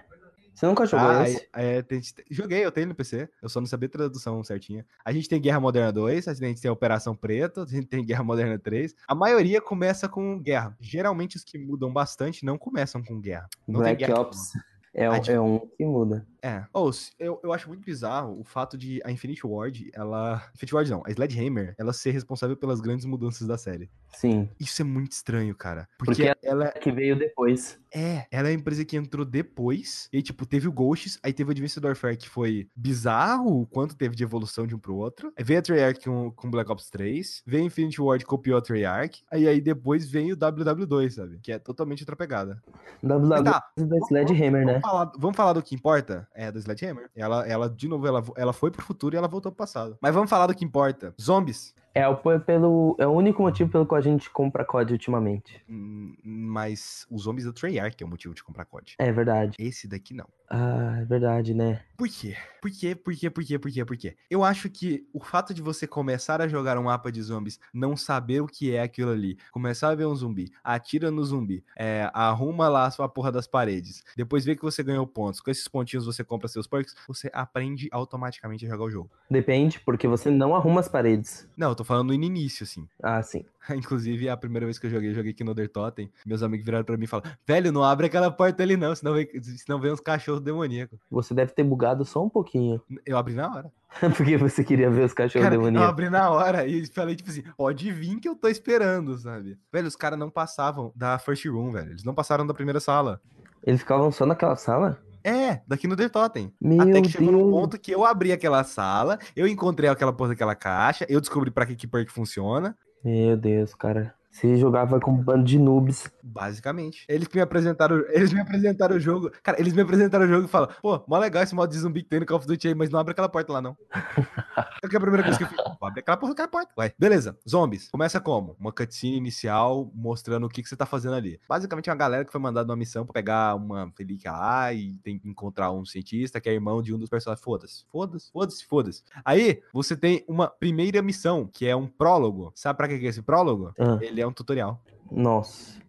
Você 0.53 0.65
nunca 0.65 0.87
jogou 0.87 1.07
Ah, 1.07 1.29
esse? 1.29 1.47
é, 1.53 1.81
tem- 1.83 2.01
joguei, 2.31 2.65
eu 2.65 2.71
tenho 2.71 2.87
no 2.87 2.95
PC. 2.95 3.29
Eu 3.43 3.47
só 3.47 3.59
não 3.59 3.67
sabia 3.67 3.85
a 3.87 3.91
tradução 3.91 4.43
certinha. 4.43 4.83
A 5.05 5.11
gente 5.11 5.29
tem 5.29 5.39
Guerra 5.39 5.59
Moderna 5.59 5.91
2, 5.91 6.27
a 6.27 6.33
gente 6.33 6.59
tem 6.59 6.71
Operação 6.71 7.15
Preto, 7.15 7.61
a 7.67 7.67
gente 7.67 7.85
tem 7.85 8.03
Guerra 8.03 8.23
Moderna 8.23 8.57
3. 8.57 8.95
A 9.07 9.13
maioria 9.13 9.61
começa 9.61 10.09
com 10.09 10.39
guerra. 10.39 10.75
Geralmente 10.79 11.35
os 11.35 11.43
que 11.43 11.59
mudam 11.59 11.93
bastante 11.93 12.43
não 12.43 12.57
começam 12.57 13.03
com 13.03 13.21
guerra. 13.21 13.47
Não 13.67 13.81
Black 13.81 14.03
guerra. 14.03 14.19
Ops 14.19 14.53
é, 14.95 15.03
é 15.05 15.39
um 15.39 15.59
que 15.59 15.85
muda. 15.85 16.25
É. 16.41 16.63
Ou, 16.73 16.91
se- 16.93 17.11
eu, 17.19 17.39
eu 17.43 17.51
acho 17.53 17.67
muito 17.67 17.83
bizarro 17.83 18.39
o 18.39 18.43
fato 18.43 18.77
de 18.77 19.01
a 19.03 19.11
Infinity 19.11 19.45
Ward, 19.45 19.89
ela. 19.93 20.43
Infinity 20.55 20.75
Ward 20.75 20.91
não, 20.91 21.03
a 21.05 21.11
Sledgehammer, 21.11 21.75
ela 21.77 21.93
ser 21.93 22.11
responsável 22.11 22.55
pelas 22.55 22.79
grandes 22.79 23.05
mudanças 23.05 23.47
da 23.47 23.57
série. 23.57 23.89
Sim. 24.13 24.49
Isso 24.59 24.81
é 24.81 24.85
muito 24.85 25.11
estranho, 25.11 25.53
cara. 25.55 25.87
Porque, 25.97 26.25
Porque 26.25 26.47
ela 26.47 26.71
Que 26.71 26.91
veio 26.91 27.17
depois. 27.17 27.79
É, 27.93 28.27
ela 28.31 28.49
é 28.49 28.51
a 28.51 28.53
empresa 28.53 28.83
que 28.83 28.97
entrou 28.97 29.25
depois. 29.25 30.09
E, 30.11 30.21
tipo, 30.21 30.45
teve 30.45 30.67
o 30.67 30.71
Ghosts, 30.71 31.19
aí 31.23 31.31
teve 31.33 31.49
o 31.49 31.51
Advanced 31.51 31.83
Warfare, 31.83 32.17
que 32.17 32.27
foi 32.29 32.67
bizarro 32.75 33.61
o 33.61 33.65
quanto 33.65 33.95
teve 33.95 34.15
de 34.15 34.23
evolução 34.23 34.67
de 34.67 34.75
um 34.75 34.79
pro 34.79 34.95
outro. 34.95 35.31
Aí 35.37 35.43
veio 35.43 35.59
a 35.59 35.61
Treyarch 35.63 36.03
com, 36.03 36.31
com 36.31 36.51
Black 36.51 36.71
Ops 36.71 36.89
3. 36.89 37.43
Veio 37.45 37.63
Infinity 37.63 38.01
Ward, 38.01 38.25
copiou 38.25 38.57
a 38.57 38.61
Treyarch. 38.61 39.23
Aí, 39.31 39.47
aí 39.47 39.61
depois 39.61 40.09
veio 40.09 40.35
o 40.35 40.37
WW2, 40.37 41.09
sabe? 41.11 41.39
Que 41.41 41.53
é 41.53 41.59
totalmente 41.59 42.01
outra 42.03 42.15
pegada. 42.15 42.61
Mas 43.01 43.21
WWE 43.21 43.43
tá, 43.43 43.63
da 43.77 43.97
Sledgehammer, 44.07 44.65
né? 44.65 44.73
vamos, 44.73 44.81
falar, 44.81 45.11
vamos 45.17 45.37
falar 45.37 45.53
do 45.53 45.63
que 45.63 45.75
importa? 45.75 46.27
É, 46.37 46.51
da 46.51 46.59
Sledgehammer. 46.59 47.09
Ela, 47.15 47.47
ela, 47.47 47.67
de 47.67 47.87
novo, 47.87 48.05
ela, 48.05 48.23
ela 48.35 48.53
foi 48.53 48.69
pro 48.69 48.83
futuro 48.85 49.15
e 49.15 49.17
ela 49.17 49.27
voltou 49.27 49.51
pro 49.51 49.57
passado. 49.57 49.97
Mas 49.99 50.13
vamos 50.13 50.29
falar 50.29 50.45
do 50.45 50.53
que 50.53 50.63
importa. 50.63 51.11
Zombies. 51.19 51.73
É 51.97 52.07
o, 52.07 52.15
pelo, 52.39 52.95
é 52.99 53.07
o 53.07 53.11
único 53.11 53.41
motivo 53.41 53.71
pelo 53.71 53.85
qual 53.85 53.97
a 53.97 54.03
gente 54.03 54.29
compra 54.29 54.63
COD 54.63 54.93
ultimamente. 54.93 55.61
Hum, 55.69 56.15
Mas 56.23 57.07
os 57.09 57.23
zombies 57.23 57.45
da 57.45 57.53
Treyarch 57.53 58.01
é 58.01 58.05
o 58.05 58.09
motivo 58.09 58.35
de 58.35 58.43
comprar 58.43 58.65
COD. 58.65 58.95
É 58.99 59.11
verdade. 59.11 59.55
Esse 59.59 59.87
daqui 59.87 60.13
não. 60.13 60.27
Ah, 60.49 60.99
é 61.01 61.05
verdade, 61.05 61.53
né? 61.53 61.81
Por 61.97 62.07
quê? 62.07 62.35
Por 62.61 62.71
quê? 62.71 62.95
Por 62.95 63.13
quê? 63.13 63.29
Por 63.29 63.43
quê? 63.43 63.59
Por 63.59 63.71
quê? 63.71 63.85
Por 63.85 63.97
quê? 63.97 64.15
Eu 64.29 64.43
acho 64.43 64.69
que 64.69 65.05
o 65.13 65.19
fato 65.19 65.53
de 65.53 65.61
você 65.61 65.85
começar 65.85 66.41
a 66.41 66.47
jogar 66.47 66.77
um 66.77 66.83
mapa 66.83 67.11
de 67.11 67.21
zombies, 67.21 67.59
não 67.73 67.97
saber 67.97 68.41
o 68.41 68.47
que 68.47 68.73
é 68.73 68.81
aquilo 68.81 69.11
ali, 69.11 69.37
começar 69.51 69.89
a 69.89 69.95
ver 69.95 70.05
um 70.05 70.15
zumbi, 70.15 70.51
atira 70.63 71.11
no 71.11 71.23
zumbi, 71.25 71.63
é, 71.75 72.09
arruma 72.13 72.69
lá 72.69 72.85
a 72.85 72.91
sua 72.91 73.09
porra 73.09 73.31
das 73.31 73.45
paredes, 73.45 74.03
depois 74.15 74.45
vê 74.45 74.55
que 74.55 74.61
você 74.61 74.81
ganhou 74.83 75.05
pontos, 75.05 75.41
com 75.41 75.51
esses 75.51 75.67
pontinhos 75.67 76.05
você 76.05 76.23
compra 76.23 76.47
seus 76.47 76.67
perks, 76.67 76.95
você 77.07 77.29
aprende 77.33 77.89
automaticamente 77.91 78.65
a 78.65 78.69
jogar 78.69 78.85
o 78.85 78.89
jogo. 78.91 79.11
Depende, 79.29 79.79
porque 79.81 80.07
você 80.07 80.29
não 80.29 80.55
arruma 80.55 80.79
as 80.79 80.87
paredes. 80.87 81.47
Não, 81.57 81.69
eu 81.69 81.75
tô 81.75 81.83
falando 81.87 82.09
no 82.09 82.13
início, 82.13 82.63
assim. 82.63 82.87
Ah, 83.01 83.21
sim. 83.23 83.43
Inclusive, 83.75 84.29
a 84.29 84.37
primeira 84.37 84.65
vez 84.65 84.77
que 84.77 84.85
eu 84.85 84.91
joguei, 84.91 85.09
eu 85.09 85.15
joguei 85.15 85.31
aqui 85.31 85.43
no 85.43 85.51
Other 85.51 85.69
Totem, 85.69 86.11
meus 86.25 86.43
amigos 86.43 86.65
viraram 86.65 86.85
pra 86.85 86.97
mim 86.97 87.05
e 87.05 87.07
falaram, 87.07 87.31
velho, 87.45 87.71
não 87.71 87.83
abre 87.83 88.07
aquela 88.07 88.29
porta 88.29 88.61
ali 88.63 88.77
não, 88.77 88.95
senão 88.95 89.13
vem, 89.13 89.27
senão 89.41 89.79
vem 89.79 89.91
uns 89.91 89.99
cachorros 89.99 90.41
demoníacos. 90.41 90.99
Você 91.09 91.33
deve 91.33 91.53
ter 91.53 91.63
bugado 91.63 92.05
só 92.05 92.23
um 92.23 92.29
pouquinho. 92.29 92.81
Eu 93.05 93.17
abri 93.17 93.33
na 93.33 93.49
hora. 93.49 93.71
porque 94.15 94.37
você 94.37 94.63
queria 94.63 94.89
ver 94.89 95.05
os 95.05 95.13
cachorros 95.13 95.43
Cara, 95.43 95.55
eu 95.55 95.59
demoníacos. 95.61 95.89
abri 95.89 96.09
na 96.09 96.29
hora 96.29 96.67
e 96.67 96.85
falei, 96.87 97.15
tipo 97.15 97.29
assim, 97.29 97.43
pode 97.55 97.91
vir 97.91 98.19
que 98.19 98.29
eu 98.29 98.35
tô 98.35 98.47
esperando, 98.47 99.17
sabe? 99.17 99.57
Velho, 99.71 99.87
os 99.87 99.95
caras 99.95 100.19
não 100.19 100.29
passavam 100.29 100.91
da 100.95 101.17
first 101.17 101.45
room, 101.45 101.71
velho. 101.71 101.91
Eles 101.91 102.03
não 102.03 102.13
passaram 102.13 102.45
da 102.45 102.53
primeira 102.53 102.79
sala. 102.79 103.21
Eles 103.63 103.79
ficavam 103.81 104.11
só 104.11 104.25
naquela 104.25 104.55
sala? 104.55 105.01
É, 105.23 105.61
daqui 105.67 105.87
no 105.87 105.95
The 105.95 106.09
Totem. 106.09 106.53
Meu 106.59 106.81
Até 106.81 107.01
que 107.01 107.09
chegou 107.09 107.31
Deus. 107.31 107.43
no 107.43 107.51
ponto 107.51 107.79
que 107.79 107.91
eu 107.91 108.05
abri 108.05 108.31
aquela 108.31 108.63
sala, 108.63 109.19
eu 109.35 109.47
encontrei 109.47 109.89
aquela 109.89 110.13
porra 110.13 110.29
daquela 110.29 110.55
caixa, 110.55 111.05
eu 111.09 111.19
descobri 111.19 111.51
pra 111.51 111.65
que 111.65 111.75
que 111.75 111.87
perk 111.87 112.11
funciona. 112.11 112.77
Meu 113.03 113.37
Deus, 113.37 113.73
cara. 113.73 114.16
Você 114.37 114.55
jogava 114.55 114.99
com 114.99 115.13
um 115.13 115.17
bando 115.17 115.43
de 115.43 115.57
noobs. 115.57 116.11
Basicamente. 116.21 117.03
Eles 117.09 117.27
me 117.33 117.41
apresentaram, 117.41 118.05
eles 118.09 118.31
me 118.31 118.39
apresentaram 118.39 118.95
o 118.95 118.99
jogo. 118.99 119.31
Cara, 119.41 119.59
eles 119.59 119.73
me 119.73 119.81
apresentaram 119.81 120.25
o 120.25 120.27
jogo 120.27 120.45
e 120.45 120.47
falam: 120.47 120.69
pô, 120.79 121.03
mó 121.07 121.17
legal 121.17 121.41
esse 121.41 121.55
modo 121.55 121.71
de 121.71 121.79
zumbi 121.79 122.03
que 122.03 122.09
tem 122.09 122.19
no 122.19 122.25
Call 122.27 122.37
of 122.37 122.45
Duty 122.45 122.67
aí, 122.67 122.75
mas 122.75 122.91
não 122.91 122.99
abre 122.99 123.13
aquela 123.13 123.27
porta 123.27 123.51
lá, 123.51 123.63
não. 123.63 123.75
é 123.89 124.95
a 124.95 124.99
primeira 124.99 125.23
coisa 125.23 125.39
que 125.39 125.43
eu 125.43 125.47
fiz. 125.47 125.57
Abre 125.81 126.01
aquela 126.01 126.17
porta, 126.17 126.33
aquela 126.33 126.47
porta. 126.47 126.71
Ué, 126.77 126.93
beleza. 126.99 127.35
Zombies. 127.49 127.89
Começa 127.89 128.21
como? 128.21 128.55
Uma 128.59 128.71
cutscene 128.71 129.17
inicial 129.17 129.91
mostrando 129.95 130.45
o 130.45 130.49
que, 130.49 130.61
que 130.61 130.69
você 130.69 130.75
tá 130.75 130.85
fazendo 130.85 131.15
ali. 131.15 131.39
Basicamente, 131.49 131.89
uma 131.89 131.95
galera 131.95 132.23
que 132.23 132.31
foi 132.31 132.39
mandada 132.39 132.69
uma 132.69 132.77
missão 132.77 133.05
pra 133.05 133.13
pegar 133.13 133.55
uma 133.55 133.91
relíquia 133.97 134.31
lá 134.31 134.71
e 134.71 134.99
tem 135.03 135.17
que 135.17 135.27
encontrar 135.27 135.71
um 135.71 135.83
cientista 135.83 136.39
que 136.39 136.47
é 136.47 136.53
irmão 136.53 136.79
de 136.83 136.93
um 136.93 136.99
dos 136.99 137.09
personagens. 137.09 137.43
Foda-se. 137.43 137.85
Foda-se, 137.91 138.31
foda-se, 138.31 138.65
foda-se. 138.65 139.03
Aí, 139.25 139.63
você 139.73 139.97
tem 139.97 140.23
uma 140.27 140.47
primeira 140.47 141.01
missão, 141.01 141.49
que 141.51 141.65
é 141.65 141.75
um 141.75 141.87
prólogo. 141.87 142.51
Sabe 142.53 142.77
pra 142.77 142.87
que 142.87 142.93
é 142.93 143.09
esse 143.09 143.23
prólogo? 143.23 143.73
Ah. 143.79 143.97
Ele 143.99 144.21
é 144.21 144.26
um 144.27 144.33
tutorial. 144.33 144.81
Nossa. 145.11 145.79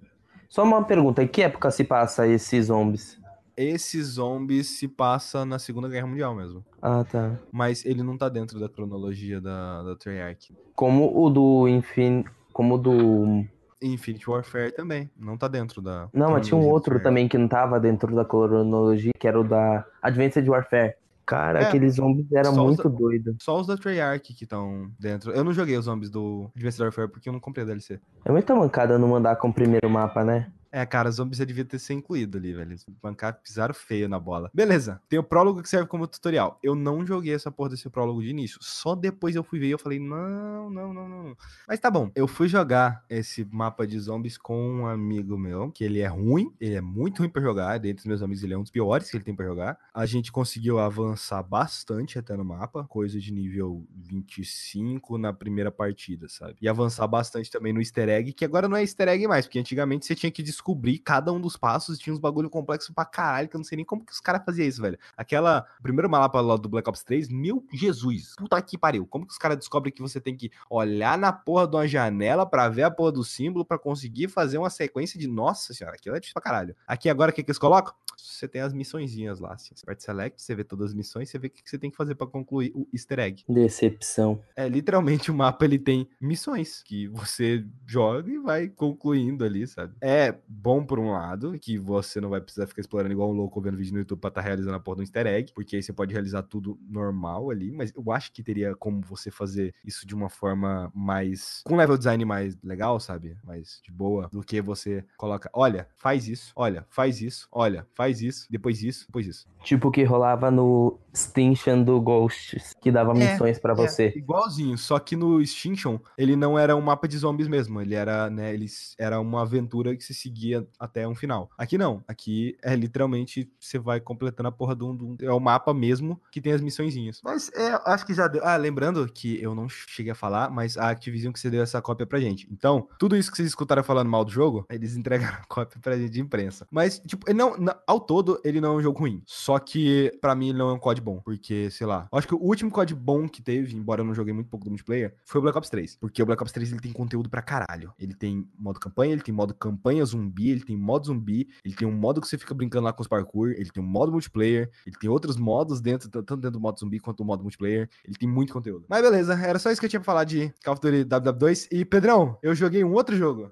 Só 0.48 0.64
uma 0.64 0.82
pergunta, 0.84 1.22
em 1.22 1.28
que 1.28 1.42
época 1.42 1.70
se 1.70 1.84
passa 1.84 2.26
esses 2.26 2.66
zombies? 2.66 3.18
Esse 3.56 4.02
zombies 4.02 4.78
se 4.78 4.86
passa 4.86 5.44
na 5.44 5.58
Segunda 5.58 5.88
Guerra 5.88 6.06
Mundial 6.06 6.34
mesmo. 6.34 6.64
Ah, 6.80 7.04
tá. 7.04 7.38
Mas 7.50 7.84
ele 7.84 8.02
não 8.02 8.16
tá 8.16 8.28
dentro 8.28 8.58
da 8.60 8.68
cronologia 8.68 9.40
da, 9.40 9.82
da 9.82 9.96
Treyarch. 9.96 10.54
Como 10.74 11.12
o 11.20 11.28
do 11.28 11.68
Infin... 11.68 12.24
Como 12.52 12.78
do... 12.78 13.44
Infinite 13.80 14.28
Warfare 14.28 14.72
também. 14.72 15.10
Não 15.16 15.36
tá 15.36 15.46
dentro 15.46 15.80
da. 15.80 16.08
Não, 16.12 16.32
mas 16.32 16.46
tinha 16.46 16.58
um 16.58 16.68
outro 16.68 17.00
também 17.00 17.28
que 17.28 17.38
não 17.38 17.46
tava 17.46 17.78
dentro 17.78 18.14
da 18.14 18.24
cronologia, 18.24 19.12
que 19.18 19.28
era 19.28 19.40
o 19.40 19.44
da 19.44 19.84
Advanced 20.02 20.46
Warfare. 20.48 20.94
Cara, 21.28 21.60
É, 21.60 21.68
aqueles 21.68 21.96
zombies 21.96 22.32
eram 22.32 22.56
muito 22.56 22.88
doidos. 22.88 23.36
Só 23.42 23.60
os 23.60 23.66
da 23.66 23.76
Treyarch 23.76 24.32
que 24.32 24.44
estão 24.44 24.90
dentro. 24.98 25.30
Eu 25.30 25.44
não 25.44 25.52
joguei 25.52 25.76
os 25.76 25.84
zombies 25.84 26.08
do 26.10 26.50
Advanced 26.56 26.80
Warfare 26.80 27.08
porque 27.08 27.28
eu 27.28 27.34
não 27.34 27.38
comprei 27.38 27.64
a 27.64 27.66
DLC. 27.66 28.00
É 28.24 28.32
muita 28.32 28.56
mancada 28.56 28.98
não 28.98 29.08
mandar 29.08 29.36
com 29.36 29.50
o 29.50 29.52
primeiro 29.52 29.90
mapa, 29.90 30.24
né? 30.24 30.50
É, 30.70 30.84
cara, 30.84 31.10
zombies 31.10 31.38
já 31.38 31.44
devia 31.44 31.64
ter 31.64 31.78
sido 31.78 31.98
incluído 31.98 32.36
ali, 32.38 32.52
velho. 32.52 32.76
Bancar, 33.02 33.40
pisaram 33.40 33.74
feio 33.74 34.08
na 34.08 34.18
bola. 34.18 34.50
Beleza, 34.52 35.00
tem 35.08 35.18
o 35.18 35.22
prólogo 35.22 35.62
que 35.62 35.68
serve 35.68 35.88
como 35.88 36.06
tutorial. 36.06 36.58
Eu 36.62 36.74
não 36.74 37.04
joguei 37.06 37.34
essa 37.34 37.50
porra 37.50 37.70
desse 37.70 37.88
prólogo 37.88 38.22
de 38.22 38.28
início. 38.28 38.58
Só 38.60 38.94
depois 38.94 39.34
eu 39.34 39.42
fui 39.42 39.58
ver 39.58 39.68
e 39.68 39.70
eu 39.70 39.78
falei, 39.78 39.98
não, 39.98 40.70
não, 40.70 40.92
não, 40.92 41.08
não. 41.08 41.36
Mas 41.66 41.80
tá 41.80 41.90
bom. 41.90 42.10
Eu 42.14 42.28
fui 42.28 42.48
jogar 42.48 43.04
esse 43.08 43.46
mapa 43.50 43.86
de 43.86 43.98
zombies 43.98 44.36
com 44.36 44.80
um 44.80 44.86
amigo 44.86 45.38
meu, 45.38 45.70
que 45.70 45.84
ele 45.84 46.00
é 46.00 46.06
ruim, 46.06 46.52
ele 46.60 46.74
é 46.74 46.80
muito 46.80 47.20
ruim 47.20 47.30
pra 47.30 47.42
jogar. 47.42 47.78
Dentre 47.78 48.00
os 48.00 48.06
meus 48.06 48.22
amigos, 48.22 48.42
ele 48.42 48.54
é 48.54 48.58
um 48.58 48.62
dos 48.62 48.70
piores 48.70 49.10
que 49.10 49.16
ele 49.16 49.24
tem 49.24 49.34
pra 49.34 49.46
jogar. 49.46 49.78
A 49.94 50.04
gente 50.06 50.30
conseguiu 50.30 50.78
avançar 50.78 51.42
bastante 51.42 52.18
até 52.18 52.36
no 52.36 52.44
mapa, 52.44 52.84
coisa 52.84 53.18
de 53.18 53.32
nível 53.32 53.86
25 53.94 55.16
na 55.18 55.32
primeira 55.32 55.70
partida, 55.70 56.28
sabe? 56.28 56.56
E 56.60 56.68
avançar 56.68 57.06
bastante 57.06 57.50
também 57.50 57.72
no 57.72 57.80
easter 57.80 58.08
egg, 58.08 58.32
que 58.32 58.44
agora 58.44 58.68
não 58.68 58.76
é 58.76 58.82
easter 58.82 59.08
egg 59.08 59.26
mais, 59.26 59.46
porque 59.46 59.58
antigamente 59.58 60.06
você 60.06 60.14
tinha 60.14 60.30
que 60.30 60.42
descobrir 60.58 60.98
cada 60.98 61.32
um 61.32 61.40
dos 61.40 61.56
passos 61.56 61.98
tinha 61.98 62.12
uns 62.12 62.18
bagulho 62.18 62.50
complexo 62.50 62.92
pra 62.92 63.04
caralho, 63.04 63.48
que 63.48 63.56
eu 63.56 63.58
não 63.58 63.64
sei 63.64 63.76
nem 63.76 63.84
como 63.84 64.04
que 64.04 64.12
os 64.12 64.20
caras 64.20 64.42
faziam 64.44 64.66
isso, 64.66 64.82
velho. 64.82 64.98
Aquela, 65.16 65.66
o 65.78 65.82
primeiro 65.82 66.10
mapa 66.10 66.40
lá 66.40 66.56
do 66.56 66.68
Black 66.68 66.88
Ops 66.88 67.04
3, 67.04 67.28
meu 67.28 67.64
Jesus, 67.72 68.34
puta 68.36 68.60
que 68.60 68.76
pariu. 68.76 69.06
Como 69.06 69.24
que 69.24 69.32
os 69.32 69.38
caras 69.38 69.56
descobrem 69.56 69.92
que 69.92 70.02
você 70.02 70.20
tem 70.20 70.36
que 70.36 70.50
olhar 70.68 71.16
na 71.16 71.32
porra 71.32 71.66
de 71.66 71.76
uma 71.76 71.86
janela 71.86 72.44
pra 72.44 72.68
ver 72.68 72.82
a 72.82 72.90
porra 72.90 73.12
do 73.12 73.24
símbolo 73.24 73.64
pra 73.64 73.78
conseguir 73.78 74.28
fazer 74.28 74.58
uma 74.58 74.70
sequência 74.70 75.18
de, 75.18 75.28
nossa 75.28 75.72
senhora, 75.72 75.96
aquilo 75.96 76.16
é 76.16 76.20
difícil 76.20 76.34
pra 76.34 76.42
caralho. 76.42 76.74
Aqui 76.86 77.08
agora, 77.08 77.30
o 77.30 77.34
que 77.34 77.42
que 77.42 77.50
eles 77.50 77.58
colocam? 77.58 77.94
Você 78.20 78.48
tem 78.48 78.60
as 78.60 78.72
missõezinhas 78.72 79.38
lá, 79.40 79.54
assim. 79.54 79.74
Você 79.74 79.84
parte 79.86 80.02
select, 80.02 80.42
você 80.42 80.54
vê 80.54 80.64
todas 80.64 80.88
as 80.88 80.94
missões, 80.94 81.28
você 81.28 81.38
vê 81.38 81.46
o 81.46 81.50
que 81.50 81.62
você 81.64 81.78
tem 81.78 81.90
que 81.90 81.96
fazer 81.96 82.14
pra 82.14 82.26
concluir 82.26 82.72
o 82.74 82.86
easter 82.92 83.18
egg. 83.20 83.44
Decepção. 83.48 84.40
É, 84.56 84.68
literalmente 84.68 85.30
o 85.30 85.34
mapa 85.34 85.64
ele 85.64 85.78
tem 85.78 86.08
missões 86.20 86.82
que 86.82 87.06
você 87.08 87.64
joga 87.86 88.30
e 88.30 88.38
vai 88.38 88.68
concluindo 88.68 89.44
ali, 89.44 89.66
sabe? 89.66 89.94
É 90.00 90.34
bom 90.46 90.84
por 90.84 90.98
um 90.98 91.12
lado, 91.12 91.58
que 91.58 91.78
você 91.78 92.20
não 92.20 92.30
vai 92.30 92.40
precisar 92.40 92.66
ficar 92.66 92.80
explorando 92.80 93.12
igual 93.12 93.30
um 93.30 93.34
louco 93.34 93.60
vendo 93.60 93.76
vídeo 93.76 93.92
no 93.92 94.00
YouTube 94.00 94.20
pra 94.20 94.28
estar 94.28 94.40
realizando 94.40 94.76
a 94.76 94.80
porra 94.80 94.96
do 94.96 95.02
easter 95.02 95.26
egg, 95.26 95.52
porque 95.52 95.76
aí 95.76 95.82
você 95.82 95.92
pode 95.92 96.12
realizar 96.12 96.42
tudo 96.42 96.78
normal 96.88 97.50
ali, 97.50 97.70
mas 97.70 97.92
eu 97.94 98.10
acho 98.12 98.32
que 98.32 98.42
teria 98.42 98.74
como 98.74 99.00
você 99.00 99.30
fazer 99.30 99.74
isso 99.84 100.06
de 100.06 100.14
uma 100.14 100.28
forma 100.28 100.90
mais. 100.94 101.62
com 101.64 101.74
um 101.74 101.76
level 101.76 101.96
design 101.96 102.24
mais 102.24 102.56
legal, 102.62 102.98
sabe? 102.98 103.36
Mais 103.44 103.80
de 103.84 103.92
boa, 103.92 104.28
do 104.32 104.42
que 104.42 104.60
você 104.60 105.04
coloca, 105.16 105.50
olha, 105.52 105.88
faz 105.96 106.28
isso, 106.28 106.52
olha, 106.56 106.86
faz 106.90 107.20
isso, 107.20 107.48
olha, 107.52 107.86
faz 107.94 108.07
isso, 108.20 108.46
depois 108.50 108.82
isso, 108.82 109.06
depois 109.06 109.26
isso. 109.26 109.46
Tipo 109.62 109.88
o 109.88 109.90
que 109.90 110.02
rolava 110.04 110.50
no 110.50 110.98
Extinction 111.12 111.82
do 111.82 112.00
Ghosts, 112.00 112.72
que 112.80 112.90
dava 112.90 113.10
É, 113.12 113.32
missões 113.32 113.58
pra 113.58 113.74
você. 113.74 114.04
É, 114.14 114.18
igualzinho, 114.18 114.78
só 114.78 114.98
que 114.98 115.16
no 115.16 115.40
Extinction 115.40 115.98
ele 116.16 116.36
não 116.36 116.58
era 116.58 116.74
um 116.76 116.80
mapa 116.80 117.06
de 117.08 117.18
zombies 117.18 117.48
mesmo, 117.48 117.80
ele 117.80 117.94
era, 117.94 118.30
né, 118.30 118.54
ele 118.54 118.66
s- 118.66 118.94
era 118.98 119.20
uma 119.20 119.42
aventura 119.42 119.94
que 119.96 120.02
se 120.04 120.14
seguia 120.14 120.66
até 120.78 121.06
um 121.08 121.14
final. 121.14 121.50
Aqui 121.58 121.76
não, 121.76 122.02
aqui 122.06 122.56
é 122.62 122.74
literalmente 122.74 123.50
você 123.58 123.78
vai 123.78 124.00
completando 124.00 124.48
a 124.48 124.52
porra 124.52 124.74
de 124.76 124.84
um, 124.84 124.96
de 124.96 125.04
um- 125.04 125.16
é 125.20 125.32
o 125.32 125.40
mapa 125.40 125.74
mesmo 125.74 126.20
que 126.30 126.40
tem 126.40 126.52
as 126.52 126.60
missõezinhas. 126.60 127.20
Mas 127.22 127.50
é, 127.54 127.78
acho 127.84 128.06
que 128.06 128.14
já 128.14 128.28
deu. 128.28 128.44
Ah, 128.44 128.56
lembrando 128.56 129.06
que 129.12 129.42
eu 129.42 129.54
não 129.54 129.68
cheguei 129.68 130.12
a 130.12 130.14
falar, 130.14 130.50
mas 130.50 130.76
a 130.76 130.88
Activision 130.90 131.32
que 131.32 131.40
você 131.40 131.50
deu 131.50 131.62
essa 131.62 131.82
cópia 131.82 132.06
pra 132.06 132.20
gente. 132.20 132.46
Então, 132.50 132.88
tudo 132.98 133.16
isso 133.16 133.30
que 133.30 133.36
vocês 133.36 133.48
escutaram 133.48 133.82
falando 133.82 134.08
mal 134.08 134.24
do 134.24 134.30
jogo, 134.30 134.64
eles 134.70 134.96
entregaram 134.96 135.38
a 135.38 135.44
cópia 135.46 135.80
pra 135.80 135.96
gente 135.96 136.10
de 136.10 136.20
imprensa. 136.20 136.66
Mas, 136.70 137.00
tipo, 137.06 137.32
não, 137.34 137.56
na- 137.58 137.76
ao 137.98 138.00
todo, 138.00 138.40
ele 138.44 138.60
não 138.60 138.74
é 138.74 138.76
um 138.78 138.82
jogo 138.82 139.00
ruim. 139.00 139.22
Só 139.26 139.58
que, 139.58 140.12
pra 140.20 140.34
mim, 140.34 140.50
ele 140.50 140.58
não 140.58 140.70
é 140.70 140.72
um 140.72 140.78
COD 140.78 141.00
bom. 141.00 141.20
Porque, 141.20 141.70
sei 141.70 141.86
lá, 141.86 142.08
acho 142.12 142.28
que 142.28 142.34
o 142.34 142.42
último 142.42 142.70
COD 142.70 142.94
bom 142.94 143.28
que 143.28 143.42
teve, 143.42 143.76
embora 143.76 144.00
eu 144.00 144.04
não 144.04 144.14
joguei 144.14 144.32
muito 144.32 144.48
pouco 144.48 144.64
do 144.64 144.70
multiplayer, 144.70 145.14
foi 145.24 145.40
o 145.40 145.42
Black 145.42 145.58
Ops 145.58 145.70
3. 145.70 145.96
Porque 145.96 146.22
o 146.22 146.26
Black 146.26 146.42
Ops 146.42 146.52
3 146.52 146.72
ele 146.72 146.80
tem 146.80 146.92
conteúdo 146.92 147.28
pra 147.28 147.42
caralho. 147.42 147.92
Ele 147.98 148.14
tem 148.14 148.48
modo 148.58 148.78
campanha, 148.80 149.12
ele 149.12 149.22
tem 149.22 149.34
modo 149.34 149.54
campanha 149.54 150.04
zumbi, 150.04 150.50
ele 150.50 150.64
tem 150.64 150.76
modo 150.76 151.06
zumbi, 151.06 151.48
ele 151.64 151.74
tem 151.74 151.86
um 151.86 151.92
modo 151.92 152.20
que 152.20 152.28
você 152.28 152.38
fica 152.38 152.54
brincando 152.54 152.84
lá 152.84 152.92
com 152.92 153.02
os 153.02 153.08
parkour, 153.08 153.50
ele 153.50 153.70
tem 153.70 153.82
um 153.82 153.86
modo 153.86 154.12
multiplayer, 154.12 154.70
ele 154.86 154.96
tem 154.96 155.10
outros 155.10 155.36
modos 155.36 155.80
dentro, 155.80 156.08
tanto 156.08 156.36
dentro 156.36 156.52
do 156.52 156.60
modo 156.60 156.78
zumbi 156.78 157.00
quanto 157.00 157.18
do 157.18 157.24
modo 157.24 157.42
multiplayer. 157.42 157.88
Ele 158.04 158.16
tem 158.16 158.28
muito 158.28 158.52
conteúdo. 158.52 158.86
Mas 158.88 159.02
beleza, 159.02 159.34
era 159.34 159.58
só 159.58 159.70
isso 159.70 159.80
que 159.80 159.86
eu 159.86 159.90
tinha 159.90 160.00
pra 160.00 160.06
falar 160.06 160.24
de 160.24 160.52
Call 160.64 160.74
of 160.74 160.80
Duty 160.80 161.04
WW2. 161.04 161.68
E, 161.72 161.84
Pedrão, 161.84 162.38
eu 162.42 162.54
joguei 162.54 162.84
um 162.84 162.92
outro 162.92 163.16
jogo. 163.16 163.50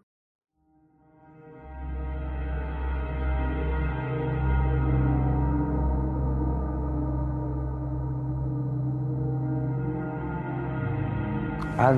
Ah, 11.79 11.93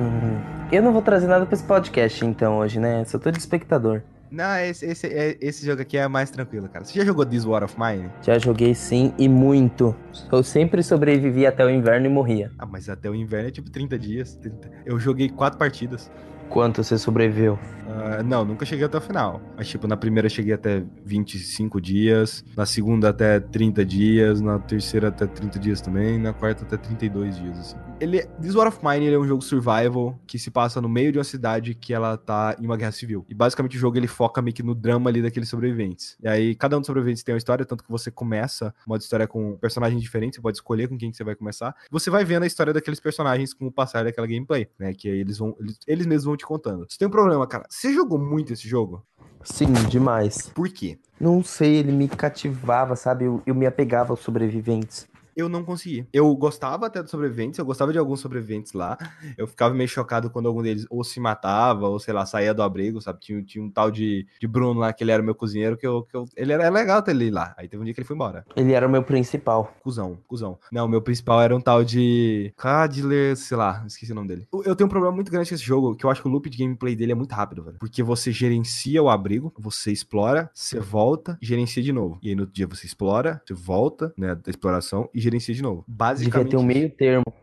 eu 0.71 0.81
não 0.83 0.91
vou 0.91 1.01
trazer 1.01 1.27
nada 1.27 1.45
pra 1.45 1.53
esse 1.55 1.63
podcast 1.63 2.25
então 2.25 2.57
hoje, 2.59 2.79
né? 2.79 3.03
Só 3.05 3.17
tô 3.17 3.31
de 3.31 3.39
espectador. 3.39 4.01
Não, 4.31 4.57
esse, 4.59 4.85
esse, 4.85 5.07
é- 5.07 5.37
esse 5.41 5.65
jogo 5.65 5.81
aqui 5.81 5.97
é 5.97 6.07
mais 6.07 6.29
tranquilo, 6.29 6.69
cara. 6.69 6.85
Você 6.85 6.99
já 6.99 7.03
jogou 7.05 7.25
This 7.25 7.45
War 7.45 7.63
of 7.63 7.75
Mine? 7.79 8.09
Já 8.21 8.37
joguei 8.37 8.75
sim 8.75 9.11
e 9.17 9.27
muito. 9.27 9.95
Eu 10.31 10.43
sempre 10.43 10.83
sobrevivi 10.83 11.47
até 11.47 11.65
o 11.65 11.69
inverno 11.69 12.05
e 12.05 12.09
morria. 12.09 12.51
Ah, 12.59 12.65
mas 12.65 12.89
até 12.89 13.09
o 13.09 13.15
inverno 13.15 13.47
é 13.47 13.51
tipo 13.51 13.71
30 13.71 13.97
dias. 13.97 14.35
30. 14.35 14.69
Eu 14.85 14.99
joguei 14.99 15.29
quatro 15.29 15.57
partidas. 15.57 16.11
Quanto 16.47 16.83
você 16.83 16.97
sobreviveu? 16.97 17.57
Ah, 17.87 18.21
não, 18.21 18.43
nunca 18.45 18.65
cheguei 18.65 18.85
até 18.85 18.97
o 18.97 19.01
final. 19.01 19.41
Mas, 19.57 19.67
tipo, 19.67 19.87
na 19.87 19.97
primeira 19.97 20.27
eu 20.27 20.29
cheguei 20.31 20.53
até 20.53 20.83
25 21.05 21.79
dias, 21.81 22.43
na 22.55 22.65
segunda 22.67 23.09
até 23.09 23.39
30 23.39 23.83
dias, 23.85 24.41
na 24.41 24.59
terceira 24.59 25.07
até 25.07 25.25
30 25.25 25.57
dias 25.57 25.81
também, 25.81 26.19
na 26.19 26.33
quarta 26.33 26.63
até 26.63 26.75
32 26.77 27.35
dias, 27.37 27.57
assim. 27.59 27.77
Ele, 27.99 28.25
This 28.41 28.55
War 28.55 28.67
of 28.67 28.79
Mine 28.81 29.05
ele 29.05 29.15
é 29.15 29.19
um 29.19 29.27
jogo 29.27 29.41
survival 29.41 30.17
que 30.25 30.39
se 30.39 30.49
passa 30.49 30.79
no 30.79 30.87
meio 30.87 31.11
de 31.11 31.17
uma 31.17 31.23
cidade 31.23 31.75
que 31.75 31.93
ela 31.93 32.17
tá 32.17 32.55
em 32.57 32.65
uma 32.65 32.77
guerra 32.77 32.93
civil. 32.93 33.25
E 33.27 33.33
basicamente 33.33 33.75
o 33.75 33.79
jogo 33.79 33.97
ele 33.97 34.07
foca 34.07 34.41
meio 34.41 34.53
que 34.53 34.63
no 34.63 34.73
drama 34.73 35.09
ali 35.09 35.21
daqueles 35.21 35.49
sobreviventes. 35.49 36.15
E 36.23 36.27
aí 36.27 36.55
cada 36.55 36.77
um 36.77 36.79
dos 36.79 36.87
sobreviventes 36.87 37.23
tem 37.23 37.33
uma 37.33 37.37
história, 37.37 37.65
tanto 37.65 37.83
que 37.83 37.91
você 37.91 38.09
começa 38.09 38.73
uma 38.87 38.97
história 38.97 39.27
com 39.27 39.57
personagens 39.57 40.01
diferentes, 40.01 40.37
você 40.37 40.41
pode 40.41 40.57
escolher 40.57 40.87
com 40.87 40.97
quem 40.97 41.11
que 41.11 41.17
você 41.17 41.23
vai 41.23 41.35
começar. 41.35 41.75
Você 41.91 42.09
vai 42.09 42.23
vendo 42.23 42.43
a 42.43 42.47
história 42.47 42.71
daqueles 42.71 43.01
personagens 43.01 43.53
com 43.53 43.67
o 43.67 43.71
passar 43.71 44.05
daquela 44.05 44.27
gameplay, 44.27 44.69
né? 44.79 44.93
Que 44.93 45.09
aí 45.09 45.19
eles 45.19 45.37
vão, 45.37 45.55
eles, 45.59 45.77
eles 45.85 46.05
mesmos 46.05 46.25
vão 46.25 46.37
te 46.37 46.45
contando. 46.45 46.85
Você 46.89 46.97
tem 46.97 47.07
um 47.07 47.11
problema, 47.11 47.45
cara. 47.45 47.65
Você 47.69 47.93
jogou 47.93 48.17
muito 48.17 48.53
esse 48.53 48.67
jogo? 48.67 49.05
Sim, 49.43 49.71
demais. 49.89 50.49
Por 50.53 50.69
quê? 50.69 50.97
Não 51.19 51.43
sei, 51.43 51.75
ele 51.75 51.91
me 51.91 52.07
cativava, 52.07 52.95
sabe? 52.95 53.25
Eu, 53.25 53.41
eu 53.45 53.55
me 53.55 53.65
apegava 53.65 54.13
aos 54.13 54.21
sobreviventes. 54.21 55.07
Eu 55.39 55.47
não 55.47 55.63
consegui. 55.63 56.05
Eu 56.11 56.35
gostava 56.35 56.87
até 56.87 57.01
dos 57.01 57.09
sobreviventes, 57.09 57.57
eu 57.57 57.65
gostava 57.65 57.93
de 57.93 57.97
alguns 57.97 58.19
sobreviventes 58.19 58.73
lá. 58.73 58.97
Eu 59.37 59.47
ficava 59.47 59.73
meio 59.73 59.87
chocado 59.87 60.29
quando 60.29 60.47
algum 60.47 60.61
deles 60.61 60.85
ou 60.89 61.01
se 61.01 61.17
matava, 61.17 61.87
ou 61.87 61.97
sei 61.97 62.13
lá, 62.13 62.25
saía 62.25 62.53
do 62.53 62.61
abrigo, 62.61 62.99
sabe? 62.99 63.21
Tinha, 63.21 63.41
tinha 63.41 63.63
um 63.63 63.69
tal 63.69 63.89
de, 63.89 64.27
de 64.37 64.47
Bruno 64.47 64.81
lá, 64.81 64.91
que 64.91 65.01
ele 65.01 65.11
era 65.11 65.23
meu 65.23 65.33
cozinheiro, 65.33 65.77
que 65.77 65.87
eu. 65.87 66.03
Que 66.03 66.17
eu 66.17 66.25
ele 66.35 66.51
era, 66.51 66.63
era 66.63 66.73
legal 66.73 67.01
ter 67.01 67.11
ele 67.11 67.31
lá. 67.31 67.55
Aí 67.57 67.69
teve 67.69 67.81
um 67.81 67.85
dia 67.85 67.93
que 67.93 68.01
ele 68.01 68.07
foi 68.07 68.17
embora. 68.17 68.45
Ele 68.53 68.73
era 68.73 68.85
o 68.85 68.89
meu 68.89 69.01
principal. 69.01 69.73
Cusão, 69.81 70.17
cuzão. 70.27 70.59
Não, 70.71 70.85
o 70.85 70.89
meu 70.89 71.01
principal 71.01 71.41
era 71.41 71.55
um 71.55 71.61
tal 71.61 71.85
de. 71.85 72.53
Cadler, 72.57 73.37
sei 73.37 73.55
lá, 73.55 73.81
esqueci 73.87 74.11
o 74.11 74.15
nome 74.15 74.27
dele. 74.27 74.47
Eu 74.65 74.75
tenho 74.75 74.87
um 74.87 74.89
problema 74.89 75.15
muito 75.15 75.31
grande 75.31 75.47
com 75.47 75.55
esse 75.55 75.63
jogo, 75.63 75.95
que 75.95 76.05
eu 76.05 76.09
acho 76.09 76.21
que 76.21 76.27
o 76.27 76.31
loop 76.31 76.49
de 76.49 76.57
gameplay 76.57 76.97
dele 76.97 77.13
é 77.13 77.15
muito 77.15 77.31
rápido, 77.31 77.63
velho. 77.63 77.77
Porque 77.79 78.03
você 78.03 78.31
gerencia 78.31 79.01
o 79.01 79.09
abrigo, 79.09 79.53
você 79.57 79.89
explora, 79.89 80.49
você 80.53 80.79
volta 80.79 81.37
e 81.41 81.45
gerencia 81.45 81.81
de 81.81 81.93
novo. 81.93 82.19
E 82.21 82.29
aí 82.29 82.35
no 82.35 82.41
outro 82.41 82.55
dia 82.55 82.67
você 82.67 82.85
explora, 82.85 83.41
você 83.45 83.53
volta, 83.53 84.13
né, 84.17 84.35
da 84.35 84.49
exploração 84.49 85.09
e 85.13 85.21
gerencia 85.29 85.53
de 85.53 85.61
novo. 85.61 85.83
Devia 85.87 85.97
Basicamente. 85.97 86.49
ter 86.49 86.57
um 86.57 86.63
meio 86.63 86.89
termo, 86.89 87.33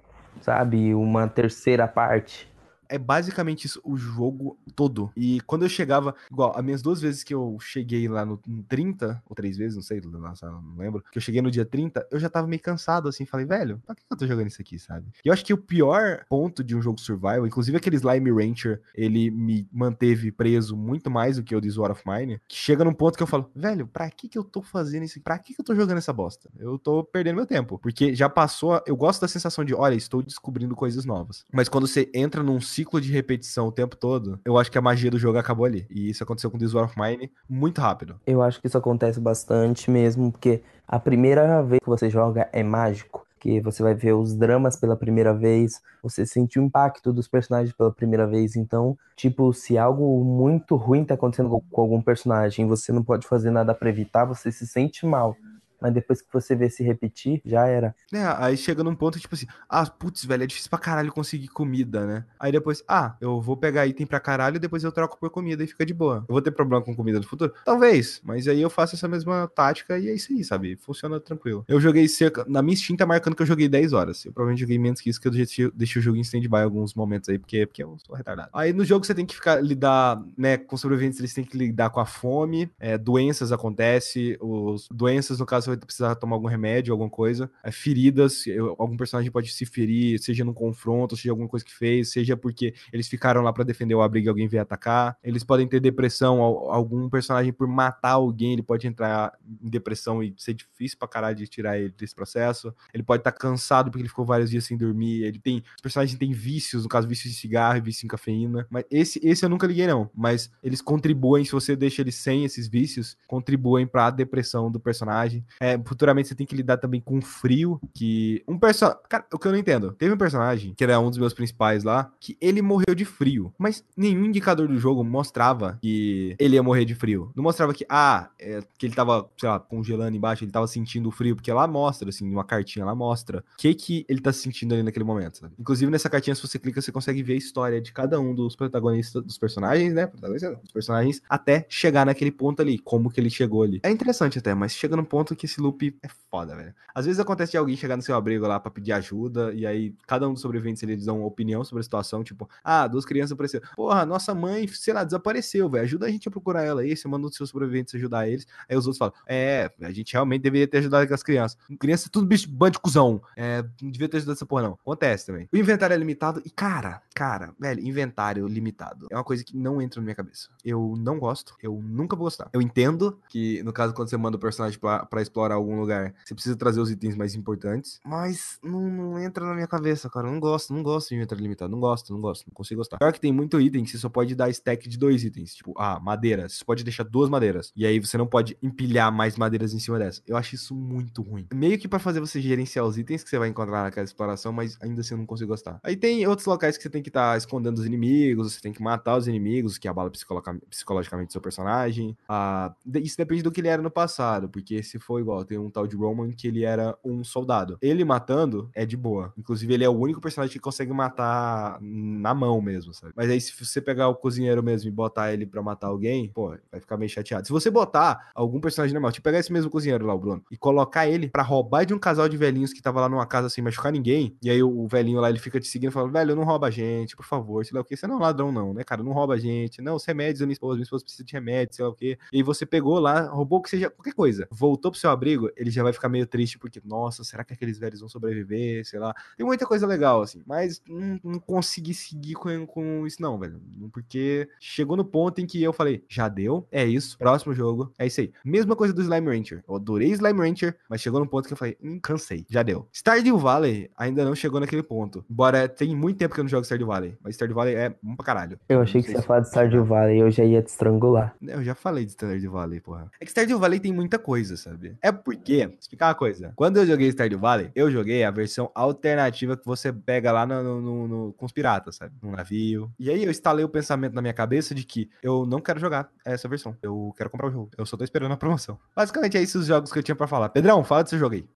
sabe? 0.41 0.95
Uma 0.95 1.29
terceira 1.29 1.87
parte. 1.89 2.49
É 2.89 2.99
basicamente 2.99 3.67
isso 3.67 3.81
o 3.85 3.97
jogo 3.97 4.59
todo. 4.75 5.11
E 5.17 5.41
quando 5.43 5.65
eu 5.65 5.69
chegava, 5.69 6.15
igual, 6.31 6.57
as 6.57 6.65
minhas 6.65 6.83
duas 6.83 7.01
vezes 7.01 7.23
que 7.23 7.35
eu 7.35 7.57
cheguei 7.61 8.09
lá 8.09 8.25
no, 8.25 8.41
no 8.47 8.63
30, 8.65 9.23
ou 9.27 9.35
três 9.35 9.57
vezes, 9.57 9.77
não 9.77 9.83
sei, 9.83 10.01
nossa, 10.01 10.51
não 10.51 10.77
lembro, 10.77 11.05
que 11.11 11.19
eu 11.19 11.23
cheguei 11.23 11.43
no 11.43 11.51
dia 11.51 11.65
30, 11.65 12.07
eu 12.11 12.19
já 12.19 12.29
tava 12.29 12.47
meio 12.47 12.63
cansado, 12.63 13.09
assim, 13.09 13.25
falei, 13.25 13.47
velho, 13.47 13.81
pra 13.85 13.95
que 13.95 14.03
eu 14.11 14.17
tô 14.17 14.27
jogando 14.27 14.49
isso 14.49 14.61
aqui, 14.61 14.79
sabe? 14.79 15.07
E 15.25 15.29
eu 15.29 15.33
acho 15.33 15.45
que 15.45 15.53
o 15.53 15.59
pior 15.59 16.25
ponto 16.29 16.63
de 16.63 16.77
um 16.77 16.83
jogo 16.83 17.01
survival, 17.01 17.47
inclusive 17.47 17.77
aquele 17.77 17.97
Slime 17.97 18.31
Rancher, 18.31 18.81
ele 18.95 19.31
me 19.31 19.67
manteve 19.73 20.31
preso 20.31 20.77
muito 20.77 21.11
mais 21.11 21.37
do 21.37 21.43
que 21.43 21.55
o 21.55 21.61
de 21.61 21.79
War 21.79 21.91
of 21.91 22.03
Mine, 22.07 22.41
que 22.49 22.57
chega 22.57 22.85
num 22.85 22.93
ponto 22.93 23.17
que 23.17 23.23
eu 23.23 23.27
falo, 23.27 23.51
velho, 23.55 23.87
pra 23.87 24.11
que 24.11 24.29
que 24.29 24.39
eu 24.39 24.45
tô 24.45 24.63
fazendo 24.63 25.05
isso? 25.05 25.21
Pra 25.21 25.39
que 25.39 25.55
que 25.55 25.61
eu 25.61 25.65
tô 25.65 25.75
jogando 25.75 25.99
essa 25.99 26.13
bosta? 26.13 26.51
Eu 26.59 26.79
tô 26.79 27.03
perdendo 27.05 27.37
meu 27.37 27.47
tempo. 27.47 27.79
Porque 27.79 28.15
já 28.15 28.29
passou, 28.29 28.83
eu 28.87 28.97
gosto 28.97 29.21
da 29.21 29.29
sensação 29.29 29.65
de, 29.65 29.75
olha, 29.75 29.95
estou 29.95 30.23
descobrindo 30.23 30.75
coisas 30.75 31.05
novas. 31.05 31.45
Mas 31.53 31.69
quando 31.69 31.87
você 31.87 32.11
entra 32.15 32.43
num 32.43 32.61
ciclo 32.77 33.01
de 33.01 33.11
repetição 33.11 33.69
o 33.69 33.73
tempo 33.73 33.97
todo, 33.97 34.39
eu 34.45 34.59
acho 34.59 34.71
que 34.71 34.77
a 34.77 34.83
magia 34.83 35.11
do 35.11 35.19
jogo 35.19 35.39
acabou 35.39 35.65
ali. 35.65 35.87
E 35.89 36.11
isso 36.11 36.23
aconteceu 36.23 36.51
com 36.51 36.59
This 36.59 36.75
War 36.75 36.85
of 36.85 37.01
Mine 37.01 37.33
muito 37.49 37.81
rápido. 37.81 38.21
Eu 38.27 38.43
acho 38.43 38.61
que 38.61 38.67
isso 38.67 38.77
acontece 38.77 39.19
bastante 39.19 39.91
mesmo, 39.91 40.31
porque 40.31 40.63
a 40.87 40.99
primeira 40.99 41.63
vez 41.63 41.81
que 41.81 41.89
você 41.89 42.11
joga 42.11 42.49
é 42.53 42.63
mágico 42.63 43.27
que 43.39 43.61
você 43.61 43.83
vai 43.83 43.95
ver 43.95 44.13
os 44.13 44.35
dramas 44.35 44.77
pela 44.77 44.97
primeira 44.97 45.33
vez, 45.33 45.81
você 46.03 46.27
sente 46.27 46.59
o 46.59 46.63
impacto 46.63 47.13
dos 47.13 47.29
personagens 47.29 47.73
pela 47.73 47.93
primeira 47.93 48.27
vez. 48.27 48.57
Então, 48.57 48.99
tipo, 49.15 49.53
se 49.53 49.79
algo 49.79 50.25
muito 50.25 50.75
ruim 50.75 51.05
tá 51.05 51.15
acontecendo 51.15 51.63
com 51.71 51.81
algum 51.81 52.03
personagem 52.03 52.67
você 52.67 52.93
não 52.93 53.03
pode 53.03 53.27
fazer 53.27 53.51
nada 53.51 53.75
para 53.75 53.89
evitar, 53.89 54.25
você 54.25 54.51
se 54.51 54.67
sente 54.67 55.07
mal 55.07 55.37
mas 55.81 55.93
depois 55.93 56.23
que 56.23 56.29
você 56.33 56.55
vê 56.55 56.69
se 56.69 56.83
repetir, 56.83 57.41
já 57.45 57.67
era. 57.67 57.95
É, 58.13 58.25
aí 58.39 58.57
chega 58.57 58.83
num 58.83 58.95
ponto 58.95 59.19
tipo 59.19 59.35
assim, 59.35 59.47
ah, 59.69 59.87
putz, 59.87 60.25
velho, 60.25 60.45
é 60.45 60.47
difícil 60.47 60.71
pra 60.71 60.79
caralho 60.79 61.13
conseguir 61.13 61.49
comida, 61.49 62.07
né? 62.07 62.25
Aí 62.39 62.53
depois, 62.53 62.83
ah, 62.89 63.17
eu 63.21 63.41
vou 63.41 63.57
pegar 63.57 63.87
item 63.87 64.07
pra 64.07 64.21
caralho 64.21 64.57
e 64.57 64.61
depois 64.61 64.85
eu 64.85 64.93
troco 64.93 65.19
por 65.19 65.31
comida 65.31 65.63
e 65.63 65.67
fica 65.67 65.85
de 65.85 65.95
boa. 65.95 66.25
Eu 66.29 66.33
vou 66.33 66.43
ter 66.43 66.51
problema 66.51 66.85
com 66.85 66.95
comida 66.95 67.19
no 67.19 67.27
futuro? 67.27 67.53
Talvez, 67.65 68.21
mas 68.25 68.49
aí 68.49 68.61
eu 68.61 68.71
faço 68.71 68.95
essa 68.95 69.09
mesma 69.09 69.51
tática 69.55 69.99
e 69.99 70.09
é 70.09 70.15
isso 70.15 70.33
aí, 70.33 70.45
sabe? 70.45 70.77
Funciona 70.77 71.21
tranquilo. 71.21 71.65
Eu 71.69 71.81
joguei 71.81 72.09
cerca, 72.09 72.45
na 72.49 72.63
minha 72.63 72.77
Steam 72.77 72.97
tá 72.97 73.07
marcando 73.07 73.35
que 73.35 73.43
eu 73.43 73.47
joguei 73.47 73.69
10 73.69 73.93
horas. 73.93 74.25
Eu 74.25 74.33
provavelmente 74.33 74.61
joguei 74.61 74.79
menos 74.79 75.01
que 75.01 75.11
isso, 75.11 75.21
que 75.21 75.29
eu 75.29 75.33
deixei, 75.33 75.71
deixei 75.73 76.01
o 76.01 76.03
jogo 76.03 76.17
em 76.17 76.21
stand-by 76.21 76.59
alguns 76.59 76.95
momentos 76.95 77.29
aí, 77.29 77.39
porque, 77.39 77.67
porque 77.67 77.83
eu 77.83 77.97
sou 78.05 78.15
retardado. 78.15 78.51
Aí 78.53 78.73
no 78.73 78.85
jogo 78.85 79.05
você 79.05 79.15
tem 79.15 79.27
que 79.27 79.35
ficar, 79.35 79.63
lidar, 79.63 80.23
né, 80.37 80.57
com 80.57 80.77
sobreviventes, 80.77 81.19
eles 81.19 81.35
têm 81.35 81.45
que 81.45 81.57
lidar 81.57 81.91
com 81.91 82.01
a 82.01 82.07
fome, 82.07 82.71
é, 82.79 82.97
doenças 82.97 83.53
acontecem, 83.53 84.37
os 84.41 84.89
doenças, 84.91 85.39
no 85.39 85.47
caso, 85.47 85.66
você 85.67 85.71
vai 85.71 85.79
precisar 85.79 86.15
tomar 86.17 86.37
algum 86.37 86.49
remédio, 86.49 86.93
alguma 86.93 87.11
coisa. 87.11 87.51
É, 87.63 87.71
feridas, 87.71 88.45
algum 88.79 88.97
personagem 88.97 89.31
pode 89.31 89.51
se 89.51 89.65
ferir, 89.65 90.19
seja 90.19 90.45
num 90.45 90.53
confronto, 90.53 91.17
seja 91.17 91.31
alguma 91.31 91.49
coisa 91.49 91.65
que 91.65 91.75
fez, 91.75 92.11
seja 92.11 92.37
porque 92.37 92.75
eles 92.93 93.09
ficaram 93.09 93.43
lá 93.43 93.53
para 93.53 93.65
defender 93.65 93.95
o 93.95 94.03
abrigo 94.03 94.27
e 94.27 94.31
alguém 94.31 94.49
veio 94.49 94.63
atacar. 94.63 95.17
Eles 95.23 95.45
podem 95.45 95.67
ter 95.67 95.81
depressão, 95.81 96.41
algum 96.41 97.09
personagem 97.09 97.53
por 97.53 97.67
matar 97.67 98.13
alguém, 98.13 98.53
ele 98.53 98.63
pode 98.63 98.87
entrar 98.87 99.33
em 99.63 99.69
depressão 99.69 100.23
e 100.23 100.35
ser 100.37 100.55
difícil 100.55 100.99
pra 100.99 101.09
caralho 101.09 101.37
de 101.37 101.47
tirar 101.47 101.79
ele 101.79 101.95
desse 101.97 102.15
processo. 102.15 102.75
Ele 102.93 103.03
pode 103.03 103.21
estar 103.21 103.33
tá 103.33 103.39
cansado 103.39 103.91
porque 103.91 104.03
ele 104.03 104.09
ficou 104.09 104.25
vários 104.25 104.51
dias 104.51 104.65
sem 104.65 104.77
dormir. 104.77 105.23
Ele 105.23 105.39
tem. 105.39 105.63
Os 105.77 105.83
personagens 105.83 106.19
têm 106.19 106.33
vícios, 106.33 106.83
no 106.83 106.89
caso, 106.89 107.09
vícios 107.09 107.33
de 107.33 107.39
cigarro 107.39 107.87
vícios 107.87 108.05
em 108.05 108.09
cafeína. 108.09 108.67
Mas 108.71 108.85
esse, 108.91 109.21
esse 109.23 109.45
eu 109.45 109.49
nunca 109.49 109.67
liguei, 109.67 109.87
não. 109.87 110.11
Mas 110.15 110.51
eles 110.63 110.81
contribuem, 110.81 111.45
se 111.45 111.53
você 111.53 111.77
deixa 111.77 112.03
eles 112.03 112.17
sem 112.17 112.45
esses 112.45 112.69
vícios, 112.69 113.17
contribuem 113.27 113.87
pra 113.87 114.11
depressão 114.11 114.71
do 114.71 114.81
personagem. 114.81 115.45
É, 115.61 115.79
futuramente 115.85 116.29
você 116.29 116.35
tem 116.35 116.47
que 116.47 116.57
lidar 116.57 116.77
também 116.79 117.01
com 117.01 117.21
frio, 117.21 117.81
que 117.95 118.43
um 118.47 118.59
personagem... 118.59 119.01
Cara, 119.09 119.27
o 119.33 119.39
que 119.39 119.47
eu 119.47 119.53
não 119.53 119.59
entendo, 119.59 119.93
teve 119.93 120.13
um 120.13 120.19
personagem, 120.19 120.75
que 120.75 120.85
era 120.85 120.99
um 121.01 121.09
dos 121.09 121.19
meus 121.19 121.33
principais 121.33 121.85
lá, 121.85 122.11
que 122.21 122.37
ele 122.41 122.63
morreu 122.63 122.95
de 122.95 123.05
frio, 123.05 123.53
mas 123.59 123.85
nenhum 123.97 124.25
indicador 124.25 124.69
do 124.69 124.79
jogo 124.79 125.03
mostrava 125.05 125.79
que 125.81 126.35
ele 126.39 126.57
ia 126.57 126.63
morrer 126.63 126.85
de 126.85 126.95
frio. 126.95 127.31
Não 127.35 127.43
mostrava 127.43 127.73
que, 127.73 127.87
ah, 127.89 128.31
é, 128.39 128.61
que 128.79 128.87
ele 128.87 128.95
tava, 128.95 129.29
sei 129.37 129.49
lá, 129.49 129.59
congelando 129.59 130.17
embaixo, 130.17 130.45
ele 130.45 130.53
tava 130.53 130.67
sentindo 130.67 131.09
o 131.09 131.13
frio, 131.13 131.35
porque 131.35 131.53
lá 131.53 131.67
mostra, 131.67 132.09
assim, 132.09 132.29
uma 132.31 132.45
cartinha 132.45 132.85
lá 132.85 132.95
mostra 132.95 133.39
o 133.39 133.57
que 133.57 133.75
que 133.75 134.07
ele 134.09 134.21
tá 134.21 134.33
sentindo 134.33 134.75
ali 134.75 134.83
naquele 134.83 135.05
momento, 135.05 135.39
sabe? 135.39 135.55
Inclusive, 135.59 135.91
nessa 135.91 136.11
cartinha, 136.11 136.35
se 136.35 136.43
você 136.43 136.59
clica, 136.59 136.81
você 136.81 136.93
consegue 136.93 137.23
ver 137.23 137.35
a 137.35 137.37
história 137.37 137.81
de 137.81 137.93
cada 137.93 138.21
um 138.21 138.35
dos 138.35 138.57
protagonistas, 138.57 139.23
dos 139.23 139.39
personagens, 139.39 139.93
né? 139.93 140.07
Protagonistas, 140.07 140.59
dos 140.59 140.73
personagens, 140.73 141.23
até 141.29 141.67
chegar 141.69 142.07
naquele 142.07 142.31
ponto 142.31 142.61
ali, 142.61 142.79
como 142.79 143.11
que 143.11 143.21
ele 143.21 143.31
chegou 143.31 143.63
ali. 143.63 143.81
É 143.83 143.91
interessante 143.91 144.39
até, 144.39 144.55
mas 144.55 144.73
chega 144.73 144.97
num 144.97 145.05
ponto 145.05 145.35
que 145.35 145.46
esse 145.47 145.61
loop 145.61 145.97
é 146.03 146.09
foda, 146.31 146.55
velho. 146.55 146.75
Às 146.95 147.07
vezes 147.07 147.21
acontece 147.21 147.53
de 147.53 147.59
alguém 147.59 147.77
chegar 147.77 147.97
no 147.97 148.03
seu 148.03 148.15
abrigo 148.15 148.47
lá 148.47 148.61
pra 148.61 148.71
pedir 148.71 148.93
ajuda, 148.93 149.53
e 149.55 149.67
aí 149.67 149.95
cada 150.07 150.29
um 150.29 150.33
dos 150.33 150.43
sobreviventes 150.43 150.83
eles 150.83 151.05
dão 151.05 151.21
uma 151.21 151.27
opinião 151.27 151.65
sobre 151.65 151.81
a 151.81 151.83
situação, 151.83 152.23
tipo, 152.23 152.49
ah, 152.63 152.87
duas 152.87 153.05
crianças 153.05 153.33
apareceram. 153.33 153.67
Porra, 153.75 154.05
nossa 154.05 154.35
mãe, 154.35 154.67
sei 154.69 154.95
lá, 154.95 155.05
desapareceu, 155.05 155.69
velho. 155.69 155.85
Ajuda 155.85 156.07
a 156.07 156.11
gente 156.11 156.29
a 156.29 156.31
procurar 156.31 156.63
ela 156.63 156.83
aí, 156.83 156.97
você 156.97 157.09
manda 157.09 157.27
os 157.27 157.35
seus 157.35 157.51
sobreviventes 157.51 157.95
ajudar 157.95 158.29
eles. 158.29 158.47
Aí 158.69 158.77
os 158.77 158.87
outros 158.87 158.99
falam, 158.99 159.15
é, 159.27 159.71
a 159.81 159.91
gente 159.91 160.13
realmente 160.13 160.43
deveria 160.43 160.69
ter 160.69 160.79
ajudado 160.79 161.05
aquelas 161.05 161.23
crianças. 161.23 161.59
Criança 161.79 162.09
é 162.09 162.11
tudo 162.11 162.27
bicho 162.27 162.51
bando 162.51 162.73
de 162.73 162.81
cuzão. 162.81 163.23
É, 163.37 163.63
não 163.81 163.91
devia 163.91 164.09
ter 164.09 164.19
ajudado 164.19 164.37
essa 164.37 164.47
porra, 164.47 164.63
não. 164.63 164.73
Acontece 164.73 165.27
também. 165.27 165.49
O 165.53 165.57
inventário 165.57 165.95
é 165.95 165.97
limitado 165.97 166.43
e, 166.45 166.51
cara, 166.51 167.03
cara, 167.15 167.55
velho, 167.59 167.81
inventário 167.81 168.47
limitado 168.47 169.07
é 169.11 169.17
uma 169.17 169.25
coisa 169.25 169.45
que 169.45 169.57
não 169.57 169.81
entra 169.81 170.01
na 170.01 170.05
minha 170.05 170.15
cabeça. 170.15 170.49
Eu 170.65 170.95
não 170.99 171.19
gosto, 171.19 171.55
eu 171.63 171.81
nunca 171.83 172.17
vou 172.17 172.25
gostar. 172.25 172.51
Eu 172.53 172.61
entendo 172.61 173.19
que, 173.29 173.63
no 173.63 173.73
caso, 173.73 173.95
quando 173.95 174.09
você 174.09 174.17
manda 174.17 174.37
o 174.37 174.41
personagem 174.41 174.79
pra, 174.79 175.05
pra 175.07 175.23
explorar 175.23 175.36
algum 175.41 175.79
lugar, 175.79 176.15
você 176.25 176.35
precisa 176.35 176.57
trazer 176.57 176.81
os 176.81 176.91
itens 176.91 177.17
mais 177.17 177.35
importantes, 177.35 178.01
mas 178.05 178.59
não, 178.63 178.81
não, 178.81 179.19
entra 179.19 179.45
na 179.45 179.55
minha 179.55 179.67
cabeça, 179.67 180.09
cara. 180.09 180.29
Eu 180.29 180.33
não 180.33 180.41
gosto, 180.41 180.73
não 180.73 180.83
gosto 180.83 181.09
de 181.11 181.17
inventário 181.17 181.43
limitado. 181.43 181.71
Não 181.71 181.81
gosto, 181.81 182.13
não 182.13 182.21
gosto, 182.21 182.47
não 182.47 182.55
consigo 182.55 182.81
gostar. 182.81 182.99
Pior 182.99 183.13
que 183.13 183.21
tem 183.21 183.33
muito 183.33 183.61
item 183.61 183.85
que 183.85 183.91
você 183.91 183.99
só 183.99 184.09
pode 184.09 184.35
dar 184.35 184.51
stack 184.51 184.89
de 184.89 184.99
dois 184.99 185.25
itens. 185.25 185.55
Tipo, 185.55 185.75
ah, 185.77 186.01
madeira. 186.01 186.49
Você 186.49 186.65
pode 186.65 186.85
deixar 186.85 187.05
duas 187.05 187.29
madeiras. 187.29 187.73
E 187.77 187.87
aí 187.87 187.99
você 187.99 188.17
não 188.17 188.27
pode 188.27 188.57
empilhar 188.63 189.13
mais 189.13 189.37
madeiras 189.37 189.75
em 189.75 189.79
cima 189.79 189.99
dessa. 189.99 190.23
Eu 190.27 190.37
acho 190.37 190.55
isso 190.55 190.75
muito 190.75 191.23
ruim. 191.23 191.47
Meio 191.53 191.79
que 191.79 191.89
para 191.89 191.99
fazer 191.99 192.21
você 192.21 192.41
gerenciar 192.41 192.85
os 192.85 192.99
itens 192.99 193.23
que 193.23 193.31
você 193.31 193.39
vai 193.39 193.49
encontrar 193.49 193.83
naquela 193.83 194.05
exploração, 194.05 194.53
mas 194.53 194.79
ainda 194.81 195.01
assim 195.01 195.15
eu 195.15 195.19
não 195.19 195.27
consigo 195.27 195.49
gostar. 195.49 195.79
Aí 195.83 195.97
tem 195.97 196.27
outros 196.27 196.47
locais 196.47 196.77
que 196.77 196.83
você 196.83 196.91
tem 196.91 197.03
que 197.03 197.09
estar 197.09 197.33
tá 197.33 197.37
escondendo 197.37 197.79
os 197.79 197.87
inimigos, 197.87 198.55
você 198.55 198.61
tem 198.61 198.73
que 198.73 198.83
matar 198.83 199.17
os 199.17 199.29
inimigos, 199.29 199.79
que 199.79 199.89
abala 199.89 200.11
psicologicamente 200.11 201.33
seu 201.33 201.41
personagem. 201.41 202.17
Ah, 202.29 202.75
isso 202.95 203.17
depende 203.17 203.43
do 203.43 203.51
que 203.51 203.61
ele 203.61 203.69
era 203.69 203.83
no 203.83 203.91
passado, 203.91 204.49
porque 204.49 204.83
se 204.83 204.99
for 204.99 205.21
igual, 205.27 205.45
tem 205.45 205.59
um 205.59 205.71
tal 205.71 205.87
de 205.87 205.97
Roman 205.97 206.31
que 206.31 206.49
ele 206.49 206.65
era 206.65 206.97
um 207.05 207.25
soldado. 207.25 207.77
Ele 207.83 208.05
matando 208.05 208.71
é 208.75 208.87
de 208.87 208.97
boa. 208.97 209.33
Inclusive, 209.37 209.75
ele 209.75 209.85
é 209.85 209.89
o 209.89 209.99
único 209.99 210.21
personagem 210.21 210.53
que 210.53 210.61
consegue 210.61 210.93
matar 210.93 211.79
na 211.81 212.35
mão 212.35 212.61
mesmo, 212.61 212.95
sabe? 212.95 213.13
Mas 213.17 213.29
aí, 213.29 213.41
se 213.41 213.53
você 213.65 213.81
pegar 213.81 214.09
o 214.09 214.15
cozinheiro 214.15 214.63
mesmo 214.63 214.89
e 214.89 214.93
botar 214.93 215.33
ele 215.33 215.47
pra 215.47 215.63
matar 215.63 215.89
alguém, 215.89 216.29
pô, 216.29 216.57
vai 216.71 216.81
ficar 216.81 216.97
meio 216.97 217.11
chateado. 217.11 217.47
Se 217.47 217.53
você 217.53 217.71
botar 217.71 218.31
algum 218.35 218.61
personagem 218.61 218.95
normal, 218.95 219.13
tipo, 219.13 219.25
pegar 219.25 219.39
esse 219.39 219.53
mesmo 219.53 219.71
cozinheiro 219.71 220.07
lá, 220.07 220.15
o 220.15 220.19
Bruno, 220.19 220.43
e 220.51 220.57
colocar 220.57 221.09
ele 221.09 221.29
pra 221.29 221.43
roubar 221.43 221.85
de 221.85 221.93
um 221.93 221.99
casal 221.99 222.29
de 222.29 222.37
velhinhos 222.37 222.73
que 222.73 222.81
tava 222.81 223.01
lá 223.01 223.09
numa 223.09 223.27
casa 223.27 223.49
sem 223.49 223.63
machucar 223.63 223.93
ninguém, 223.93 224.37
e 224.43 224.51
aí 224.51 224.63
o 224.63 224.87
velhinho 224.87 225.21
lá, 225.21 225.29
ele 225.29 225.39
fica 225.39 225.59
te 225.59 225.67
seguindo 225.67 225.91
falando, 225.91 226.13
velho, 226.13 226.37
não 226.37 226.45
rouba 226.45 226.69
a 226.69 226.71
gente, 226.71 227.17
por 227.17 227.25
favor, 227.25 227.65
sei 227.65 227.75
lá 227.75 227.81
o 227.81 227.85
que, 227.85 227.97
você 227.97 228.07
não 228.07 228.15
é 228.15 228.19
um 228.19 228.21
ladrão 228.21 228.53
não, 228.53 228.73
né, 228.73 228.85
cara, 228.85 229.03
não 229.03 229.13
rouba 229.13 229.35
a 229.35 229.39
gente, 229.39 229.83
não, 229.83 229.97
os 229.97 230.05
remédios 230.05 230.41
da 230.41 230.47
minha 230.47 230.53
esposa, 230.53 230.75
minha 230.75 230.85
esposa 230.85 231.05
precisa 231.05 231.25
de 231.25 231.33
remédio, 231.33 231.75
sei 231.75 231.85
lá 231.85 231.91
o 231.91 231.95
que, 231.95 232.19
e 232.33 232.37
aí 232.37 232.43
você 232.43 232.65
pegou 232.65 232.99
lá, 232.99 233.29
roubou 233.29 233.61
que 233.61 233.71
seja 233.71 233.91
qualquer 233.91 234.15
coisa, 234.15 234.47
voltou 234.51 234.91
pro 234.91 235.01
seu 235.01 235.11
abrigo, 235.17 235.51
ele 235.57 235.71
já 235.71 235.83
vai 235.83 235.93
ficar 235.93 236.09
meio 236.09 236.27
triste, 236.27 236.59
porque, 236.59 236.81
nossa, 236.85 237.25
será 237.25 237.45
que 237.45 237.53
aqueles 237.53 237.79
velhos 237.79 238.01
vão 238.01 238.09
sobreviver, 238.09 238.85
sei 238.87 238.99
lá, 238.99 239.15
tem 239.37 239.47
muita 239.47 239.67
coisa 239.67 239.87
legal, 239.87 240.23
assim, 240.23 240.43
mas 240.47 240.83
não, 240.89 241.21
não 241.23 241.39
consegui 241.39 241.95
seguir 241.95 242.35
com, 242.35 242.67
com 242.67 243.07
isso 243.07 243.21
não, 243.21 243.39
velho, 243.39 243.61
porque 243.93 244.49
chegou 244.61 244.97
no 244.97 245.05
ponto 245.05 245.41
em 245.41 245.47
que 245.47 245.63
eu 245.63 245.73
falei, 245.73 246.05
já 246.09 246.29
deu, 246.29 246.67
é 246.71 246.85
isso, 246.85 247.19
próximo 247.19 247.55
jogo, 247.55 247.93
é 247.99 248.07
isso 248.07 248.21
aí. 248.21 248.33
Mesma 248.45 248.77
coisa 248.77 248.93
do 248.93 249.03
Slime 249.03 249.27
Rancher, 249.27 249.65
eu 249.69 249.77
adorei 249.77 250.11
Slime 250.11 250.39
Rancher, 250.39 250.77
mas 250.89 251.01
chegou 251.01 251.21
no 251.21 251.27
ponto 251.27 251.47
que 251.47 251.53
eu 251.53 251.57
falei, 251.57 251.77
hum, 251.83 251.99
cansei, 252.01 252.45
já 252.49 252.63
deu. 252.63 252.89
Stardew 252.93 253.39
Valley 253.39 253.91
ainda 253.97 254.25
não 254.25 254.35
chegou 254.35 254.61
naquele 254.61 254.83
ponto, 254.83 255.25
embora 255.31 255.69
tem 255.69 255.95
muito 255.95 256.19
tempo 256.19 256.35
que 256.35 256.41
eu 256.41 256.45
não 256.45 256.49
jogo 256.49 256.65
Stardew 256.65 256.87
Valley, 256.87 257.17
mas 257.23 257.35
Stardew 257.35 257.55
Valley 257.55 257.75
é 257.75 257.95
um 258.03 258.17
pra 258.17 258.27
caralho. 258.27 258.59
Eu 258.69 258.81
achei 258.81 259.03
que 259.03 259.09
você 259.09 259.17
ia 259.17 259.23
falar 259.23 259.41
de 259.41 259.49
Stardew 259.49 259.85
Valley, 259.85 260.21
eu 260.21 260.31
já 260.31 260.45
ia 260.45 260.63
te 260.63 260.69
estrangular. 260.69 261.35
Eu 261.41 261.63
já 261.63 261.75
falei 261.75 262.05
de 262.05 262.13
Stardew 262.13 262.53
Valley, 262.53 262.81
porra. 262.81 263.11
É 263.21 263.25
que 263.25 263.31
Stardew 263.31 263.59
Valley 263.59 263.81
tem 263.81 263.93
muita 263.93 264.19
coisa, 264.19 264.57
sabe? 264.57 264.97
É 265.07 265.13
porque, 265.13 265.71
explicar 265.81 266.09
uma 266.09 266.17
coisa, 266.17 266.53
quando 266.57 266.79
eu 266.79 266.85
joguei 266.85 267.09
Stardew 267.09 267.39
Valley, 267.39 267.71
eu 267.77 267.89
joguei 267.93 268.25
a 268.25 268.31
versão 268.33 268.73
alternativa 268.75 269.57
que 269.57 269.65
você 269.65 269.93
pega 269.93 270.33
lá 270.33 270.45
no, 270.45 270.81
no, 270.81 271.07
no, 271.07 271.33
com 271.35 271.47
os 271.47 271.53
piratas, 271.53 271.95
sabe? 271.95 272.13
No 272.21 272.33
navio. 272.33 272.91
E 272.99 273.09
aí 273.09 273.23
eu 273.23 273.31
instalei 273.31 273.65
o 273.65 273.69
pensamento 273.69 274.15
na 274.15 274.21
minha 274.21 274.35
cabeça 274.35 274.75
de 274.75 274.83
que 274.83 275.09
eu 275.23 275.47
não 275.47 275.61
quero 275.61 275.79
jogar 275.79 276.11
essa 276.25 276.49
versão. 276.49 276.77
Eu 276.83 277.15
quero 277.17 277.31
comprar 277.31 277.47
o 277.47 277.53
jogo. 277.53 277.71
Eu 277.79 277.87
só 277.87 277.97
tô 277.97 278.03
esperando 278.03 278.33
a 278.33 278.37
promoção. 278.37 278.81
Basicamente 278.97 279.37
é 279.37 279.43
isso 279.43 279.61
os 279.61 279.67
jogos 279.67 279.93
que 279.93 279.99
eu 280.01 280.03
tinha 280.03 280.17
para 280.17 280.27
falar. 280.27 280.49
Pedrão, 280.49 280.83
fala 280.83 281.05
do 281.05 281.09
seu 281.11 281.21
jogo 281.21 281.37
aí. 281.37 281.49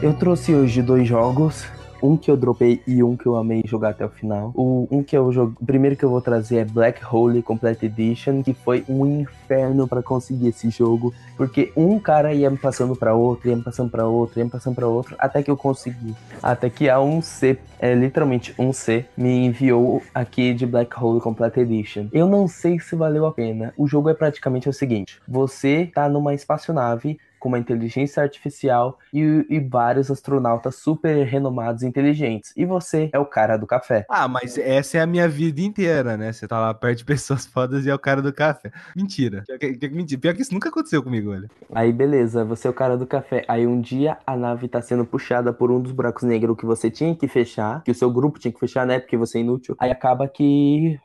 Eu 0.00 0.14
trouxe 0.14 0.54
hoje 0.54 0.80
dois 0.80 1.08
jogos 1.08 1.66
um 2.00 2.16
que 2.16 2.30
eu 2.30 2.36
dropei 2.36 2.80
e 2.86 3.02
um 3.02 3.16
que 3.16 3.26
eu 3.26 3.34
amei 3.34 3.62
jogar 3.66 3.88
até 3.88 4.06
o 4.06 4.08
final. 4.08 4.52
O 4.54 4.86
um 4.88 5.02
que 5.02 5.16
eu 5.16 5.32
jogo, 5.32 5.56
primeiro 5.66 5.96
que 5.96 6.04
eu 6.04 6.10
vou 6.10 6.20
trazer 6.20 6.58
é 6.58 6.64
Black 6.64 7.00
Hole 7.04 7.42
Complete 7.42 7.86
Edition, 7.86 8.40
que 8.44 8.54
foi 8.54 8.84
um 8.88 9.04
inferno 9.04 9.88
para 9.88 10.00
conseguir 10.00 10.48
esse 10.48 10.70
jogo, 10.70 11.12
porque 11.36 11.72
um 11.76 11.98
cara 11.98 12.32
ia 12.32 12.48
me 12.48 12.56
passando 12.56 12.94
para 12.94 13.12
outro, 13.12 13.48
ia 13.48 13.56
me 13.56 13.62
passando 13.62 13.90
para 13.90 14.06
outro, 14.06 14.38
ia 14.38 14.44
me 14.44 14.50
passando 14.52 14.76
para 14.76 14.86
outro, 14.86 15.16
até 15.18 15.42
que 15.42 15.50
eu 15.50 15.56
consegui. 15.56 16.14
Até 16.40 16.70
que 16.70 16.88
a 16.88 16.98
1C, 16.98 17.58
é 17.80 17.92
literalmente 17.92 18.54
1C, 18.54 19.04
me 19.16 19.46
enviou 19.46 20.00
aqui 20.14 20.54
de 20.54 20.64
Black 20.64 20.96
Hole 20.96 21.20
Complete 21.20 21.58
Edition. 21.58 22.06
Eu 22.12 22.28
não 22.28 22.46
sei 22.46 22.78
se 22.78 22.94
valeu 22.94 23.26
a 23.26 23.32
pena. 23.32 23.74
O 23.76 23.88
jogo 23.88 24.08
é 24.08 24.14
praticamente 24.14 24.68
o 24.68 24.72
seguinte: 24.72 25.20
você 25.26 25.90
tá 25.92 26.08
numa 26.08 26.34
espaçonave 26.34 27.18
com 27.38 27.48
uma 27.48 27.58
inteligência 27.58 28.22
artificial 28.22 28.98
e, 29.12 29.46
e, 29.48 29.60
vários 29.60 30.10
astronautas 30.10 30.76
super 30.76 31.24
renomados 31.24 31.82
e 31.82 31.86
inteligentes. 31.86 32.52
E 32.56 32.64
você 32.64 33.10
é 33.12 33.18
o 33.18 33.26
cara 33.26 33.56
do 33.56 33.66
café. 33.66 34.04
Ah, 34.08 34.28
mas 34.28 34.58
essa 34.58 34.98
é 34.98 35.00
a 35.00 35.06
minha 35.06 35.28
vida 35.28 35.60
inteira, 35.60 36.16
né? 36.16 36.32
Você 36.32 36.46
tá 36.46 36.58
lá 36.58 36.74
perto 36.74 36.98
de 36.98 37.04
pessoas 37.04 37.44
fodas 37.46 37.86
e 37.86 37.90
é 37.90 37.94
o 37.94 37.98
cara 37.98 38.22
do 38.22 38.32
café. 38.32 38.70
Mentira. 38.96 39.44
Pior 39.46 39.58
que, 39.58 39.88
mentira. 39.88 40.20
Pior 40.20 40.34
que 40.34 40.42
isso 40.42 40.54
nunca 40.54 40.68
aconteceu 40.68 41.02
comigo, 41.02 41.30
olha. 41.30 41.48
Aí, 41.74 41.92
beleza, 41.92 42.44
você 42.44 42.66
é 42.66 42.70
o 42.70 42.74
cara 42.74 42.96
do 42.96 43.06
café. 43.06 43.44
Aí 43.48 43.66
um 43.66 43.80
dia 43.80 44.18
a 44.26 44.36
nave 44.36 44.68
tá 44.68 44.80
sendo 44.80 45.04
puxada 45.04 45.52
por 45.52 45.70
um 45.70 45.80
dos 45.80 45.92
buracos 45.92 46.22
negros 46.22 46.56
que 46.56 46.66
você 46.66 46.90
tinha 46.90 47.14
que 47.14 47.28
fechar, 47.28 47.82
que 47.82 47.90
o 47.90 47.94
seu 47.94 48.10
grupo 48.10 48.38
tinha 48.38 48.52
que 48.52 48.60
fechar, 48.60 48.86
né? 48.86 48.98
Porque 48.98 49.16
você 49.16 49.38
é 49.38 49.40
inútil. 49.40 49.76
Aí 49.78 49.90
acaba 49.90 50.28
que 50.28 50.98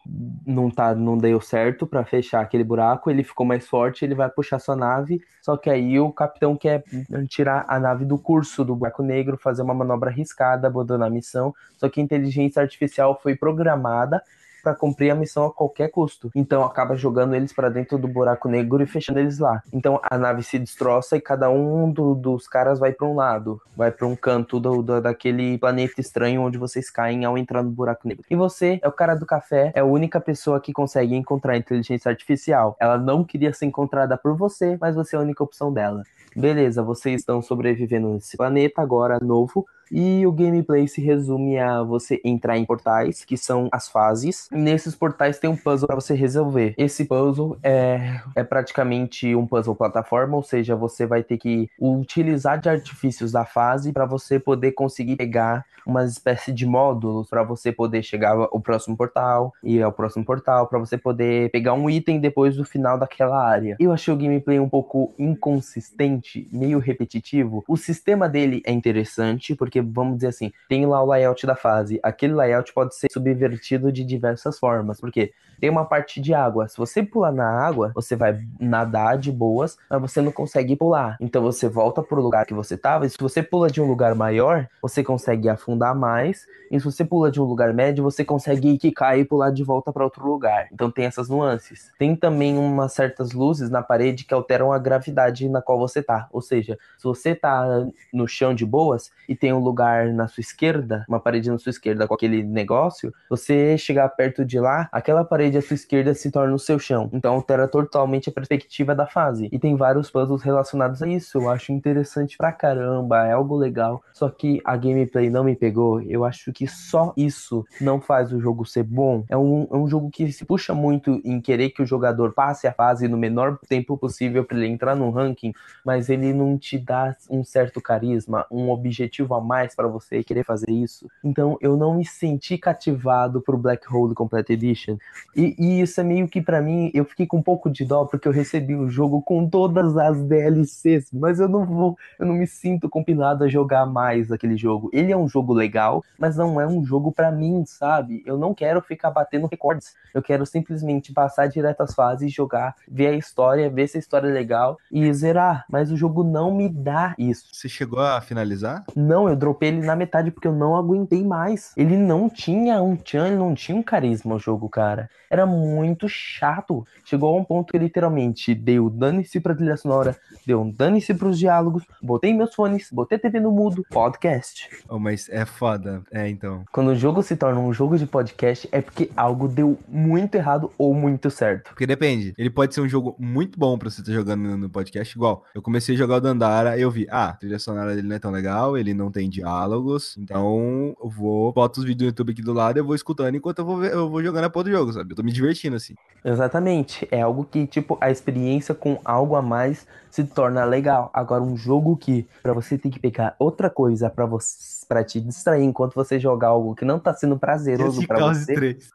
não 0.46 0.70
tá, 0.70 0.96
não 0.96 1.18
deu 1.18 1.40
certo 1.42 1.86
para 1.86 2.04
fechar 2.06 2.42
aquele 2.42 2.64
buraco, 2.64 3.10
ele 3.10 3.24
ficou 3.24 3.46
mais 3.46 3.68
forte, 3.68 4.04
ele 4.04 4.16
vai 4.16 4.30
puxar 4.30 4.60
sua 4.60 4.76
nave, 4.76 5.22
só 5.44 5.58
que 5.58 5.70
aí 5.70 6.00
o 6.00 6.10
capitão 6.10 6.56
quer 6.56 6.86
tirar 7.28 7.66
a 7.68 7.78
nave 7.78 8.06
do 8.06 8.18
curso 8.18 8.64
do 8.64 8.78
buraco 8.78 9.04
negro, 9.04 9.38
fazer 9.38 9.62
uma 9.62 9.74
manobra 9.74 10.10
arriscada, 10.10 10.68
abandonar 10.68 11.10
a 11.10 11.12
missão. 11.12 11.54
Só 11.78 11.90
que 11.90 12.00
a 12.00 12.04
inteligência 12.04 12.62
artificial 12.62 13.20
foi 13.22 13.36
programada 13.36 14.24
para 14.64 14.74
cumprir 14.74 15.12
a 15.12 15.16
missão 15.16 15.46
a 15.46 15.54
qualquer 15.54 15.90
custo. 15.90 16.32
Então 16.34 16.64
acaba 16.64 16.96
jogando 16.96 17.36
eles 17.36 17.52
para 17.52 17.70
dentro 17.70 17.98
do 17.98 18.08
buraco 18.08 18.48
negro 18.48 18.82
e 18.82 18.88
fechando 18.88 19.20
eles 19.20 19.38
lá. 19.38 19.62
Então 19.72 20.00
a 20.02 20.18
nave 20.18 20.42
se 20.42 20.58
destroça 20.58 21.18
e 21.18 21.22
cada 21.22 21.50
um 21.50 21.92
do, 21.92 22.16
dos 22.16 22.48
caras 22.48 22.80
vai 22.80 22.94
para 22.94 23.06
um 23.06 23.16
lado, 23.16 23.62
vai 23.76 23.92
para 23.92 24.08
um 24.08 24.16
canto 24.16 24.60
do, 24.60 24.82
do, 24.82 25.02
daquele 25.02 25.58
planeta 25.58 26.00
estranho 26.00 26.42
onde 26.42 26.58
vocês 26.58 26.90
caem 26.90 27.26
ao 27.26 27.38
entrar 27.38 27.62
no 27.62 27.70
buraco 27.70 28.08
negro. 28.08 28.24
E 28.30 28.36
você 28.36 28.80
é 28.82 28.88
o 28.88 28.92
cara 28.92 29.16
do 29.16 29.26
café, 29.26 29.72
é 29.76 29.82
a 29.82 29.86
única 29.86 30.22
pessoa 30.22 30.60
que 30.60 30.72
consegue 30.72 31.16
encontrar 31.16 31.54
a 31.54 31.58
inteligência 31.58 32.10
artificial. 32.10 32.78
Ela 32.80 32.98
não 32.98 33.24
queria 33.24 33.54
ser 33.54 33.66
encontrada 33.66 34.18
por 34.18 34.36
você, 34.36 34.78
mas 34.80 34.96
você 34.96 35.16
é 35.16 35.20
a 35.20 35.22
única 35.22 35.44
opção 35.44 35.74
dela. 35.74 36.04
Beleza, 36.36 36.82
vocês 36.82 37.22
estão 37.22 37.42
sobrevivendo 37.42 38.10
nesse 38.10 38.36
planeta 38.36 38.82
agora 38.82 39.20
novo 39.22 39.66
e 39.94 40.26
o 40.26 40.32
gameplay 40.32 40.88
se 40.88 41.00
resume 41.02 41.60
a 41.60 41.84
você 41.84 42.20
entrar 42.26 42.58
em 42.58 42.66
portais, 42.66 43.24
que 43.24 43.38
são 43.38 43.70
as 43.72 43.88
fases. 43.88 44.50
Nesses 44.52 44.96
portais 44.96 45.38
tem 45.38 45.50
um 45.50 45.56
puzzle 45.56 45.88
para 45.88 45.96
você 45.96 46.16
resolver. 46.16 46.74
Esse 46.78 47.06
puzzle 47.06 47.58
é, 47.62 48.20
é 48.36 48.44
praticamente 48.44 49.36
um 49.36 49.46
puzzle 49.46 49.76
plataforma, 49.76 50.36
ou 50.36 50.44
seja, 50.44 50.76
você 50.76 51.06
vai 51.06 51.24
ter 51.24 51.38
que 51.38 51.70
utilizar 51.80 52.60
de 52.60 52.70
artifícios 52.70 53.32
da 53.32 53.46
fase 53.46 53.94
para 53.94 54.06
você 54.06 54.40
poder 54.40 54.72
conseguir 54.72 55.16
pegar 55.16 55.66
uma 55.86 56.06
espécie 56.06 56.52
de 56.52 56.66
módulos 56.66 57.30
para 57.30 57.44
você 57.44 57.72
poder 57.72 58.04
chegar 58.04 58.36
ao 58.36 58.60
próximo 58.60 58.96
portal 58.96 59.54
e 59.64 59.82
ao 59.82 59.92
próximo 59.92 60.26
portal 60.26 60.68
para 60.68 60.80
você 60.80 60.98
poder 60.98 61.52
pegar 61.52 61.74
um 61.74 61.90
item 61.90 62.20
depois 62.20 62.56
do 62.56 62.64
final 62.64 62.98
daquela 62.98 63.44
área. 63.46 63.76
Eu 63.80 63.92
achei 63.92 64.14
o 64.14 64.18
gameplay 64.18 64.60
um 64.60 64.70
pouco 64.70 65.14
inconsistente, 65.20 66.48
meio 66.52 66.80
repetitivo. 66.80 67.64
O 67.68 67.78
sistema 67.78 68.30
dele 68.30 68.62
é 68.66 68.72
interessante 68.72 69.56
porque 69.56 69.83
vamos 69.92 70.16
dizer 70.16 70.28
assim, 70.28 70.52
tem 70.70 70.86
lá 70.86 71.02
o 71.02 71.08
layout 71.08 71.46
da 71.46 71.56
fase. 71.56 72.00
Aquele 72.04 72.34
layout 72.34 72.74
pode 72.74 72.96
ser 72.96 73.08
subvertido 73.12 73.92
de 73.92 74.04
diversas 74.04 74.60
formas, 74.60 75.00
porque 75.00 75.34
tem 75.60 75.70
uma 75.70 75.86
parte 75.86 76.20
de 76.20 76.34
água. 76.34 76.68
Se 76.68 76.78
você 76.78 77.02
pular 77.02 77.32
na 77.32 77.48
água, 77.48 77.92
você 77.96 78.16
vai 78.16 78.42
nadar 78.60 79.18
de 79.18 79.32
boas, 79.32 79.78
mas 79.90 80.02
você 80.02 80.22
não 80.22 80.32
consegue 80.32 80.76
pular. 80.76 81.16
Então 81.22 81.42
você 81.42 81.70
volta 81.70 82.04
pro 82.04 82.22
lugar 82.22 82.46
que 82.46 82.54
você 82.54 82.78
tava, 82.78 83.06
e 83.06 83.10
se 83.10 83.18
você 83.18 83.42
pula 83.42 83.70
de 83.70 83.82
um 83.82 83.88
lugar 83.88 84.14
maior, 84.14 84.68
você 84.82 85.04
consegue 85.04 85.48
afundar 85.48 85.96
mais, 85.96 86.46
e 86.70 86.80
se 86.80 86.86
você 86.86 87.06
pula 87.06 87.32
de 87.32 87.40
um 87.40 87.46
lugar 87.46 87.74
médio, 87.74 88.04
você 88.04 88.26
consegue 88.26 88.78
quicar 88.78 89.18
e 89.18 89.24
pular 89.24 89.52
de 89.52 89.64
volta 89.64 89.94
para 89.94 90.04
outro 90.04 90.28
lugar. 90.28 90.68
Então 90.72 90.92
tem 90.92 91.06
essas 91.06 91.30
nuances. 91.30 91.92
Tem 91.98 92.16
também 92.16 92.58
umas 92.58 92.94
certas 92.94 93.32
luzes 93.32 93.70
na 93.70 93.82
parede 93.82 94.26
que 94.26 94.34
alteram 94.34 94.74
a 94.74 94.80
gravidade 94.80 95.48
na 95.48 95.62
qual 95.62 95.80
você 95.80 96.04
tá. 96.04 96.28
Ou 96.32 96.42
seja, 96.42 96.78
se 96.98 97.04
você 97.04 97.34
tá 97.36 97.88
no 98.12 98.28
chão 98.28 98.54
de 98.54 98.66
boas 98.66 99.12
e 99.30 99.36
tem 99.36 99.54
um 99.54 99.63
lugar 99.64 100.08
na 100.14 100.28
sua 100.28 100.42
esquerda, 100.42 101.06
uma 101.08 101.20
parede 101.20 101.50
na 101.50 101.58
sua 101.58 101.70
esquerda 101.70 102.08
com 102.08 102.14
aquele 102.14 102.44
negócio, 102.44 103.14
você 103.30 103.78
chegar 103.78 104.08
perto 104.10 104.46
de 104.46 104.60
lá, 104.60 104.90
aquela 104.92 105.24
parede 105.24 105.58
à 105.58 105.62
sua 105.62 105.76
esquerda 105.76 106.14
se 106.14 106.30
torna 106.30 106.54
o 106.54 106.60
seu 106.60 106.78
chão. 106.78 107.10
Então 107.14 107.34
altera 107.34 107.68
totalmente 107.68 108.30
a 108.30 108.32
perspectiva 108.32 108.94
da 108.94 109.08
fase. 109.08 109.50
E 109.52 109.58
tem 109.58 109.76
vários 109.76 110.12
puzzles 110.12 110.42
relacionados 110.42 111.02
a 111.02 111.08
isso. 111.08 111.38
Eu 111.38 111.50
acho 111.50 111.72
interessante 111.72 112.38
pra 112.38 112.52
caramba, 112.52 113.26
é 113.26 113.32
algo 113.32 113.56
legal. 113.56 114.04
Só 114.14 114.30
que 114.30 114.62
a 114.66 114.76
gameplay 114.76 115.30
não 115.30 115.44
me 115.44 115.56
pegou. 115.56 116.02
Eu 116.02 116.26
acho 116.26 116.52
que 116.52 116.68
só 116.68 117.14
isso 117.16 117.66
não 117.80 118.02
faz 118.02 118.32
o 118.34 118.40
jogo 118.40 118.66
ser 118.66 118.84
bom. 118.84 119.24
É 119.30 119.38
um, 119.38 119.68
é 119.72 119.76
um 119.76 119.88
jogo 119.88 120.10
que 120.10 120.32
se 120.32 120.46
puxa 120.46 120.74
muito 120.74 121.22
em 121.24 121.40
querer 121.40 121.70
que 121.70 121.82
o 121.82 121.86
jogador 121.86 122.34
passe 122.34 122.68
a 122.68 122.74
fase 122.74 123.08
no 123.08 123.18
menor 123.18 123.58
tempo 123.68 123.98
possível 123.98 124.44
para 124.44 124.58
ele 124.58 124.68
entrar 124.68 124.96
no 124.96 125.10
ranking, 125.10 125.54
mas 125.86 126.10
ele 126.10 126.34
não 126.34 126.58
te 126.58 126.78
dá 126.78 127.16
um 127.30 127.44
certo 127.44 127.82
carisma, 127.82 128.46
um 128.52 128.70
objetivo 128.70 129.34
a 129.34 129.42
mais 129.42 129.53
mais 129.54 129.76
para 129.76 129.88
você 129.88 130.24
querer 130.24 130.44
fazer 130.44 130.72
isso. 130.72 131.08
Então 131.24 131.60
eu 131.62 131.78
não 131.78 131.94
me 131.94 132.04
senti 132.04 132.58
cativado 132.58 133.40
pro 133.40 133.56
Black 133.56 133.86
Hole 133.94 134.16
Complete 134.16 134.54
Edition. 134.54 134.98
E, 135.36 135.56
e 135.60 135.80
isso 135.80 136.02
é 136.02 136.04
meio 136.04 136.28
que 136.28 136.42
para 136.42 136.60
mim, 136.60 136.90
eu 136.92 137.06
fiquei 137.06 137.28
com 137.28 137.38
um 137.38 137.44
pouco 137.44 137.70
de 137.70 137.86
dó 137.86 138.04
porque 138.06 138.28
eu 138.28 138.32
recebi 138.32 138.76
o 138.76 138.90
jogo 138.90 139.22
com 139.22 139.48
todas 139.48 139.96
as 139.96 140.24
DLCs, 140.24 141.12
mas 141.14 141.40
eu 141.40 141.48
não 141.48 141.64
vou, 141.66 141.96
eu 142.18 142.26
não 142.26 142.34
me 142.34 142.48
sinto 142.48 142.90
compilado 142.90 143.44
a 143.44 143.48
jogar 143.48 143.86
mais 143.86 144.32
aquele 144.32 144.58
jogo. 144.58 144.90
Ele 144.92 145.12
é 145.12 145.18
um 145.18 145.28
jogo 145.28 145.54
legal, 145.54 146.04
mas 146.18 146.36
não 146.36 146.60
é 146.60 146.66
um 146.66 146.84
jogo 146.84 147.12
para 147.12 147.32
mim, 147.32 147.64
sabe? 147.68 148.24
Eu 148.26 148.40
não 148.40 148.56
quero 148.56 148.82
ficar 148.82 149.12
batendo 149.12 149.46
recordes. 149.46 149.94
Eu 150.16 150.24
quero 150.24 150.48
simplesmente 150.48 151.14
passar 151.14 151.46
direto 151.46 151.82
às 151.82 151.94
fases, 151.94 152.34
jogar, 152.34 152.76
ver 152.88 153.08
a 153.08 153.14
história, 153.16 153.70
ver 153.70 153.88
se 153.88 153.98
a 153.98 154.00
história 154.00 154.28
é 154.28 154.32
legal 154.32 154.80
e 154.92 155.14
zerar. 155.14 155.66
Mas 155.70 155.92
o 155.92 155.98
jogo 155.98 156.24
não 156.24 156.56
me 156.56 156.68
dá 156.68 157.14
isso. 157.20 157.46
Você 157.52 157.70
chegou 157.70 158.00
a 158.00 158.20
finalizar? 158.20 158.84
Não, 158.96 159.30
eu 159.30 159.36
dropei 159.44 159.70
ele 159.70 159.86
na 159.86 159.96
metade 159.96 160.32
porque 160.32 160.48
eu 160.48 160.54
não 160.54 160.78
aguentei 160.78 161.22
mais. 161.22 161.74
Ele 161.76 161.98
não 161.98 162.30
tinha 162.30 162.82
um 162.82 162.96
tchan, 162.96 163.28
ele 163.28 163.36
não 163.36 163.54
tinha 163.54 163.78
um 163.78 163.84
carisma 163.84 164.36
o 164.36 164.40
jogo, 164.40 164.70
cara. 164.70 165.10
Era 165.30 165.46
muito 165.46 166.08
chato. 166.08 166.86
Chegou 167.04 167.36
a 167.36 167.40
um 167.40 167.44
ponto 167.44 167.72
que 167.72 167.78
literalmente 167.78 168.56
deu 168.56 168.90
dane-se 168.90 169.40
pra 169.42 169.54
trilha 169.54 169.76
sonora, 169.76 170.16
deu 170.46 170.62
um 170.62 170.72
dane-se 170.72 171.14
pros 171.14 171.38
diálogos, 171.38 171.84
botei 172.02 172.34
meus 172.34 172.54
fones, 172.56 172.88
botei 172.92 173.18
a 173.18 173.22
TV 173.22 173.40
no 173.40 173.52
mudo, 173.52 173.84
podcast. 173.90 174.70
Oh, 174.88 174.98
mas 174.98 175.28
é 175.30 175.46
foda. 175.46 176.04
É, 176.12 176.30
então. 176.30 176.64
Quando 176.72 176.90
o 176.90 176.96
jogo 176.96 177.22
se 177.22 177.36
torna 177.36 177.60
um 177.60 177.74
jogo 177.74 177.98
de 177.98 178.06
podcast, 178.06 178.70
é 178.72 178.82
porque 178.82 179.10
algo 179.18 179.48
deu 179.48 179.78
muito 179.90 180.36
errado 180.36 180.72
ou 180.78 180.94
muito 180.94 181.30
certo. 181.30 181.70
Porque 181.70 181.86
depende. 181.86 182.34
Ele 182.38 182.50
pode 182.50 182.74
ser 182.74 182.82
um 182.82 182.88
jogo 182.88 183.16
muito 183.20 183.60
bom 183.60 183.78
pra 183.78 183.90
você 183.90 184.02
estar 184.02 184.14
jogando 184.14 184.58
no 184.58 184.70
podcast, 184.70 185.14
igual. 185.18 185.44
Eu 185.54 185.62
comecei 185.62 185.96
a 185.96 185.98
jogar 185.98 186.18
o 186.18 186.22
Dandara 186.22 186.78
e 186.78 186.82
eu 186.82 186.92
vi, 186.92 187.08
ah, 187.10 187.30
a 187.30 187.34
trilha 187.34 187.60
sonora 187.60 187.94
dele 187.94 188.08
não 188.08 188.16
é 188.16 188.20
tão 188.20 188.32
legal, 188.32 188.78
ele 188.78 188.94
não 188.94 189.12
tem 189.12 189.28
diálogos. 189.34 190.16
Então, 190.18 190.96
eu 191.02 191.10
vou, 191.10 191.52
boto 191.52 191.80
os 191.80 191.86
vídeos 191.86 191.98
do 191.98 192.06
YouTube 192.06 192.32
aqui 192.32 192.42
do 192.42 192.54
lado, 192.54 192.78
eu 192.78 192.86
vou 192.86 192.96
escutando 192.96 193.36
enquanto 193.36 193.60
eu 193.60 193.66
vou, 193.66 193.78
ver, 193.78 193.92
eu 193.92 194.10
vou 194.10 194.24
jogando 194.24 194.46
a 194.46 194.50
porra 194.50 194.66
do 194.66 194.72
jogo, 194.72 194.94
sabe? 194.94 195.12
Eu 195.12 195.16
tô 195.16 195.24
me 195.24 195.32
divertindo, 195.32 195.76
assim. 195.76 195.96
Exatamente. 196.24 197.08
É 197.12 197.22
algo 197.22 197.44
que, 197.44 197.66
tipo, 197.66 197.98
a 198.00 198.12
experiência 198.12 198.74
com 198.74 199.00
algo 199.04 199.36
a 199.36 199.42
mais 199.42 199.88
se 200.10 200.24
torna 200.24 200.64
legal. 200.64 201.10
Agora, 201.14 201.42
um 201.42 201.58
jogo 201.58 201.98
que, 201.98 202.28
para 202.42 202.54
você 202.54 202.78
ter 202.78 202.90
que 202.90 203.00
pegar 203.00 203.36
outra 203.40 203.70
coisa 203.70 204.10
para 204.10 204.26
você 204.26 204.84
para 204.84 205.04
te 205.04 205.20
distrair 205.20 205.64
enquanto 205.64 205.96
você 205.96 206.20
jogar 206.20 206.50
algo 206.50 206.76
que 206.76 206.86
não 206.86 207.00
tá 207.00 207.14
sendo 207.14 207.40
prazeroso 207.40 208.06
para 208.06 208.34
você. 208.34 208.54
3. 208.54 208.90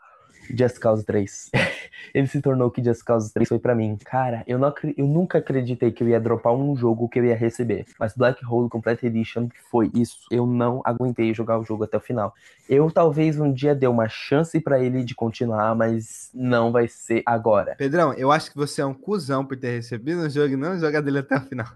Just 0.56 0.78
Cause 0.78 1.04
3. 1.04 1.50
Ele 2.14 2.26
se 2.26 2.40
tornou 2.40 2.70
que 2.70 2.82
Just 2.82 3.02
Cause 3.04 3.32
3 3.32 3.48
foi 3.48 3.58
para 3.58 3.74
mim. 3.74 3.96
Cara, 4.04 4.42
eu, 4.46 4.58
não, 4.58 4.72
eu 4.96 5.06
nunca 5.06 5.38
acreditei 5.38 5.90
que 5.90 6.02
eu 6.02 6.08
ia 6.08 6.20
dropar 6.20 6.54
um 6.54 6.76
jogo 6.76 7.08
que 7.08 7.18
eu 7.18 7.24
ia 7.24 7.36
receber. 7.36 7.84
Mas 7.98 8.14
Black 8.14 8.44
Hole 8.44 8.68
Complete 8.68 9.06
Edition 9.06 9.48
foi 9.70 9.90
isso. 9.94 10.26
Eu 10.30 10.46
não 10.46 10.80
aguentei 10.84 11.34
jogar 11.34 11.58
o 11.58 11.64
jogo 11.64 11.84
até 11.84 11.96
o 11.96 12.00
final. 12.00 12.34
Eu 12.68 12.90
talvez 12.90 13.40
um 13.40 13.52
dia 13.52 13.74
dê 13.74 13.86
uma 13.86 14.08
chance 14.08 14.60
para 14.60 14.78
ele 14.78 15.02
de 15.02 15.14
continuar, 15.14 15.74
mas 15.74 16.30
não 16.34 16.70
vai 16.70 16.86
ser 16.86 17.22
agora. 17.24 17.74
Pedrão, 17.76 18.12
eu 18.14 18.30
acho 18.30 18.50
que 18.50 18.56
você 18.56 18.82
é 18.82 18.86
um 18.86 18.94
cuzão 18.94 19.44
por 19.44 19.56
ter 19.56 19.76
recebido 19.76 20.22
o 20.22 20.30
jogo 20.30 20.52
e 20.52 20.56
não 20.56 20.78
jogar 20.78 21.00
dele 21.00 21.18
até 21.18 21.36
o 21.36 21.40
final. 21.40 21.66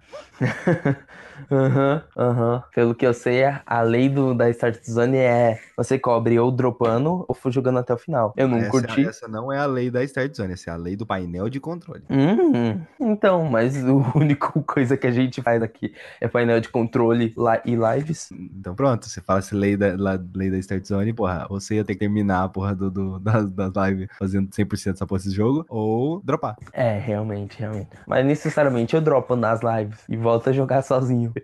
Aham, 1.50 2.02
uhum, 2.16 2.22
aham. 2.22 2.54
Uhum. 2.54 2.62
Pelo 2.74 2.94
que 2.94 3.06
eu 3.06 3.14
sei, 3.14 3.42
a 3.44 3.82
lei 3.82 4.08
do, 4.08 4.34
da 4.34 4.48
Start 4.50 4.78
Zone 4.84 5.16
é 5.16 5.60
você 5.76 5.98
cobre 5.98 6.38
ou 6.38 6.50
dropando 6.50 7.24
ou 7.28 7.50
jogando 7.50 7.78
até 7.78 7.92
o 7.92 7.98
final. 7.98 8.32
Eu 8.36 8.48
não 8.48 8.61
não 8.62 8.68
essa, 8.68 8.86
curti. 8.86 9.06
essa 9.06 9.28
não 9.28 9.52
é 9.52 9.58
a 9.58 9.66
lei 9.66 9.90
da 9.90 10.02
Start 10.04 10.34
Zone, 10.34 10.52
essa 10.54 10.70
é 10.70 10.72
a 10.72 10.76
lei 10.76 10.96
do 10.96 11.04
painel 11.06 11.48
de 11.48 11.60
controle. 11.60 12.02
Hum, 12.10 12.80
então, 13.00 13.44
mas 13.44 13.76
o 13.84 14.02
único 14.16 14.62
coisa 14.62 14.96
que 14.96 15.06
a 15.06 15.10
gente 15.10 15.42
faz 15.42 15.62
aqui 15.62 15.94
é 16.20 16.28
painel 16.28 16.60
de 16.60 16.68
controle 16.68 17.32
lá 17.36 17.60
e 17.64 17.74
lives. 17.76 18.30
Então 18.32 18.74
pronto, 18.74 19.06
você 19.06 19.20
fala 19.20 19.42
se 19.42 19.54
lei 19.54 19.76
da, 19.76 19.94
la- 19.96 20.20
lei 20.34 20.50
da 20.50 20.58
Start 20.58 20.84
Zone, 20.86 21.12
porra, 21.12 21.46
você 21.48 21.76
ia 21.76 21.84
ter 21.84 21.94
que 21.94 22.00
terminar 22.00 22.44
a 22.44 22.48
porra 22.48 22.74
do, 22.74 22.90
do, 22.90 23.18
das, 23.20 23.50
das 23.50 23.72
lives 23.88 24.08
fazendo 24.18 24.48
100% 24.50 24.92
dessa 24.92 25.06
porra 25.06 25.18
desse 25.20 25.34
jogo, 25.34 25.64
ou 25.68 26.20
dropar. 26.24 26.56
É, 26.72 26.98
realmente, 26.98 27.58
realmente. 27.58 27.88
Mas 28.06 28.24
necessariamente 28.24 28.94
eu 28.94 29.00
dropo 29.00 29.36
nas 29.36 29.60
lives 29.62 29.98
e 30.08 30.16
volto 30.16 30.50
a 30.50 30.52
jogar 30.52 30.82
sozinho. 30.82 31.32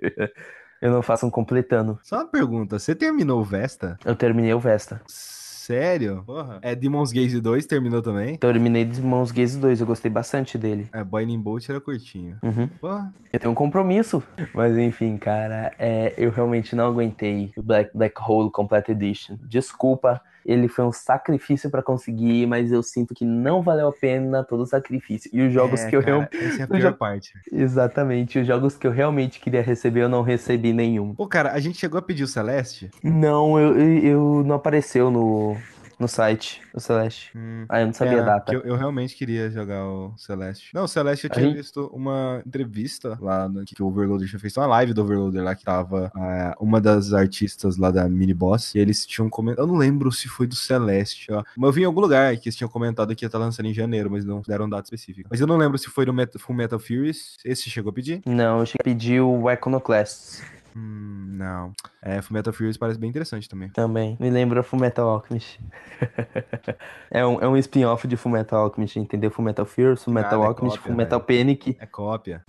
Eu 0.81 0.93
não 0.93 1.03
faço 1.03 1.27
um 1.27 1.31
completando. 1.31 1.99
Só 2.05 2.19
uma 2.19 2.27
pergunta, 2.29 2.79
você 2.79 2.95
terminou 2.95 3.41
o 3.41 3.45
Vesta? 3.45 3.99
Eu 4.05 4.14
terminei 4.14 4.55
o 4.55 4.61
Vesta. 4.61 5.01
Sério? 5.69 6.23
Porra. 6.25 6.61
É 6.62 6.75
Demon's 6.75 7.12
Gaze 7.12 7.43
2, 7.43 7.66
terminou 7.66 8.01
também? 8.01 8.39
Terminei 8.39 8.87
Demons 8.87 9.31
Gaze 9.31 9.59
2, 9.59 9.83
eu 9.83 9.87
gostei 9.87 10.11
bastante 10.11 10.57
dele. 10.57 10.89
É, 10.95 11.05
Boiling 11.05 11.39
Bolt 11.39 11.69
era 11.69 11.79
curtinho. 11.79 12.39
Uhum. 12.43 12.69
Porra. 12.81 13.12
Eu 13.31 13.39
tenho 13.39 13.53
um 13.53 13.55
compromisso. 13.55 14.23
Mas 14.55 14.79
enfim, 14.79 15.19
cara, 15.19 15.75
é, 15.79 16.14
eu 16.16 16.31
realmente 16.31 16.75
não 16.75 16.87
aguentei 16.87 17.53
o 17.55 17.62
Black, 17.62 17.91
Black 17.95 18.14
Hole 18.19 18.51
Complete 18.51 18.93
Edition. 18.93 19.37
Desculpa, 19.43 20.23
ele 20.45 20.68
foi 20.68 20.84
um 20.84 20.93
sacrifício 20.93 21.70
pra 21.70 21.82
conseguir, 21.82 22.47
mas 22.47 22.72
eu 22.72 22.82
sinto 22.82 23.14
que 23.14 23.24
não 23.24 23.62
valeu 23.62 23.89
a 23.89 23.93
pena 23.93 24.43
todo 24.45 24.62
o 24.62 24.66
sacrifício. 24.66 25.30
E 25.32 25.43
os 25.43 25.53
jogos 25.53 25.80
É, 25.82 25.91
que 25.91 25.97
eu 25.97 26.01
realmente. 26.01 26.36
Essa 26.41 26.62
é 26.62 26.64
a 26.64 26.68
pior 26.68 26.93
parte. 26.95 27.32
Exatamente, 27.53 28.39
os 28.39 28.47
jogos 28.47 28.76
que 28.76 28.86
eu 28.86 28.91
realmente 28.91 29.41
queria 29.41 29.62
receber, 29.62 30.03
eu 30.03 30.09
não 30.09 30.22
recebi 30.22 30.72
nenhum. 30.72 31.14
Pô, 31.14 31.26
cara, 31.26 31.53
a 31.53 31.61
gente 31.61 31.78
chegou 31.78 31.99
a 31.99 32.03
pedir 32.03 32.24
o 32.24 32.28
Celeste? 32.28 32.91
Não, 33.03 33.59
eu, 33.59 33.78
eu, 33.78 33.99
eu- 33.99 34.45
não 34.45 34.57
apareceu 34.57 35.11
no, 35.11 35.57
no 35.99 36.07
site, 36.09 36.61
o 36.73 36.81
Celeste. 36.81 37.31
Hum. 37.37 37.65
Ah, 37.69 37.81
eu 37.81 37.87
não 37.87 37.93
sabia 37.93 38.19
É, 38.19 38.21
a 38.21 38.25
data. 38.25 38.53
Eu, 38.53 38.61
eu 38.63 38.77
realmente 38.77 39.15
queria 39.17 39.51
jogar 39.51 39.85
o 39.85 40.13
Celeste. 40.17 40.71
Não, 40.75 40.85
o 40.85 40.89
Celeste 40.89 41.25
eu 41.27 41.31
tinha 41.31 41.47
gente- 41.47 41.57
visto 41.57 41.91
uma 41.93 42.43
entrevista 42.47 43.19
lá 43.21 43.49
no, 43.49 43.65
que 43.65 43.83
o 43.83 43.87
Overloader 43.87 44.29
tinha 44.29 44.39
feito 44.39 44.59
uma 44.61 44.67
live 44.67 44.93
do 44.95 45.03
Overloader 45.03 45.43
lá 45.43 45.55
que 45.55 45.65
tava 45.65 46.11
ah, 46.15 46.55
uma 46.61 46.81
das 46.81 47.13
artistas 47.13 47.77
lá 47.77 47.91
da 47.91 48.09
Mini 48.09 48.35
Boss 48.35 48.75
e 48.75 48.79
eles 48.79 49.05
tinham 49.07 49.29
comentado. 49.29 49.65
Eu 49.65 49.67
não 49.67 49.77
lembro 49.77 50.11
se 50.13 50.29
foi 50.29 50.47
do 50.47 50.55
Celeste, 50.55 51.33
ó. 51.33 51.43
Mas 51.57 51.69
eu 51.69 51.73
vi 51.73 51.83
em 51.83 51.87
algum 51.87 52.01
lugar 52.01 52.37
que 52.37 52.49
eles 52.49 52.57
tinham 52.57 52.69
comentado 52.71 53.15
que 53.17 53.25
ia 53.25 53.29
estar 53.29 53.39
lançando 53.39 53.67
em 53.67 53.75
janeiro, 53.75 54.11
mas 54.11 54.25
não 54.25 54.41
deram 54.47 54.69
data 54.69 54.85
específica. 54.85 55.29
Mas 55.31 55.41
eu 55.41 55.47
não 55.47 55.57
lembro 55.57 55.79
se 55.79 55.89
foi 55.89 56.05
do 56.07 56.13
Met 56.13 56.39
Full 56.39 56.55
Metal 56.55 56.79
Furious. 56.79 57.37
Esse 57.45 57.69
chegou 57.71 57.91
a 57.91 57.93
pedir? 57.93 58.21
Não, 58.27 58.61
eu 58.61 58.67
cheguei 58.67 58.79
a 58.81 58.85
pedir 58.85 59.21
o 59.21 59.51
Iconoclasts 59.51 60.43
Hum, 60.79 61.26
não. 61.37 61.72
É, 62.01 62.22
Full 62.22 62.35
Metal 62.35 62.53
Furious 62.53 62.76
parece 62.76 62.99
bem 62.99 63.11
interessante 63.11 63.49
também. 63.49 63.68
também. 63.70 64.16
Me 64.20 64.31
lembra 64.31 64.62
Fullmetal 64.62 65.09
Alchemist. 65.09 65.59
é 67.11 67.26
um, 67.26 67.41
é 67.41 67.49
um 67.49 67.57
spin-off 67.57 68.07
de 68.07 68.16
Fullmetal 68.16 68.64
Alchemist, 68.64 68.97
entendeu? 68.99 69.31
Fullmetal 69.31 69.66
Furious, 69.66 70.05
Fullmetal 70.05 70.41
Ah, 70.41 70.45
é 70.45 70.47
Alchemist, 70.47 70.79
cópia, 70.79 70.93
Fullmetal 70.93 71.20
Panic. 71.20 71.76
É 71.81 71.87
cópia. 71.87 72.45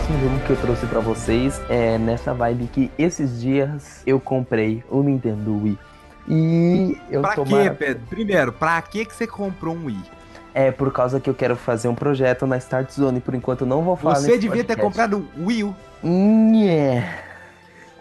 Próximo 0.00 0.20
jogo 0.20 0.40
que 0.46 0.50
eu 0.50 0.56
trouxe 0.56 0.86
pra 0.86 1.00
vocês 1.00 1.60
é 1.68 1.98
nessa 1.98 2.32
vibe 2.32 2.66
que 2.72 2.90
esses 2.98 3.40
dias 3.40 4.02
eu 4.06 4.18
comprei 4.20 4.82
o 4.88 5.02
Nintendo 5.02 5.62
Wii. 5.62 5.78
E 6.28 6.96
eu 7.10 7.20
Pra 7.20 7.34
tô 7.34 7.44
quê, 7.44 7.54
mara- 7.54 7.74
Pedro? 7.74 8.02
Primeiro, 8.08 8.52
pra 8.52 8.80
que 8.82 9.04
que 9.04 9.14
você 9.14 9.26
comprou 9.26 9.74
um 9.74 9.86
Wii? 9.86 10.00
É 10.54 10.70
por 10.70 10.92
causa 10.92 11.20
que 11.20 11.28
eu 11.28 11.34
quero 11.34 11.54
fazer 11.56 11.88
um 11.88 11.94
projeto 11.94 12.46
na 12.46 12.56
Start 12.58 12.90
Zone, 12.92 13.20
por 13.20 13.34
enquanto 13.34 13.62
eu 13.62 13.66
não 13.66 13.82
vou 13.82 13.96
falar 13.96 14.16
Você 14.16 14.38
devia 14.38 14.64
ter 14.64 14.76
podcast. 14.76 14.82
comprado 14.82 15.28
um 15.36 15.46
Wii 15.46 15.64
U. 15.64 15.76
Nhé. 16.02 17.04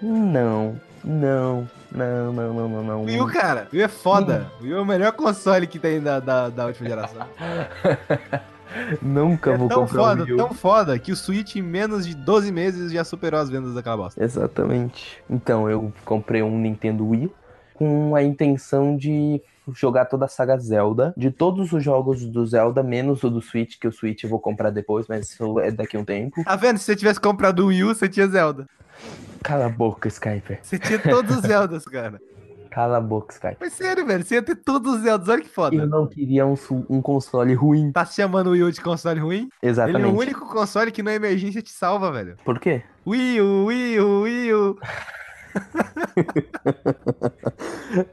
Não, 0.02 0.76
não, 1.04 1.68
não, 1.92 2.32
não, 2.34 2.34
não, 2.34 2.70
não, 2.70 2.84
não. 2.84 3.04
Wii 3.04 3.22
U, 3.22 3.28
cara, 3.28 3.68
Wii 3.74 3.82
U 3.82 3.86
é 3.86 3.88
foda. 3.88 4.52
Wii 4.62 4.74
U 4.74 4.78
é 4.78 4.82
o 4.82 4.86
melhor 4.86 5.12
console 5.12 5.68
que 5.68 5.78
tem 5.80 6.00
da, 6.02 6.20
da, 6.20 6.50
da 6.50 6.66
última 6.66 6.88
geração. 6.88 7.26
Nunca 9.02 9.52
é 9.52 9.58
vou 9.58 9.68
tão 9.68 9.82
comprar 9.82 10.02
foda, 10.02 10.22
um 10.22 10.26
Wii 10.26 10.34
U. 10.34 10.38
tão 10.38 10.54
foda, 10.54 11.00
que 11.00 11.12
o 11.12 11.16
Switch 11.16 11.56
em 11.56 11.62
menos 11.62 12.06
de 12.06 12.16
12 12.16 12.52
meses 12.52 12.92
já 12.92 13.04
superou 13.04 13.40
as 13.40 13.50
vendas 13.50 13.74
daquela 13.74 13.98
bosta. 13.98 14.24
Exatamente. 14.24 15.22
Então, 15.30 15.70
eu 15.70 15.92
comprei 16.06 16.42
um 16.42 16.58
Nintendo 16.60 17.08
Wii 17.08 17.32
com 17.74 18.16
a 18.16 18.22
intenção 18.22 18.96
de 18.98 19.42
jogar 19.74 20.06
toda 20.06 20.26
a 20.26 20.28
saga 20.28 20.58
Zelda, 20.58 21.14
de 21.16 21.32
todos 21.32 21.72
os 21.72 21.84
jogos 21.84 22.26
do 22.26 22.46
Zelda, 22.46 22.82
menos 22.84 23.24
o 23.24 23.30
do 23.30 23.42
Switch, 23.42 23.78
que 23.80 23.88
o 23.88 23.92
Switch 23.92 24.24
eu 24.24 24.30
vou 24.30 24.40
comprar 24.40 24.70
depois, 24.70 25.08
mas 25.08 25.30
isso 25.32 25.60
é 25.60 25.72
daqui 25.72 25.96
a 25.96 26.00
um 26.00 26.06
tempo. 26.06 26.44
Tá 26.44 26.56
vendo? 26.56 26.78
Se 26.78 26.86
você 26.86 26.96
tivesse 26.96 27.20
comprado 27.20 27.62
o 27.62 27.68
Wii 27.68 27.84
U, 27.84 27.88
você 27.96 28.10
tinha 28.10 28.28
Zelda. 28.28 28.66
Cala 29.44 29.68
a 29.68 29.70
boca, 29.70 30.08
Skyper. 30.08 30.60
Você 30.62 30.78
tinha 30.78 31.00
todos 31.00 31.38
os 31.38 31.42
Zeldas, 31.48 31.86
cara. 31.86 32.20
Cala 32.70 32.98
a 32.98 33.02
boca, 33.02 33.34
Skyper. 33.34 33.58
Mas 33.60 33.74
sério, 33.74 34.06
velho, 34.06 34.24
você 34.24 34.36
ia 34.36 34.42
ter 34.42 34.56
todos 34.56 34.96
os 34.96 35.02
Zeldas, 35.02 35.28
olha 35.28 35.42
que 35.42 35.48
Eu 35.50 35.54
foda. 35.54 35.86
não 35.86 36.08
queria 36.08 36.46
um, 36.46 36.56
um 36.90 37.02
console 37.02 37.54
ruim. 37.54 37.92
Tá 37.92 38.06
se 38.06 38.16
chamando 38.16 38.48
o 38.48 38.52
Wii 38.52 38.64
U 38.64 38.72
de 38.72 38.82
console 38.82 39.20
ruim? 39.20 39.50
Exatamente. 39.62 40.02
Ele 40.04 40.10
é 40.10 40.14
o 40.14 40.18
único 40.20 40.48
console 40.48 40.92
que 40.92 41.02
na 41.02 41.14
emergência 41.14 41.62
te 41.62 41.72
salva, 41.72 42.12
velho. 42.12 42.38
Por 42.46 42.60
quê? 42.60 42.84
Wii 43.08 43.42
U, 43.42 43.66
Wii 43.66 44.00
U, 44.00 44.22
Wii 44.22 44.54
U. 44.54 44.78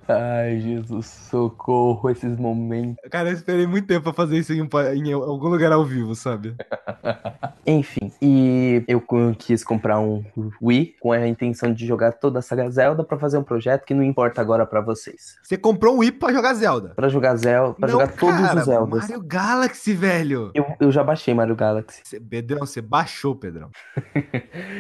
Ai, 0.09 0.59
Jesus, 0.61 1.07
socorro, 1.07 2.09
esses 2.11 2.37
momentos. 2.39 2.97
Cara, 3.11 3.29
eu 3.29 3.35
esperei 3.35 3.67
muito 3.67 3.87
tempo 3.87 4.05
pra 4.05 4.13
fazer 4.13 4.39
isso 4.39 4.53
em, 4.53 4.61
em 4.61 5.13
algum 5.13 5.49
lugar 5.49 5.73
ao 5.73 5.85
vivo, 5.85 6.15
sabe? 6.15 6.55
Enfim, 7.67 8.13
e 8.23 8.85
eu 8.87 9.03
quis 9.37 9.65
comprar 9.65 9.99
um 9.99 10.25
Wii 10.63 10.95
com 11.01 11.13
a 11.13 11.27
intenção 11.27 11.73
de 11.75 11.85
jogar 11.87 12.13
toda 12.13 12.39
a 12.39 12.43
saga 12.43 12.71
Zelda 12.71 13.03
pra 13.05 13.19
fazer 13.19 13.39
um 13.39 13.43
projeto 13.43 13.85
que 13.85 13.93
não 13.93 14.03
importa 14.03 14.41
agora 14.41 14.65
pra 14.65 14.81
vocês. 14.81 15.37
Você 15.43 15.57
comprou 15.57 15.97
um 15.97 15.99
Wii 15.99 16.13
pra 16.13 16.33
jogar 16.33 16.55
Zelda. 16.55 16.91
Pra 16.95 17.09
jogar 17.09 17.37
Zelda, 17.37 17.75
pra 17.75 17.89
jogar 17.89 18.09
todos 18.09 18.41
cara, 18.41 18.61
os 18.61 18.65
Zeldas. 18.65 19.01
Mario 19.03 19.23
Galaxy, 19.23 19.95
velho. 19.95 20.53
Eu, 20.55 20.67
eu 20.81 20.93
já 20.93 21.03
baixei 21.03 21.35
Mario 21.35 21.57
Galaxy. 21.57 22.01
Cê, 22.05 22.21
Pedrão, 22.21 22.61
você 22.61 22.81
baixou, 22.81 23.35
Pedrão. 23.35 23.71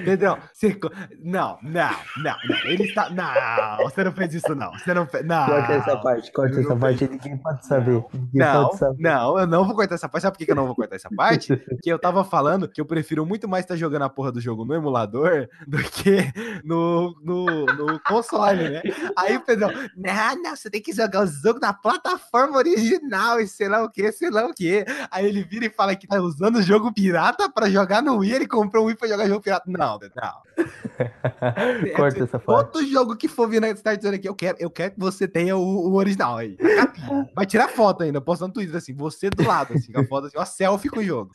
Pedrão, 0.04 0.38
você. 0.52 0.78
Não, 1.22 1.58
não, 1.62 1.90
não, 2.18 2.36
não. 2.45 2.45
Ele 2.64 2.84
está. 2.84 3.10
Não, 3.10 3.84
você 3.84 4.04
não 4.04 4.12
fez 4.12 4.34
isso, 4.34 4.54
não. 4.54 4.72
Você 4.72 4.94
não 4.94 5.06
fez. 5.06 5.24
Não. 5.24 5.46
Corta 5.46 5.72
essa 5.72 5.96
parte, 5.96 6.32
corta 6.32 6.60
essa 6.60 6.76
parte, 6.76 7.08
ninguém 7.08 7.36
pode 7.36 7.66
saber. 7.66 8.04
Ninguém 8.12 8.30
Não, 8.34 8.66
pode 8.66 8.78
saber. 8.78 9.02
não, 9.02 9.38
eu 9.38 9.46
não 9.46 9.64
vou 9.64 9.74
cortar 9.74 9.94
essa 9.94 10.08
parte. 10.08 10.22
Sabe 10.22 10.34
por 10.34 10.38
que 10.38 10.46
que 10.46 10.52
eu 10.52 10.56
não 10.56 10.66
vou 10.66 10.74
cortar 10.74 10.96
essa 10.96 11.08
parte? 11.14 11.56
Porque 11.66 11.92
eu 11.92 11.98
tava 11.98 12.24
falando 12.24 12.68
que 12.68 12.80
eu 12.80 12.86
prefiro 12.86 13.24
muito 13.24 13.48
mais 13.48 13.64
estar 13.64 13.76
jogando 13.76 14.02
a 14.02 14.08
porra 14.08 14.32
do 14.32 14.40
jogo 14.40 14.64
no 14.64 14.74
emulador 14.74 15.48
do 15.66 15.78
que 15.78 16.32
no, 16.64 17.14
no, 17.22 17.66
no 17.66 18.00
console, 18.00 18.68
né? 18.68 18.82
Aí 19.16 19.36
o 19.36 19.40
Pedrão, 19.40 19.70
não, 19.96 20.42
não, 20.42 20.56
você 20.56 20.70
tem 20.70 20.80
que 20.80 20.92
jogar 20.92 21.22
o 21.22 21.26
jogo 21.26 21.58
na 21.60 21.72
plataforma 21.72 22.56
original 22.56 23.40
e 23.40 23.46
sei 23.46 23.68
lá 23.68 23.82
o 23.82 23.90
que, 23.90 24.10
sei 24.12 24.30
lá 24.30 24.46
o 24.46 24.54
que. 24.54 24.84
Aí 25.10 25.26
ele 25.26 25.42
vira 25.42 25.66
e 25.66 25.70
fala 25.70 25.94
que 25.94 26.06
tá 26.06 26.20
usando 26.20 26.56
o 26.56 26.62
jogo 26.62 26.92
pirata 26.92 27.48
pra 27.50 27.68
jogar 27.68 28.02
no 28.02 28.18
Wii, 28.18 28.32
ele 28.32 28.46
comprou 28.48 28.84
um 28.84 28.86
Wii 28.86 28.96
pra 28.96 29.08
jogar 29.08 29.26
jogo 29.26 29.40
pirata. 29.40 29.64
Não, 29.66 29.98
não. 29.98 30.46
corta 31.96 32.24
essa 32.24 32.35
parte. 32.38 32.72
Todo 32.72 32.86
jogo 32.86 33.16
que 33.16 33.28
for 33.28 33.48
vir 33.48 33.60
na 33.60 33.68
Start 33.70 34.02
Zone 34.02 34.16
aqui, 34.16 34.28
eu 34.28 34.34
quero, 34.34 34.56
eu 34.60 34.70
quero 34.70 34.94
que 34.94 35.00
você 35.00 35.26
tenha 35.26 35.56
o, 35.56 35.60
o 35.60 35.94
original 35.94 36.36
aí. 36.36 36.56
Vai 37.34 37.46
tirar 37.46 37.68
foto 37.68 38.02
ainda, 38.02 38.20
postando 38.20 38.48
no 38.48 38.54
Twitter 38.54 38.76
assim, 38.76 38.94
você 38.94 39.30
do 39.30 39.46
lado, 39.46 39.74
assim, 39.74 39.92
com 39.92 40.00
a 40.00 40.06
foto 40.06 40.26
assim, 40.26 40.36
uma 40.36 40.46
selfie 40.46 40.88
com 40.88 41.00
o 41.00 41.04
jogo. 41.04 41.30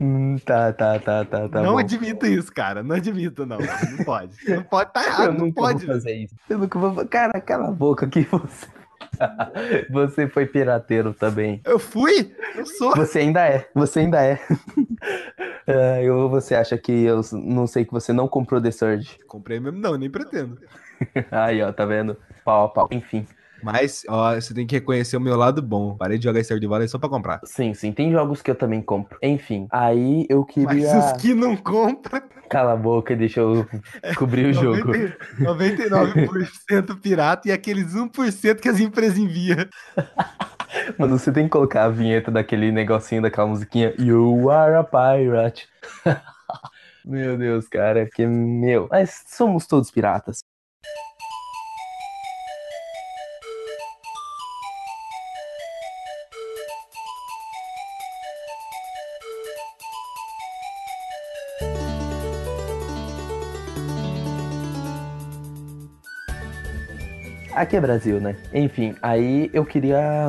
Hum, 0.00 0.36
tá, 0.44 0.72
tá, 0.72 0.98
tá, 0.98 1.24
tá, 1.24 1.48
tá. 1.48 1.62
não 1.62 1.74
bom. 1.74 1.78
admito 1.78 2.26
isso, 2.26 2.52
cara. 2.52 2.82
Não 2.82 2.96
admito, 2.96 3.46
não. 3.46 3.58
Não 3.58 4.04
pode. 4.04 4.36
Não 4.48 4.62
pode, 4.62 4.92
tá 4.92 5.02
Eu 5.02 5.06
errado, 5.08 5.32
não 5.32 5.46
nunca 5.46 5.60
pode. 5.60 5.86
vou 5.86 5.94
fazer 5.94 6.14
isso. 6.14 6.34
Eu 6.48 6.58
nunca 6.58 6.78
vou. 6.78 7.06
Cara, 7.06 7.40
cala 7.40 7.68
a 7.68 7.72
boca 7.72 8.08
que 8.08 8.22
você. 8.22 8.66
Você 9.90 10.28
foi 10.28 10.46
pirateiro 10.46 11.12
também. 11.12 11.60
Eu 11.64 11.78
fui? 11.78 12.34
Eu 12.54 12.66
sou. 12.66 12.94
Você 12.96 13.20
ainda 13.20 13.46
é. 13.46 13.68
Você 13.74 14.00
ainda 14.00 14.22
é. 14.22 14.40
Ah, 15.66 16.00
eu, 16.02 16.28
você 16.28 16.54
acha 16.54 16.76
que 16.78 16.92
eu 16.92 17.20
não 17.32 17.66
sei 17.66 17.84
que 17.84 17.92
você 17.92 18.12
não 18.12 18.28
comprou 18.28 18.60
The 18.60 18.70
Surge? 18.70 19.18
Comprei 19.26 19.60
mesmo, 19.60 19.78
não, 19.78 19.96
nem 19.96 20.10
pretendo. 20.10 20.58
Aí, 21.30 21.62
ó, 21.62 21.72
tá 21.72 21.84
vendo? 21.84 22.16
Pau 22.44 22.64
a 22.64 22.68
pau. 22.68 22.88
Enfim. 22.90 23.26
Mas, 23.62 24.02
ó, 24.08 24.34
você 24.34 24.52
tem 24.54 24.66
que 24.66 24.76
reconhecer 24.76 25.16
o 25.16 25.20
meu 25.20 25.36
lado 25.36 25.62
bom. 25.62 25.96
Parei 25.96 26.18
de 26.18 26.24
jogar 26.24 26.40
Stardew 26.40 26.68
Valley 26.68 26.88
só 26.88 26.98
pra 26.98 27.08
comprar. 27.08 27.40
Sim, 27.44 27.74
sim. 27.74 27.92
Tem 27.92 28.12
jogos 28.12 28.42
que 28.42 28.50
eu 28.50 28.54
também 28.54 28.82
compro. 28.82 29.18
Enfim. 29.22 29.66
Aí 29.70 30.26
eu 30.28 30.44
Mas 30.44 30.54
queria. 30.54 30.98
os 30.98 31.12
que 31.20 31.34
não 31.34 31.56
compram, 31.56 32.22
Cala 32.48 32.74
a 32.74 32.76
boca 32.76 33.12
e 33.12 33.16
deixa 33.16 33.40
eu 33.40 33.66
cobrir 34.16 34.46
o 34.46 34.52
jogo. 34.52 34.92
90 35.38 35.88
99% 35.88 37.00
pirata 37.00 37.48
e 37.48 37.52
aqueles 37.52 37.94
1% 37.94 38.60
que 38.60 38.68
as 38.68 38.78
empresas 38.78 39.18
enviam. 39.18 39.66
Mano, 40.98 41.18
você 41.18 41.32
tem 41.32 41.44
que 41.44 41.50
colocar 41.50 41.84
a 41.84 41.88
vinheta 41.88 42.30
daquele 42.30 42.70
negocinho, 42.70 43.22
daquela 43.22 43.46
musiquinha 43.46 43.94
You 43.98 44.50
are 44.50 44.74
a 44.76 44.84
pirate. 44.84 45.68
meu 47.04 47.36
Deus, 47.36 47.66
cara, 47.68 48.06
que 48.06 48.26
meu. 48.26 48.88
Mas 48.90 49.24
somos 49.28 49.66
todos 49.66 49.90
piratas. 49.90 50.38
Aqui 67.56 67.74
é 67.74 67.80
Brasil, 67.80 68.20
né? 68.20 68.36
Enfim, 68.52 68.94
aí 69.00 69.48
eu 69.50 69.64
queria. 69.64 70.28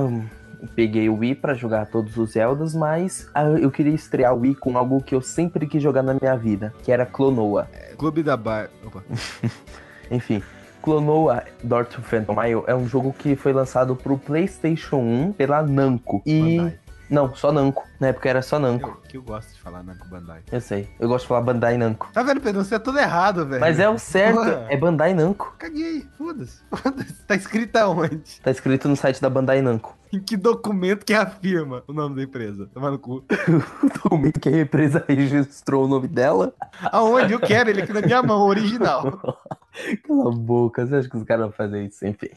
Peguei 0.78 1.09
o 1.09 1.17
Wii 1.17 1.36
pra 1.36 1.53
jogar 1.53 1.86
todos 1.88 2.15
os 2.15 2.32
Zeldas, 2.32 2.73
mas 2.73 3.30
ah, 3.36 3.43
eu 3.43 3.69
queria 3.69 3.93
estrear 3.93 4.34
o 4.34 4.39
Wii 4.39 4.55
com 4.55 4.78
algo 4.78 5.03
que 5.03 5.13
eu 5.13 5.21
sempre 5.21 5.67
quis 5.67 5.84
jogar 5.84 6.01
na 6.01 6.13
minha 6.13 6.38
vida, 6.38 6.73
que 6.84 6.91
era 6.91 7.05
Clonoa. 7.05 7.67
Clube 7.97 8.23
da 8.23 8.38
Bar. 8.38 8.69
Opa. 8.86 9.03
Enfim, 10.09 10.41
Clonoa 10.82 11.43
Dort 11.61 11.91
to 11.91 12.01
Phantom 12.01 12.34
Mile 12.34 12.63
é 12.65 12.73
um 12.73 12.88
jogo 12.88 13.13
que 13.13 13.36
foi 13.36 13.51
lançado 13.51 13.93
pro 13.93 14.17
PlayStation 14.17 14.95
1 14.95 15.34
pela 15.34 15.61
Namco. 15.61 16.21
E. 16.25 16.57
Bandai. 16.57 16.80
Não, 17.10 17.34
só 17.36 17.51
Namco. 17.51 17.86
Na 17.99 18.08
época 18.08 18.30
era 18.30 18.41
só 18.41 18.60
Namco. 18.60 18.99
Que 19.08 19.18
eu 19.18 19.22
gosto 19.22 19.53
de 19.53 19.60
falar 19.62 19.82
Namco 19.84 20.08
Bandai. 20.10 20.41
Eu 20.51 20.60
sei. 20.60 20.89
Eu 20.99 21.08
gosto 21.08 21.24
de 21.24 21.30
falar 21.30 21.41
Bandai 21.41 21.78
Namco. 21.78 22.10
Tá 22.14 22.22
vendo, 22.24 22.41
Pedro? 22.41 22.64
Você 22.64 22.76
é 22.76 22.80
tudo 22.80 22.99
errado, 22.99 23.45
velho. 23.45 23.62
Mas 23.62 23.80
é 23.80 23.88
o 23.89 23.97
certo, 23.97 24.36
Porra. 24.38 24.66
é 24.70 24.76
Bandai 24.78 25.14
Namco. 25.14 25.55
Caguei. 25.58 26.05
Foda-se. 26.18 26.62
Foda-se. 26.70 27.24
Tá 27.26 27.36
escrito 27.36 27.78
aonde? 27.78 28.41
Tá 28.41 28.51
escrito 28.51 28.89
no 28.89 28.95
site 28.95 29.22
da 29.22 29.30
Bandai 29.30 29.62
Namco. 29.62 29.95
Em 30.12 30.20
que 30.20 30.38
documento 30.38 31.05
que 31.05 31.14
afirma 31.14 31.84
o 31.88 31.93
nome 31.93 32.16
da 32.16 32.24
empresa? 32.24 32.70
Toma 32.74 32.91
no 32.91 32.99
cu. 32.99 33.24
O 33.84 33.89
documento 34.03 34.39
que 34.39 34.49
a 34.49 34.62
empresa 34.62 35.03
registrou 35.08 35.86
o 35.86 35.88
nome 35.88 36.08
dela. 36.08 36.53
Aonde? 36.91 37.34
Eu 37.34 37.39
quero 37.39 37.70
ele 37.70 37.82
aqui 37.82 37.93
na 37.93 38.01
minha 38.01 38.22
mão, 38.24 38.41
original. 38.47 39.03
Cala 40.08 40.30
a 40.30 40.36
boca, 40.36 40.86
você 40.86 40.95
acha 40.95 41.10
que 41.10 41.18
os 41.18 41.24
caras 41.24 41.43
vão 41.45 41.51
fazer 41.51 41.84
isso? 41.86 42.05
Enfim. 42.05 42.30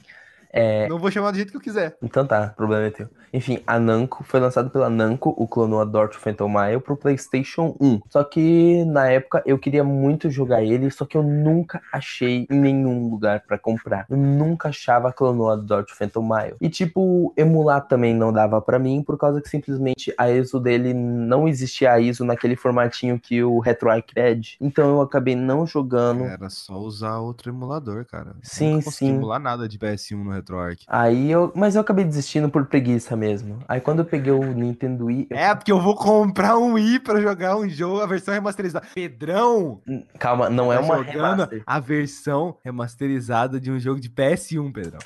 É, 0.52 0.88
Não 0.88 0.98
vou 0.98 1.10
chamar 1.10 1.30
do 1.30 1.36
jeito 1.36 1.50
que 1.50 1.56
eu 1.56 1.60
quiser. 1.60 1.96
Então 2.02 2.26
tá, 2.26 2.48
problema 2.48 2.86
é 2.86 2.90
teu. 2.90 3.08
Enfim, 3.32 3.60
a 3.66 3.78
Namco 3.78 4.24
foi 4.24 4.40
lançado 4.40 4.70
pela 4.70 4.90
Namco, 4.90 5.32
o 5.36 5.46
Clonoa 5.46 5.86
Dort 5.86 6.16
Phantom 6.16 6.48
Mile, 6.48 6.80
pro 6.80 6.96
PlayStation 6.96 7.76
1. 7.80 8.00
Só 8.08 8.24
que 8.24 8.84
na 8.86 9.08
época 9.08 9.42
eu 9.46 9.56
queria 9.58 9.84
muito 9.84 10.28
jogar 10.28 10.64
ele, 10.64 10.90
só 10.90 11.04
que 11.04 11.16
eu 11.16 11.22
nunca 11.22 11.80
achei 11.92 12.46
em 12.50 12.56
nenhum 12.58 13.08
lugar 13.08 13.44
pra 13.46 13.56
comprar. 13.56 14.06
Eu 14.10 14.16
nunca 14.16 14.70
achava 14.70 15.08
a 15.08 15.12
Clonoa 15.12 15.56
Dort 15.56 15.90
Phantom 15.92 16.22
Mile. 16.22 16.56
E 16.60 16.68
tipo, 16.68 17.32
emular 17.36 17.86
também 17.86 18.12
não 18.14 18.32
dava 18.32 18.60
pra 18.60 18.78
mim, 18.78 19.02
por 19.04 19.16
causa 19.16 19.40
que 19.40 19.48
simplesmente 19.48 20.12
a 20.18 20.28
ISO 20.28 20.58
dele 20.58 20.92
não 20.92 21.46
existia 21.46 21.92
a 21.92 22.00
ISO 22.00 22.24
naquele 22.24 22.56
formatinho 22.56 23.20
que 23.20 23.42
o 23.44 23.60
RetroArch 23.60 24.12
pede. 24.12 24.56
Então 24.60 24.90
eu 24.90 25.00
acabei 25.00 25.36
não 25.36 25.64
jogando. 25.64 26.24
Era 26.24 26.50
só 26.50 26.74
usar 26.74 27.18
outro 27.18 27.50
emulador, 27.50 28.04
cara. 28.06 28.34
Sim, 28.42 28.72
Nunca 28.72 28.86
consegui 28.86 29.10
sim. 29.12 29.16
emular 29.16 29.38
nada 29.38 29.68
de 29.68 29.78
PS1 29.78 30.16
no 30.24 30.39
RetroArch. 30.40 30.84
Aí 30.88 31.30
eu. 31.30 31.52
Mas 31.54 31.74
eu 31.74 31.80
acabei 31.80 32.04
desistindo 32.04 32.48
por 32.50 32.66
preguiça 32.66 33.14
mesmo. 33.16 33.58
Aí 33.68 33.80
quando 33.80 34.00
eu 34.00 34.04
peguei 34.04 34.32
o 34.32 34.44
Nintendo 34.44 35.06
Wii. 35.06 35.28
eu- 35.30 35.36
É, 35.36 35.54
porque 35.54 35.70
eu 35.72 35.80
vou 35.80 35.94
comprar 35.94 36.58
um 36.58 36.74
Wii 36.74 37.00
pra 37.00 37.20
jogar 37.20 37.56
um 37.56 37.68
jogo, 37.68 38.00
a 38.00 38.06
versão 38.06 38.34
remasterizada. 38.34 38.86
Pedrão! 38.94 39.80
Calma, 40.18 40.50
não 40.50 40.72
é 40.72 40.76
tá 40.78 40.82
uma 40.82 40.96
jogando 40.98 41.12
remaster. 41.12 41.62
a 41.66 41.80
versão 41.80 42.56
remasterizada 42.64 43.60
de 43.60 43.70
um 43.70 43.78
jogo 43.78 44.00
de 44.00 44.08
PS1, 44.08 44.72
Pedrão. 44.72 44.98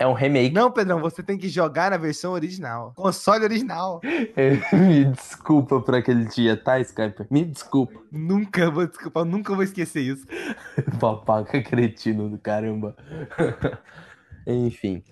É 0.00 0.06
um 0.06 0.12
remake. 0.12 0.54
Não, 0.54 0.70
Pedrão, 0.70 1.00
você 1.00 1.22
tem 1.24 1.36
que 1.36 1.48
jogar 1.48 1.90
na 1.90 1.96
versão 1.96 2.32
original. 2.32 2.92
Console 2.94 3.42
original. 3.44 4.00
Me 4.72 5.04
desculpa 5.06 5.80
por 5.80 5.94
aquele 5.94 6.24
dia, 6.26 6.56
tá, 6.56 6.78
Skyper? 6.80 7.26
Me 7.30 7.44
desculpa. 7.44 7.98
Nunca 8.12 8.70
vou 8.70 8.86
desculpar, 8.86 9.24
nunca 9.24 9.52
vou 9.54 9.64
esquecer 9.64 10.00
isso. 10.02 10.24
Papaca 11.00 11.60
cretino 11.62 12.28
do 12.28 12.38
caramba. 12.38 12.94
Enfim. 14.48 15.02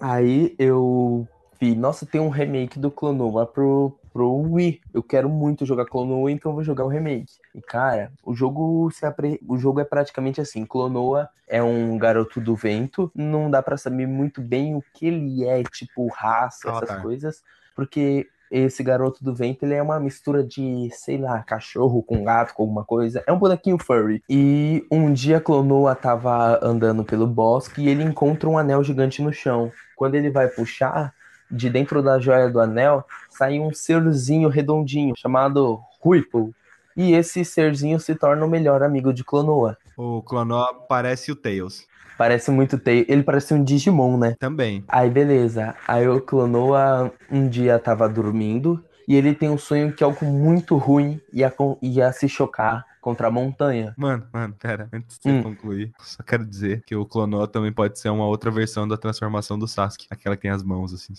Aí 0.00 0.54
eu 0.58 1.28
vi, 1.60 1.76
nossa, 1.76 2.06
tem 2.06 2.20
um 2.20 2.28
remake 2.28 2.78
do 2.78 2.90
Clonoa 2.90 3.46
pro, 3.46 3.96
pro 4.12 4.34
Wii. 4.34 4.80
Eu 4.92 5.02
quero 5.02 5.28
muito 5.28 5.64
jogar 5.64 5.86
Clonoa, 5.86 6.30
então 6.30 6.50
eu 6.50 6.54
vou 6.56 6.64
jogar 6.64 6.84
o 6.84 6.88
remake. 6.88 7.34
E 7.54 7.60
cara, 7.60 8.10
o 8.24 8.34
jogo 8.34 8.90
se 8.90 9.06
apre... 9.06 9.38
o 9.46 9.56
jogo 9.56 9.78
é 9.78 9.84
praticamente 9.84 10.40
assim, 10.40 10.64
Clonoa 10.64 11.28
é 11.46 11.62
um 11.62 11.96
garoto 11.98 12.40
do 12.40 12.56
vento, 12.56 13.12
não 13.14 13.50
dá 13.50 13.62
pra 13.62 13.76
saber 13.76 14.06
muito 14.06 14.40
bem 14.40 14.74
o 14.74 14.82
que 14.94 15.06
ele 15.06 15.44
é, 15.44 15.62
tipo 15.62 16.08
raça, 16.08 16.68
essas 16.68 16.82
Avatar. 16.82 17.02
coisas, 17.02 17.42
porque 17.76 18.26
esse 18.52 18.82
garoto 18.82 19.24
do 19.24 19.34
vento, 19.34 19.64
ele 19.64 19.74
é 19.74 19.82
uma 19.82 19.98
mistura 19.98 20.44
de, 20.44 20.90
sei 20.92 21.16
lá, 21.16 21.42
cachorro 21.42 22.02
com 22.02 22.22
gato, 22.22 22.52
com 22.52 22.62
alguma 22.62 22.84
coisa. 22.84 23.24
É 23.26 23.32
um 23.32 23.38
bonequinho 23.38 23.78
furry. 23.78 24.22
E 24.28 24.86
um 24.90 25.10
dia 25.10 25.40
Clonoa 25.40 25.94
tava 25.94 26.60
andando 26.62 27.02
pelo 27.02 27.26
bosque 27.26 27.82
e 27.82 27.88
ele 27.88 28.02
encontra 28.02 28.48
um 28.48 28.58
anel 28.58 28.84
gigante 28.84 29.22
no 29.22 29.32
chão. 29.32 29.72
Quando 29.96 30.16
ele 30.16 30.30
vai 30.30 30.48
puxar, 30.48 31.14
de 31.50 31.70
dentro 31.70 32.02
da 32.02 32.18
joia 32.18 32.50
do 32.50 32.60
anel, 32.60 33.06
sai 33.30 33.58
um 33.58 33.72
serzinho 33.72 34.48
redondinho 34.48 35.14
chamado 35.16 35.80
Ruipo. 36.00 36.54
E 36.94 37.14
esse 37.14 37.44
serzinho 37.44 37.98
se 37.98 38.14
torna 38.14 38.44
o 38.44 38.48
melhor 38.48 38.82
amigo 38.82 39.14
de 39.14 39.24
Clonoa. 39.24 39.78
O 39.96 40.20
Clonoa 40.22 40.74
parece 40.86 41.32
o 41.32 41.36
Tails. 41.36 41.86
Parece 42.22 42.52
muito 42.52 42.78
ter. 42.78 43.04
Ele 43.10 43.24
parece 43.24 43.52
um 43.52 43.64
Digimon, 43.64 44.16
né? 44.16 44.36
Também. 44.38 44.84
Aí 44.86 45.10
beleza. 45.10 45.74
Aí 45.88 46.06
o 46.06 46.20
Clonoa 46.20 47.12
um 47.28 47.48
dia 47.48 47.80
tava 47.80 48.08
dormindo 48.08 48.80
e 49.08 49.16
ele 49.16 49.34
tem 49.34 49.50
um 49.50 49.58
sonho 49.58 49.92
que 49.92 50.04
algo 50.04 50.24
muito 50.24 50.76
ruim 50.76 51.20
ia, 51.32 51.52
ia 51.82 52.12
se 52.12 52.28
chocar 52.28 52.86
contra 53.00 53.26
a 53.26 53.30
montanha. 53.30 53.92
Mano, 53.98 54.24
mano, 54.32 54.54
pera, 54.56 54.88
antes 54.92 55.18
de 55.18 55.32
Hum. 55.32 55.42
concluir, 55.42 55.90
só 55.98 56.22
quero 56.22 56.46
dizer 56.46 56.84
que 56.86 56.94
o 56.94 57.04
Clonoa 57.04 57.48
também 57.48 57.72
pode 57.72 57.98
ser 57.98 58.10
uma 58.10 58.24
outra 58.24 58.52
versão 58.52 58.86
da 58.86 58.96
transformação 58.96 59.58
do 59.58 59.66
Sasuke. 59.66 60.06
Aquela 60.08 60.36
que 60.36 60.42
tem 60.42 60.50
as 60.52 60.62
mãos, 60.62 60.94
assim. 60.94 61.14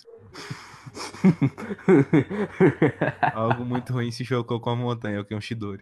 Algo 3.36 3.66
muito 3.66 3.92
ruim 3.92 4.10
se 4.10 4.24
chocou 4.24 4.62
com 4.62 4.70
a 4.70 4.76
montanha, 4.78 5.20
o 5.20 5.26
que 5.26 5.34
é 5.34 5.38
um 5.38 5.42
Shidori. 5.42 5.82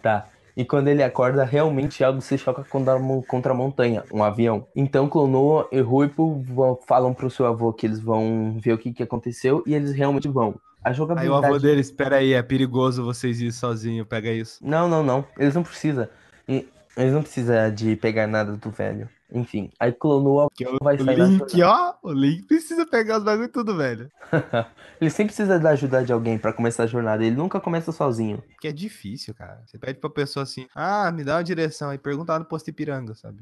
Tá. 0.00 0.28
E 0.56 0.64
quando 0.64 0.88
ele 0.88 1.02
acorda, 1.02 1.44
realmente 1.44 2.02
algo 2.02 2.20
se 2.20 2.38
choca 2.38 2.64
contra 2.64 2.94
a, 2.94 2.98
mon- 2.98 3.22
contra 3.22 3.52
a 3.52 3.54
montanha, 3.54 4.02
um 4.12 4.24
avião. 4.24 4.66
Então 4.74 5.08
Clonoa 5.08 5.68
e 5.70 5.80
Ruipo 5.80 6.42
vão- 6.48 6.78
falam 6.88 7.12
pro 7.12 7.28
seu 7.30 7.46
avô 7.46 7.72
que 7.72 7.86
eles 7.86 8.00
vão 8.00 8.58
ver 8.58 8.72
o 8.72 8.78
que, 8.78 8.92
que 8.92 9.02
aconteceu 9.02 9.62
e 9.66 9.74
eles 9.74 9.92
realmente 9.92 10.28
vão. 10.28 10.54
A 10.82 10.88
Aí 10.90 10.94
jogabilidade. 10.94 11.42
o 11.42 11.46
avô 11.46 11.58
dele, 11.58 11.80
espera 11.80 12.16
aí, 12.16 12.32
é 12.32 12.42
perigoso 12.42 13.04
vocês 13.04 13.40
ir 13.40 13.52
sozinho, 13.52 14.06
pega 14.06 14.30
isso. 14.30 14.58
Não, 14.66 14.88
não, 14.88 15.02
não. 15.02 15.24
Eles 15.38 15.54
não 15.54 15.62
precisam. 15.62 16.08
Eles 16.48 17.12
não 17.12 17.22
precisam 17.22 17.74
de 17.74 17.94
pegar 17.96 18.26
nada 18.26 18.56
do 18.56 18.70
velho. 18.70 19.08
Enfim, 19.32 19.70
aí 19.78 19.92
Clonoa 19.92 20.48
Que 20.54 20.64
é 20.64 20.70
vai 20.80 20.96
o 20.96 21.04
sair 21.04 21.18
Link, 21.18 21.62
ó, 21.62 21.94
o 22.02 22.12
Link 22.12 22.44
precisa 22.44 22.86
pegar 22.86 23.18
os 23.18 23.24
bagulho 23.24 23.48
tudo, 23.48 23.76
velho. 23.76 24.10
Ele 25.00 25.10
sempre 25.10 25.34
precisa 25.34 25.58
da 25.58 25.70
ajuda 25.70 26.04
de 26.04 26.12
alguém 26.12 26.38
pra 26.38 26.52
começar 26.52 26.84
a 26.84 26.86
jornada. 26.86 27.24
Ele 27.24 27.36
nunca 27.36 27.60
começa 27.60 27.92
sozinho. 27.92 28.42
Que 28.60 28.68
é 28.68 28.72
difícil, 28.72 29.34
cara. 29.34 29.62
Você 29.66 29.78
pede 29.78 29.98
pra 29.98 30.08
pessoa 30.08 30.44
assim, 30.44 30.66
ah, 30.74 31.10
me 31.12 31.24
dá 31.24 31.36
uma 31.36 31.44
direção, 31.44 31.90
aí 31.90 31.98
pergunta 31.98 32.32
lá 32.32 32.38
no 32.38 32.44
posto 32.44 32.68
Ipiranga, 32.68 33.14
sabe? 33.14 33.38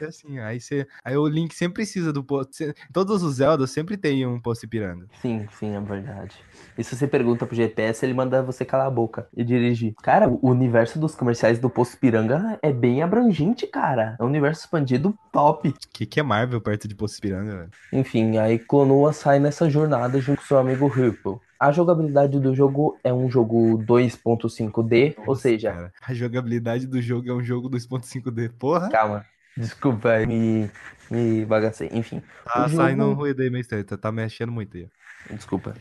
É 0.00 0.06
assim, 0.06 0.38
aí 0.40 0.60
você. 0.60 0.86
Aí 1.04 1.16
o 1.16 1.26
Link 1.26 1.54
sempre 1.54 1.74
precisa 1.74 2.12
do 2.12 2.24
posto. 2.24 2.52
Todos 2.92 3.22
os 3.22 3.36
Zelda 3.36 3.66
sempre 3.66 3.96
tem 3.96 4.26
um 4.26 4.40
posto 4.40 4.64
Ipiranga. 4.64 5.06
Sim, 5.20 5.46
sim, 5.58 5.74
é 5.74 5.80
verdade. 5.80 6.36
E 6.76 6.82
se 6.82 6.96
você 6.96 7.06
pergunta 7.06 7.46
pro 7.46 7.54
GPS, 7.54 8.04
ele 8.04 8.14
manda 8.14 8.42
você 8.42 8.64
calar 8.64 8.86
a 8.86 8.90
boca 8.90 9.26
e 9.36 9.44
dirigir. 9.44 9.94
Cara, 10.02 10.28
o 10.28 10.48
universo 10.48 10.98
dos 10.98 11.14
comerciais 11.14 11.58
do 11.58 11.68
Posto 11.68 11.98
Piranga 11.98 12.58
é 12.62 12.72
bem 12.72 13.02
abrangente, 13.02 13.66
cara. 13.66 14.16
É 14.18 14.22
um 14.22 14.26
universo 14.26 14.62
expandido 14.62 15.11
top. 15.32 15.68
O 15.68 15.74
que, 15.92 16.06
que 16.06 16.20
é 16.20 16.22
Marvel 16.22 16.60
perto 16.60 16.86
de 16.88 16.94
posto 16.94 17.18
Ipiranga, 17.18 17.56
velho? 17.56 17.70
Enfim, 17.92 18.38
aí 18.38 18.58
Clonoa 18.58 19.12
sai 19.12 19.38
nessa 19.38 19.68
jornada 19.70 20.20
junto 20.20 20.40
com 20.40 20.46
seu 20.46 20.58
amigo 20.58 20.86
Ripple. 20.88 21.36
A 21.58 21.70
jogabilidade 21.70 22.40
do 22.40 22.54
jogo 22.54 22.98
é 23.04 23.12
um 23.12 23.30
jogo 23.30 23.78
2.5D, 23.86 25.14
ou 25.26 25.36
seja, 25.36 25.72
Cara, 25.72 25.92
a 26.02 26.12
jogabilidade 26.14 26.86
do 26.86 27.00
jogo 27.00 27.30
é 27.30 27.32
um 27.32 27.42
jogo 27.42 27.68
2.5D. 27.68 28.50
Porra, 28.58 28.88
calma, 28.90 29.24
desculpa, 29.56 30.10
aí, 30.10 30.26
me, 30.26 30.70
me 31.10 31.44
bagacei. 31.44 31.88
Enfim, 31.92 32.22
tá 32.44 32.66
jogo- 32.66 32.82
saindo 32.82 33.04
um 33.04 33.14
ruído 33.14 33.42
aí 33.42 33.50
meio 33.50 33.60
estranho, 33.60 33.84
tá, 33.84 33.96
tá 33.96 34.10
mexendo 34.10 34.50
muito 34.50 34.76
aí. 34.76 34.88
Desculpa. 35.30 35.74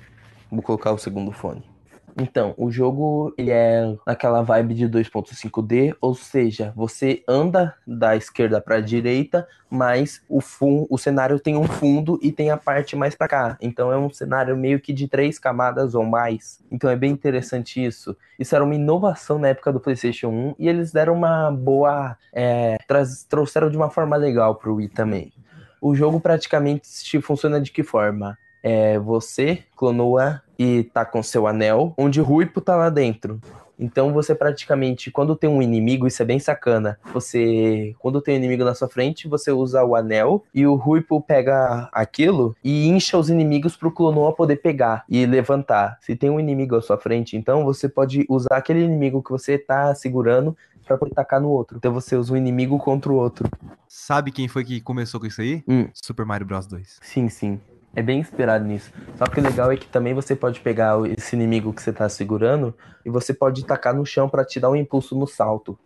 Vou 0.51 0.61
colocar 0.61 0.91
o 0.91 0.97
segundo 0.97 1.31
fone. 1.31 1.63
Então, 2.17 2.53
o 2.57 2.71
jogo 2.71 3.33
ele 3.37 3.51
é 3.51 3.95
naquela 4.05 4.41
vibe 4.41 4.73
de 4.73 4.87
2.5D, 4.87 5.95
ou 6.01 6.13
seja, 6.13 6.73
você 6.75 7.23
anda 7.27 7.75
da 7.85 8.15
esquerda 8.15 8.61
para 8.61 8.75
a 8.75 8.81
direita, 8.81 9.47
mas 9.69 10.21
o, 10.27 10.39
o 10.89 10.97
cenário 10.97 11.39
tem 11.39 11.55
um 11.55 11.63
fundo 11.63 12.19
e 12.21 12.31
tem 12.31 12.51
a 12.51 12.57
parte 12.57 12.95
mais 12.95 13.15
para 13.15 13.27
cá. 13.27 13.57
Então 13.61 13.91
é 13.91 13.97
um 13.97 14.09
cenário 14.09 14.55
meio 14.57 14.79
que 14.79 14.91
de 14.93 15.07
três 15.07 15.39
camadas 15.39 15.95
ou 15.95 16.03
mais. 16.03 16.59
Então 16.71 16.89
é 16.89 16.95
bem 16.95 17.11
interessante 17.11 17.83
isso. 17.83 18.15
Isso 18.37 18.55
era 18.55 18.63
uma 18.63 18.75
inovação 18.75 19.39
na 19.39 19.49
época 19.49 19.71
do 19.71 19.79
PlayStation 19.79 20.29
1 20.29 20.55
e 20.59 20.67
eles 20.67 20.91
deram 20.91 21.13
uma 21.13 21.51
boa. 21.51 22.17
é, 22.33 22.77
trouxeram 23.29 23.69
de 23.69 23.77
uma 23.77 23.89
forma 23.89 24.15
legal 24.15 24.55
pro 24.55 24.75
Wii 24.75 24.89
também. 24.89 25.31
O 25.79 25.95
jogo 25.95 26.19
praticamente 26.19 27.19
funciona 27.21 27.59
de 27.59 27.71
que 27.71 27.81
forma? 27.81 28.37
É, 28.63 28.99
você 28.99 29.63
clonoa 29.75 30.41
e 30.57 30.83
tá 30.83 31.03
com 31.03 31.23
seu 31.23 31.47
anel, 31.47 31.93
onde 31.97 32.21
o 32.21 32.23
Ruipo 32.23 32.61
tá 32.61 32.75
lá 32.75 32.89
dentro. 32.89 33.41
Então 33.81 34.13
você 34.13 34.35
praticamente, 34.35 35.09
quando 35.09 35.35
tem 35.35 35.49
um 35.49 35.59
inimigo, 35.59 36.05
isso 36.05 36.21
é 36.21 36.25
bem 36.25 36.37
sacana. 36.37 36.99
Você, 37.11 37.95
quando 37.97 38.21
tem 38.21 38.35
um 38.35 38.37
inimigo 38.37 38.63
na 38.63 38.75
sua 38.75 38.87
frente, 38.87 39.27
você 39.27 39.51
usa 39.51 39.83
o 39.83 39.95
anel 39.95 40.43
e 40.53 40.67
o 40.67 40.75
Ruipo 40.75 41.19
pega 41.19 41.89
aquilo 41.91 42.55
e 42.63 42.87
incha 42.87 43.17
os 43.17 43.27
inimigos 43.27 43.75
pro 43.75 43.91
Clonoa 43.91 44.35
poder 44.35 44.57
pegar 44.57 45.03
e 45.09 45.25
levantar. 45.25 45.97
Se 45.99 46.15
tem 46.15 46.29
um 46.29 46.39
inimigo 46.39 46.75
à 46.75 46.81
sua 46.81 46.97
frente, 46.99 47.35
então 47.35 47.65
você 47.65 47.89
pode 47.89 48.23
usar 48.29 48.57
aquele 48.57 48.83
inimigo 48.83 49.23
que 49.23 49.31
você 49.31 49.57
tá 49.57 49.95
segurando 49.95 50.55
pra 50.85 50.95
poder 50.95 51.15
tacar 51.15 51.41
no 51.41 51.49
outro. 51.49 51.77
Então 51.77 51.91
você 51.91 52.15
usa 52.15 52.33
um 52.33 52.37
inimigo 52.37 52.77
contra 52.77 53.11
o 53.11 53.15
outro. 53.15 53.49
Sabe 53.87 54.31
quem 54.31 54.47
foi 54.47 54.63
que 54.63 54.79
começou 54.79 55.19
com 55.19 55.25
isso 55.25 55.41
aí? 55.41 55.63
Hum. 55.67 55.87
Super 55.93 56.25
Mario 56.25 56.45
Bros 56.45 56.67
2. 56.67 56.99
Sim, 57.01 57.29
sim. 57.29 57.59
É 57.95 58.01
bem 58.01 58.19
inspirado 58.19 58.63
nisso. 58.63 58.91
Só 59.17 59.25
que 59.25 59.39
o 59.39 59.43
legal 59.43 59.71
é 59.71 59.75
que 59.75 59.87
também 59.87 60.13
você 60.13 60.35
pode 60.35 60.61
pegar 60.61 60.97
esse 61.09 61.35
inimigo 61.35 61.73
que 61.73 61.81
você 61.81 61.91
tá 61.91 62.07
segurando 62.07 62.73
e 63.05 63.09
você 63.09 63.33
pode 63.33 63.65
tacar 63.65 63.93
no 63.93 64.05
chão 64.05 64.29
para 64.29 64.45
te 64.45 64.59
dar 64.59 64.69
um 64.69 64.75
impulso 64.75 65.17
no 65.17 65.27
salto. 65.27 65.77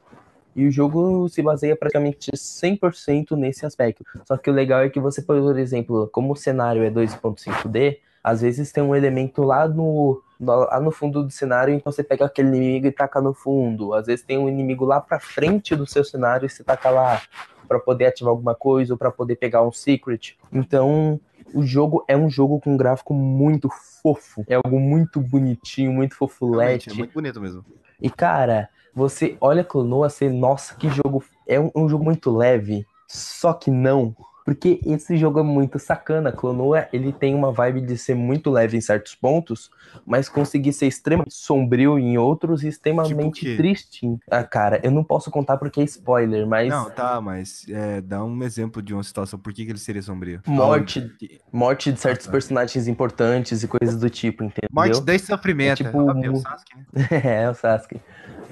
E 0.55 0.67
o 0.67 0.71
jogo 0.71 1.27
se 1.27 1.41
baseia 1.41 1.75
praticamente 1.75 2.31
100% 2.31 3.31
nesse 3.31 3.65
aspecto. 3.65 4.05
Só 4.25 4.37
que 4.37 4.49
o 4.49 4.53
legal 4.53 4.81
é 4.81 4.89
que 4.89 4.99
você, 4.99 5.21
por 5.21 5.57
exemplo, 5.57 6.07
como 6.11 6.33
o 6.33 6.35
cenário 6.35 6.83
é 6.83 6.89
2.5D, 6.89 7.97
às 8.23 8.41
vezes 8.41 8.71
tem 8.71 8.83
um 8.83 8.95
elemento 8.95 9.43
lá 9.43 9.67
no, 9.67 10.21
lá 10.39 10.79
no 10.79 10.91
fundo 10.91 11.23
do 11.23 11.29
cenário, 11.29 11.73
então 11.73 11.91
você 11.91 12.03
pega 12.03 12.25
aquele 12.25 12.47
inimigo 12.47 12.87
e 12.87 12.91
taca 12.91 13.19
no 13.19 13.33
fundo. 13.33 13.93
Às 13.93 14.07
vezes 14.07 14.23
tem 14.23 14.37
um 14.37 14.47
inimigo 14.47 14.85
lá 14.85 15.01
pra 15.01 15.19
frente 15.19 15.75
do 15.75 15.85
seu 15.85 16.03
cenário 16.03 16.45
e 16.45 16.49
você 16.49 16.63
taca 16.63 16.89
lá 16.89 17.21
para 17.67 17.79
poder 17.79 18.05
ativar 18.05 18.31
alguma 18.31 18.55
coisa 18.55 18.93
ou 18.93 18.97
para 18.97 19.11
poder 19.11 19.35
pegar 19.35 19.61
um 19.61 19.71
secret. 19.71 20.37
Então, 20.53 21.19
o 21.53 21.63
jogo 21.63 22.03
é 22.07 22.15
um 22.17 22.29
jogo 22.29 22.59
com 22.59 22.73
um 22.73 22.77
gráfico 22.77 23.13
muito 23.13 23.69
fofo. 24.01 24.43
É 24.47 24.55
algo 24.55 24.79
muito 24.79 25.19
bonitinho, 25.19 25.91
muito 25.91 26.15
fofulete. 26.15 26.89
É 26.89 26.93
muito 26.93 27.13
bonito 27.13 27.39
mesmo. 27.39 27.65
E 28.01 28.09
cara, 28.09 28.69
você 28.93 29.37
olha 29.41 29.63
Clonoa, 29.63 30.09
você, 30.09 30.29
nossa, 30.29 30.75
que 30.75 30.89
jogo. 30.89 31.23
É 31.47 31.59
um, 31.59 31.69
um, 31.75 31.87
jogo 31.87 32.03
muito 32.03 32.35
leve. 32.35 32.85
Só 33.07 33.53
que 33.53 33.69
não. 33.69 34.15
Porque 34.45 34.79
esse 34.85 35.17
jogo 35.17 35.39
é 35.39 35.43
muito 35.43 35.79
sacana. 35.79 36.31
Clonoa, 36.31 36.87
ele 36.93 37.11
tem 37.11 37.33
uma 37.33 37.51
vibe 37.51 37.81
de 37.81 37.97
ser 37.97 38.13
muito 38.13 38.51
leve 38.51 38.77
em 38.77 38.81
certos 38.81 39.15
pontos, 39.15 39.71
mas 40.05 40.29
conseguir 40.29 40.71
ser 40.71 40.85
extremamente 40.85 41.33
sombrio 41.33 41.97
em 41.97 42.15
outros 42.19 42.63
e 42.63 42.67
extremamente 42.67 43.39
tipo 43.39 43.57
triste. 43.57 44.17
Ah, 44.29 44.43
cara, 44.43 44.79
eu 44.83 44.91
não 44.91 45.03
posso 45.03 45.31
contar 45.31 45.57
porque 45.57 45.81
é 45.81 45.83
spoiler, 45.85 46.45
mas. 46.45 46.69
Não, 46.69 46.91
tá, 46.91 47.19
mas 47.19 47.65
é, 47.67 48.01
dá 48.01 48.23
um 48.23 48.43
exemplo 48.43 48.83
de 48.83 48.93
uma 48.93 49.01
situação. 49.03 49.39
Por 49.39 49.51
que, 49.51 49.65
que 49.65 49.71
ele 49.71 49.79
seria 49.79 50.03
sombrio? 50.03 50.41
Morte, 50.45 51.11
morte 51.51 51.91
de 51.91 51.99
certos 51.99 52.27
ah, 52.27 52.29
tá. 52.29 52.31
personagens 52.33 52.87
importantes 52.87 53.63
e 53.63 53.67
coisas 53.67 53.99
do 53.99 54.11
tipo, 54.11 54.43
entendeu? 54.43 54.69
Morte 54.71 55.01
de 55.01 55.17
sofrimento. 55.17 55.81
É, 55.81 55.85
tipo, 55.85 55.97
é 56.11 56.29
o 56.29 56.35
Sasuke, 56.35 56.77
né? 56.93 57.07
é, 57.43 57.49
o 57.49 57.53
Sasuke. 57.55 57.99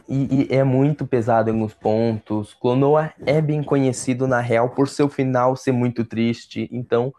E, 0.08 0.48
e, 0.50 0.54
é 0.54 0.64
muito 0.64 1.06
pesado 1.06 1.50
em 1.50 1.54
alguns 1.54 1.74
pontos. 1.74 2.54
Clonoa 2.54 3.12
é 3.26 3.42
bem 3.42 3.64
conhecido 3.64 4.28
na 4.28 4.40
real 4.40 4.70
por 4.70 4.88
seu 4.88 5.08
final 5.08 5.56
ser 5.56 5.72
muito 5.72 6.04
triste. 6.04 6.70
Então, 6.72 7.14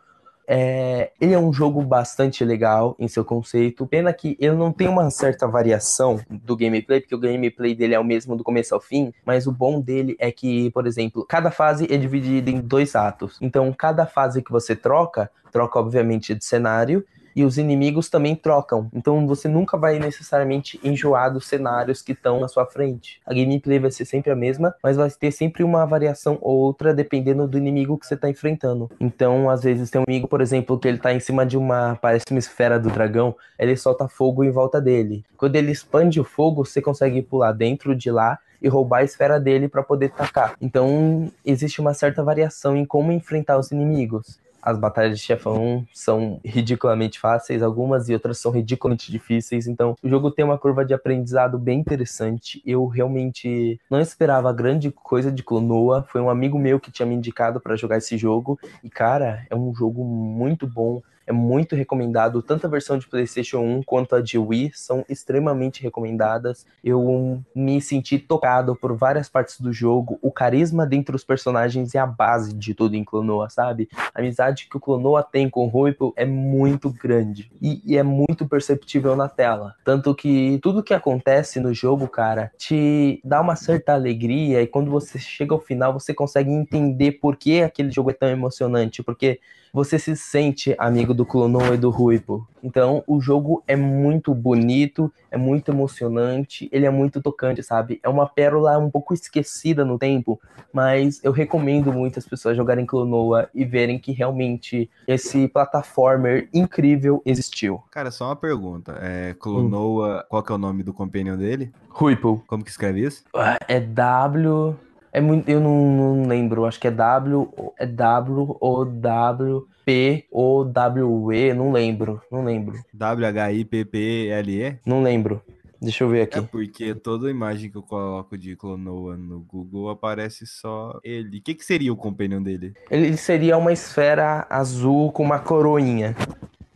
é, 0.46 1.10
ele 1.20 1.32
é 1.32 1.38
um 1.38 1.52
jogo 1.52 1.82
bastante 1.82 2.44
legal 2.44 2.94
em 2.98 3.08
seu 3.08 3.24
conceito. 3.24 3.86
Pena 3.86 4.12
que 4.12 4.36
ele 4.38 4.54
não 4.54 4.72
tem 4.72 4.88
uma 4.88 5.10
certa 5.10 5.46
variação 5.46 6.20
do 6.28 6.56
gameplay, 6.56 7.00
porque 7.00 7.14
o 7.14 7.18
gameplay 7.18 7.74
dele 7.74 7.94
é 7.94 7.98
o 7.98 8.04
mesmo 8.04 8.36
do 8.36 8.44
começo 8.44 8.74
ao 8.74 8.80
fim. 8.80 9.12
Mas 9.24 9.46
o 9.46 9.52
bom 9.52 9.80
dele 9.80 10.16
é 10.18 10.30
que, 10.30 10.70
por 10.70 10.86
exemplo, 10.86 11.24
cada 11.26 11.50
fase 11.50 11.86
é 11.90 11.96
dividida 11.96 12.50
em 12.50 12.60
dois 12.60 12.94
atos. 12.94 13.38
Então, 13.40 13.72
cada 13.72 14.06
fase 14.06 14.42
que 14.42 14.52
você 14.52 14.76
troca, 14.76 15.30
troca 15.50 15.78
obviamente 15.78 16.34
de 16.34 16.44
cenário 16.44 17.04
e 17.34 17.44
os 17.44 17.58
inimigos 17.58 18.08
também 18.08 18.36
trocam. 18.36 18.88
Então 18.94 19.26
você 19.26 19.48
nunca 19.48 19.76
vai 19.76 19.98
necessariamente 19.98 20.78
enjoar 20.82 21.32
dos 21.32 21.46
cenários 21.46 22.02
que 22.02 22.12
estão 22.12 22.40
na 22.40 22.48
sua 22.48 22.66
frente. 22.66 23.20
A 23.26 23.34
gameplay 23.34 23.78
vai 23.78 23.90
ser 23.90 24.04
sempre 24.04 24.30
a 24.30 24.36
mesma, 24.36 24.74
mas 24.82 24.96
vai 24.96 25.10
ter 25.10 25.32
sempre 25.32 25.62
uma 25.62 25.84
variação 25.84 26.38
ou 26.40 26.56
outra 26.58 26.94
dependendo 26.94 27.46
do 27.46 27.58
inimigo 27.58 27.98
que 27.98 28.06
você 28.06 28.14
está 28.14 28.28
enfrentando. 28.28 28.90
Então, 29.00 29.50
às 29.50 29.62
vezes 29.62 29.90
tem 29.90 30.00
um 30.00 30.04
inimigo, 30.06 30.28
por 30.28 30.40
exemplo, 30.40 30.78
que 30.78 30.88
ele 30.88 30.98
está 30.98 31.12
em 31.12 31.20
cima 31.20 31.44
de 31.44 31.56
uma, 31.56 31.96
parece 32.00 32.24
uma 32.30 32.38
esfera 32.38 32.78
do 32.78 32.90
dragão, 32.90 33.34
ele 33.58 33.76
solta 33.76 34.08
fogo 34.08 34.44
em 34.44 34.50
volta 34.50 34.80
dele. 34.80 35.24
Quando 35.36 35.56
ele 35.56 35.72
expande 35.72 36.20
o 36.20 36.24
fogo, 36.24 36.64
você 36.64 36.80
consegue 36.80 37.22
pular 37.22 37.52
dentro 37.52 37.94
de 37.94 38.10
lá 38.10 38.38
e 38.62 38.68
roubar 38.68 39.00
a 39.00 39.04
esfera 39.04 39.38
dele 39.38 39.68
para 39.68 39.82
poder 39.82 40.10
tacar. 40.10 40.54
Então, 40.60 41.30
existe 41.44 41.80
uma 41.80 41.92
certa 41.92 42.22
variação 42.22 42.76
em 42.76 42.84
como 42.84 43.12
enfrentar 43.12 43.58
os 43.58 43.70
inimigos 43.70 44.42
as 44.64 44.78
batalhas 44.78 45.18
de 45.18 45.24
chefão 45.24 45.86
são 45.92 46.40
ridiculamente 46.42 47.20
fáceis, 47.20 47.62
algumas 47.62 48.08
e 48.08 48.14
outras 48.14 48.38
são 48.38 48.50
ridiculamente 48.50 49.12
difíceis. 49.12 49.66
Então, 49.66 49.94
o 50.02 50.08
jogo 50.08 50.30
tem 50.30 50.44
uma 50.44 50.58
curva 50.58 50.84
de 50.84 50.94
aprendizado 50.94 51.58
bem 51.58 51.80
interessante. 51.80 52.62
Eu 52.64 52.86
realmente 52.86 53.78
não 53.90 54.00
esperava 54.00 54.52
grande 54.52 54.90
coisa 54.90 55.30
de 55.30 55.42
Clonoa. 55.42 56.06
Foi 56.08 56.20
um 56.20 56.30
amigo 56.30 56.58
meu 56.58 56.80
que 56.80 56.90
tinha 56.90 57.04
me 57.04 57.14
indicado 57.14 57.60
para 57.60 57.76
jogar 57.76 57.98
esse 57.98 58.16
jogo. 58.16 58.58
E, 58.82 58.88
cara, 58.88 59.46
é 59.50 59.54
um 59.54 59.74
jogo 59.74 60.02
muito 60.02 60.66
bom 60.66 61.02
é 61.26 61.32
muito 61.32 61.74
recomendado. 61.74 62.42
Tanto 62.42 62.66
a 62.66 62.70
versão 62.70 62.98
de 62.98 63.06
PlayStation 63.06 63.60
1 63.60 63.82
quanto 63.84 64.14
a 64.14 64.20
de 64.20 64.38
Wii 64.38 64.72
são 64.74 65.04
extremamente 65.08 65.82
recomendadas. 65.82 66.66
Eu 66.82 67.42
me 67.54 67.80
senti 67.80 68.18
tocado 68.18 68.76
por 68.76 68.96
várias 68.96 69.28
partes 69.28 69.60
do 69.60 69.72
jogo. 69.72 70.18
O 70.22 70.30
carisma 70.30 70.86
dentre 70.86 71.14
os 71.14 71.24
personagens 71.24 71.94
é 71.94 71.98
a 71.98 72.06
base 72.06 72.54
de 72.54 72.74
tudo 72.74 72.94
em 72.94 73.04
Clonoa, 73.04 73.48
sabe? 73.48 73.88
A 74.14 74.20
amizade 74.20 74.66
que 74.68 74.76
o 74.76 74.80
Clonoa 74.80 75.22
tem 75.22 75.48
com 75.48 75.64
o 75.64 75.68
Ruipo 75.68 76.12
é 76.16 76.24
muito 76.24 76.90
grande 76.90 77.50
e, 77.60 77.82
e 77.84 77.96
é 77.96 78.02
muito 78.02 78.46
perceptível 78.46 79.16
na 79.16 79.28
tela. 79.28 79.74
Tanto 79.84 80.14
que 80.14 80.58
tudo 80.62 80.82
que 80.82 80.94
acontece 80.94 81.60
no 81.60 81.72
jogo, 81.72 82.08
cara, 82.08 82.52
te 82.56 83.20
dá 83.24 83.40
uma 83.40 83.56
certa 83.56 83.94
alegria 83.94 84.62
e 84.62 84.66
quando 84.66 84.90
você 84.90 85.18
chega 85.18 85.54
ao 85.54 85.60
final 85.60 85.92
você 85.92 86.12
consegue 86.12 86.50
entender 86.50 87.12
por 87.12 87.36
que 87.36 87.62
aquele 87.62 87.90
jogo 87.90 88.10
é 88.10 88.14
tão 88.14 88.28
emocionante, 88.28 89.02
porque 89.02 89.40
você 89.74 89.98
se 89.98 90.14
sente 90.14 90.72
amigo 90.78 91.12
do 91.12 91.26
Clonoa 91.26 91.74
e 91.74 91.76
do 91.76 91.90
Ruipo. 91.90 92.46
Então, 92.62 93.02
o 93.08 93.20
jogo 93.20 93.60
é 93.66 93.74
muito 93.74 94.32
bonito, 94.32 95.12
é 95.32 95.36
muito 95.36 95.72
emocionante, 95.72 96.68
ele 96.70 96.86
é 96.86 96.90
muito 96.90 97.20
tocante, 97.20 97.60
sabe? 97.60 97.98
É 98.00 98.08
uma 98.08 98.24
pérola 98.24 98.78
um 98.78 98.88
pouco 98.88 99.12
esquecida 99.12 99.84
no 99.84 99.98
tempo, 99.98 100.40
mas 100.72 101.20
eu 101.24 101.32
recomendo 101.32 101.92
muito 101.92 102.20
as 102.20 102.24
pessoas 102.24 102.56
jogarem 102.56 102.86
Clonoa 102.86 103.50
e 103.52 103.64
verem 103.64 103.98
que 103.98 104.12
realmente 104.12 104.88
esse 105.08 105.48
plataformer 105.48 106.48
incrível 106.54 107.20
existiu. 107.26 107.82
Cara, 107.90 108.12
só 108.12 108.26
uma 108.26 108.36
pergunta. 108.36 108.96
É, 109.02 109.34
Clonoa, 109.40 110.20
hum. 110.20 110.26
qual 110.28 110.42
que 110.44 110.52
é 110.52 110.54
o 110.54 110.58
nome 110.58 110.84
do 110.84 110.94
companion 110.94 111.36
dele? 111.36 111.72
Ruipo. 111.88 112.44
Como 112.46 112.62
que 112.62 112.70
escreve 112.70 113.04
isso? 113.04 113.24
É 113.66 113.80
W... 113.80 114.76
É 115.14 115.20
muito, 115.20 115.48
eu 115.48 115.60
não, 115.60 115.86
não, 115.92 116.26
lembro, 116.26 116.64
acho 116.64 116.80
que 116.80 116.88
é 116.88 116.90
W, 116.90 117.48
é 117.78 117.86
W 117.86 118.56
ou 118.58 118.84
W 118.84 119.68
P 119.84 120.26
ou 120.28 120.64
W 120.64 121.32
E, 121.32 121.54
não 121.54 121.70
lembro, 121.70 122.20
não 122.32 122.44
lembro. 122.44 122.76
W 122.92 123.24
H 123.24 123.52
I 123.52 123.64
P 123.64 123.84
P 123.84 124.28
L 124.30 124.60
E? 124.60 124.76
Não 124.84 125.04
lembro. 125.04 125.40
Deixa 125.80 126.02
eu 126.02 126.08
ver 126.08 126.22
aqui. 126.22 126.40
É 126.40 126.42
porque 126.42 126.96
toda 126.96 127.30
imagem 127.30 127.70
que 127.70 127.76
eu 127.76 127.82
coloco 127.82 128.36
de 128.36 128.56
Clonoa 128.56 129.16
no 129.16 129.38
Google 129.38 129.88
aparece 129.88 130.48
só 130.48 130.98
ele. 131.04 131.38
O 131.38 131.42
que, 131.42 131.54
que 131.54 131.64
seria 131.64 131.92
o 131.92 131.96
companion 131.96 132.42
dele? 132.42 132.74
Ele 132.90 133.16
seria 133.16 133.56
uma 133.56 133.72
esfera 133.72 134.48
azul 134.50 135.12
com 135.12 135.22
uma 135.22 135.38
coroinha 135.38 136.16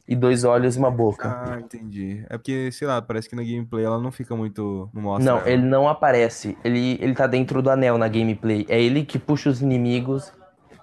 e 0.08 0.16
dois 0.16 0.42
olhos 0.42 0.74
e 0.74 0.78
uma 0.78 0.90
boca. 0.90 1.28
Ah, 1.28 1.60
entendi. 1.60 2.24
É 2.30 2.38
porque, 2.38 2.72
sei 2.72 2.88
lá, 2.88 3.02
parece 3.02 3.28
que 3.28 3.36
na 3.36 3.42
gameplay 3.42 3.84
ela 3.84 4.00
não 4.00 4.10
fica 4.10 4.34
muito. 4.34 4.88
Não 4.94 5.02
mostra. 5.02 5.32
Não, 5.32 5.38
ela. 5.40 5.50
ele 5.50 5.62
não 5.62 5.86
aparece. 5.86 6.56
Ele, 6.64 6.98
ele 6.98 7.14
tá 7.14 7.26
dentro 7.26 7.60
do 7.60 7.68
anel 7.68 7.98
na 7.98 8.08
gameplay. 8.08 8.64
É 8.70 8.80
ele 8.80 9.04
que 9.04 9.18
puxa 9.18 9.50
os 9.50 9.60
inimigos 9.60 10.32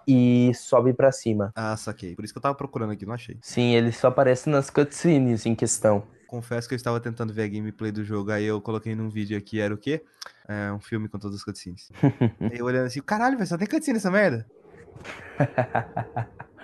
e 0.07 0.51
sobe 0.53 0.93
para 0.93 1.11
cima. 1.11 1.51
Ah, 1.55 1.75
saquei. 1.75 2.15
Por 2.15 2.23
isso 2.23 2.31
que 2.33 2.37
eu 2.37 2.41
tava 2.41 2.53
procurando 2.53 2.91
aqui, 2.91 3.03
não 3.03 3.15
achei. 3.15 3.39
Sim, 3.41 3.73
ele 3.73 3.91
só 3.91 4.09
aparece 4.09 4.47
nas 4.47 4.69
cutscenes 4.69 5.47
em 5.47 5.55
questão. 5.55 6.03
Confesso 6.27 6.67
que 6.67 6.75
eu 6.75 6.77
estava 6.77 6.99
tentando 6.99 7.33
ver 7.33 7.43
a 7.43 7.47
gameplay 7.47 7.91
do 7.91 8.03
jogo, 8.03 8.31
aí 8.31 8.45
eu 8.45 8.61
coloquei 8.61 8.93
num 8.93 9.09
vídeo 9.09 9.37
aqui, 9.37 9.59
era 9.59 9.73
o 9.73 9.77
quê? 9.77 10.03
É, 10.47 10.71
um 10.71 10.79
filme 10.79 11.07
com 11.07 11.17
todas 11.17 11.37
as 11.37 11.43
cutscenes. 11.43 11.91
aí 12.51 12.57
eu 12.59 12.65
olhando 12.65 12.85
assim, 12.85 13.01
caralho, 13.01 13.37
velho, 13.37 13.47
só 13.47 13.57
tem 13.57 13.67
cutscene 13.67 13.97
essa 13.97 14.11
merda? 14.11 14.45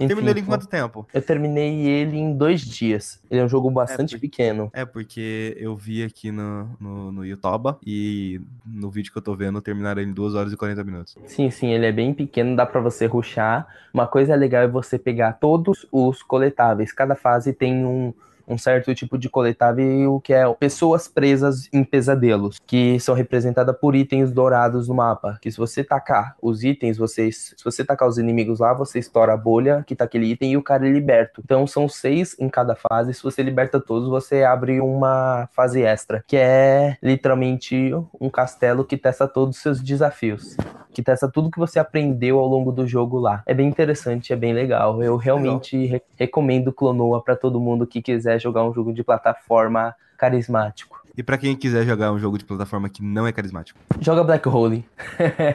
Enfim, 0.00 0.08
Terminou 0.08 0.30
ele 0.30 0.40
em 0.40 0.44
quanto 0.44 0.66
tempo? 0.66 1.06
Eu 1.12 1.20
terminei 1.20 1.86
ele 1.86 2.16
em 2.16 2.34
dois 2.34 2.62
dias. 2.62 3.20
Ele 3.30 3.40
é 3.40 3.44
um 3.44 3.48
jogo 3.48 3.70
bastante 3.70 4.14
é 4.14 4.18
porque, 4.18 4.28
pequeno. 4.28 4.70
É, 4.72 4.84
porque 4.86 5.54
eu 5.60 5.76
vi 5.76 6.02
aqui 6.02 6.32
no, 6.32 6.70
no, 6.80 7.12
no 7.12 7.26
YouTube 7.26 7.76
e 7.86 8.40
no 8.64 8.90
vídeo 8.90 9.12
que 9.12 9.18
eu 9.18 9.22
tô 9.22 9.34
vendo 9.36 9.60
terminaram 9.60 10.00
ele 10.00 10.10
em 10.10 10.14
2 10.14 10.34
horas 10.34 10.52
e 10.52 10.56
40 10.56 10.82
minutos. 10.84 11.16
Sim, 11.26 11.50
sim, 11.50 11.68
ele 11.68 11.84
é 11.84 11.92
bem 11.92 12.14
pequeno, 12.14 12.56
dá 12.56 12.64
para 12.64 12.80
você 12.80 13.04
ruxar. 13.04 13.66
Uma 13.92 14.06
coisa 14.06 14.34
legal 14.34 14.62
é 14.62 14.68
você 14.68 14.98
pegar 14.98 15.34
todos 15.34 15.86
os 15.92 16.22
coletáveis. 16.22 16.92
Cada 16.92 17.14
fase 17.14 17.52
tem 17.52 17.84
um, 17.84 18.14
um 18.50 18.58
certo 18.58 18.92
tipo 18.94 19.16
de 19.16 19.28
coletável 19.28 20.20
que 20.22 20.34
é 20.34 20.52
pessoas 20.54 21.06
presas 21.06 21.68
em 21.72 21.84
pesadelos, 21.84 22.58
que 22.66 22.98
são 22.98 23.14
representadas 23.14 23.76
por 23.80 23.94
itens 23.94 24.32
dourados 24.32 24.88
no 24.88 24.94
mapa. 24.94 25.38
Que 25.40 25.50
se 25.50 25.56
você 25.56 25.84
tacar 25.84 26.34
os 26.42 26.64
itens, 26.64 26.98
você, 26.98 27.30
se 27.30 27.54
você 27.64 27.84
tacar 27.84 28.08
os 28.08 28.18
inimigos 28.18 28.58
lá, 28.58 28.74
você 28.74 28.98
estoura 28.98 29.34
a 29.34 29.36
bolha 29.36 29.84
que 29.86 29.94
tá 29.94 30.04
aquele 30.04 30.26
item 30.26 30.52
e 30.52 30.56
o 30.56 30.62
cara 30.62 30.86
é 30.86 30.90
liberto. 30.90 31.40
Então 31.44 31.66
são 31.66 31.88
seis 31.88 32.36
em 32.38 32.48
cada 32.48 32.74
fase. 32.74 33.14
Se 33.14 33.22
você 33.22 33.42
liberta 33.42 33.80
todos, 33.80 34.08
você 34.08 34.42
abre 34.42 34.80
uma 34.80 35.48
fase 35.52 35.82
extra, 35.82 36.24
que 36.26 36.36
é 36.36 36.96
literalmente 37.02 37.92
um 38.20 38.28
castelo 38.28 38.84
que 38.84 38.96
testa 38.96 39.28
todos 39.28 39.56
os 39.56 39.62
seus 39.62 39.80
desafios. 39.80 40.56
Que 40.92 41.02
testa 41.04 41.30
tudo 41.30 41.52
que 41.52 41.58
você 41.58 41.78
aprendeu 41.78 42.40
ao 42.40 42.48
longo 42.48 42.72
do 42.72 42.84
jogo 42.84 43.18
lá. 43.18 43.44
É 43.46 43.54
bem 43.54 43.68
interessante, 43.68 44.32
é 44.32 44.36
bem 44.36 44.52
legal. 44.52 45.00
Eu 45.00 45.16
realmente 45.16 45.86
re 45.86 46.02
recomendo 46.16 46.72
Clonoa 46.72 47.22
para 47.22 47.36
todo 47.36 47.60
mundo 47.60 47.86
que 47.86 48.02
quiser 48.02 48.39
jogar 48.40 48.64
um 48.64 48.72
jogo 48.74 48.92
de 48.92 49.04
plataforma 49.04 49.94
carismático. 50.18 51.00
E 51.16 51.22
pra 51.22 51.36
quem 51.36 51.56
quiser 51.56 51.84
jogar 51.84 52.12
um 52.12 52.18
jogo 52.18 52.38
de 52.38 52.44
plataforma 52.44 52.88
que 52.88 53.02
não 53.02 53.26
é 53.26 53.32
carismático. 53.32 53.78
Joga 54.00 54.24
Black 54.24 54.48
Hole. 54.48 54.84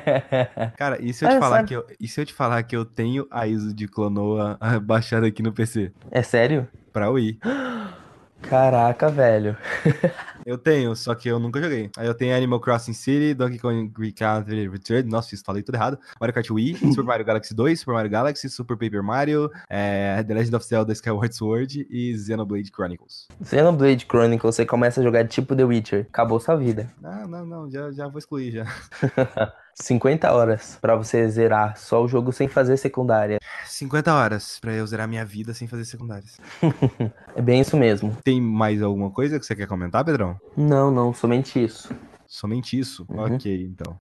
Cara, 0.77 1.01
e 1.01 1.13
se 1.13 1.25
eu 1.25 1.29
te, 1.29 1.35
É, 1.35 1.39
falar 1.39 1.63
que 1.63 1.73
eu, 1.73 1.85
e 1.99 2.07
se 2.07 2.21
eu 2.21 2.25
te 2.25 2.33
falar 2.33 2.61
que 2.63 2.75
eu 2.75 2.85
tenho 2.85 3.25
a 3.31 3.47
ISO 3.47 3.73
de 3.73 3.87
Clonoa 3.87 4.57
ah, 4.59 4.77
baixada 4.81 5.27
aqui 5.27 5.41
no 5.41 5.51
PC? 5.51 5.91
É 6.11 6.21
sério? 6.21 6.67
Pra 6.93 7.09
Wii. 7.09 7.39
Caraca, 8.43 9.09
velho. 9.09 9.57
Eu 10.45 10.59
tenho, 10.59 10.95
só 10.95 11.15
que 11.15 11.27
eu 11.27 11.39
nunca 11.39 11.59
joguei. 11.59 11.89
Aí 11.97 12.05
eu 12.05 12.13
tenho 12.13 12.35
Animal 12.35 12.59
Crossing 12.59 12.93
City, 12.93 13.33
Donkey 13.33 13.57
Kong 13.57 13.91
Country 14.13 14.69
Return, 14.69 15.09
nossa, 15.09 15.29
fiz, 15.29 15.41
falei 15.41 15.63
tudo 15.63 15.73
errado. 15.73 15.97
Mario 16.21 16.35
Kart 16.35 16.51
Wii, 16.51 16.77
Super 16.93 17.03
Mario 17.03 17.25
Galaxy 17.25 17.55
2, 17.55 17.79
Super 17.79 17.93
Mario 17.93 18.11
Galaxy, 18.11 18.47
Super 18.47 18.77
Paper 18.77 19.01
Mario, 19.01 19.49
é, 19.67 20.23
The 20.23 20.33
Legend 20.35 20.55
of 20.55 20.65
Zelda 20.67 20.93
Skyward 20.93 21.35
Sword 21.35 21.87
e 21.89 22.15
Xenoblade 22.15 22.71
Chronicles. 22.71 23.27
Xenoblade 23.43 24.05
Chronicles, 24.05 24.55
você 24.55 24.67
começa 24.67 25.01
a 25.01 25.03
jogar 25.03 25.27
tipo 25.27 25.55
The 25.55 25.63
Witcher. 25.63 26.05
Acabou 26.09 26.39
sua 26.39 26.55
vida. 26.55 26.93
Ah, 27.03 27.25
não, 27.27 27.43
não, 27.43 27.71
já, 27.71 27.91
já 27.91 28.07
vou 28.07 28.19
excluir 28.19 28.51
já. 28.51 28.65
50 29.75 30.31
horas 30.31 30.77
pra 30.81 30.95
você 30.95 31.27
zerar 31.29 31.77
só 31.77 32.01
o 32.01 32.07
jogo 32.07 32.31
sem 32.31 32.47
fazer 32.47 32.77
secundária. 32.77 33.39
50 33.65 34.13
horas 34.13 34.57
pra 34.59 34.71
eu 34.71 34.87
zerar 34.87 35.07
minha 35.07 35.25
vida 35.25 35.53
sem 35.53 35.67
fazer 35.67 35.85
secundárias. 35.85 36.37
É 37.35 37.41
bem 37.41 37.59
isso 37.59 37.75
mesmo. 37.75 38.17
Tem 38.23 38.39
mais 38.39 38.81
alguma 38.81 39.11
coisa 39.11 39.37
que 39.37 39.45
você 39.45 39.53
quer 39.53 39.67
comentar, 39.67 40.05
Pedrão? 40.05 40.39
Não, 40.55 40.89
não, 40.89 41.13
somente 41.13 41.61
isso. 41.61 41.93
Somente 42.25 42.79
isso? 42.79 43.05
Uhum. 43.09 43.35
Ok, 43.35 43.61
então. 43.61 43.99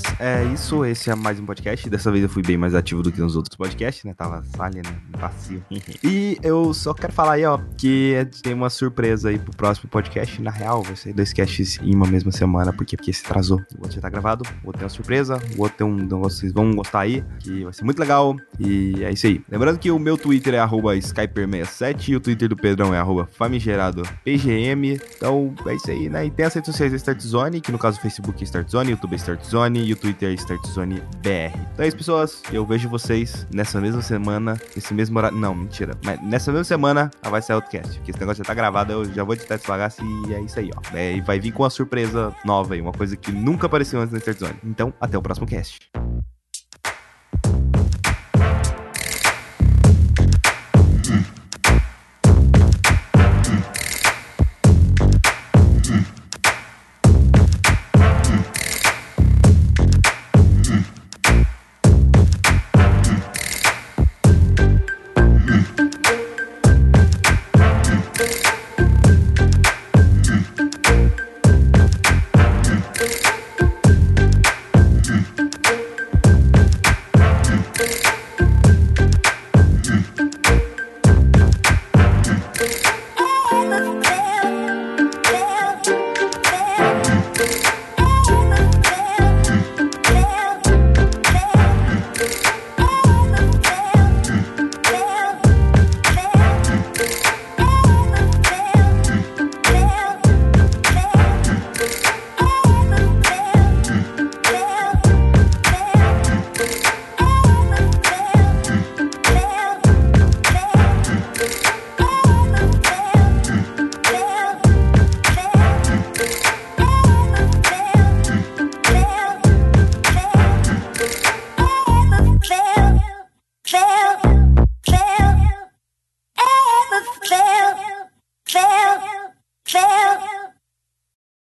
Pessoas, 0.00 0.20
é 0.20 0.44
isso. 0.44 0.84
Esse 0.84 1.10
é 1.10 1.14
mais 1.14 1.38
um 1.38 1.46
podcast. 1.46 1.88
Dessa 1.88 2.10
vez 2.10 2.22
eu 2.22 2.28
fui 2.28 2.42
bem 2.42 2.56
mais 2.56 2.74
ativo 2.74 3.02
do 3.02 3.12
que 3.12 3.20
nos 3.20 3.36
outros 3.36 3.56
podcasts, 3.56 4.04
né? 4.04 4.14
Tava 4.14 4.42
ali, 4.58 4.76
né? 4.76 5.00
E 6.02 6.38
eu 6.42 6.72
só 6.72 6.94
quero 6.94 7.12
falar 7.12 7.32
aí, 7.32 7.44
ó, 7.44 7.58
que 7.76 8.26
tem 8.42 8.54
uma 8.54 8.70
surpresa 8.70 9.28
aí 9.28 9.38
pro 9.38 9.54
próximo 9.54 9.88
podcast. 9.90 10.40
Na 10.40 10.50
real, 10.50 10.82
vai 10.82 10.96
ser 10.96 11.12
dois 11.12 11.32
casts 11.32 11.78
em 11.82 11.94
uma 11.94 12.06
mesma 12.06 12.32
semana, 12.32 12.72
porque, 12.72 12.96
porque 12.96 13.12
se 13.12 13.24
atrasou. 13.24 13.58
O 13.76 13.82
outro 13.82 13.92
já 13.92 14.00
tá 14.00 14.08
gravado, 14.08 14.44
o 14.62 14.66
outro 14.66 14.78
tem 14.78 14.84
uma 14.84 14.88
surpresa, 14.88 15.40
o 15.56 15.62
outro 15.62 15.78
tem 15.78 15.86
um 15.86 15.94
negócio 15.96 16.36
que 16.36 16.40
vocês 16.40 16.52
vão 16.52 16.74
gostar 16.74 17.00
aí, 17.00 17.24
que 17.40 17.64
vai 17.64 17.72
ser 17.72 17.84
muito 17.84 17.98
legal. 17.98 18.36
E 18.58 19.04
é 19.04 19.12
isso 19.12 19.26
aí. 19.26 19.42
Lembrando 19.50 19.78
que 19.78 19.90
o 19.90 19.98
meu 19.98 20.16
Twitter 20.16 20.54
é 20.54 20.58
arroba 20.58 20.94
Skyper67 20.96 22.08
e 22.08 22.16
o 22.16 22.20
Twitter 22.20 22.48
do 22.48 22.56
Pedrão 22.56 22.94
é 22.94 22.98
arroba 22.98 23.28
famigeradopgm. 23.32 24.98
Então 25.16 25.54
é 25.66 25.74
isso 25.74 25.90
aí, 25.90 26.08
né? 26.08 26.26
E 26.26 26.30
tem 26.30 26.46
as 26.46 26.54
redes 26.54 26.70
sociais 26.70 26.92
da 26.92 26.96
Start 26.96 27.20
Zone, 27.20 27.60
que 27.60 27.72
no 27.72 27.78
caso 27.78 27.98
o 27.98 28.02
Facebook 28.02 28.40
é 28.40 28.44
Start 28.44 28.70
Zone, 28.70 28.90
YouTube 28.90 29.12
é 29.12 29.16
Start 29.16 29.44
Zone 29.44 29.89
e 29.90 29.92
o 29.92 29.96
Twitter 29.96 30.30
é 30.30 30.34
Start 30.34 30.64
Zone 30.68 31.02
BR. 31.22 31.58
Então 31.72 31.84
é 31.84 31.88
isso, 31.88 31.96
pessoas. 31.96 32.42
Eu 32.52 32.64
vejo 32.64 32.88
vocês 32.88 33.46
nessa 33.52 33.80
mesma 33.80 34.00
semana, 34.00 34.56
nesse 34.74 34.94
mesmo 34.94 35.18
horário. 35.18 35.36
Não, 35.36 35.52
mentira. 35.52 35.98
Mas 36.04 36.22
nessa 36.22 36.52
mesma 36.52 36.64
semana 36.64 37.10
ah, 37.22 37.28
vai 37.28 37.42
sair 37.42 37.56
outro 37.56 37.70
cast. 37.70 37.96
Porque 37.96 38.12
esse 38.12 38.20
negócio 38.20 38.42
já 38.42 38.46
tá 38.46 38.54
gravado, 38.54 38.92
eu 38.92 39.04
já 39.04 39.24
vou 39.24 39.34
editar 39.34 39.56
esse 39.56 40.02
e 40.28 40.34
é 40.34 40.40
isso 40.40 40.58
aí, 40.58 40.70
ó. 40.74 40.96
É, 40.96 41.16
e 41.16 41.20
vai 41.20 41.40
vir 41.40 41.52
com 41.52 41.64
uma 41.64 41.70
surpresa 41.70 42.34
nova 42.44 42.74
aí, 42.74 42.80
uma 42.80 42.92
coisa 42.92 43.16
que 43.16 43.32
nunca 43.32 43.66
apareceu 43.66 44.00
antes 44.00 44.12
na 44.12 44.18
Start 44.18 44.38
Zone. 44.38 44.54
Então, 44.64 44.94
até 45.00 45.18
o 45.18 45.22
próximo 45.22 45.46
cast. 45.46 45.90